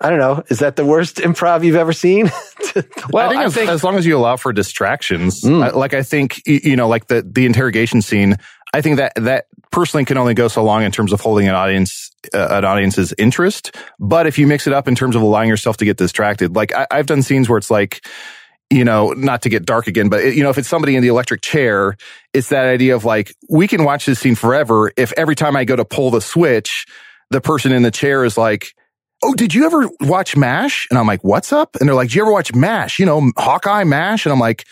I 0.00 0.10
don't 0.10 0.18
know. 0.18 0.42
Is 0.48 0.58
that 0.58 0.76
the 0.76 0.84
worst 0.84 1.16
improv 1.16 1.64
you've 1.64 1.76
ever 1.76 1.92
seen? 1.92 2.26
well, 3.10 3.28
I 3.28 3.28
think, 3.28 3.40
I 3.40 3.44
as, 3.44 3.54
think 3.54 3.70
as, 3.70 3.82
long 3.82 3.96
as 3.96 4.06
you 4.06 4.16
allow 4.16 4.36
for 4.36 4.52
distractions, 4.52 5.42
mm. 5.42 5.74
like 5.74 5.94
I 5.94 6.02
think, 6.02 6.42
you 6.46 6.76
know, 6.76 6.88
like 6.88 7.06
the, 7.06 7.22
the 7.22 7.46
interrogation 7.46 8.02
scene, 8.02 8.36
I 8.74 8.82
think 8.82 8.98
that 8.98 9.12
that 9.16 9.46
personally 9.76 10.06
can 10.06 10.16
only 10.16 10.32
go 10.32 10.48
so 10.48 10.64
long 10.64 10.82
in 10.82 10.90
terms 10.90 11.12
of 11.12 11.20
holding 11.20 11.46
an 11.46 11.54
audience 11.54 12.10
uh, 12.32 12.48
an 12.50 12.64
audience's 12.64 13.12
interest. 13.18 13.76
But 14.00 14.26
if 14.26 14.38
you 14.38 14.46
mix 14.46 14.66
it 14.66 14.72
up 14.72 14.88
in 14.88 14.94
terms 14.94 15.14
of 15.14 15.20
allowing 15.20 15.50
yourself 15.50 15.76
to 15.76 15.84
get 15.84 15.98
distracted, 15.98 16.56
like 16.56 16.72
I, 16.74 16.86
have 16.90 17.04
done 17.04 17.22
scenes 17.22 17.46
where 17.46 17.58
it's 17.58 17.70
like, 17.70 18.02
you 18.70 18.86
know, 18.86 19.10
not 19.12 19.42
to 19.42 19.50
get 19.50 19.66
dark 19.66 19.86
again, 19.86 20.08
but 20.08 20.34
you 20.34 20.42
know, 20.42 20.48
if 20.48 20.56
it's 20.56 20.66
somebody 20.66 20.96
in 20.96 21.02
the 21.02 21.08
electric 21.08 21.42
chair, 21.42 21.94
it's 22.32 22.48
that 22.48 22.64
idea 22.64 22.96
of 22.96 23.04
like 23.04 23.36
we 23.50 23.68
can 23.68 23.84
watch 23.84 24.06
this 24.06 24.18
scene 24.18 24.34
forever. 24.34 24.92
If 24.96 25.12
every 25.14 25.36
time 25.36 25.56
I 25.56 25.66
go 25.66 25.76
to 25.76 25.84
pull 25.84 26.10
the 26.10 26.22
switch, 26.22 26.86
the 27.28 27.42
person 27.42 27.70
in 27.70 27.82
the 27.82 27.90
chair 27.90 28.24
is 28.24 28.38
like. 28.38 28.72
Oh, 29.24 29.32
did 29.32 29.54
you 29.54 29.64
ever 29.64 29.88
watch 30.02 30.36
MASH? 30.36 30.86
And 30.90 30.98
I'm 30.98 31.06
like, 31.06 31.24
what's 31.24 31.50
up? 31.50 31.74
And 31.80 31.88
they're 31.88 31.96
like, 31.96 32.08
did 32.08 32.16
you 32.16 32.22
ever 32.22 32.32
watch 32.32 32.54
MASH? 32.54 32.98
You 32.98 33.06
know, 33.06 33.32
Hawkeye 33.38 33.84
MASH? 33.84 34.26
And 34.26 34.32
I'm 34.32 34.38
like, 34.38 34.66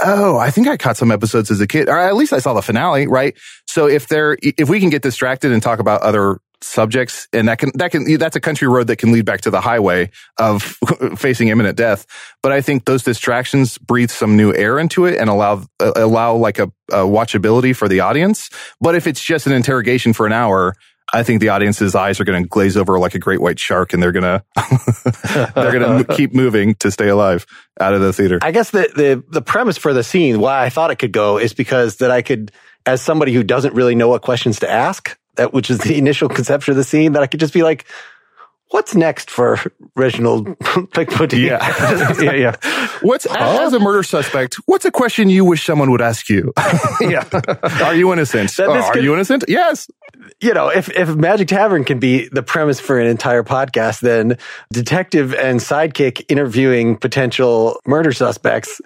oh, 0.00 0.38
I 0.38 0.50
think 0.50 0.68
I 0.68 0.76
caught 0.76 0.96
some 0.96 1.10
episodes 1.10 1.50
as 1.50 1.60
a 1.60 1.66
kid, 1.66 1.88
or 1.88 1.98
at 1.98 2.14
least 2.14 2.32
I 2.32 2.38
saw 2.38 2.54
the 2.54 2.62
finale, 2.62 3.06
right? 3.06 3.36
So 3.66 3.86
if 3.86 4.08
there, 4.08 4.36
if 4.42 4.68
we 4.68 4.80
can 4.80 4.90
get 4.90 5.02
distracted 5.02 5.52
and 5.52 5.62
talk 5.62 5.78
about 5.78 6.02
other 6.02 6.38
subjects, 6.62 7.28
and 7.32 7.48
that 7.48 7.58
can, 7.58 7.70
that 7.74 7.90
can, 7.90 8.18
that's 8.18 8.36
a 8.36 8.40
country 8.40 8.68
road 8.68 8.86
that 8.88 8.96
can 8.96 9.12
lead 9.12 9.24
back 9.24 9.42
to 9.42 9.50
the 9.50 9.60
highway 9.60 10.10
of 10.38 10.62
facing 11.16 11.48
imminent 11.48 11.76
death. 11.76 12.06
But 12.42 12.52
I 12.52 12.60
think 12.60 12.84
those 12.84 13.02
distractions 13.02 13.78
breathe 13.78 14.10
some 14.10 14.36
new 14.36 14.54
air 14.54 14.78
into 14.78 15.04
it 15.04 15.18
and 15.18 15.28
allow, 15.28 15.64
uh, 15.80 15.92
allow 15.96 16.34
like 16.34 16.58
a, 16.58 16.70
a 16.90 17.04
watchability 17.04 17.74
for 17.74 17.88
the 17.88 18.00
audience. 18.00 18.50
But 18.80 18.94
if 18.94 19.06
it's 19.06 19.22
just 19.22 19.46
an 19.46 19.52
interrogation 19.52 20.12
for 20.12 20.26
an 20.26 20.32
hour, 20.32 20.74
I 21.12 21.22
think 21.22 21.40
the 21.40 21.50
audience's 21.50 21.94
eyes 21.94 22.20
are 22.20 22.24
going 22.24 22.42
to 22.42 22.48
glaze 22.48 22.76
over 22.76 22.98
like 22.98 23.14
a 23.14 23.18
great 23.18 23.40
white 23.40 23.58
shark 23.58 23.92
and 23.92 24.02
they're 24.02 24.12
going 24.12 24.24
to, 24.56 25.52
they're 25.54 25.78
going 25.78 26.04
to 26.04 26.16
keep 26.16 26.34
moving 26.34 26.74
to 26.76 26.90
stay 26.90 27.08
alive 27.08 27.46
out 27.80 27.94
of 27.94 28.00
the 28.00 28.12
theater. 28.12 28.38
I 28.42 28.50
guess 28.50 28.70
the, 28.70 28.90
the, 28.94 29.24
the 29.30 29.42
premise 29.42 29.78
for 29.78 29.92
the 29.92 30.02
scene, 30.02 30.40
why 30.40 30.64
I 30.64 30.68
thought 30.68 30.90
it 30.90 30.96
could 30.96 31.12
go 31.12 31.38
is 31.38 31.54
because 31.54 31.96
that 31.96 32.10
I 32.10 32.22
could, 32.22 32.50
as 32.84 33.02
somebody 33.02 33.32
who 33.32 33.44
doesn't 33.44 33.74
really 33.74 33.94
know 33.94 34.08
what 34.08 34.22
questions 34.22 34.60
to 34.60 34.70
ask, 34.70 35.16
that, 35.36 35.52
which 35.52 35.70
is 35.70 35.78
the 35.78 35.96
initial 35.96 36.28
conception 36.28 36.72
of 36.72 36.76
the 36.76 36.84
scene, 36.84 37.12
that 37.12 37.22
I 37.22 37.26
could 37.26 37.40
just 37.40 37.54
be 37.54 37.62
like, 37.62 37.86
what's 38.70 38.94
next 38.94 39.30
for 39.30 39.60
Reginald 39.94 40.46
Pickpudding? 40.58 41.44
Yeah. 41.44 42.20
yeah, 42.20 42.32
yeah. 42.32 42.56
What's, 43.02 43.26
oh, 43.28 43.66
as 43.66 43.72
a 43.72 43.78
murder 43.78 44.02
suspect, 44.02 44.56
what's 44.66 44.84
a 44.84 44.90
question 44.90 45.30
you 45.30 45.44
wish 45.44 45.64
someone 45.64 45.90
would 45.90 46.02
ask 46.02 46.28
you? 46.28 46.52
yeah. 47.00 47.24
Are 47.82 47.94
you 47.94 48.12
innocent? 48.12 48.58
Oh, 48.58 48.72
are 48.72 48.92
could, 48.92 49.04
you 49.04 49.14
innocent? 49.14 49.44
Yes. 49.48 49.88
You 50.40 50.54
know, 50.54 50.68
if, 50.68 50.88
if 50.90 51.14
Magic 51.14 51.48
Tavern 51.48 51.84
can 51.84 51.98
be 51.98 52.28
the 52.28 52.42
premise 52.42 52.80
for 52.80 52.98
an 52.98 53.06
entire 53.06 53.42
podcast, 53.42 54.00
then 54.00 54.38
detective 54.72 55.34
and 55.34 55.60
sidekick 55.60 56.24
interviewing 56.28 56.96
potential 56.96 57.80
murder 57.86 58.12
suspects, 58.12 58.80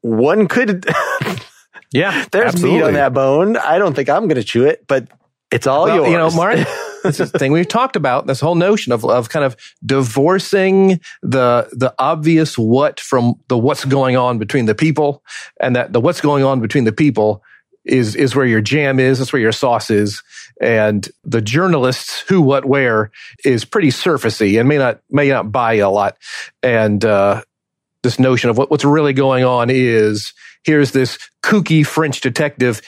one 0.00 0.48
could. 0.48 0.86
yeah. 1.92 2.26
There's 2.32 2.54
absolutely. 2.54 2.78
meat 2.78 2.84
on 2.84 2.92
that 2.94 3.12
bone. 3.12 3.56
I 3.56 3.78
don't 3.78 3.94
think 3.94 4.08
I'm 4.08 4.28
going 4.28 4.40
to 4.40 4.44
chew 4.44 4.64
it, 4.64 4.86
but 4.86 5.08
it's 5.50 5.66
all 5.66 5.84
well, 5.84 5.96
yours. 5.96 6.10
You 6.10 6.16
know, 6.16 6.30
Mark, 6.30 6.56
this 7.02 7.20
is 7.20 7.32
the 7.32 7.38
thing 7.38 7.52
we've 7.52 7.68
talked 7.68 7.96
about. 7.96 8.26
This 8.26 8.40
whole 8.40 8.54
notion 8.54 8.92
of 8.92 9.04
of 9.04 9.28
kind 9.28 9.44
of 9.44 9.56
divorcing 9.84 11.00
the 11.22 11.68
the 11.72 11.92
obvious 11.98 12.56
what 12.56 13.00
from 13.00 13.34
the 13.48 13.58
what's 13.58 13.84
going 13.84 14.16
on 14.16 14.38
between 14.38 14.66
the 14.66 14.74
people, 14.74 15.22
and 15.60 15.74
that 15.74 15.92
the 15.92 16.00
what's 16.00 16.20
going 16.20 16.44
on 16.44 16.60
between 16.60 16.84
the 16.84 16.92
people 16.92 17.42
is 17.84 18.14
is 18.14 18.36
where 18.36 18.46
your 18.46 18.60
jam 18.60 18.98
is. 18.98 19.18
That's 19.18 19.32
where 19.32 19.42
your 19.42 19.52
sauce 19.52 19.90
is. 19.90 20.22
And 20.60 21.08
the 21.24 21.40
journalists 21.40 22.20
who, 22.28 22.42
what, 22.42 22.66
where 22.66 23.10
is 23.44 23.64
pretty 23.64 23.88
surfacey 23.88 24.60
and 24.60 24.68
may 24.68 24.78
not 24.78 25.00
may 25.10 25.28
not 25.28 25.50
buy 25.50 25.74
a 25.74 25.90
lot. 25.90 26.16
And 26.62 27.04
uh, 27.04 27.42
this 28.02 28.18
notion 28.18 28.50
of 28.50 28.58
what, 28.58 28.70
what's 28.70 28.84
really 28.84 29.12
going 29.12 29.44
on 29.44 29.70
is 29.70 30.32
here's 30.64 30.92
this 30.92 31.18
kooky 31.42 31.86
French 31.86 32.20
detective, 32.20 32.82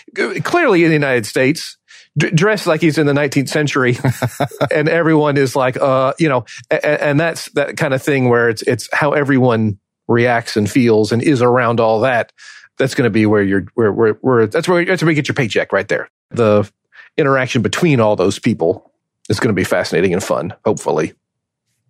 clearly 0.44 0.84
in 0.84 0.90
the 0.90 0.94
United 0.94 1.26
States, 1.26 1.78
d- 2.16 2.30
dressed 2.30 2.66
like 2.66 2.80
he's 2.80 2.98
in 2.98 3.06
the 3.06 3.12
19th 3.12 3.48
century, 3.48 3.96
and 4.70 4.88
everyone 4.88 5.36
is 5.36 5.56
like, 5.56 5.76
uh, 5.78 6.12
you 6.18 6.28
know, 6.28 6.44
and, 6.70 6.84
and 6.84 7.20
that's 7.20 7.50
that 7.52 7.76
kind 7.76 7.94
of 7.94 8.02
thing 8.02 8.28
where 8.28 8.48
it's 8.48 8.62
it's 8.62 8.88
how 8.92 9.12
everyone 9.12 9.78
reacts 10.08 10.56
and 10.56 10.70
feels 10.70 11.12
and 11.12 11.22
is 11.22 11.42
around 11.42 11.80
all 11.80 12.00
that. 12.00 12.32
That's 12.78 12.94
going 12.94 13.04
to 13.04 13.10
be 13.10 13.26
where 13.26 13.42
you're 13.42 13.66
where 13.74 13.92
where, 13.92 14.14
where 14.14 14.46
that's 14.46 14.66
where 14.66 14.84
that's 14.84 15.02
where 15.02 15.10
you 15.10 15.16
get 15.16 15.28
your 15.28 15.34
paycheck 15.34 15.72
right 15.72 15.86
there. 15.88 16.10
The 16.30 16.70
interaction 17.16 17.62
between 17.62 18.00
all 18.00 18.16
those 18.16 18.38
people 18.38 18.90
is 19.28 19.38
going 19.38 19.54
to 19.54 19.58
be 19.58 19.64
fascinating 19.64 20.12
and 20.12 20.22
fun. 20.22 20.54
Hopefully, 20.64 21.12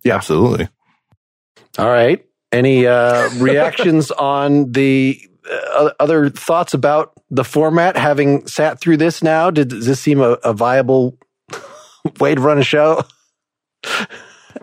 yeah, 0.03 0.15
absolutely. 0.15 0.67
All 1.77 1.89
right. 1.89 2.25
Any 2.51 2.85
uh, 2.85 3.29
reactions 3.37 4.11
on 4.11 4.71
the 4.71 5.19
uh, 5.49 5.91
other 5.99 6.29
thoughts 6.29 6.73
about 6.73 7.13
the 7.29 7.43
format? 7.43 7.97
Having 7.97 8.47
sat 8.47 8.79
through 8.79 8.97
this 8.97 9.23
now, 9.23 9.49
did, 9.49 9.69
does 9.69 9.85
this 9.85 9.99
seem 9.99 10.21
a, 10.21 10.31
a 10.43 10.53
viable 10.53 11.17
way 12.19 12.35
to 12.35 12.41
run 12.41 12.59
a 12.59 12.63
show? 12.63 13.03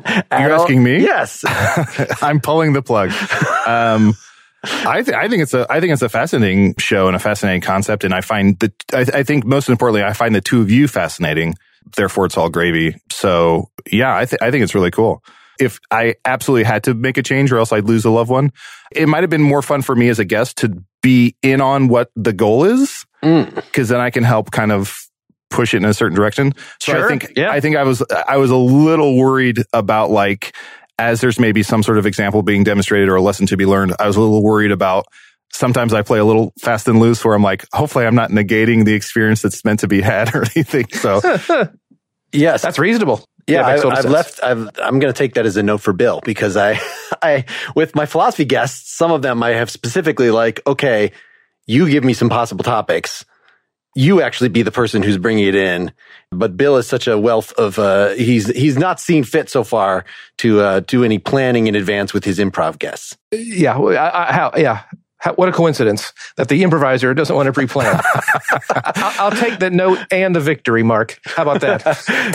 You're 0.07 0.53
asking 0.53 0.83
me? 0.83 1.01
Yes. 1.01 1.45
I'm 2.23 2.41
pulling 2.41 2.73
the 2.73 2.83
plug. 2.83 3.11
Um, 3.67 4.15
I, 4.65 5.03
th- 5.03 5.17
I 5.17 5.29
think 5.29 5.43
it's 5.43 5.55
a 5.55 5.67
I 5.71 5.81
think 5.81 5.93
it's 5.93 6.03
a 6.03 6.09
fascinating 6.09 6.75
show 6.79 7.07
and 7.07 7.17
a 7.17 7.19
fascinating 7.19 7.63
concept, 7.63 8.05
and 8.05 8.13
I 8.13 8.21
find 8.21 8.59
that 8.59 8.73
I, 8.93 9.21
I 9.21 9.23
think 9.23 9.45
most 9.45 9.69
importantly, 9.69 10.03
I 10.05 10.13
find 10.13 10.35
the 10.35 10.41
two 10.41 10.61
of 10.61 10.71
you 10.71 10.87
fascinating. 10.89 11.55
Therefore, 11.97 12.27
it's 12.27 12.37
all 12.37 12.51
gravy. 12.51 12.97
So, 13.11 13.71
yeah, 13.91 14.15
I, 14.15 14.27
th- 14.27 14.41
I 14.43 14.51
think 14.51 14.63
it's 14.63 14.75
really 14.75 14.91
cool. 14.91 15.25
If 15.59 15.81
I 15.91 16.15
absolutely 16.25 16.65
had 16.65 16.85
to 16.85 16.95
make 16.95 17.17
a 17.17 17.23
change, 17.23 17.51
or 17.53 17.59
else 17.59 17.73
I'd 17.73 17.85
lose 17.85 18.05
a 18.05 18.11
loved 18.11 18.31
one, 18.31 18.53
it 18.93 19.09
might 19.09 19.23
have 19.23 19.31
been 19.31 19.43
more 19.43 19.63
fun 19.63 19.83
for 19.83 19.97
me 19.97 20.09
as 20.09 20.19
a 20.19 20.25
guest 20.25 20.59
to 20.59 20.83
be 21.03 21.37
in 21.43 21.61
on 21.61 21.89
what 21.89 22.11
the 22.15 22.33
goal 22.35 22.65
is, 22.65 23.07
mm. 23.23 23.55
because 23.55 23.89
then 23.89 24.01
I 24.01 24.11
can 24.11 24.25
help 24.25 24.51
kind 24.51 24.73
of 24.73 24.95
push 25.49 25.75
it 25.75 25.79
in 25.79 25.85
a 25.85 25.95
certain 25.95 26.15
direction. 26.17 26.53
So 26.81 27.03
I 27.03 27.09
think 27.09 27.33
Yeah. 27.37 27.51
I 27.51 27.61
think 27.61 27.77
I 27.77 27.83
was 27.83 28.03
I 28.29 28.37
was 28.37 28.51
a 28.51 28.57
little 28.57 29.17
worried 29.17 29.59
about 29.73 30.11
like 30.11 30.55
as 31.01 31.21
there's 31.21 31.41
maybe 31.41 31.63
some 31.63 31.83
sort 31.83 31.99
of 31.99 32.07
example 32.07 32.43
being 32.43 32.63
demonstrated 32.63 33.09
or 33.09 33.17
a 33.17 33.23
lesson 33.23 33.47
to 33.47 33.57
be 33.57 33.67
learned. 33.67 33.95
I 33.99 34.07
was 34.07 34.17
a 34.17 34.21
little 34.21 34.43
worried 34.43 34.71
about 34.71 35.07
sometimes 35.53 35.93
I 35.95 36.03
play 36.03 36.19
a 36.19 36.25
little 36.25 36.53
fast 36.61 36.87
and 36.87 37.01
loose 37.01 37.25
where 37.25 37.35
I'm 37.35 37.43
like, 37.43 37.65
hopefully 37.73 38.07
I'm 38.07 38.15
not 38.15 38.31
negating 38.31 38.85
the 38.85 38.95
experience 38.95 39.43
that's 39.43 39.65
meant 39.65 39.81
to 39.81 39.89
be 39.89 40.01
had 40.01 40.35
or 40.35 40.45
anything. 40.55 40.87
So 40.93 41.21
Yes. 42.33 42.63
That's 42.63 42.79
reasonable. 42.79 43.25
Yeah, 43.47 43.67
makes 43.67 43.81
I, 43.81 43.83
total 43.83 43.99
I've 43.99 44.05
left. 44.05 44.41
I've, 44.43 44.69
I'm 44.81 45.01
going 45.01 45.13
to 45.13 45.19
take 45.19 45.35
that 45.35 45.47
as 45.47 45.57
a 45.57 45.63
note 45.63 45.81
for 45.81 45.93
Bill 45.93 46.21
because 46.25 46.57
I, 46.57 46.79
I, 47.23 47.47
with 47.75 47.95
my 47.95 48.07
philosophy 48.07 48.45
guests, 48.45 48.97
some 48.97 49.11
of 49.11 49.23
them 49.23 49.43
I 49.43 49.51
have 49.51 49.71
specifically 49.71 50.31
like, 50.31 50.61
okay, 50.67 51.13
you 51.67 51.89
give 51.89 52.05
me 52.05 52.13
some 52.13 52.29
possible 52.29 52.63
topics. 52.63 53.25
You 53.95 54.23
actually 54.23 54.51
be 54.51 54.63
the 54.63 54.71
person 54.71 55.03
who's 55.03 55.19
bringing 55.19 55.47
it 55.47 55.55
in. 55.55 55.93
But 56.31 56.57
Bill 56.57 56.77
is 56.77 56.87
such 56.87 57.09
a 57.09 57.19
wealth 57.19 57.53
of, 57.55 57.79
uh, 57.79 58.11
he's, 58.11 58.47
he's 58.49 58.79
not 58.79 59.01
seen 59.01 59.25
fit 59.25 59.51
so 59.51 59.65
far 59.65 60.05
to, 60.39 60.61
uh, 60.61 60.81
do 60.81 61.03
any 61.03 61.19
planning 61.19 61.67
in 61.67 61.75
advance 61.75 62.15
with 62.15 62.25
his 62.25 62.39
improv 62.39 62.79
guests. 62.79 63.19
Yeah. 63.33 63.77
I, 63.77 64.29
I, 64.29 64.33
how, 64.33 64.53
yeah. 64.57 64.83
How, 65.19 65.35
what 65.35 65.51
a 65.51 65.53
coincidence 65.53 66.15
that 66.37 66.49
the 66.49 66.63
improviser 66.63 67.13
doesn't 67.13 67.35
want 67.37 67.47
to 67.47 67.53
pre-plan. 67.53 68.01
I, 68.71 69.17
I'll 69.19 69.31
take 69.33 69.59
the 69.59 69.69
note 69.69 69.99
and 70.11 70.35
the 70.35 70.41
victory 70.41 70.83
mark. 70.83 71.19
How 71.27 71.43
about 71.43 71.61
that? 71.61 71.83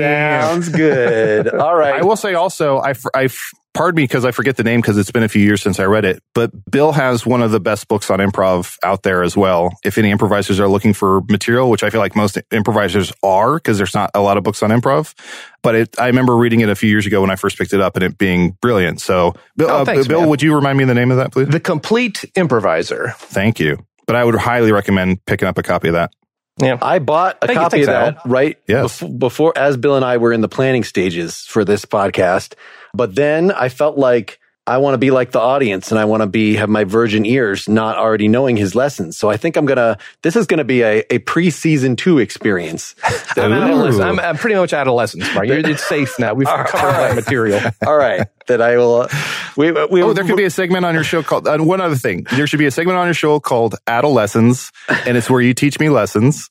Sounds 0.00 0.70
good. 0.70 1.48
All 1.48 1.76
right. 1.76 2.00
I 2.00 2.02
will 2.02 2.16
say 2.16 2.32
also, 2.32 2.78
I, 2.78 2.90
f- 2.90 3.04
I 3.14 3.24
f- 3.24 3.52
pardon 3.74 3.96
me 3.96 4.04
because 4.04 4.24
I 4.24 4.30
forget 4.32 4.56
the 4.56 4.64
name 4.64 4.80
because 4.80 4.98
it's 4.98 5.10
been 5.10 5.22
a 5.22 5.28
few 5.28 5.42
years 5.42 5.62
since 5.62 5.78
I 5.78 5.84
read 5.84 6.04
it, 6.04 6.22
but 6.34 6.50
Bill 6.70 6.92
has 6.92 7.24
one 7.24 7.42
of 7.42 7.50
the 7.50 7.60
best 7.60 7.88
books 7.88 8.10
on 8.10 8.18
improv 8.18 8.76
out 8.84 9.02
there 9.02 9.22
as 9.22 9.36
well. 9.36 9.70
If 9.84 9.96
any 9.98 10.10
improvisers 10.10 10.58
are 10.60 10.68
looking 10.68 10.92
for 10.92 11.20
material, 11.28 11.70
which 11.70 11.82
I 11.84 11.90
feel 11.90 12.00
like 12.00 12.16
most 12.16 12.38
improvisers 12.50 13.12
are 13.22 13.54
because 13.54 13.78
there's 13.78 13.94
not 13.94 14.10
a 14.14 14.20
lot 14.20 14.36
of 14.36 14.42
books 14.44 14.62
on 14.62 14.70
improv, 14.70 15.14
but 15.62 15.74
it, 15.74 16.00
I 16.00 16.06
remember 16.06 16.36
reading 16.36 16.60
it 16.60 16.68
a 16.68 16.74
few 16.74 16.90
years 16.90 17.06
ago 17.06 17.20
when 17.20 17.30
I 17.30 17.36
first 17.36 17.58
picked 17.58 17.72
it 17.72 17.80
up 17.80 17.96
and 17.96 18.04
it 18.04 18.18
being 18.18 18.56
brilliant. 18.60 19.00
So 19.00 19.34
Bill, 19.56 19.70
Oh, 19.70 19.82
uh, 19.82 20.04
Bill, 20.04 20.28
would 20.28 20.42
you 20.42 20.54
remind 20.54 20.76
me 20.78 20.84
of 20.84 20.88
the 20.88 20.94
name 20.94 21.10
of 21.10 21.18
that, 21.18 21.32
please? 21.32 21.48
the 21.48 21.60
complete 21.60 22.24
improviser. 22.36 23.14
Thank 23.18 23.60
you. 23.60 23.78
But 24.06 24.16
I 24.16 24.24
would 24.24 24.34
highly 24.34 24.72
recommend 24.72 25.24
picking 25.26 25.46
up 25.46 25.56
a 25.58 25.62
copy 25.62 25.88
of 25.88 25.94
that. 25.94 26.12
Yeah. 26.58 26.76
I 26.82 26.98
bought 26.98 27.38
a 27.40 27.46
Thank 27.46 27.58
copy 27.58 27.84
Thanks, 27.84 27.88
of 27.88 27.94
that 27.94 28.16
Al. 28.16 28.22
right 28.32 28.58
Yes. 28.66 29.00
bef- 29.00 29.18
before, 29.18 29.56
as 29.56 29.76
Bill 29.76 29.94
and 29.96 30.04
I 30.04 30.16
were 30.18 30.32
in 30.32 30.40
the 30.40 30.48
planning 30.48 30.82
stages 30.84 31.38
for 31.46 31.64
this 31.64 31.84
podcast. 31.86 32.54
But 32.94 33.14
then 33.14 33.50
I 33.50 33.68
felt 33.68 33.96
like 33.98 34.38
I 34.66 34.76
want 34.78 34.94
to 34.94 34.98
be 34.98 35.10
like 35.10 35.32
the 35.32 35.40
audience 35.40 35.90
and 35.90 35.98
I 35.98 36.04
want 36.04 36.20
to 36.20 36.28
be, 36.28 36.54
have 36.54 36.68
my 36.68 36.84
virgin 36.84 37.24
ears 37.26 37.68
not 37.68 37.96
already 37.96 38.28
knowing 38.28 38.56
his 38.56 38.74
lessons. 38.76 39.16
So 39.16 39.28
I 39.28 39.36
think 39.36 39.56
I'm 39.56 39.66
going 39.66 39.78
to, 39.78 39.98
this 40.22 40.36
is 40.36 40.46
going 40.46 40.58
to 40.58 40.64
be 40.64 40.82
a, 40.82 41.02
a 41.10 41.18
pre-season 41.18 41.96
two 41.96 42.18
experience. 42.18 42.94
I'm, 43.36 43.52
adolescent. 43.52 44.04
I'm, 44.04 44.20
I'm 44.20 44.36
pretty 44.36 44.54
much 44.54 44.72
adolescent, 44.72 45.24
Mark. 45.34 45.48
You're, 45.48 45.58
it's 45.58 45.82
safe 45.84 46.18
now. 46.20 46.34
We've 46.34 46.46
covered 46.68 46.92
that 46.92 47.16
material. 47.16 47.60
All 47.86 47.96
right. 47.96 48.28
That 48.46 48.60
I 48.62 48.76
will, 48.76 49.02
uh, 49.02 49.08
we, 49.56 49.72
we, 49.72 50.02
Oh, 50.02 50.12
there 50.12 50.24
could 50.24 50.36
be 50.36 50.44
a 50.44 50.50
segment 50.50 50.84
on 50.84 50.94
your 50.94 51.04
show 51.04 51.22
called, 51.22 51.48
uh, 51.48 51.58
one 51.58 51.80
other 51.80 51.96
thing. 51.96 52.26
There 52.36 52.46
should 52.46 52.58
be 52.60 52.66
a 52.66 52.70
segment 52.70 52.96
on 52.98 53.06
your 53.06 53.14
show 53.14 53.40
called 53.40 53.74
Adolescence, 53.88 54.70
and 54.88 55.16
it's 55.16 55.28
where 55.30 55.40
you 55.40 55.54
teach 55.54 55.80
me 55.80 55.88
lessons. 55.88 56.48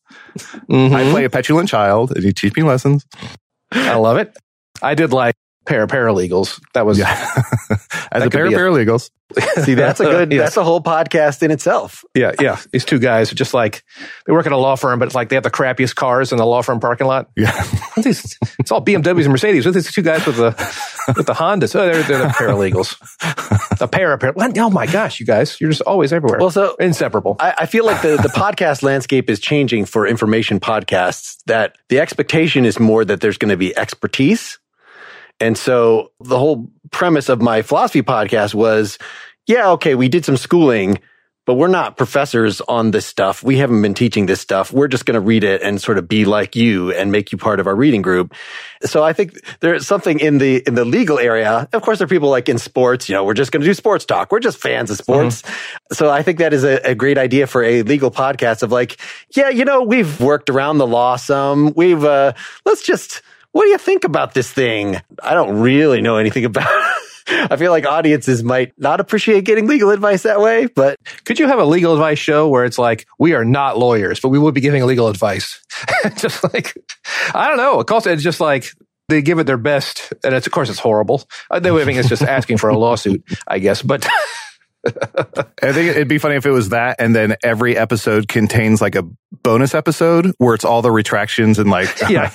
Mhm. 0.70 0.94
I 0.94 1.10
play 1.12 1.24
a 1.26 1.30
petulant 1.30 1.70
child, 1.70 2.12
and 2.12 2.24
you 2.24 2.34
teach 2.34 2.56
me 2.56 2.64
lessons. 2.64 3.06
I 3.72 3.96
love 3.96 4.18
it. 4.18 4.36
I 4.82 4.96
did 4.96 5.12
like 5.12 5.36
para 5.70 5.88
paralegals. 5.88 6.60
That 6.74 6.86
was 6.86 6.98
Yeah. 6.98 7.08
As 8.12 8.24
a 8.24 8.30
pair 8.32 8.46
of 8.46 8.50
be 8.50 8.56
a- 8.56 8.58
paralegals. 8.60 9.12
see, 9.64 9.76
that's 9.76 10.00
a 10.00 10.06
good, 10.06 10.32
Yes. 10.32 10.42
that's 10.42 10.58
a 10.58 10.64
whole 10.64 10.82
podcast 10.82 11.44
in 11.44 11.52
itself. 11.52 12.04
Yeah, 12.16 12.32
yeah. 12.42 12.58
These 12.72 12.84
two 12.86 12.98
guys 12.98 13.32
are 13.32 13.36
just 13.36 13.54
like 13.54 13.84
they 14.26 14.34
work 14.34 14.48
at 14.48 14.52
a 14.52 14.58
law 14.58 14.76
firm, 14.76 14.98
but 14.98 15.06
it's 15.06 15.14
like 15.14 15.30
they 15.30 15.36
have 15.36 15.44
the 15.44 15.52
crappiest 15.52 15.94
cars 15.94 16.32
in 16.32 16.40
the 16.40 16.46
law 16.48 16.64
firm 16.64 16.80
parking 16.80 17.06
lot. 17.06 17.30
Yeah. 17.38 17.52
These- 17.96 18.40
it's 18.58 18.72
all 18.72 18.84
BMWs 18.84 19.26
and 19.26 19.30
Mercedes. 19.30 19.66
With 19.68 19.76
these 19.76 19.94
two 19.94 20.02
guys 20.02 20.26
with 20.26 20.38
the 20.38 20.48
with 21.16 21.28
the 21.28 21.34
Hondas, 21.34 21.76
oh, 21.76 21.86
they're, 21.86 22.02
they're 22.02 22.18
the 22.18 22.34
paralegals. 22.34 22.98
The 23.78 23.88
para 23.88 24.18
para. 24.18 24.34
Oh 24.58 24.70
my 24.72 24.88
gosh, 24.88 25.20
you 25.20 25.28
guys, 25.28 25.62
you're 25.62 25.70
just 25.70 25.82
always 25.84 26.12
everywhere. 26.12 26.40
Well, 26.40 26.50
so 26.50 26.76
inseparable. 26.80 27.36
I, 27.40 27.54
I 27.60 27.66
feel 27.68 27.86
like 27.86 28.02
the, 28.02 28.18
the 28.18 28.30
podcast 28.30 28.82
landscape 28.82 29.30
is 29.30 29.40
changing 29.40 29.86
for 29.86 30.08
information 30.08 30.60
podcasts, 30.60 31.38
that 31.46 31.78
the 31.90 32.00
expectation 32.00 32.66
is 32.66 32.80
more 32.80 33.06
that 33.06 33.22
there's 33.22 33.38
going 33.38 33.50
to 33.50 33.58
be 33.58 33.78
expertise. 33.78 34.58
And 35.40 35.58
so 35.58 36.12
the 36.20 36.38
whole 36.38 36.70
premise 36.92 37.30
of 37.30 37.42
my 37.42 37.62
philosophy 37.62 38.02
podcast 38.02 38.54
was, 38.54 38.98
yeah, 39.48 39.72
okay, 39.72 39.96
we 39.96 40.10
did 40.10 40.26
some 40.26 40.38
schooling, 40.38 41.00
but 41.46 41.56
we're 41.56 41.68
not 41.68 41.98
professors 41.98 42.62
on 42.62 42.92
this 42.92 43.08
stuff. 43.08 43.42
We 43.42 43.58
haven't 43.58 43.82
been 43.82 43.96
teaching 43.96 44.28
this 44.28 44.40
stuff. 44.40 44.72
We're 44.72 44.88
just 44.88 45.06
going 45.06 45.16
to 45.16 45.20
read 45.20 45.44
it 45.44 45.64
and 45.64 45.82
sort 45.82 45.98
of 45.98 46.08
be 46.08 46.26
like 46.26 46.56
you 46.56 46.92
and 46.92 47.12
make 47.12 47.32
you 47.32 47.40
part 47.40 47.60
of 47.60 47.66
our 47.66 47.76
reading 47.76 48.04
group. 48.04 48.36
So 48.84 49.04
I 49.04 49.14
think 49.14 49.40
there's 49.60 49.88
something 49.88 50.20
in 50.20 50.38
the, 50.38 50.62
in 50.68 50.76
the 50.76 50.86
legal 50.86 51.18
area. 51.18 51.68
Of 51.74 51.82
course, 51.82 51.98
there 51.98 52.06
are 52.06 52.10
people 52.10 52.30
like 52.30 52.50
in 52.50 52.60
sports, 52.60 53.10
you 53.10 53.16
know, 53.16 53.24
we're 53.24 53.34
just 53.34 53.52
going 53.52 53.62
to 53.62 53.68
do 53.68 53.74
sports 53.74 54.06
talk. 54.06 54.32
We're 54.32 54.40
just 54.40 54.60
fans 54.60 54.92
of 54.92 54.98
sports. 54.98 55.42
So 55.92 56.12
I 56.12 56.22
think 56.22 56.38
that 56.38 56.54
is 56.54 56.64
a, 56.64 56.76
a 56.88 56.94
great 56.94 57.18
idea 57.18 57.48
for 57.48 57.64
a 57.64 57.82
legal 57.82 58.12
podcast 58.12 58.62
of 58.62 58.72
like, 58.72 58.98
yeah, 59.36 59.50
you 59.50 59.66
know, 59.66 59.82
we've 59.82 60.22
worked 60.22 60.52
around 60.52 60.78
the 60.78 60.86
law 60.86 61.16
some. 61.16 61.74
We've, 61.76 62.04
uh, 62.04 62.34
let's 62.66 62.84
just, 62.84 63.24
what 63.52 63.64
do 63.64 63.70
you 63.70 63.78
think 63.78 64.04
about 64.04 64.34
this 64.34 64.52
thing? 64.52 64.98
I 65.22 65.34
don't 65.34 65.60
really 65.60 66.02
know 66.02 66.18
anything 66.18 66.46
about 66.46 66.68
I 67.32 67.58
feel 67.58 67.72
like 67.72 67.86
audiences 67.86 68.44
might 68.44 68.74
not 68.78 69.00
appreciate 69.00 69.44
getting 69.44 69.68
legal 69.68 69.92
advice 69.92 70.24
that 70.24 70.40
way, 70.40 70.66
but 70.66 70.98
Could 71.26 71.38
you 71.38 71.48
have 71.48 71.60
a 71.60 71.66
legal 71.66 71.94
advice 71.94 72.18
show 72.18 72.48
where 72.48 72.66
it's 72.66 72.80
like 72.80 73.06
we 73.20 73.34
are 73.34 73.46
not 73.46 73.78
lawyers, 73.78 74.20
but 74.20 74.30
we 74.30 74.40
would 74.40 74.56
be 74.56 74.62
giving 74.62 74.84
legal 74.86 75.08
advice? 75.08 75.62
just 76.18 76.44
like 76.54 76.74
I 77.34 77.48
don't 77.48 77.58
know. 77.58 77.84
Also 77.96 78.12
it's 78.12 78.24
just 78.24 78.40
like 78.40 78.72
they 79.10 79.22
give 79.22 79.40
it 79.40 79.46
their 79.48 79.58
best, 79.58 80.14
and 80.24 80.34
it's 80.36 80.48
of 80.48 80.54
course 80.54 80.70
it's 80.70 80.80
horrible. 80.80 81.24
Uh, 81.50 81.60
They 81.60 81.72
I 81.72 81.86
think 81.86 81.98
it's 81.98 82.10
just 82.10 82.22
asking 82.22 82.58
for 82.58 82.70
a 82.70 82.78
lawsuit, 82.78 83.24
I 83.48 83.60
guess. 83.60 83.82
But 83.82 84.08
I 84.86 85.74
think 85.74 85.90
it'd 85.90 86.08
be 86.08 86.18
funny 86.18 86.36
if 86.36 86.46
it 86.46 86.52
was 86.52 86.70
that, 86.70 86.98
and 87.00 87.16
then 87.16 87.36
every 87.44 87.76
episode 87.78 88.28
contains 88.28 88.82
like 88.82 88.96
a 88.96 89.04
bonus 89.44 89.76
episode 89.76 90.34
where 90.38 90.56
it's 90.56 90.66
all 90.66 90.82
the 90.82 90.92
retractions 90.92 91.60
and 91.60 91.70
like, 91.70 91.90
yeah, 92.10 92.32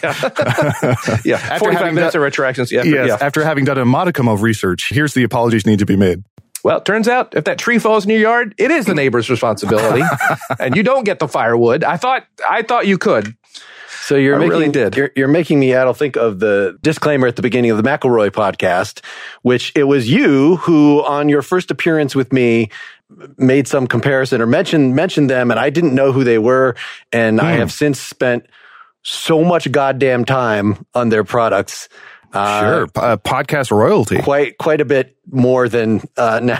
yeah. 1.24 1.36
After 1.50 1.72
having 1.72 1.94
minutes 1.94 2.12
done- 2.12 2.20
of 2.20 2.24
retractions. 2.24 2.70
Yeah, 2.70 2.82
yes, 2.84 3.08
yeah. 3.08 3.18
after 3.20 3.44
having 3.44 3.64
done 3.64 3.78
a 3.78 3.84
modicum 3.84 4.28
of 4.28 4.42
research, 4.42 4.88
here's 4.90 5.14
the 5.14 5.22
apologies 5.22 5.66
need 5.66 5.78
to 5.78 5.86
be 5.86 5.96
made. 5.96 6.22
Well, 6.62 6.78
it 6.78 6.86
turns 6.86 7.08
out 7.08 7.34
if 7.36 7.44
that 7.44 7.58
tree 7.58 7.78
falls 7.78 8.04
in 8.04 8.10
your 8.10 8.20
yard, 8.20 8.54
it 8.56 8.70
is 8.70 8.86
the 8.86 8.94
neighbor's 8.94 9.28
responsibility, 9.28 10.02
and 10.58 10.74
you 10.74 10.82
don't 10.82 11.04
get 11.04 11.18
the 11.18 11.28
firewood. 11.28 11.84
I 11.84 11.98
thought 11.98 12.24
I 12.48 12.62
thought 12.62 12.86
you 12.86 12.96
could. 12.98 13.34
So 14.06 14.16
you're 14.16 14.36
I 14.36 14.38
making, 14.38 14.50
really 14.50 14.68
did. 14.70 14.96
You're, 14.96 15.10
you're 15.16 15.28
making 15.28 15.60
me, 15.60 15.68
Adal, 15.68 15.96
think 15.96 16.16
of 16.16 16.38
the 16.38 16.78
disclaimer 16.82 17.26
at 17.26 17.36
the 17.36 17.42
beginning 17.42 17.70
of 17.70 17.78
the 17.78 17.82
McElroy 17.82 18.30
podcast, 18.30 19.02
which 19.40 19.72
it 19.74 19.84
was 19.84 20.10
you 20.10 20.56
who, 20.56 21.02
on 21.04 21.30
your 21.30 21.40
first 21.40 21.70
appearance 21.70 22.14
with 22.14 22.30
me, 22.30 22.68
made 23.38 23.66
some 23.66 23.86
comparison 23.86 24.42
or 24.42 24.46
mentioned 24.46 24.94
mentioned 24.94 25.30
them, 25.30 25.50
and 25.50 25.58
I 25.58 25.70
didn't 25.70 25.94
know 25.94 26.12
who 26.12 26.22
they 26.22 26.38
were, 26.38 26.74
and 27.12 27.40
I 27.40 27.52
have 27.52 27.72
since 27.72 27.98
spent 27.98 28.46
so 29.02 29.42
much 29.42 29.70
goddamn 29.72 30.24
time 30.26 30.84
on 30.94 31.08
their 31.08 31.24
products. 31.24 31.88
Uh, 32.32 32.60
Sure, 32.60 32.82
uh, 32.96 33.16
podcast 33.18 33.70
royalty. 33.70 34.18
quite 34.18 34.58
quite 34.58 34.80
a 34.80 34.84
bit 34.84 35.16
more 35.30 35.68
than 35.68 36.02
uh, 36.16 36.40
now 36.42 36.58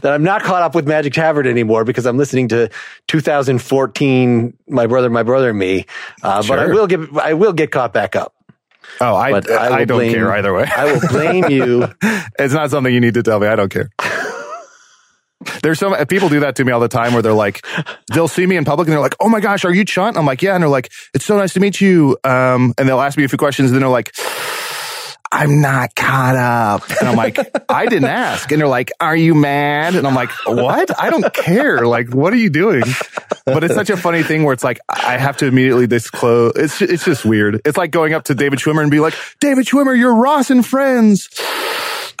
that 0.00 0.12
I'm 0.12 0.22
not 0.22 0.42
caught 0.42 0.62
up 0.62 0.74
with 0.74 0.86
Magic 0.88 1.12
Tavern 1.12 1.46
anymore 1.46 1.84
because 1.84 2.06
I'm 2.06 2.16
listening 2.16 2.48
to 2.48 2.70
2014 3.08 4.56
My 4.68 4.86
Brother, 4.86 5.10
My 5.10 5.22
Brother 5.22 5.50
and 5.50 5.58
Me. 5.58 5.86
Uh, 6.22 6.42
But 6.46 6.58
I 6.58 6.66
will 6.66 6.86
get 6.86 7.00
I 7.16 7.34
will 7.34 7.52
get 7.52 7.70
caught 7.70 7.92
back 7.92 8.16
up. 8.16 8.34
Oh, 9.00 9.14
I 9.14 9.30
But 9.32 9.50
I, 9.50 9.66
I 9.80 9.84
don't 9.84 9.98
blame- 9.98 10.12
care 10.14 10.32
either 10.32 10.52
way. 10.52 10.64
I 10.74 10.92
will 10.92 11.08
blame 11.08 11.50
you. 11.50 11.88
it's 12.38 12.54
not 12.54 12.70
something 12.70 12.92
you 12.92 13.00
need 13.00 13.14
to 13.14 13.22
tell 13.22 13.40
me. 13.40 13.46
I 13.46 13.56
don't 13.56 13.70
care. 13.70 13.90
There's 15.62 15.78
some 15.80 15.92
people 16.06 16.28
do 16.28 16.40
that 16.40 16.54
to 16.56 16.64
me 16.64 16.70
all 16.70 16.78
the 16.78 16.88
time 16.88 17.12
where 17.14 17.22
they're 17.22 17.32
like, 17.32 17.66
they'll 18.12 18.28
see 18.28 18.46
me 18.46 18.56
in 18.56 18.64
public 18.64 18.86
and 18.86 18.92
they're 18.92 19.00
like, 19.00 19.16
"Oh 19.18 19.28
my 19.28 19.40
gosh, 19.40 19.64
are 19.64 19.72
you 19.74 19.84
Chunt?" 19.84 20.16
I'm 20.16 20.24
like, 20.24 20.40
"Yeah," 20.40 20.54
and 20.54 20.62
they're 20.62 20.68
like, 20.70 20.88
"It's 21.14 21.24
so 21.24 21.36
nice 21.36 21.52
to 21.54 21.60
meet 21.60 21.80
you." 21.80 22.16
Um, 22.22 22.74
and 22.78 22.88
they'll 22.88 23.00
ask 23.00 23.18
me 23.18 23.24
a 23.24 23.28
few 23.28 23.38
questions, 23.38 23.70
and 23.70 23.74
then 23.74 23.80
they're 23.80 23.88
like, 23.90 24.12
I'm 25.32 25.62
not 25.62 25.94
caught 25.94 26.36
up. 26.36 26.88
And 27.00 27.08
I'm 27.08 27.16
like, 27.16 27.38
I 27.68 27.86
didn't 27.86 28.08
ask. 28.08 28.52
And 28.52 28.60
they're 28.60 28.68
like, 28.68 28.92
are 29.00 29.16
you 29.16 29.34
mad? 29.34 29.94
And 29.94 30.06
I'm 30.06 30.14
like, 30.14 30.30
what? 30.46 31.00
I 31.00 31.08
don't 31.08 31.32
care. 31.32 31.86
Like, 31.86 32.12
what 32.12 32.34
are 32.34 32.36
you 32.36 32.50
doing? 32.50 32.82
But 33.46 33.64
it's 33.64 33.74
such 33.74 33.88
a 33.88 33.96
funny 33.96 34.22
thing 34.22 34.44
where 34.44 34.52
it's 34.52 34.62
like, 34.62 34.78
I 34.90 35.16
have 35.16 35.38
to 35.38 35.46
immediately 35.46 35.86
disclose. 35.86 36.52
It's, 36.56 36.82
it's 36.82 37.04
just 37.04 37.24
weird. 37.24 37.62
It's 37.64 37.78
like 37.78 37.90
going 37.90 38.12
up 38.12 38.24
to 38.24 38.34
David 38.34 38.58
Schwimmer 38.58 38.82
and 38.82 38.90
be 38.90 39.00
like, 39.00 39.14
David 39.40 39.64
Schwimmer, 39.64 39.98
you're 39.98 40.14
Ross 40.14 40.50
and 40.50 40.64
friends. 40.64 41.30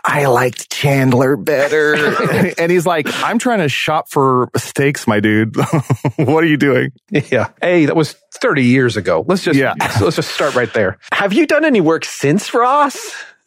I 0.04 0.26
liked 0.26 0.70
Chandler 0.70 1.36
better. 1.36 1.94
and 2.58 2.72
he's 2.72 2.84
like, 2.86 3.06
I'm 3.22 3.38
trying 3.38 3.60
to 3.60 3.68
shop 3.68 4.08
for 4.10 4.50
steaks, 4.56 5.06
my 5.06 5.20
dude. 5.20 5.54
what 6.16 6.42
are 6.42 6.46
you 6.46 6.56
doing? 6.56 6.90
Yeah. 7.10 7.50
Hey, 7.60 7.86
that 7.86 7.94
was 7.96 8.12
30 8.34 8.64
years 8.64 8.96
ago. 8.96 9.24
Let's 9.26 9.44
just, 9.44 9.58
Yeah. 9.58 9.74
let's 10.00 10.16
just 10.16 10.32
start 10.34 10.54
right 10.54 10.72
there. 10.74 10.98
Have 11.12 11.32
you 11.32 11.46
done 11.46 11.64
any 11.64 11.80
work 11.80 12.04
since 12.04 12.52
Ross? 12.52 13.14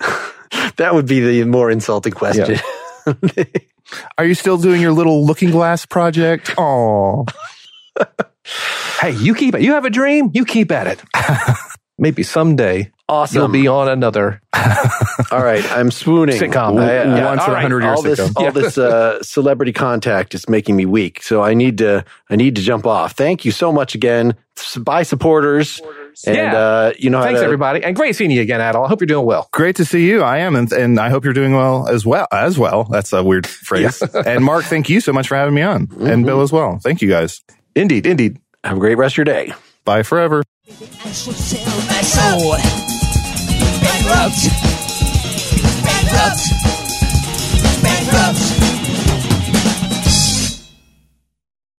that 0.77 0.93
would 0.93 1.07
be 1.07 1.19
the 1.19 1.43
more 1.45 1.69
insulting 1.69 2.13
question. 2.13 2.57
Are 4.17 4.25
you 4.25 4.33
still 4.33 4.57
doing 4.57 4.81
your 4.81 4.93
little 4.93 5.25
looking 5.25 5.51
glass 5.51 5.85
project? 5.85 6.53
Oh, 6.57 7.25
Hey, 9.01 9.11
you 9.11 9.33
keep 9.35 9.55
it. 9.55 9.61
You 9.61 9.73
have 9.73 9.85
a 9.85 9.89
dream, 9.89 10.29
you 10.33 10.45
keep 10.45 10.71
at 10.71 10.87
it. 10.87 11.01
Maybe 11.97 12.23
someday 12.23 12.91
Awesome. 13.07 13.37
you'll 13.37 13.47
be 13.47 13.67
on 13.67 13.87
another. 13.87 14.41
All 15.31 15.43
right, 15.43 15.63
I'm 15.71 15.91
swooning. 15.91 16.37
Sitcom. 16.39 16.79
I- 16.81 16.97
uh, 16.99 17.25
once 17.25 17.41
all 17.41 17.47
in 17.47 17.51
a 17.51 17.53
right. 17.53 17.61
hundred 17.61 17.83
years 17.83 17.97
all 17.97 18.01
this, 18.03 18.19
ago. 18.19 18.31
all 18.45 18.51
this 18.51 18.77
uh, 18.77 19.21
celebrity 19.23 19.71
contact 19.71 20.33
is 20.35 20.49
making 20.49 20.75
me 20.75 20.85
weak. 20.85 21.21
So 21.23 21.41
I 21.41 21.53
need 21.53 21.77
to, 21.79 22.03
I 22.29 22.35
need 22.35 22.55
to 22.57 22.61
jump 22.61 22.85
off. 22.85 23.13
Thank 23.13 23.45
you 23.45 23.51
so 23.51 23.71
much 23.71 23.95
again, 23.95 24.35
S- 24.57 24.77
bye 24.77 25.03
supporters, 25.03 25.79
and 26.25 26.35
Yeah. 26.35 26.55
uh, 26.57 26.93
you 26.97 27.09
know, 27.09 27.21
Thanks, 27.21 27.39
to- 27.39 27.45
everybody. 27.45 27.83
And 27.83 27.95
great 27.95 28.15
seeing 28.15 28.31
you 28.31 28.41
again, 28.41 28.59
Adal. 28.59 28.85
I 28.85 28.87
hope 28.89 28.99
you're 29.01 29.07
doing 29.07 29.25
well. 29.25 29.47
Great 29.51 29.75
to 29.77 29.85
see 29.85 30.05
you. 30.07 30.21
I 30.21 30.39
am, 30.39 30.55
and, 30.55 30.71
and 30.73 30.99
I 30.99 31.09
hope 31.09 31.23
you're 31.23 31.33
doing 31.33 31.53
well 31.53 31.87
as 31.87 32.05
well. 32.05 32.27
As 32.31 32.57
well, 32.59 32.83
that's 32.85 33.13
a 33.13 33.23
weird 33.23 33.45
phrase. 33.67 34.01
and 34.01 34.43
Mark, 34.43 34.65
thank 34.65 34.89
you 34.89 34.99
so 34.99 35.13
much 35.13 35.27
for 35.27 35.35
having 35.35 35.53
me 35.53 35.61
on, 35.61 35.87
and 36.01 36.25
Bill 36.25 36.41
as 36.41 36.51
well. 36.51 36.79
Thank 36.81 37.01
you 37.01 37.09
guys. 37.09 37.41
Indeed, 37.75 38.05
indeed. 38.05 38.39
Have 38.63 38.77
a 38.77 38.79
great 38.79 38.95
rest 38.97 39.13
of 39.13 39.17
your 39.19 39.25
day. 39.25 39.53
Bye 39.85 40.01
forever. 40.03 40.41